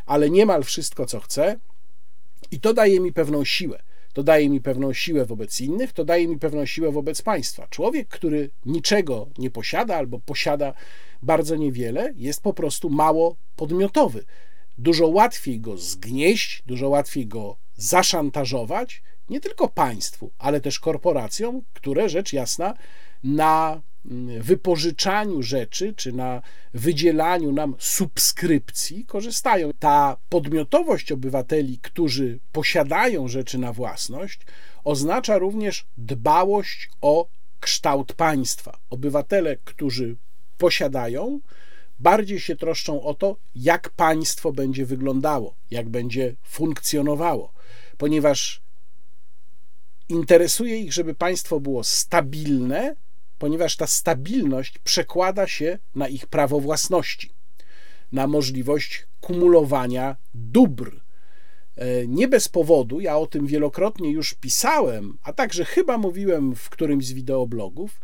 ale 0.06 0.30
niemal 0.30 0.62
wszystko, 0.62 1.06
co 1.06 1.20
chce, 1.20 1.58
i 2.50 2.60
to 2.60 2.74
daje 2.74 3.00
mi 3.00 3.12
pewną 3.12 3.44
siłę. 3.44 3.82
To 4.12 4.22
daje 4.22 4.48
mi 4.48 4.60
pewną 4.60 4.92
siłę 4.92 5.24
wobec 5.24 5.60
innych, 5.60 5.92
to 5.92 6.04
daje 6.04 6.28
mi 6.28 6.38
pewną 6.38 6.66
siłę 6.66 6.92
wobec 6.92 7.22
państwa. 7.22 7.66
Człowiek, 7.70 8.08
który 8.08 8.50
niczego 8.66 9.28
nie 9.38 9.50
posiada 9.50 9.96
albo 9.96 10.18
posiada 10.18 10.74
bardzo 11.22 11.56
niewiele, 11.56 12.12
jest 12.16 12.42
po 12.42 12.52
prostu 12.52 12.90
mało 12.90 13.36
podmiotowy. 13.56 14.24
Dużo 14.78 15.08
łatwiej 15.08 15.60
go 15.60 15.76
zgnieść, 15.76 16.62
dużo 16.66 16.88
łatwiej 16.88 17.26
go 17.26 17.56
zaszantażować, 17.76 19.02
nie 19.30 19.40
tylko 19.40 19.68
państwu, 19.68 20.30
ale 20.38 20.60
też 20.60 20.80
korporacjom, 20.80 21.62
które 21.72 22.08
rzecz 22.08 22.32
jasna 22.32 22.74
na 23.24 23.82
wypożyczaniu 24.40 25.42
rzeczy 25.42 25.94
czy 25.96 26.12
na 26.12 26.42
wydzielaniu 26.74 27.52
nam 27.52 27.74
subskrypcji 27.78 29.04
korzystają. 29.04 29.70
Ta 29.78 30.16
podmiotowość 30.28 31.12
obywateli, 31.12 31.78
którzy 31.78 32.38
posiadają 32.52 33.28
rzeczy 33.28 33.58
na 33.58 33.72
własność, 33.72 34.40
oznacza 34.84 35.38
również 35.38 35.86
dbałość 35.96 36.90
o 37.00 37.28
kształt 37.60 38.12
państwa. 38.12 38.78
Obywatele, 38.90 39.56
którzy 39.64 40.16
posiadają, 40.58 41.40
bardziej 41.98 42.40
się 42.40 42.56
troszczą 42.56 43.02
o 43.02 43.14
to, 43.14 43.36
jak 43.54 43.90
państwo 43.90 44.52
będzie 44.52 44.86
wyglądało, 44.86 45.54
jak 45.70 45.88
będzie 45.88 46.34
funkcjonowało, 46.42 47.52
ponieważ 47.98 48.62
interesuje 50.08 50.76
ich, 50.76 50.92
żeby 50.92 51.14
państwo 51.14 51.60
było 51.60 51.84
stabilne, 51.84 52.96
ponieważ 53.38 53.76
ta 53.76 53.86
stabilność 53.86 54.78
przekłada 54.78 55.46
się 55.46 55.78
na 55.94 56.08
ich 56.08 56.26
prawo 56.26 56.60
własności, 56.60 57.30
na 58.12 58.26
możliwość 58.26 59.06
kumulowania 59.20 60.16
dóbr. 60.34 61.00
E, 61.76 62.06
nie 62.06 62.28
bez 62.28 62.48
powodu, 62.48 63.00
ja 63.00 63.18
o 63.18 63.26
tym 63.26 63.46
wielokrotnie 63.46 64.10
już 64.10 64.34
pisałem, 64.34 65.18
a 65.22 65.32
także 65.32 65.64
chyba 65.64 65.98
mówiłem 65.98 66.54
w 66.54 66.70
którymś 66.70 67.06
z 67.06 67.12
wideoblogów, 67.12 68.00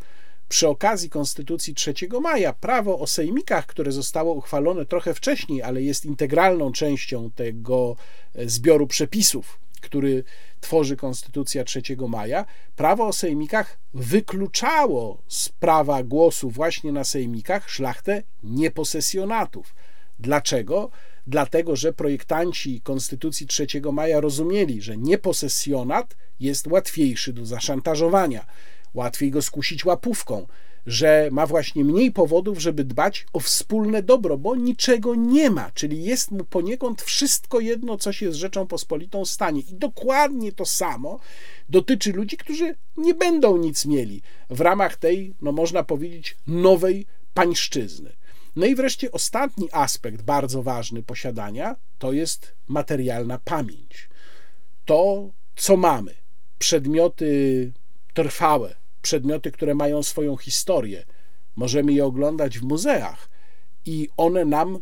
przy 0.48 0.68
okazji 0.68 1.10
Konstytucji 1.10 1.74
3 1.74 1.94
maja 2.22 2.52
prawo 2.52 2.98
o 2.98 3.06
sejmikach, 3.06 3.66
które 3.66 3.92
zostało 3.92 4.34
uchwalone 4.34 4.86
trochę 4.86 5.14
wcześniej, 5.14 5.62
ale 5.62 5.82
jest 5.82 6.04
integralną 6.04 6.72
częścią 6.72 7.30
tego 7.30 7.96
e, 8.34 8.48
zbioru 8.48 8.86
przepisów, 8.86 9.58
który 9.84 10.24
tworzy 10.60 10.96
Konstytucja 10.96 11.64
3 11.64 11.82
maja, 12.08 12.44
prawo 12.76 13.06
o 13.06 13.12
sejmikach 13.12 13.78
wykluczało 13.94 15.22
z 15.28 15.48
prawa 15.48 16.02
głosu 16.02 16.50
właśnie 16.50 16.92
na 16.92 17.04
sejmikach 17.04 17.70
szlachtę 17.70 18.22
nieposesjonatów. 18.42 19.74
Dlaczego? 20.18 20.90
Dlatego, 21.26 21.76
że 21.76 21.92
projektanci 21.92 22.80
Konstytucji 22.80 23.46
3 23.46 23.66
maja 23.92 24.20
rozumieli, 24.20 24.82
że 24.82 24.96
nieposesjonat 24.96 26.16
jest 26.40 26.66
łatwiejszy 26.66 27.32
do 27.32 27.46
zaszantażowania, 27.46 28.46
łatwiej 28.94 29.30
go 29.30 29.42
skusić 29.42 29.84
łapówką, 29.84 30.46
że 30.86 31.28
ma 31.32 31.46
właśnie 31.46 31.84
mniej 31.84 32.12
powodów, 32.12 32.58
żeby 32.58 32.84
dbać 32.84 33.26
o 33.32 33.40
wspólne 33.40 34.02
dobro, 34.02 34.38
bo 34.38 34.56
niczego 34.56 35.14
nie 35.14 35.50
ma, 35.50 35.70
czyli 35.70 36.04
jest 36.04 36.30
mu 36.30 36.44
poniekąd 36.44 37.02
wszystko 37.02 37.60
jedno, 37.60 37.98
co 37.98 38.12
się 38.12 38.32
z 38.32 38.36
Rzeczą 38.36 38.66
Pospolitą 38.66 39.24
stanie. 39.24 39.60
I 39.60 39.74
dokładnie 39.74 40.52
to 40.52 40.66
samo 40.66 41.18
dotyczy 41.68 42.12
ludzi, 42.12 42.36
którzy 42.36 42.74
nie 42.96 43.14
będą 43.14 43.56
nic 43.56 43.86
mieli 43.86 44.22
w 44.50 44.60
ramach 44.60 44.96
tej, 44.96 45.34
no 45.42 45.52
można 45.52 45.82
powiedzieć, 45.82 46.36
nowej 46.46 47.06
pańszczyzny. 47.34 48.12
No 48.56 48.66
i 48.66 48.74
wreszcie 48.74 49.12
ostatni 49.12 49.68
aspekt 49.72 50.22
bardzo 50.22 50.62
ważny 50.62 51.02
posiadania 51.02 51.76
to 51.98 52.12
jest 52.12 52.54
materialna 52.68 53.38
pamięć. 53.38 54.08
To, 54.84 55.30
co 55.56 55.76
mamy, 55.76 56.14
przedmioty 56.58 57.72
trwałe, 58.14 58.74
przedmioty, 59.04 59.52
które 59.52 59.74
mają 59.74 60.02
swoją 60.02 60.36
historię. 60.36 61.04
Możemy 61.56 61.92
je 61.92 62.04
oglądać 62.04 62.58
w 62.58 62.62
muzeach 62.62 63.28
i 63.86 64.08
one 64.16 64.44
nam 64.44 64.78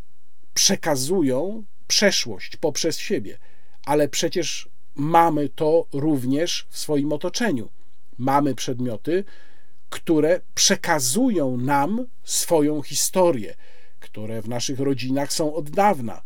przekazują 0.55 1.65
przeszłość 1.87 2.57
poprzez 2.57 2.99
siebie. 2.99 3.39
Ale 3.87 4.09
przecież 4.09 4.69
mamy 4.95 5.49
to 5.49 5.87
również 5.93 6.67
w 6.71 6.79
swoim 6.79 7.13
otoczeniu. 7.13 7.69
Mamy 8.19 8.55
przedmioty, 8.55 9.25
które 9.91 10.41
przekazują 10.55 11.57
nam 11.57 12.07
swoją 12.25 12.83
historię, 12.83 13.55
które 14.01 14.43
w 14.43 14.49
naszych 14.49 14.81
rodzinach 14.81 15.33
są 15.33 15.55
od 15.55 15.71
dawna. 15.71 16.23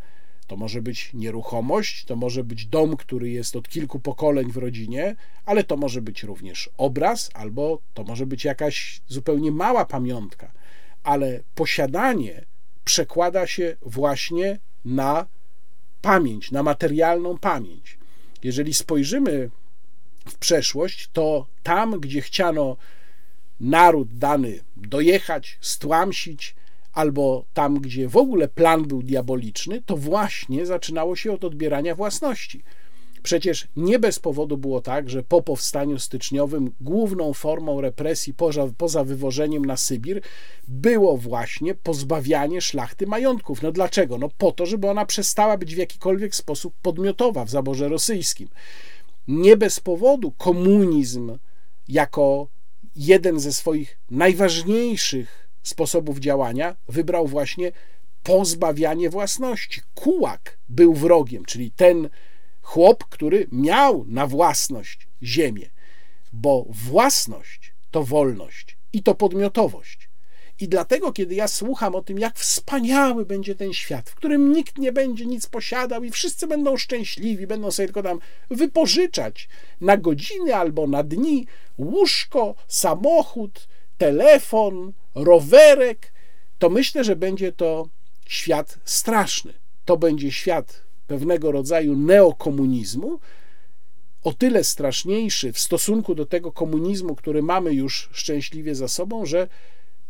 To 0.47 0.57
może 0.57 0.83
być 0.83 1.11
nieruchomość, 1.15 2.05
to 2.05 2.17
może 2.17 2.45
być 2.45 2.67
dom, 2.67 2.97
który 2.97 3.31
jest 3.31 3.57
od 3.57 3.69
kilku 3.69 4.01
pokoleń 4.01 4.53
w 4.53 4.57
rodzinie, 4.57 5.17
ale 5.45 5.65
to 5.65 5.77
może 5.77 6.03
być 6.03 6.23
również 6.23 6.71
obraz, 6.77 7.31
albo 7.35 7.79
to 7.95 8.05
może 8.05 8.27
być 8.27 8.45
jakaś 8.45 9.01
zupełnie 9.09 9.51
mała 9.51 9.85
pamiątka. 9.85 10.53
Ale 11.03 11.43
posiadanie 11.55 12.45
przekłada 12.85 13.47
się 13.47 13.77
właśnie 13.83 14.59
na 14.85 15.27
pamięć, 16.03 16.51
na 16.51 16.63
materialną 16.63 17.39
pamięć. 17.39 17.99
Jeżeli 18.43 18.75
spojrzymy 18.75 19.51
w 20.29 20.39
przeszłość, 20.39 21.09
to 21.13 21.47
tam, 21.63 22.01
gdzie 22.01 22.21
chciano 22.21 22.77
naród 23.61 24.19
dany 24.19 24.61
dojechać, 24.77 25.59
stłamsić, 25.61 26.56
albo 26.97 27.45
tam, 27.55 27.81
gdzie 27.81 28.09
w 28.09 28.17
ogóle 28.17 28.49
plan 28.49 28.85
był 28.85 29.03
diaboliczny, 29.03 29.83
to 29.87 29.97
właśnie 29.97 30.67
zaczynało 30.67 31.17
się 31.17 31.33
od 31.33 31.45
odbierania 31.45 31.95
własności. 31.95 32.63
Przecież 33.23 33.69
nie 33.77 33.99
bez 33.99 34.19
powodu 34.19 34.59
było 34.59 34.81
tak, 34.81 35.11
że 35.11 35.23
po 35.23 35.43
powstaniu 35.43 35.99
styczniowym 35.99 36.73
główną 36.81 37.33
formą 37.33 37.81
represji 37.81 38.35
poza, 38.35 38.69
poza 38.77 39.05
wywożeniem 39.05 39.65
na 39.65 39.77
Sybir 39.77 40.21
było 40.69 41.17
właśnie 41.17 41.75
pozbawianie 41.75 42.61
szlachty 42.61 43.07
majątków. 43.07 43.63
No 43.63 43.73
dlaczego? 43.73 44.19
No 44.19 44.29
po 44.39 44.53
to, 44.53 44.67
żeby 44.67 44.91
ona 44.91 45.07
przestała 45.07 45.57
być 45.57 45.75
w 45.75 45.79
jakikolwiek 45.79 46.35
sposób 46.35 46.75
podmiotowa 46.83 47.45
w 47.45 47.51
zaborze 47.51 47.89
rosyjskim. 47.89 48.49
Nie 49.29 49.57
bez 49.57 49.81
powodu 49.81 50.31
komunizm 50.31 51.39
jako 51.89 52.49
jeden 52.97 53.41
ze 53.41 53.53
swoich 53.53 53.99
najważniejszych 54.11 55.46
sposobów 55.69 56.19
działania 56.19 56.77
wybrał 56.89 57.27
właśnie 57.27 57.73
pozbawianie 58.23 59.11
własności. 59.11 59.81
Kułak 59.95 60.59
był 60.69 60.95
wrogiem, 60.95 61.45
czyli 61.45 61.71
ten 61.71 62.09
chłop, 62.63 63.05
który 63.05 63.47
miał 63.53 64.05
na 64.09 64.27
własność 64.27 65.09
ziemię, 65.23 65.71
bo 66.33 66.67
własność 66.69 67.75
to 67.91 68.05
wolność 68.05 68.77
i 68.93 69.03
to 69.03 69.15
podmiotowość. 69.15 70.09
I 70.61 70.69
dlatego, 70.69 71.13
kiedy 71.13 71.35
ja 71.35 71.49
słucham 71.49 71.95
o 71.95 72.03
tym, 72.03 72.19
jak 72.19 72.39
wspaniały 72.39 73.27
będzie 73.27 73.55
ten 73.55 73.73
świat, 73.73 74.11
w 74.11 74.15
którym 74.15 74.53
nikt 74.53 74.79
nie 74.79 74.93
będzie 74.93 75.27
nic 75.27 75.47
posiadał 75.47 76.05
i 76.05 76.11
wszyscy 76.11 76.47
będą 76.47 76.77
szczęśliwi, 76.77 77.47
będą 77.47 77.71
sobie 77.71 77.87
tylko 77.87 78.03
tam 78.03 78.19
wypożyczać 78.51 79.49
na 79.81 79.97
godziny 79.97 80.55
albo 80.55 80.87
na 80.87 81.03
dni 81.03 81.47
łóżko, 81.79 82.55
samochód, 82.69 83.69
telefon, 83.99 84.93
rowerek, 85.17 86.13
to 86.59 86.71
myślę, 86.71 87.05
że 87.05 87.17
będzie 87.17 87.53
to 87.53 87.89
świat 88.27 88.79
straszny. 88.85 89.53
To 89.85 89.97
będzie 89.97 90.33
świat 90.33 90.83
pewnego 91.07 91.53
rodzaju 91.53 91.97
neokomunizmu, 91.97 93.21
o 94.25 94.33
tyle 94.33 94.65
straszniejszy 94.65 95.53
w 95.53 95.59
stosunku 95.59 96.15
do 96.15 96.27
tego 96.27 96.53
komunizmu, 96.53 97.15
który 97.15 97.43
mamy 97.43 97.75
już 97.75 98.09
szczęśliwie 98.13 98.75
za 98.75 98.89
sobą, 98.89 99.27
że 99.27 99.49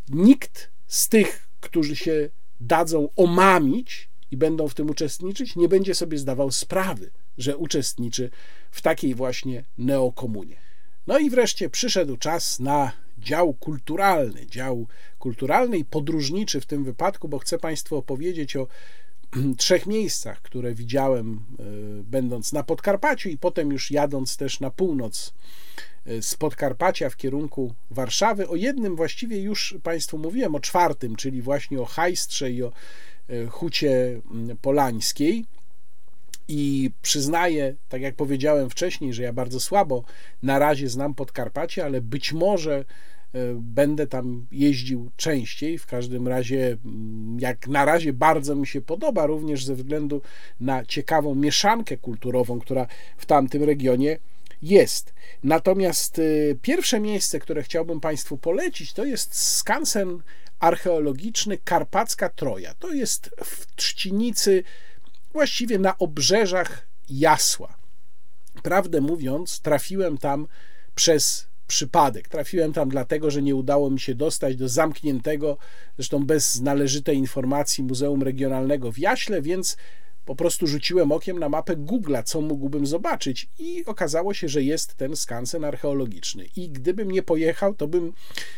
nikt 0.09 0.70
z 0.87 1.09
tych, 1.09 1.49
którzy 1.61 1.97
się 1.97 2.31
dadzą 2.61 3.09
omamić 3.16 4.09
i 4.31 4.37
będą 4.37 4.69
w 4.69 4.74
tym 4.74 4.91
uczestniczyć, 4.91 5.57
nie 5.57 5.69
będzie 5.69 5.95
sobie 5.95 6.19
zdawał 6.19 6.51
sprawy, 6.51 7.11
że 7.39 7.57
uczestniczy 7.57 8.31
w 8.70 8.83
takiej 8.83 9.15
właśnie 9.15 9.65
neokomunie. 9.78 10.57
No 11.07 11.19
i 11.19 11.31
wreszcie 11.31 11.70
przyszedł 11.70 12.16
czas 12.16 12.61
na 12.61 12.93
dział 13.19 13.55
kulturalny, 13.55 14.47
dział 14.47 14.87
kulturalny 15.19 15.79
i 15.79 15.85
podróżniczy 15.85 16.61
w 16.61 16.67
tym 16.67 16.85
wypadku, 16.85 17.29
bo 17.29 17.39
chcę 17.39 17.59
Państwu 17.59 17.97
opowiedzieć 17.97 18.57
o 18.57 18.67
trzech 19.59 19.87
miejscach, 19.87 20.43
które 20.43 20.75
widziałem, 20.75 21.41
e, 21.59 21.63
będąc 22.03 22.53
na 22.53 22.63
Podkarpaciu 22.63 23.29
i 23.29 23.39
potem 23.39 23.73
już 23.73 23.91
jadąc 23.91 24.37
też 24.37 24.61
na 24.61 24.71
północ 24.71 25.35
e, 26.07 26.23
z 26.23 26.35
Podkarpacia 26.35 27.11
w 27.11 27.17
kierunku 27.17 27.75
Warszawy. 27.91 28.49
O 28.49 28.57
jednym 28.57 28.97
właściwie 28.97 29.41
już 29.41 29.79
Państwu 29.83 30.19
mówiłem, 30.19 30.55
o 30.55 30.61
czwartym, 30.61 31.17
czyli 31.17 31.43
właśnie 31.43 31.81
o 31.81 31.85
Hajstrze 31.85 32.51
i 32.51 32.63
o 32.63 32.73
e, 33.29 33.47
Hucie 33.47 34.21
Polańskiej. 34.63 35.45
I 36.48 36.90
przyznaję, 37.02 37.74
tak 37.89 38.02
jak 38.02 38.14
powiedziałem 38.14 38.70
wcześniej, 38.70 39.12
że 39.12 39.23
ja 39.23 39.32
bardzo 39.32 39.60
słabo 39.60 40.05
na 40.43 40.59
razie 40.59 40.89
znam 40.89 41.14
Podkarpacie, 41.14 41.85
ale 41.85 42.01
być 42.01 42.32
może 42.32 42.85
E, 43.36 43.39
będę 43.60 44.06
tam 44.06 44.47
jeździł 44.52 45.10
częściej. 45.16 45.78
W 45.78 45.86
każdym 45.86 46.28
razie, 46.28 46.77
mm, 46.85 47.36
jak 47.40 47.68
na 47.68 47.85
razie, 47.85 48.12
bardzo 48.12 48.55
mi 48.55 48.66
się 48.66 48.81
podoba, 48.81 49.27
również 49.27 49.64
ze 49.64 49.74
względu 49.74 50.23
na 50.60 50.85
ciekawą 50.85 51.35
mieszankę 51.35 51.97
kulturową, 51.97 52.60
która 52.60 52.86
w 53.16 53.27
tamtym 53.27 53.64
regionie 53.64 54.18
jest. 54.62 55.14
Natomiast 55.44 56.18
e, 56.18 56.23
pierwsze 56.62 57.01
miejsce, 57.01 57.39
które 57.39 57.62
chciałbym 57.62 58.01
Państwu 58.01 58.39
polecić, 58.39 58.93
to 58.93 59.05
jest 59.05 59.35
skansen 59.35 60.23
archeologiczny 60.59 61.59
Karpacka 61.64 62.28
Troja. 62.28 62.74
To 62.74 62.93
jest 62.93 63.31
w 63.44 63.74
Trzcinicy, 63.77 64.62
właściwie 65.37 65.79
na 65.79 65.99
obrzeżach 65.99 66.87
Jasła. 67.09 67.77
Prawdę 68.63 69.01
mówiąc, 69.01 69.61
trafiłem 69.61 70.19
tam 70.19 70.47
przez 70.95 71.47
przypadek. 71.67 72.29
Trafiłem 72.29 72.73
tam 72.73 72.89
dlatego, 72.89 73.31
że 73.31 73.43
nie 73.43 73.55
udało 73.55 73.91
mi 73.91 74.01
się 74.01 74.15
dostać 74.15 74.57
do 74.57 74.69
zamkniętego, 74.69 75.59
zresztą 75.97 76.27
bez 76.27 76.61
należytej 76.61 77.17
informacji 77.17 77.85
Muzeum 77.85 78.23
Regionalnego 78.23 78.93
w 78.93 78.99
Jaśle, 78.99 79.43
więc 79.43 79.77
po 80.25 80.37
prostu 80.37 80.67
rzuciłem 80.67 81.13
okiem 81.13 81.39
na 81.39 81.49
mapę 81.49 81.77
Google'a, 81.77 82.23
co 82.23 82.41
mógłbym 82.41 82.87
zobaczyć, 82.87 83.49
i 83.59 83.85
okazało 83.85 84.35
się, 84.35 84.49
że 84.49 84.63
jest 84.63 84.95
ten 84.95 85.17
skansen 85.17 85.65
archeologiczny. 85.65 86.45
I 86.57 86.69
gdybym 86.69 87.11
nie 87.11 87.23
pojechał, 87.23 87.75
to 87.75 87.89
bym 87.89 88.13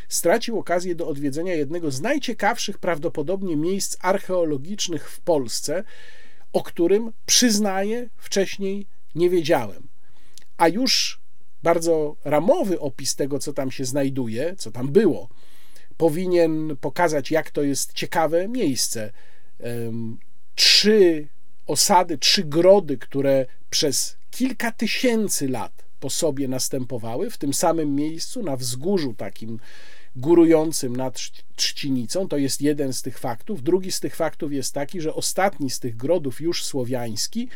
stracił 0.09 0.59
okazję 0.59 0.95
do 0.95 1.09
odwiedzenia 1.09 1.55
jednego 1.55 1.91
z 1.91 2.01
najciekawszych 2.01 2.79
prawdopodobnie 2.79 3.57
miejsc 3.57 3.97
archeologicznych 4.01 5.11
w 5.11 5.21
Polsce, 5.21 5.85
o 6.53 6.63
którym 6.63 7.13
przyznaję 7.27 8.09
wcześniej 8.17 8.87
nie 9.15 9.31
wiedziałem. 9.31 9.89
A 10.57 10.69
już 10.69 11.21
bardzo 11.63 12.17
ramowy 12.25 12.81
opis 12.81 13.17
tego, 13.17 13.39
co 13.39 13.53
tam 13.53 13.71
się 13.71 13.85
znajduje, 13.85 14.55
co 14.57 14.71
tam 14.71 14.89
było, 14.89 15.29
powinien 15.97 16.77
pokazać, 16.81 17.31
jak 17.31 17.51
to 17.51 17.63
jest 17.63 17.93
ciekawe 17.93 18.49
miejsce. 18.49 19.13
Trzy 20.55 21.29
osady, 21.67 22.19
trzy 22.19 22.45
grody, 22.45 22.99
które 22.99 23.47
przez 23.71 24.17
kilka 24.31 24.73
tysięcy 24.73 25.49
lat 25.49 25.85
po 26.01 26.11
sobie 26.11 26.49
następowały, 26.49 27.31
w 27.31 27.39
tym 27.39 27.55
samym 27.55 27.95
miejscu, 27.95 28.43
na 28.43 28.57
wzgórzu 28.57 29.15
takim 29.15 29.61
górującym 30.17 30.97
nad 30.97 31.21
Trzcinicą. 31.57 32.29
To 32.29 32.37
jest 32.37 32.63
jeden 32.63 32.93
z 32.93 33.03
tych 33.03 33.19
faktów. 33.19 33.63
Drugi 33.63 33.93
z 33.93 34.01
tych 34.01 34.17
faktów 34.17 34.53
jest 34.53 34.75
taki, 34.75 35.01
że 35.01 35.15
ostatni 35.15 35.71
z 35.71 35.79
tych 35.81 35.97
grodów, 35.97 36.41
już 36.41 36.65
słowiański, 36.65 37.49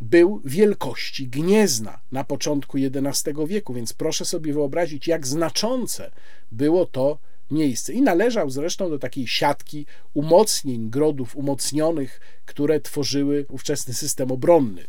był 0.00 0.40
wielkości 0.44 1.28
Gniezna 1.28 2.00
na 2.12 2.24
początku 2.24 2.78
XI 2.78 3.30
wieku, 3.46 3.74
więc 3.74 3.92
proszę 3.92 4.24
sobie 4.24 4.52
wyobrazić, 4.52 5.08
jak 5.08 5.26
znaczące 5.26 6.10
było 6.52 6.86
to 6.86 7.18
miejsce. 7.50 7.92
I 7.92 8.02
należał 8.02 8.50
zresztą 8.50 8.90
do 8.90 8.98
takiej 8.98 9.26
siatki 9.26 9.86
umocnień, 10.14 10.90
grodów 10.90 11.36
umocnionych, 11.36 12.20
które 12.46 12.80
tworzyły 12.80 13.46
ówczesny 13.48 13.94
system 13.94 14.30
obronny. 14.30 14.84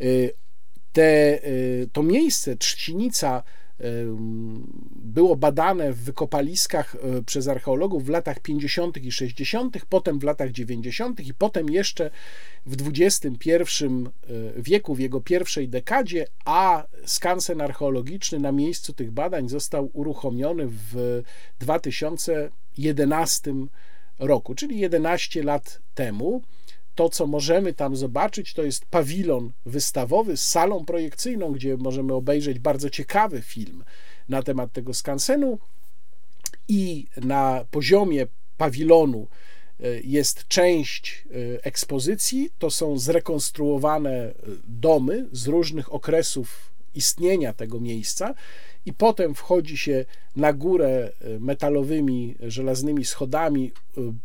Y, 0.00 0.32
te, 0.92 1.44
y, 1.46 1.88
to 1.92 2.02
miejsce, 2.02 2.56
Trzcinica, 2.56 3.42
było 4.96 5.36
badane 5.36 5.92
w 5.92 5.98
wykopaliskach 6.04 6.94
e, 6.94 7.22
przez 7.22 7.48
archeologów 7.48 8.04
w 8.04 8.08
latach 8.08 8.40
50. 8.40 8.96
i 8.96 9.12
60., 9.12 9.76
potem 9.88 10.18
w 10.18 10.22
latach 10.22 10.50
90. 10.50 11.20
i 11.20 11.34
potem 11.34 11.70
jeszcze 11.70 12.10
w 12.66 12.76
XXI 12.88 13.52
e, 13.52 13.58
wieku, 14.56 14.94
w 14.94 14.98
jego 14.98 15.20
pierwszej 15.20 15.68
dekadzie, 15.68 16.26
a 16.44 16.86
skansen 17.04 17.60
archeologiczny 17.60 18.38
na 18.38 18.52
miejscu 18.52 18.92
tych 18.92 19.10
badań 19.10 19.48
został 19.48 19.90
uruchomiony 19.92 20.66
w 20.68 21.22
2011 21.58 23.54
roku, 24.18 24.54
czyli 24.54 24.78
11 24.78 25.42
lat 25.42 25.80
temu 25.94 26.42
to, 26.98 27.08
co 27.08 27.26
możemy 27.26 27.74
tam 27.74 27.96
zobaczyć, 27.96 28.54
to 28.54 28.62
jest 28.62 28.86
pawilon 28.86 29.52
wystawowy 29.66 30.36
z 30.36 30.48
salą 30.48 30.84
projekcyjną, 30.84 31.52
gdzie 31.52 31.76
możemy 31.76 32.14
obejrzeć 32.14 32.58
bardzo 32.58 32.90
ciekawy 32.90 33.42
film 33.42 33.84
na 34.28 34.42
temat 34.42 34.72
tego 34.72 34.94
skansenu. 34.94 35.58
I 36.68 37.06
na 37.16 37.64
poziomie 37.70 38.26
pawilonu 38.56 39.26
jest 40.04 40.48
część 40.48 41.24
ekspozycji, 41.62 42.50
to 42.58 42.70
są 42.70 42.98
zrekonstruowane 42.98 44.34
domy 44.68 45.28
z 45.32 45.46
różnych 45.46 45.92
okresów 45.92 46.72
istnienia 46.94 47.52
tego 47.52 47.80
miejsca 47.80 48.34
i 48.88 48.92
potem 48.92 49.34
wchodzi 49.34 49.78
się 49.78 50.04
na 50.36 50.52
górę 50.52 51.12
metalowymi, 51.40 52.34
żelaznymi 52.40 53.04
schodami 53.04 53.72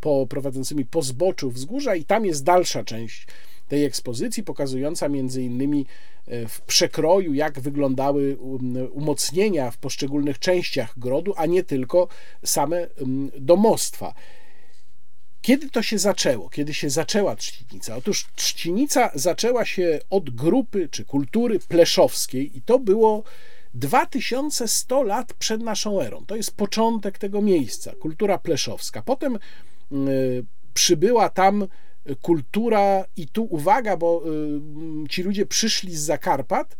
po, 0.02 0.27
prowadzącymi 0.30 0.85
po 0.85 1.02
zboczu 1.02 1.52
wzgórza 1.52 1.95
i 1.95 2.06
tam 2.06 2.26
jest 2.26 2.44
dalsza 2.44 2.84
część 2.84 3.27
tej 3.68 3.85
ekspozycji, 3.85 4.44
pokazująca 4.44 5.10
między 5.10 5.44
innymi 5.44 5.85
e, 6.27 6.48
w 6.48 6.61
przekroju, 6.61 7.34
jak 7.34 7.60
wyglądały 7.60 8.38
um, 8.38 8.91
umocnienia 8.91 9.72
w 9.72 9.77
poszczególnych 9.77 10.40
częściach 10.40 10.99
grodu, 10.99 11.34
a 11.38 11.45
nie 11.45 11.64
tylko 11.64 12.07
same 12.45 12.88
um, 12.88 13.31
domostwa. 13.40 14.14
Kiedy 15.41 15.69
to 15.69 15.81
się 15.81 15.98
zaczęło? 15.98 16.49
Kiedy 16.49 16.73
się 16.73 16.90
zaczęła 16.90 17.35
trzcinica? 17.35 17.95
Otóż 17.95 18.26
trzcinica 18.35 19.11
zaczęła 19.15 19.65
się 19.65 19.99
od 20.10 20.30
grupy 20.30 20.90
czy 20.91 21.06
kultury 21.06 21.60
pleszowskiej 21.60 22.57
i 22.57 22.61
to 22.61 22.80
było 22.80 23.23
2100 23.73 25.03
lat 25.03 25.33
przed 25.33 25.61
naszą 25.61 26.01
erą. 26.01 26.25
To 26.25 26.35
jest 26.35 26.55
początek 26.55 27.17
tego 27.17 27.41
miejsca, 27.41 27.93
kultura 27.95 28.37
pleszowska. 28.37 29.01
Potem 29.01 29.39
y, 29.91 30.45
przybyła 30.73 31.29
tam 31.29 31.67
kultura 32.21 33.05
i 33.17 33.27
tu 33.27 33.43
uwaga, 33.43 33.97
bo 33.97 34.23
y, 35.05 35.09
ci 35.09 35.23
ludzie 35.23 35.45
przyszli 35.45 35.95
z 35.95 36.01
Zakarpat 36.01 36.77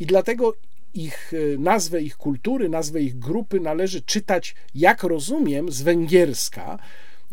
i 0.00 0.06
dlatego 0.06 0.54
ich 0.94 1.32
y, 1.32 1.56
nazwę 1.58 2.02
ich 2.02 2.16
kultury, 2.16 2.68
nazwę 2.68 3.00
ich 3.00 3.18
grupy 3.18 3.60
należy 3.60 4.02
czytać, 4.02 4.54
jak 4.74 5.02
rozumiem, 5.02 5.72
z 5.72 5.82
węgierska, 5.82 6.78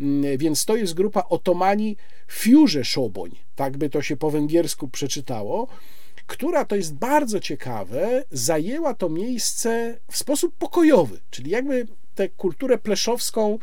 mm, 0.00 0.38
więc 0.38 0.64
to 0.64 0.76
jest 0.76 0.94
grupa 0.94 1.24
Otomani 1.28 1.96
Fiurze 2.28 2.84
Szoboń, 2.84 3.30
tak 3.54 3.76
by 3.76 3.90
to 3.90 4.02
się 4.02 4.16
po 4.16 4.30
węgiersku 4.30 4.88
przeczytało, 4.88 5.68
która 6.32 6.64
to 6.64 6.76
jest 6.76 6.94
bardzo 6.94 7.40
ciekawe, 7.40 8.24
zajęła 8.30 8.94
to 8.94 9.08
miejsce 9.08 9.98
w 10.10 10.16
sposób 10.16 10.54
pokojowy, 10.58 11.20
czyli 11.30 11.50
jakby 11.50 11.86
tę 12.14 12.28
kulturę 12.28 12.78
pleszowską 12.78 13.58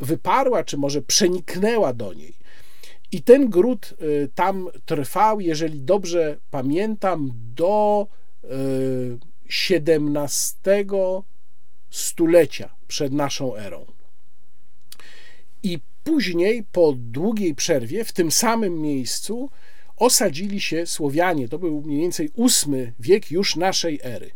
wyparła, 0.00 0.64
czy 0.64 0.76
może 0.76 1.02
przeniknęła 1.02 1.92
do 1.92 2.12
niej. 2.12 2.34
I 3.12 3.22
ten 3.22 3.50
gród 3.50 3.94
y, 4.02 4.28
tam 4.34 4.68
trwał, 4.84 5.40
jeżeli 5.40 5.80
dobrze 5.80 6.36
pamiętam, 6.50 7.32
do 7.54 8.06
XVII 9.68 10.70
y, 10.72 11.22
stulecia 11.90 12.74
przed 12.88 13.12
naszą 13.12 13.56
erą. 13.56 13.86
I 15.62 15.78
później, 16.04 16.64
po 16.72 16.94
długiej 16.96 17.54
przerwie, 17.54 18.04
w 18.04 18.12
tym 18.12 18.30
samym 18.30 18.80
miejscu 18.80 19.50
osadzili 20.00 20.60
się 20.60 20.86
Słowianie. 20.86 21.48
To 21.48 21.58
był 21.58 21.82
mniej 21.82 22.00
więcej 22.00 22.30
VIII 22.38 22.92
wiek 23.00 23.30
już 23.30 23.56
naszej 23.56 24.00
ery 24.02 24.30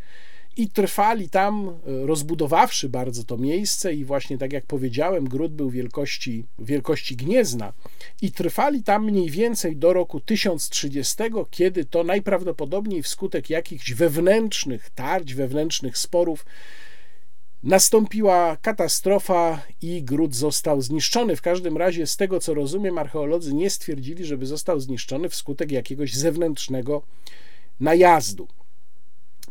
i 0.57 0.69
trwali 0.69 1.29
tam, 1.29 1.69
e, 1.69 2.07
rozbudowawszy 2.07 2.89
bardzo 2.89 3.25
to 3.25 3.37
miejsce 3.37 3.95
i 3.95 4.05
właśnie 4.05 4.39
tak 4.39 4.53
jak 4.53 4.67
powiedziałem, 4.67 5.25
gród 5.29 5.53
był 5.53 5.71
wielkości, 5.71 6.45
wielkości 6.59 7.17
Gniezna 7.17 7.73
i 8.23 8.33
trwali 8.33 8.83
tam 8.83 9.05
mniej 9.05 9.31
więcej 9.31 9.77
do 9.77 9.93
roku 9.93 10.21
1030, 10.21 11.17
kiedy 11.51 11.85
to 11.85 12.05
najprawdopodobniej 12.05 13.03
wskutek 13.03 13.51
jakichś 13.51 13.93
wewnętrznych 13.93 14.91
tarć, 14.91 15.35
wewnętrznych 15.35 15.99
sporów 15.99 16.47
nastąpiła 17.65 18.57
katastrofa 18.57 19.63
i 19.83 20.03
gród 20.03 20.35
został 20.35 20.83
zniszczony. 20.83 21.37
W 21.37 21.43
każdym 21.43 21.77
razie, 21.77 22.07
z 22.07 22.17
tego 22.17 22.41
co 22.41 22.55
rozumiem, 22.55 22.99
archeolodzy 22.99 23.55
nie 23.55 23.71
stwierdzili, 23.71 24.25
żeby 24.25 24.47
został 24.47 24.81
zniszczony 24.81 25.29
wskutek 25.29 25.73
jakiegoś 25.73 26.15
zewnętrznego 26.15 27.03
najazdu. 27.81 28.49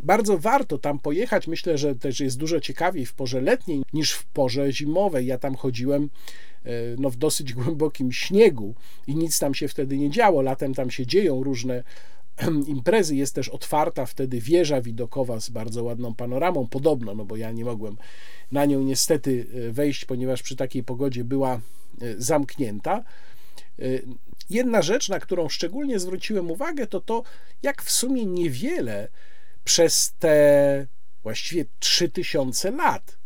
Bardzo 0.03 0.37
warto 0.37 0.77
tam 0.77 0.99
pojechać. 0.99 1.47
Myślę, 1.47 1.77
że 1.77 1.95
też 1.95 2.19
jest 2.19 2.37
dużo 2.37 2.59
ciekawiej 2.59 3.05
w 3.05 3.13
porze 3.13 3.41
letniej 3.41 3.83
niż 3.93 4.11
w 4.11 4.25
porze 4.25 4.71
zimowej. 4.71 5.25
Ja 5.25 5.37
tam 5.37 5.55
chodziłem 5.55 6.09
e, 6.65 6.69
no, 6.97 7.09
w 7.09 7.15
dosyć 7.15 7.53
głębokim 7.53 8.11
śniegu 8.11 8.75
i 9.07 9.15
nic 9.15 9.39
tam 9.39 9.53
się 9.53 9.67
wtedy 9.67 9.97
nie 9.97 10.09
działo. 10.09 10.41
Latem 10.41 10.73
tam 10.73 10.91
się 10.91 11.05
dzieją 11.05 11.43
różne 11.43 11.83
imprezy. 12.67 13.15
Jest 13.15 13.35
też 13.35 13.49
otwarta 13.49 14.05
wtedy 14.05 14.39
wieża 14.39 14.81
widokowa 14.81 15.39
z 15.39 15.49
bardzo 15.49 15.83
ładną 15.83 16.15
panoramą, 16.15 16.67
podobno, 16.67 17.15
no 17.15 17.25
bo 17.25 17.37
ja 17.37 17.51
nie 17.51 17.65
mogłem 17.65 17.97
na 18.51 18.65
nią 18.65 18.83
niestety 18.83 19.45
e, 19.67 19.71
wejść, 19.71 20.05
ponieważ 20.05 20.43
przy 20.43 20.55
takiej 20.55 20.83
pogodzie 20.83 21.23
była 21.23 21.53
e, 21.53 21.59
zamknięta. 22.17 23.03
Jedna 24.49 24.81
rzecz, 24.81 25.09
na 25.09 25.19
którą 25.19 25.49
szczególnie 25.49 25.99
zwróciłem 25.99 26.51
uwagę, 26.51 26.87
to 26.87 27.01
to, 27.01 27.23
jak 27.63 27.83
w 27.83 27.91
sumie 27.91 28.25
niewiele 28.25 29.07
przez 29.63 30.13
te 30.19 30.87
właściwie 31.23 31.65
3000 31.79 32.71
lat 32.71 33.17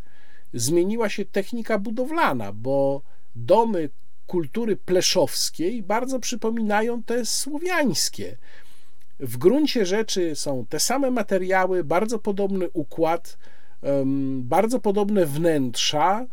zmieniła 0.53 1.09
się 1.09 1.25
technika 1.25 1.79
budowlana, 1.79 2.53
bo 2.53 3.01
domy 3.35 3.89
kultury 4.27 4.75
pleszowskiej 4.75 5.83
bardzo 5.83 6.19
przypominają 6.19 7.03
te 7.03 7.25
słowiańskie. 7.25 8.37
W 9.19 9.37
gruncie 9.37 9.85
rzeczy 9.85 10.35
są 10.35 10.65
te 10.69 10.79
same 10.79 11.11
materiały, 11.11 11.83
bardzo 11.83 12.19
podobny 12.19 12.69
układ, 12.73 13.37
bardzo 14.37 14.79
podobne 14.79 15.25
wnętrza, 15.25 16.25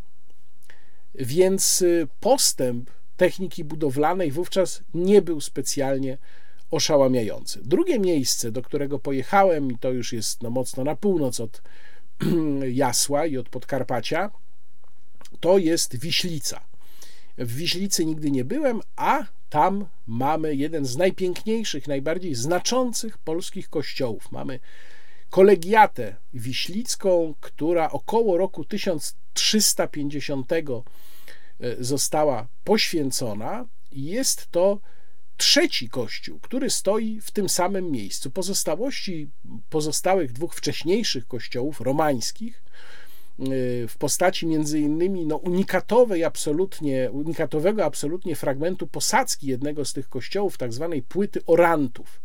więc 1.15 1.82
y, 1.82 2.09
postęp 2.20 2.90
techniki 3.16 3.65
budowlanej 3.65 4.31
wówczas 4.31 4.82
nie 4.94 5.23
był 5.23 5.40
specjalnie 5.40 6.19
oszałamiający. 6.70 7.61
Drugie 7.62 7.98
miejsce, 7.98 8.52
do 8.52 8.62
którego 8.62 8.98
pojechałem, 8.98 9.73
i 9.73 9.78
to 9.78 9.90
już 9.90 10.12
jest 10.12 10.43
no, 10.43 10.51
mocno 10.51 10.85
na 10.85 10.97
północ 10.97 11.40
od 11.40 11.62
Jasła 12.73 13.27
i 13.27 13.36
od 13.36 13.48
Podkarpacia, 13.48 14.31
to 15.40 15.59
jest 15.59 15.97
Wiślica. 15.97 16.61
W 17.39 17.55
Wiślicy 17.55 18.05
nigdy 18.05 18.31
nie 18.31 18.44
byłem, 18.44 18.81
a 18.97 19.24
tam 19.55 19.86
mamy 20.06 20.55
jeden 20.55 20.86
z 20.86 20.97
najpiękniejszych, 20.97 21.89
najbardziej 21.89 22.35
znaczących 22.35 23.18
polskich 23.18 23.68
kościołów. 23.68 24.32
Mamy 24.32 24.60
kolegiatę 25.31 26.16
wiślicką, 26.32 27.35
która 27.40 27.90
około 27.90 28.36
roku 28.36 28.64
1350 28.64 30.52
e, 30.52 30.62
została 31.78 32.47
poświęcona. 32.64 33.66
Jest 33.93 34.51
to 34.51 34.81
trzeci 35.36 35.89
kościół, 35.89 36.39
który 36.40 36.70
stoi 36.70 37.20
w 37.20 37.31
tym 37.31 37.48
samym 37.48 37.90
miejscu. 37.90 38.31
Pozostałości 38.31 39.31
pozostałych 39.70 40.32
dwóch 40.32 40.55
wcześniejszych 40.55 41.26
kościołów 41.26 41.81
romańskich 41.81 42.64
w 43.89 43.94
postaci 43.98 44.47
między 44.47 44.81
innymi 44.81 45.27
no, 45.27 45.36
unikatowej 45.36 46.24
absolutnie, 46.24 47.11
unikatowego 47.12 47.85
absolutnie 47.85 48.36
fragmentu 48.36 48.86
posadzki 48.86 49.47
jednego 49.47 49.85
z 49.85 49.93
tych 49.93 50.09
kościołów, 50.09 50.59
tak 50.59 50.73
zwanej 50.73 51.02
płyty 51.02 51.40
orantów, 51.47 52.23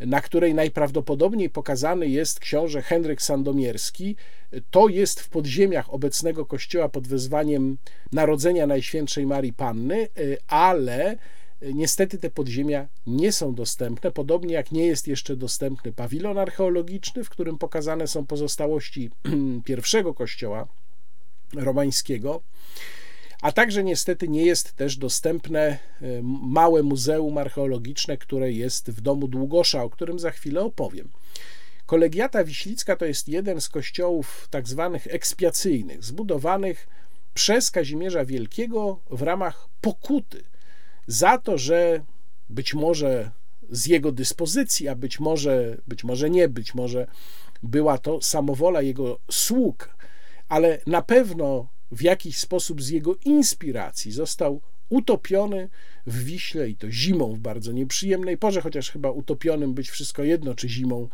na 0.00 0.20
której 0.20 0.54
najprawdopodobniej 0.54 1.50
pokazany 1.50 2.08
jest 2.08 2.40
książę 2.40 2.82
Henryk 2.82 3.22
Sandomierski. 3.22 4.16
To 4.70 4.88
jest 4.88 5.20
w 5.20 5.28
podziemiach 5.28 5.94
obecnego 5.94 6.46
kościoła 6.46 6.88
pod 6.88 7.08
wezwaniem 7.08 7.78
Narodzenia 8.12 8.66
Najświętszej 8.66 9.26
Marii 9.26 9.52
Panny, 9.52 10.08
y, 10.18 10.38
ale 10.48 11.18
Niestety 11.62 12.18
te 12.18 12.30
podziemia 12.30 12.88
nie 13.06 13.32
są 13.32 13.54
dostępne, 13.54 14.10
podobnie 14.10 14.54
jak 14.54 14.72
nie 14.72 14.86
jest 14.86 15.08
jeszcze 15.08 15.36
dostępny 15.36 15.92
pawilon 15.92 16.38
archeologiczny, 16.38 17.24
w 17.24 17.30
którym 17.30 17.58
pokazane 17.58 18.06
są 18.06 18.26
pozostałości 18.26 19.10
pierwszego 19.64 20.14
kościoła 20.14 20.68
romańskiego, 21.54 22.42
a 23.42 23.52
także 23.52 23.84
niestety 23.84 24.28
nie 24.28 24.46
jest 24.46 24.72
też 24.72 24.96
dostępne 24.96 25.60
e, 25.60 25.78
małe 26.42 26.82
muzeum 26.82 27.38
archeologiczne, 27.38 28.16
które 28.16 28.52
jest 28.52 28.90
w 28.90 29.00
domu 29.00 29.28
Długosza, 29.28 29.82
o 29.82 29.90
którym 29.90 30.18
za 30.18 30.30
chwilę 30.30 30.60
opowiem. 30.60 31.08
Kolegiata 31.86 32.44
Wiślicka 32.44 32.96
to 32.96 33.04
jest 33.04 33.28
jeden 33.28 33.60
z 33.60 33.68
kościołów 33.68 34.48
tak 34.50 34.68
zwanych 34.68 35.06
ekspiacyjnych, 35.06 36.04
zbudowanych 36.04 36.88
przez 37.34 37.70
Kazimierza 37.70 38.24
Wielkiego 38.24 39.00
w 39.10 39.22
ramach 39.22 39.68
pokuty 39.80 40.44
za 41.06 41.38
to, 41.38 41.58
że 41.58 42.04
być 42.48 42.74
może 42.74 43.30
z 43.70 43.86
jego 43.86 44.12
dyspozycji, 44.12 44.88
a 44.88 44.94
być 44.94 45.20
może, 45.20 45.76
być 45.86 46.04
może 46.04 46.30
nie, 46.30 46.48
być 46.48 46.74
może 46.74 47.06
była 47.62 47.98
to 47.98 48.22
samowola 48.22 48.82
jego 48.82 49.18
sług, 49.30 49.96
ale 50.48 50.78
na 50.86 51.02
pewno 51.02 51.68
w 51.90 52.02
jakiś 52.02 52.38
sposób 52.38 52.82
z 52.82 52.88
jego 52.88 53.16
inspiracji 53.24 54.12
został 54.12 54.60
utopiony 54.88 55.68
w 56.06 56.24
Wiśle 56.24 56.68
i 56.70 56.76
to 56.76 56.90
zimą 56.90 57.34
w 57.34 57.38
bardzo 57.38 57.72
nieprzyjemnej 57.72 58.38
porze, 58.38 58.60
chociaż 58.60 58.90
chyba 58.90 59.10
utopionym 59.10 59.74
być 59.74 59.90
wszystko 59.90 60.24
jedno, 60.24 60.54
czy 60.54 60.68
zimą, 60.68 61.08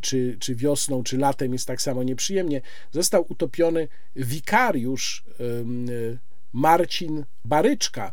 czy, 0.00 0.36
czy 0.40 0.54
wiosną, 0.54 1.02
czy 1.02 1.18
latem 1.18 1.52
jest 1.52 1.66
tak 1.66 1.82
samo 1.82 2.02
nieprzyjemnie. 2.02 2.60
Został 2.92 3.26
utopiony 3.28 3.88
wikariusz 4.16 5.24
Marcin 6.52 7.24
Baryczka, 7.44 8.12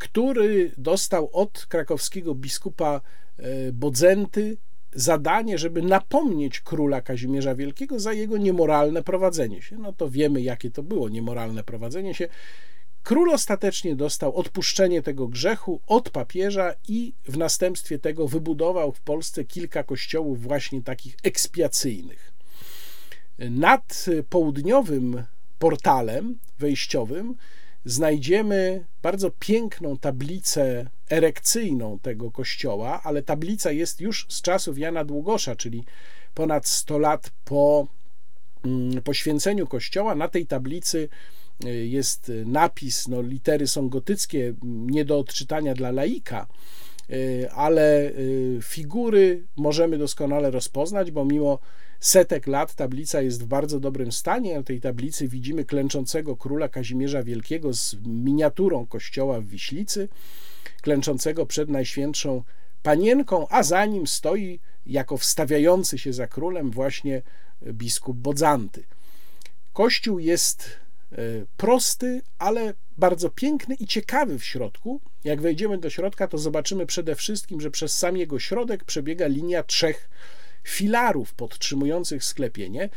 który 0.00 0.72
dostał 0.78 1.30
od 1.32 1.66
krakowskiego 1.66 2.34
biskupa 2.34 3.00
e, 3.38 3.72
Bodzenty 3.72 4.56
zadanie, 4.92 5.58
żeby 5.58 5.82
napomnieć 5.82 6.60
króla 6.60 7.00
Kazimierza 7.00 7.54
Wielkiego 7.54 8.00
za 8.00 8.12
jego 8.12 8.38
niemoralne 8.38 9.02
prowadzenie 9.02 9.62
się. 9.62 9.78
No 9.78 9.92
to 9.92 10.10
wiemy, 10.10 10.42
jakie 10.42 10.70
to 10.70 10.82
było 10.82 11.08
niemoralne 11.08 11.64
prowadzenie 11.64 12.14
się. 12.14 12.28
Król 13.02 13.30
ostatecznie 13.30 13.96
dostał 13.96 14.36
odpuszczenie 14.36 15.02
tego 15.02 15.28
grzechu 15.28 15.80
od 15.86 16.10
papieża 16.10 16.74
i 16.88 17.12
w 17.24 17.38
następstwie 17.38 17.98
tego 17.98 18.28
wybudował 18.28 18.92
w 18.92 19.00
Polsce 19.00 19.44
kilka 19.44 19.82
kościołów 19.82 20.42
właśnie 20.42 20.82
takich 20.82 21.16
ekspiacyjnych. 21.22 22.32
Nad 23.38 24.06
południowym 24.28 25.22
portalem 25.58 26.38
wejściowym 26.58 27.34
znajdziemy 27.84 28.84
bardzo 29.02 29.30
piękną 29.30 29.96
tablicę 29.96 30.90
erekcyjną 31.10 31.98
tego 31.98 32.30
kościoła, 32.30 33.00
ale 33.02 33.22
tablica 33.22 33.72
jest 33.72 34.00
już 34.00 34.26
z 34.28 34.42
czasów 34.42 34.78
Jana 34.78 35.04
Długosza, 35.04 35.56
czyli 35.56 35.84
ponad 36.34 36.68
100 36.68 36.98
lat 36.98 37.30
po 37.44 37.86
mm, 38.64 39.02
poświęceniu 39.02 39.66
kościoła. 39.66 40.14
Na 40.14 40.28
tej 40.28 40.46
tablicy 40.46 41.08
y, 41.64 41.86
jest 41.86 42.32
napis, 42.46 43.08
no 43.08 43.22
litery 43.22 43.66
są 43.66 43.88
gotyckie, 43.88 44.54
nie 44.62 45.04
do 45.04 45.18
odczytania 45.18 45.74
dla 45.74 45.90
laika, 45.90 46.46
ale 47.54 48.10
y, 48.10 48.58
figury 48.62 49.46
możemy 49.56 49.98
doskonale 49.98 50.50
rozpoznać, 50.50 51.10
bo 51.10 51.24
mimo 51.24 51.58
setek 52.00 52.46
lat 52.46 52.74
tablica 52.74 53.22
jest 53.22 53.42
w 53.42 53.46
bardzo 53.46 53.80
dobrym 53.80 54.12
stanie. 54.12 54.56
Na 54.56 54.62
tej 54.62 54.80
tablicy 54.80 55.28
widzimy 55.28 55.64
klęczącego 55.64 56.36
króla 56.36 56.68
Kazimierza 56.68 57.22
Wielkiego 57.22 57.72
z 57.72 57.96
miniaturą 58.06 58.86
kościoła 58.86 59.40
w 59.40 59.46
Wiślicy, 59.46 60.08
klęczącego 60.82 61.46
przed 61.46 61.68
Najświętszą 61.68 62.42
Panienką, 62.82 63.48
a 63.48 63.62
za 63.62 63.84
nim 63.86 64.06
stoi 64.06 64.60
jako 64.86 65.16
wstawiający 65.16 65.98
się 65.98 66.12
za 66.12 66.26
królem 66.26 66.70
właśnie 66.70 67.22
biskup 67.62 68.16
Bodzanty. 68.16 68.84
Kościół 69.72 70.18
jest 70.18 70.70
prosty, 71.56 72.22
ale 72.38 72.74
bardzo 72.98 73.30
piękny 73.30 73.74
i 73.74 73.86
ciekawy 73.86 74.38
w 74.38 74.44
środku. 74.44 75.00
Jak 75.24 75.40
wejdziemy 75.40 75.78
do 75.78 75.90
środka, 75.90 76.28
to 76.28 76.38
zobaczymy 76.38 76.86
przede 76.86 77.14
wszystkim, 77.14 77.60
że 77.60 77.70
przez 77.70 77.96
sam 77.96 78.16
jego 78.16 78.38
środek 78.38 78.84
przebiega 78.84 79.26
linia 79.26 79.62
trzech 79.62 80.10
filarów 80.64 81.34
podtrzymujących 81.34 82.24
sklepienie, 82.24 82.88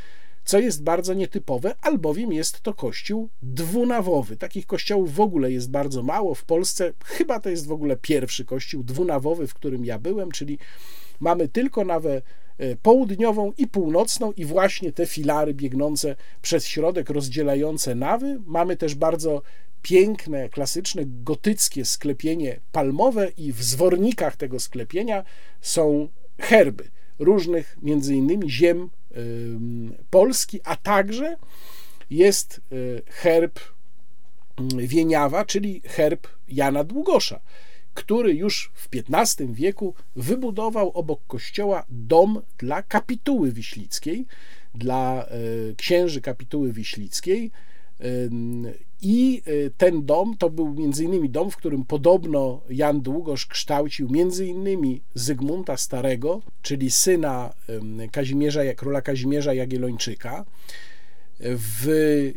co 0.45 0.59
jest 0.59 0.83
bardzo 0.83 1.13
nietypowe, 1.13 1.75
albowiem 1.81 2.33
jest 2.33 2.61
to 2.61 2.73
kościół 2.73 3.29
dwunawowy. 3.41 4.37
Takich 4.37 4.65
kościołów 4.65 5.15
w 5.15 5.21
ogóle 5.21 5.51
jest 5.51 5.71
bardzo 5.71 6.03
mało. 6.03 6.35
W 6.35 6.45
Polsce 6.45 6.93
chyba 7.05 7.39
to 7.39 7.49
jest 7.49 7.67
w 7.67 7.71
ogóle 7.71 7.97
pierwszy 7.97 8.45
kościół 8.45 8.83
dwunawowy, 8.83 9.47
w 9.47 9.53
którym 9.53 9.85
ja 9.85 9.99
byłem, 9.99 10.31
czyli 10.31 10.57
mamy 11.19 11.47
tylko 11.47 11.85
nawę 11.85 12.15
e, 12.15 12.21
południową 12.81 13.53
i 13.57 13.67
północną 13.67 14.31
i 14.31 14.45
właśnie 14.45 14.91
te 14.91 15.05
filary 15.05 15.53
biegnące 15.53 16.15
przez 16.41 16.67
środek, 16.67 17.09
rozdzielające 17.09 17.95
nawy. 17.95 18.39
Mamy 18.45 18.77
też 18.77 18.95
bardzo 18.95 19.41
piękne, 19.81 20.49
klasyczne, 20.49 21.03
gotyckie 21.05 21.85
sklepienie 21.85 22.59
palmowe 22.71 23.29
i 23.37 23.53
w 23.53 23.63
zwornikach 23.63 24.35
tego 24.35 24.59
sklepienia 24.59 25.23
są 25.61 26.07
herby 26.39 26.89
różnych, 27.19 27.77
między 27.81 28.15
innymi 28.15 28.51
ziem 28.51 28.89
Polski, 30.09 30.59
a 30.63 30.75
także 30.75 31.37
jest 32.09 32.61
y, 32.71 33.01
herb 33.07 33.59
Wieniawa, 34.77 35.45
czyli 35.45 35.81
herb 35.85 36.27
Jana 36.47 36.83
Długosza, 36.83 37.39
który 37.93 38.33
już 38.33 38.71
w 38.73 38.89
XV 39.09 39.53
wieku 39.53 39.93
wybudował 40.15 40.91
obok 40.91 41.19
kościoła 41.27 41.85
dom 41.89 42.41
dla 42.57 42.83
kapituły 42.83 43.51
wiślickiej, 43.51 44.25
dla 44.75 45.25
y, 45.71 45.75
księży 45.75 46.21
kapituły 46.21 46.73
wiślickiej 46.73 47.51
i 49.01 49.41
y, 49.47 49.71
ten 49.77 50.05
dom 50.05 50.37
to 50.37 50.49
był 50.49 50.73
między 50.73 51.03
innymi 51.03 51.29
dom, 51.29 51.51
w 51.51 51.57
którym 51.57 51.85
podobno 51.85 52.61
Jan 52.69 53.01
Długosz 53.01 53.45
kształcił 53.45 54.09
między 54.09 54.45
innymi 54.45 55.01
Zygmunta 55.15 55.77
Starego, 55.77 56.41
czyli 56.61 56.91
syna 56.91 57.53
Kazimierza, 58.11 58.61
króla 58.75 59.01
Kazimierza 59.01 59.53
Jagiellończyka. 59.53 60.45
W 61.45 61.87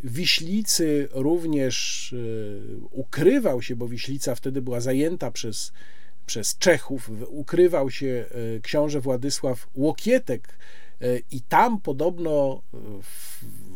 Wiślicy 0.03 1.07
również 1.11 2.13
y, 2.13 2.61
ukrywał 2.91 3.61
się, 3.61 3.75
bo 3.75 3.87
Wiślica 3.87 4.35
wtedy 4.35 4.61
była 4.61 4.79
zajęta 4.79 5.31
przez, 5.31 5.71
przez 6.25 6.57
Czechów, 6.57 7.11
ukrywał 7.27 7.91
się 7.91 8.25
y, 8.55 8.61
książę 8.63 9.01
Władysław 9.01 9.67
Łokietek 9.75 10.57
i 11.31 11.41
tam 11.41 11.81
podobno 11.81 12.61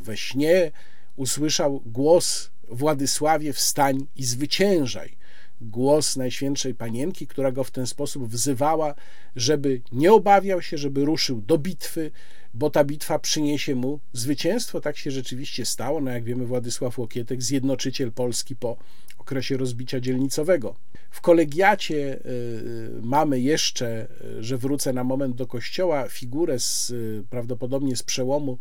we 0.04 0.18
śnie 0.18 0.72
usłyszał 1.16 1.82
głos 1.86 2.52
Władysławie 2.72 3.54
wstań 3.54 4.08
i 4.16 4.24
zwyciężaj. 4.24 5.18
Głos 5.62 6.18
Najświętszej 6.18 6.76
Panienki, 6.76 7.28
która 7.28 7.52
go 7.52 7.64
w 7.64 7.72
ten 7.72 7.88
sposób 7.88 8.28
wzywała, 8.28 8.96
żeby 9.36 9.82
nie 9.92 10.14
obawiał 10.14 10.62
się, 10.62 10.78
żeby 10.78 11.06
ruszył 11.06 11.42
do 11.42 11.58
bitwy, 11.58 12.12
bo 12.54 12.70
ta 12.70 12.84
bitwa 12.84 13.20
przyniesie 13.20 13.76
mu 13.76 14.00
zwycięstwo. 14.14 14.82
Tak 14.82 14.98
się 14.98 15.12
rzeczywiście 15.12 15.66
stało. 15.66 16.02
No 16.02 16.12
jak 16.12 16.24
wiemy, 16.24 16.46
Władysław 16.46 16.98
Łokietek, 16.98 17.44
zjednoczyciel 17.44 18.12
Polski 18.12 18.56
po 18.56 18.78
okresie 19.18 19.58
rozbicia 19.58 20.00
dzielnicowego. 20.00 20.76
W 21.12 21.22
kolegiacie 21.22 22.20
y, 22.26 22.92
mamy 23.02 23.40
jeszcze, 23.40 24.08
y, 24.40 24.44
że 24.44 24.58
wrócę 24.58 24.94
na 24.94 25.04
moment 25.04 25.36
do 25.36 25.48
kościoła, 25.48 26.10
figurę 26.10 26.60
z, 26.60 26.94
prawdopodobnie 27.30 27.96
z 27.96 28.04
przełomu 28.04 28.58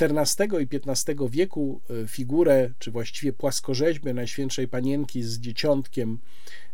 XIV 0.00 0.60
i 0.60 0.68
XV 0.88 1.14
wieku 1.30 1.80
e, 1.90 2.08
figurę, 2.08 2.70
czy 2.78 2.90
właściwie 2.90 3.32
płaskorzeźbę 3.32 4.14
Najświętszej 4.14 4.68
Panienki 4.68 5.22
z 5.22 5.38
dzieciątkiem 5.38 6.18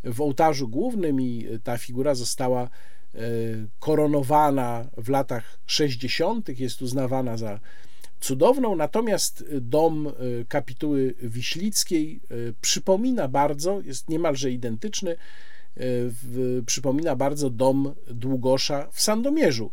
w 0.04 0.20
ołtarzu 0.20 0.68
głównym 0.68 1.20
i 1.20 1.46
ta 1.64 1.78
figura 1.78 2.14
została 2.14 2.62
e, 2.62 2.68
koronowana 3.78 4.86
w 4.96 5.08
latach 5.08 5.58
60., 5.66 6.60
jest 6.60 6.82
uznawana 6.82 7.36
za 7.36 7.60
cudowną, 8.20 8.76
natomiast 8.76 9.44
dom 9.60 10.06
e, 10.08 10.12
kapituły 10.48 11.14
wiślickiej 11.22 12.20
przypomina 12.60 13.28
bardzo, 13.28 13.80
jest 13.80 14.08
niemalże 14.08 14.50
identyczny, 14.50 15.16
przypomina 16.66 17.16
bardzo 17.16 17.50
dom 17.50 17.94
Długosza 18.10 18.88
w 18.92 19.00
Sandomierzu. 19.00 19.70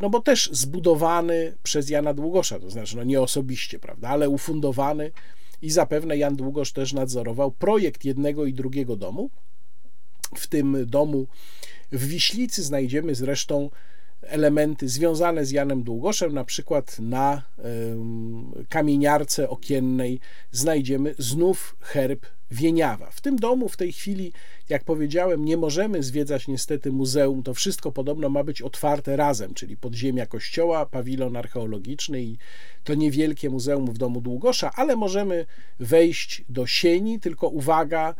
No 0.00 0.10
bo 0.10 0.20
też 0.20 0.50
zbudowany 0.52 1.56
przez 1.62 1.90
Jana 1.90 2.14
Długosza, 2.14 2.60
to 2.60 2.70
znaczy 2.70 2.96
no 2.96 3.04
nie 3.04 3.20
osobiście, 3.20 3.78
prawda, 3.78 4.08
ale 4.08 4.28
ufundowany 4.28 5.10
i 5.62 5.70
zapewne 5.70 6.16
Jan 6.16 6.36
Długosz 6.36 6.72
też 6.72 6.92
nadzorował 6.92 7.50
projekt 7.50 8.04
jednego 8.04 8.46
i 8.46 8.54
drugiego 8.54 8.96
domu. 8.96 9.30
W 10.34 10.46
tym 10.46 10.86
domu 10.86 11.26
w 11.92 12.06
Wiślicy 12.06 12.62
znajdziemy 12.62 13.14
zresztą 13.14 13.70
elementy 14.22 14.88
związane 14.88 15.46
z 15.46 15.50
Janem 15.50 15.82
Długoszem, 15.82 16.34
na 16.34 16.44
przykład 16.44 16.98
na 16.98 17.42
kamieniarce 18.68 19.48
okiennej 19.48 20.20
znajdziemy 20.50 21.14
znów 21.18 21.76
herb 21.80 22.26
Wieniawa. 22.50 23.10
W 23.10 23.20
tym 23.20 23.36
domu 23.36 23.68
w 23.68 23.76
tej 23.76 23.92
chwili, 23.92 24.32
jak 24.68 24.84
powiedziałem, 24.84 25.44
nie 25.44 25.56
możemy 25.56 26.02
zwiedzać 26.02 26.48
niestety 26.48 26.92
muzeum. 26.92 27.42
To 27.42 27.54
wszystko 27.54 27.92
podobno 27.92 28.28
ma 28.28 28.44
być 28.44 28.62
otwarte 28.62 29.16
razem, 29.16 29.54
czyli 29.54 29.76
podziemia 29.76 30.26
kościoła, 30.26 30.86
pawilon 30.86 31.36
archeologiczny 31.36 32.22
i 32.22 32.38
to 32.84 32.94
niewielkie 32.94 33.50
muzeum 33.50 33.86
w 33.86 33.98
domu 33.98 34.20
Długosza, 34.20 34.70
ale 34.74 34.96
możemy 34.96 35.46
wejść 35.80 36.44
do 36.48 36.66
sieni, 36.66 37.20
tylko 37.20 37.48
uwaga, 37.48 38.14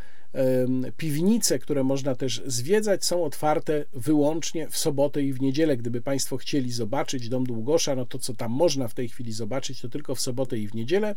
Piwnice, 0.97 1.59
które 1.59 1.85
można 1.85 2.15
też 2.15 2.43
zwiedzać, 2.47 3.05
są 3.05 3.25
otwarte 3.25 3.85
wyłącznie 3.93 4.69
w 4.69 4.77
sobotę 4.77 5.23
i 5.23 5.33
w 5.33 5.41
niedzielę. 5.41 5.77
Gdyby 5.77 6.01
Państwo 6.01 6.37
chcieli 6.37 6.73
zobaczyć 6.73 7.29
dom 7.29 7.45
Długosza, 7.45 7.95
no 7.95 8.07
to 8.07 8.19
co 8.19 8.35
tam 8.35 8.53
można 8.53 8.89
w 8.89 8.95
tej 8.95 9.09
chwili 9.09 9.33
zobaczyć, 9.33 9.81
to 9.81 9.89
tylko 9.89 10.15
w 10.15 10.21
sobotę 10.21 10.59
i 10.59 10.69
w 10.69 10.75
niedzielę. 10.75 11.15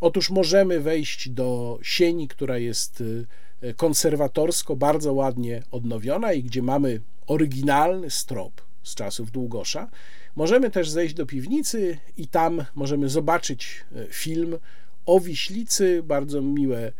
Otóż 0.00 0.30
możemy 0.30 0.80
wejść 0.80 1.28
do 1.28 1.78
sieni, 1.82 2.28
która 2.28 2.58
jest 2.58 3.00
y, 3.00 3.74
konserwatorsko 3.76 4.76
bardzo 4.76 5.12
ładnie 5.12 5.62
odnowiona 5.70 6.32
i 6.32 6.42
gdzie 6.42 6.62
mamy 6.62 7.00
oryginalny 7.26 8.10
strop 8.10 8.62
z 8.82 8.94
czasów 8.94 9.30
Długosza. 9.30 9.90
Możemy 10.36 10.70
też 10.70 10.90
zejść 10.90 11.14
do 11.14 11.26
piwnicy 11.26 11.98
i 12.16 12.28
tam 12.28 12.64
możemy 12.74 13.08
zobaczyć 13.08 13.84
y, 13.92 14.06
film 14.10 14.58
o 15.06 15.20
Wiślicy, 15.20 16.02
bardzo 16.02 16.42
miłe 16.42 16.92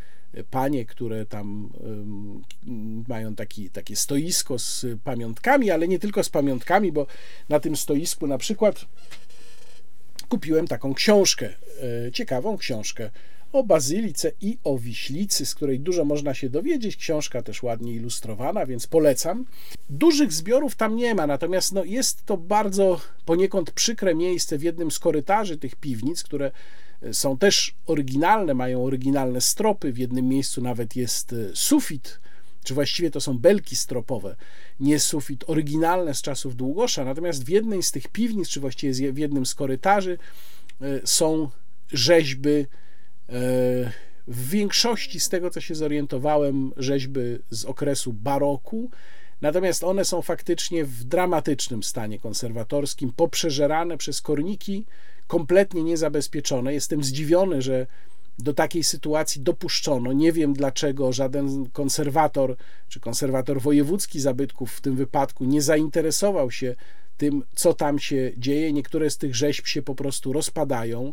panie, 0.50 0.84
które 0.84 1.26
tam 1.26 1.70
mają 3.08 3.34
taki, 3.34 3.70
takie 3.70 3.96
stoisko 3.96 4.58
z 4.58 4.86
pamiątkami, 5.04 5.70
ale 5.70 5.88
nie 5.88 5.98
tylko 5.98 6.24
z 6.24 6.28
pamiątkami, 6.28 6.92
bo 6.92 7.06
na 7.48 7.60
tym 7.60 7.76
stoisku 7.76 8.26
na 8.26 8.38
przykład 8.38 8.86
kupiłem 10.28 10.66
taką 10.66 10.94
książkę, 10.94 11.48
e, 12.06 12.12
ciekawą 12.12 12.56
książkę 12.56 13.10
o 13.52 13.64
bazylice 13.64 14.32
i 14.40 14.58
o 14.64 14.78
wiślicy, 14.78 15.46
z 15.46 15.54
której 15.54 15.80
dużo 15.80 16.04
można 16.04 16.34
się 16.34 16.50
dowiedzieć. 16.50 16.96
Książka 16.96 17.42
też 17.42 17.62
ładnie 17.62 17.92
ilustrowana, 17.92 18.66
więc 18.66 18.86
polecam. 18.86 19.44
Dużych 19.90 20.32
zbiorów 20.32 20.76
tam 20.76 20.96
nie 20.96 21.14
ma, 21.14 21.26
natomiast 21.26 21.72
no, 21.72 21.84
jest 21.84 22.24
to 22.24 22.36
bardzo 22.36 23.00
poniekąd 23.24 23.70
przykre 23.70 24.14
miejsce 24.14 24.58
w 24.58 24.62
jednym 24.62 24.90
z 24.90 24.98
korytarzy 24.98 25.58
tych 25.58 25.76
piwnic, 25.76 26.22
które 26.22 26.50
są 27.14 27.38
też 27.38 27.74
oryginalne, 27.86 28.54
mają 28.54 28.84
oryginalne 28.84 29.40
stropy. 29.40 29.92
W 29.92 29.98
jednym 29.98 30.28
miejscu 30.28 30.62
nawet 30.62 30.96
jest 30.96 31.32
e, 31.32 31.36
sufit, 31.54 32.20
czy 32.64 32.74
właściwie 32.74 33.10
to 33.10 33.20
są 33.20 33.38
belki 33.38 33.76
stropowe, 33.76 34.36
nie 34.80 35.00
sufit, 35.00 35.44
oryginalne 35.46 36.14
z 36.14 36.22
czasów 36.22 36.56
Długosza. 36.56 37.04
Natomiast 37.04 37.44
w 37.44 37.48
jednej 37.48 37.82
z 37.82 37.90
tych 37.90 38.08
piwnic, 38.08 38.48
czy 38.48 38.60
właściwie 38.60 39.12
w 39.12 39.18
jednym 39.18 39.46
z 39.46 39.54
korytarzy, 39.54 40.18
e, 40.80 41.06
są 41.06 41.50
rzeźby. 41.92 42.66
E, 43.28 44.06
w 44.28 44.48
większości 44.48 45.20
z 45.20 45.28
tego, 45.28 45.50
co 45.50 45.60
się 45.60 45.74
zorientowałem, 45.74 46.72
rzeźby 46.76 47.20
z 47.50 47.64
okresu 47.64 48.12
baroku, 48.12 48.90
natomiast 49.40 49.84
one 49.84 50.04
są 50.04 50.22
faktycznie 50.22 50.84
w 50.84 51.04
dramatycznym 51.04 51.82
stanie 51.82 52.18
konserwatorskim, 52.18 53.12
poprzeżerane 53.12 53.98
przez 53.98 54.20
korniki, 54.20 54.84
kompletnie 55.26 55.82
niezabezpieczone. 55.82 56.74
Jestem 56.74 57.04
zdziwiony, 57.04 57.62
że 57.62 57.86
do 58.38 58.54
takiej 58.54 58.84
sytuacji 58.84 59.42
dopuszczono. 59.42 60.12
Nie 60.12 60.32
wiem 60.32 60.52
dlaczego 60.52 61.12
żaden 61.12 61.70
konserwator 61.70 62.56
czy 62.88 63.00
konserwator 63.00 63.60
wojewódzki 63.60 64.20
zabytków 64.20 64.72
w 64.72 64.80
tym 64.80 64.96
wypadku 64.96 65.44
nie 65.44 65.62
zainteresował 65.62 66.50
się 66.50 66.74
tym, 67.16 67.42
co 67.54 67.74
tam 67.74 67.98
się 67.98 68.32
dzieje. 68.36 68.72
Niektóre 68.72 69.10
z 69.10 69.18
tych 69.18 69.36
rzeźb 69.36 69.66
się 69.66 69.82
po 69.82 69.94
prostu 69.94 70.32
rozpadają. 70.32 71.12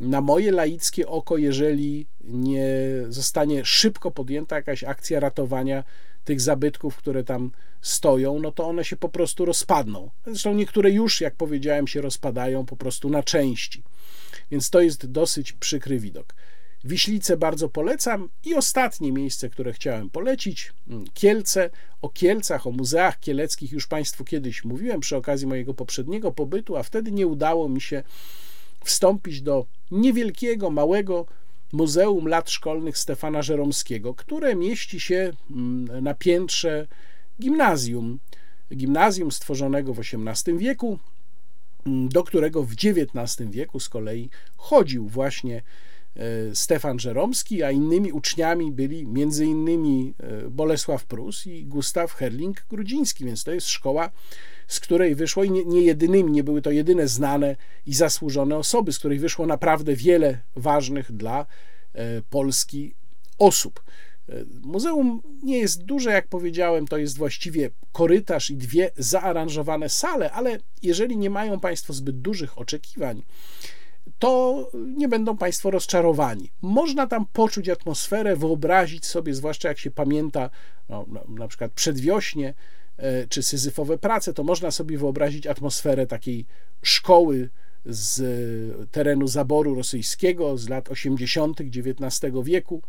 Na 0.00 0.20
moje 0.20 0.52
laickie 0.52 1.08
oko, 1.08 1.36
jeżeli 1.36 2.06
nie 2.24 2.68
zostanie 3.08 3.64
szybko 3.64 4.10
podjęta 4.10 4.56
jakaś 4.56 4.84
akcja 4.84 5.20
ratowania 5.20 5.84
tych 6.24 6.40
zabytków, 6.40 6.96
które 6.96 7.24
tam 7.24 7.50
stoją, 7.80 8.38
no 8.38 8.52
to 8.52 8.68
one 8.68 8.84
się 8.84 8.96
po 8.96 9.08
prostu 9.08 9.44
rozpadną. 9.44 10.10
Zresztą 10.26 10.54
niektóre 10.54 10.90
już, 10.90 11.20
jak 11.20 11.34
powiedziałem, 11.34 11.88
się 11.88 12.00
rozpadają 12.00 12.66
po 12.66 12.76
prostu 12.76 13.10
na 13.10 13.22
części. 13.22 13.82
Więc 14.50 14.70
to 14.70 14.80
jest 14.80 15.06
dosyć 15.06 15.52
przykry 15.52 15.98
widok. 15.98 16.34
Wiślice 16.84 17.36
bardzo 17.36 17.68
polecam 17.68 18.28
i 18.44 18.54
ostatnie 18.54 19.12
miejsce, 19.12 19.50
które 19.50 19.72
chciałem 19.72 20.10
polecić, 20.10 20.72
mm, 20.88 21.04
Kielce. 21.14 21.70
O 22.02 22.08
Kielcach, 22.08 22.66
o 22.66 22.70
muzeach 22.70 23.20
kieleckich 23.20 23.72
już 23.72 23.86
Państwu 23.86 24.24
kiedyś 24.24 24.64
mówiłem 24.64 25.00
przy 25.00 25.16
okazji 25.16 25.46
mojego 25.46 25.74
poprzedniego 25.74 26.32
pobytu, 26.32 26.76
a 26.76 26.82
wtedy 26.82 27.12
nie 27.12 27.26
udało 27.26 27.68
mi 27.68 27.80
się 27.80 28.02
wstąpić 28.84 29.42
do 29.42 29.66
niewielkiego, 29.90 30.70
małego 30.70 31.26
Muzeum 31.72 32.28
Lat 32.28 32.50
Szkolnych 32.50 32.98
Stefana 32.98 33.42
Żeromskiego, 33.42 34.14
które 34.14 34.56
mieści 34.56 35.00
się 35.00 35.32
mm, 35.50 36.04
na 36.04 36.14
piętrze 36.14 36.86
gimnazjum. 37.40 38.18
Gimnazjum 38.76 39.32
stworzonego 39.32 39.94
w 39.94 39.98
XVIII 39.98 40.58
wieku, 40.58 40.98
mm, 41.86 42.08
do 42.08 42.24
którego 42.24 42.62
w 42.62 42.72
XIX 42.72 43.50
wieku 43.50 43.80
z 43.80 43.88
kolei 43.88 44.30
chodził 44.56 45.08
właśnie 45.08 45.62
e, 46.16 46.54
Stefan 46.54 46.98
Żeromski, 46.98 47.62
a 47.62 47.70
innymi 47.70 48.12
uczniami 48.12 48.72
byli 48.72 49.06
między 49.06 49.46
innymi 49.46 50.14
e, 50.18 50.50
Bolesław 50.50 51.04
Prus 51.04 51.46
i 51.46 51.64
Gustaw 51.64 52.14
Herling-Grudziński, 52.14 53.24
więc 53.24 53.44
to 53.44 53.52
jest 53.52 53.68
szkoła, 53.68 54.10
z 54.72 54.80
której 54.80 55.14
wyszło 55.14 55.44
i 55.44 55.50
nie, 55.50 55.64
nie 55.64 55.82
jedynymi, 55.82 56.32
nie 56.32 56.44
były 56.44 56.62
to 56.62 56.70
jedyne 56.70 57.08
znane 57.08 57.56
i 57.86 57.94
zasłużone 57.94 58.56
osoby, 58.56 58.92
z 58.92 58.98
której 58.98 59.18
wyszło 59.18 59.46
naprawdę 59.46 59.96
wiele 59.96 60.38
ważnych 60.56 61.12
dla 61.12 61.46
e, 61.94 62.22
Polski 62.30 62.94
osób. 63.38 63.82
Muzeum 64.62 65.22
nie 65.42 65.58
jest 65.58 65.84
duże, 65.84 66.10
jak 66.10 66.28
powiedziałem, 66.28 66.86
to 66.86 66.98
jest 66.98 67.18
właściwie 67.18 67.70
korytarz 67.92 68.50
i 68.50 68.56
dwie 68.56 68.90
zaaranżowane 68.96 69.88
sale, 69.88 70.32
ale 70.32 70.58
jeżeli 70.82 71.16
nie 71.16 71.30
mają 71.30 71.60
Państwo 71.60 71.92
zbyt 71.92 72.20
dużych 72.20 72.58
oczekiwań, 72.58 73.22
to 74.18 74.70
nie 74.96 75.08
będą 75.08 75.36
Państwo 75.36 75.70
rozczarowani. 75.70 76.50
Można 76.62 77.06
tam 77.06 77.26
poczuć 77.32 77.68
atmosferę, 77.68 78.36
wyobrazić 78.36 79.06
sobie, 79.06 79.34
zwłaszcza 79.34 79.68
jak 79.68 79.78
się 79.78 79.90
pamięta 79.90 80.50
no, 80.88 81.06
na 81.28 81.48
przykład 81.48 81.72
przedwiośnie 81.72 82.48
e, 82.48 82.54
czy 83.28 83.42
syzyfowe 83.42 83.98
prace, 83.98 84.34
to 84.34 84.44
można 84.44 84.70
sobie 84.70 84.98
wyobrazić 84.98 85.46
atmosferę 85.46 86.06
takiej 86.06 86.46
szkoły 86.82 87.50
z 87.86 88.22
terenu 88.90 89.28
zaboru 89.28 89.74
rosyjskiego 89.74 90.58
z 90.58 90.68
lat 90.68 90.90
80. 90.90 91.60
XIX 91.60 92.32
wieku 92.42 92.82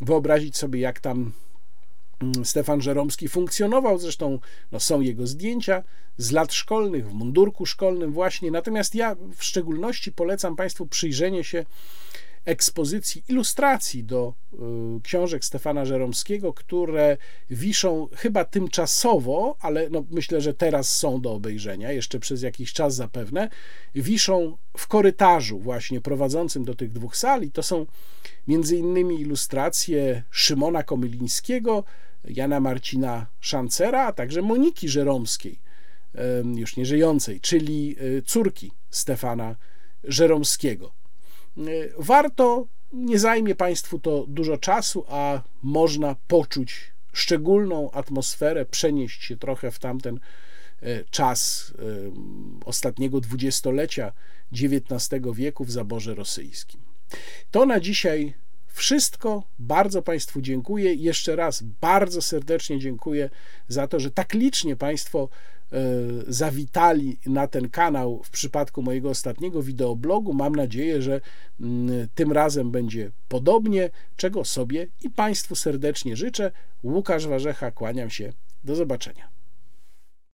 wyobrazić 0.00 0.56
sobie, 0.56 0.80
jak 0.80 1.00
tam 1.00 1.32
mm, 2.20 2.44
Stefan 2.44 2.80
Żeromski 2.80 3.28
funkcjonował. 3.28 3.98
Zresztą 3.98 4.38
no, 4.72 4.80
są 4.80 5.00
jego 5.00 5.26
zdjęcia 5.26 5.82
z 6.16 6.30
lat 6.30 6.52
szkolnych, 6.52 7.10
w 7.10 7.12
mundurku 7.12 7.66
szkolnym, 7.66 8.12
właśnie. 8.12 8.50
Natomiast 8.50 8.94
ja 8.94 9.16
w 9.36 9.44
szczególności 9.44 10.12
polecam 10.12 10.56
Państwu 10.56 10.86
przyjrzenie 10.86 11.44
się 11.44 11.64
ekspozycji 12.46 13.24
ilustracji 13.28 14.04
do 14.04 14.34
y, 14.52 14.56
książek 15.02 15.44
Stefana 15.44 15.84
Żeromskiego, 15.84 16.52
które 16.52 17.16
wiszą 17.50 18.08
chyba 18.14 18.44
tymczasowo, 18.44 19.56
ale 19.60 19.90
no 19.90 20.04
myślę, 20.10 20.40
że 20.40 20.54
teraz 20.54 20.96
są 20.96 21.20
do 21.20 21.32
obejrzenia, 21.32 21.92
jeszcze 21.92 22.18
przez 22.18 22.42
jakiś 22.42 22.72
czas 22.72 22.94
zapewne, 22.94 23.48
wiszą 23.94 24.56
w 24.76 24.86
korytarzu 24.86 25.58
właśnie 25.58 26.00
prowadzącym 26.00 26.64
do 26.64 26.74
tych 26.74 26.92
dwóch 26.92 27.16
sali. 27.16 27.50
To 27.50 27.62
są 27.62 27.86
między 28.48 28.76
innymi 28.76 29.20
ilustracje 29.20 30.22
Szymona 30.30 30.82
Komylińskiego, 30.82 31.84
Jana 32.24 32.60
Marcina 32.60 33.26
Szancera, 33.40 34.06
a 34.06 34.12
także 34.12 34.42
Moniki 34.42 34.88
Żeromskiej, 34.88 35.58
już 36.54 36.76
nieżyjącej, 36.76 37.40
czyli 37.40 37.96
y, 38.00 38.22
córki 38.26 38.70
Stefana 38.90 39.56
Żeromskiego. 40.04 40.95
Y, 41.58 41.92
warto, 41.98 42.66
nie 42.92 43.18
zajmie 43.18 43.54
Państwu 43.54 43.98
to 43.98 44.24
dużo 44.28 44.58
czasu, 44.58 45.04
a 45.08 45.42
można 45.62 46.16
poczuć 46.28 46.92
szczególną 47.12 47.90
atmosferę, 47.90 48.64
przenieść 48.64 49.24
się 49.24 49.36
trochę 49.36 49.70
w 49.70 49.78
tamten 49.78 50.20
y, 50.82 51.04
czas 51.10 51.72
y, 51.78 52.10
ostatniego 52.64 53.20
dwudziestolecia 53.20 54.12
XIX 54.52 55.22
wieku 55.34 55.64
w 55.64 55.70
zaborze 55.70 56.14
rosyjskim. 56.14 56.80
To 57.50 57.66
na 57.66 57.80
dzisiaj 57.80 58.34
wszystko. 58.66 59.42
Bardzo 59.58 60.02
Państwu 60.02 60.40
dziękuję. 60.40 60.94
Jeszcze 60.94 61.36
raz 61.36 61.62
bardzo 61.62 62.22
serdecznie 62.22 62.78
dziękuję 62.78 63.30
za 63.68 63.86
to, 63.86 64.00
że 64.00 64.10
tak 64.10 64.34
licznie 64.34 64.76
Państwo 64.76 65.28
E, 65.28 65.55
zawitali 66.28 67.18
na 67.26 67.46
ten 67.46 67.68
kanał 67.68 68.22
w 68.24 68.30
przypadku 68.30 68.82
mojego 68.82 69.10
ostatniego 69.10 69.62
wideoblogu. 69.62 70.32
Mam 70.32 70.54
nadzieję, 70.54 71.02
że 71.02 71.20
mm, 71.60 72.08
tym 72.14 72.32
razem 72.32 72.70
będzie 72.70 73.10
podobnie, 73.28 73.90
czego 74.16 74.44
sobie 74.44 74.86
i 75.02 75.10
Państwu 75.10 75.56
serdecznie 75.56 76.16
życzę. 76.16 76.52
Łukasz 76.82 77.26
Warzecha, 77.26 77.70
kłaniam 77.70 78.10
się. 78.10 78.32
Do 78.64 78.76
zobaczenia. 78.76 79.35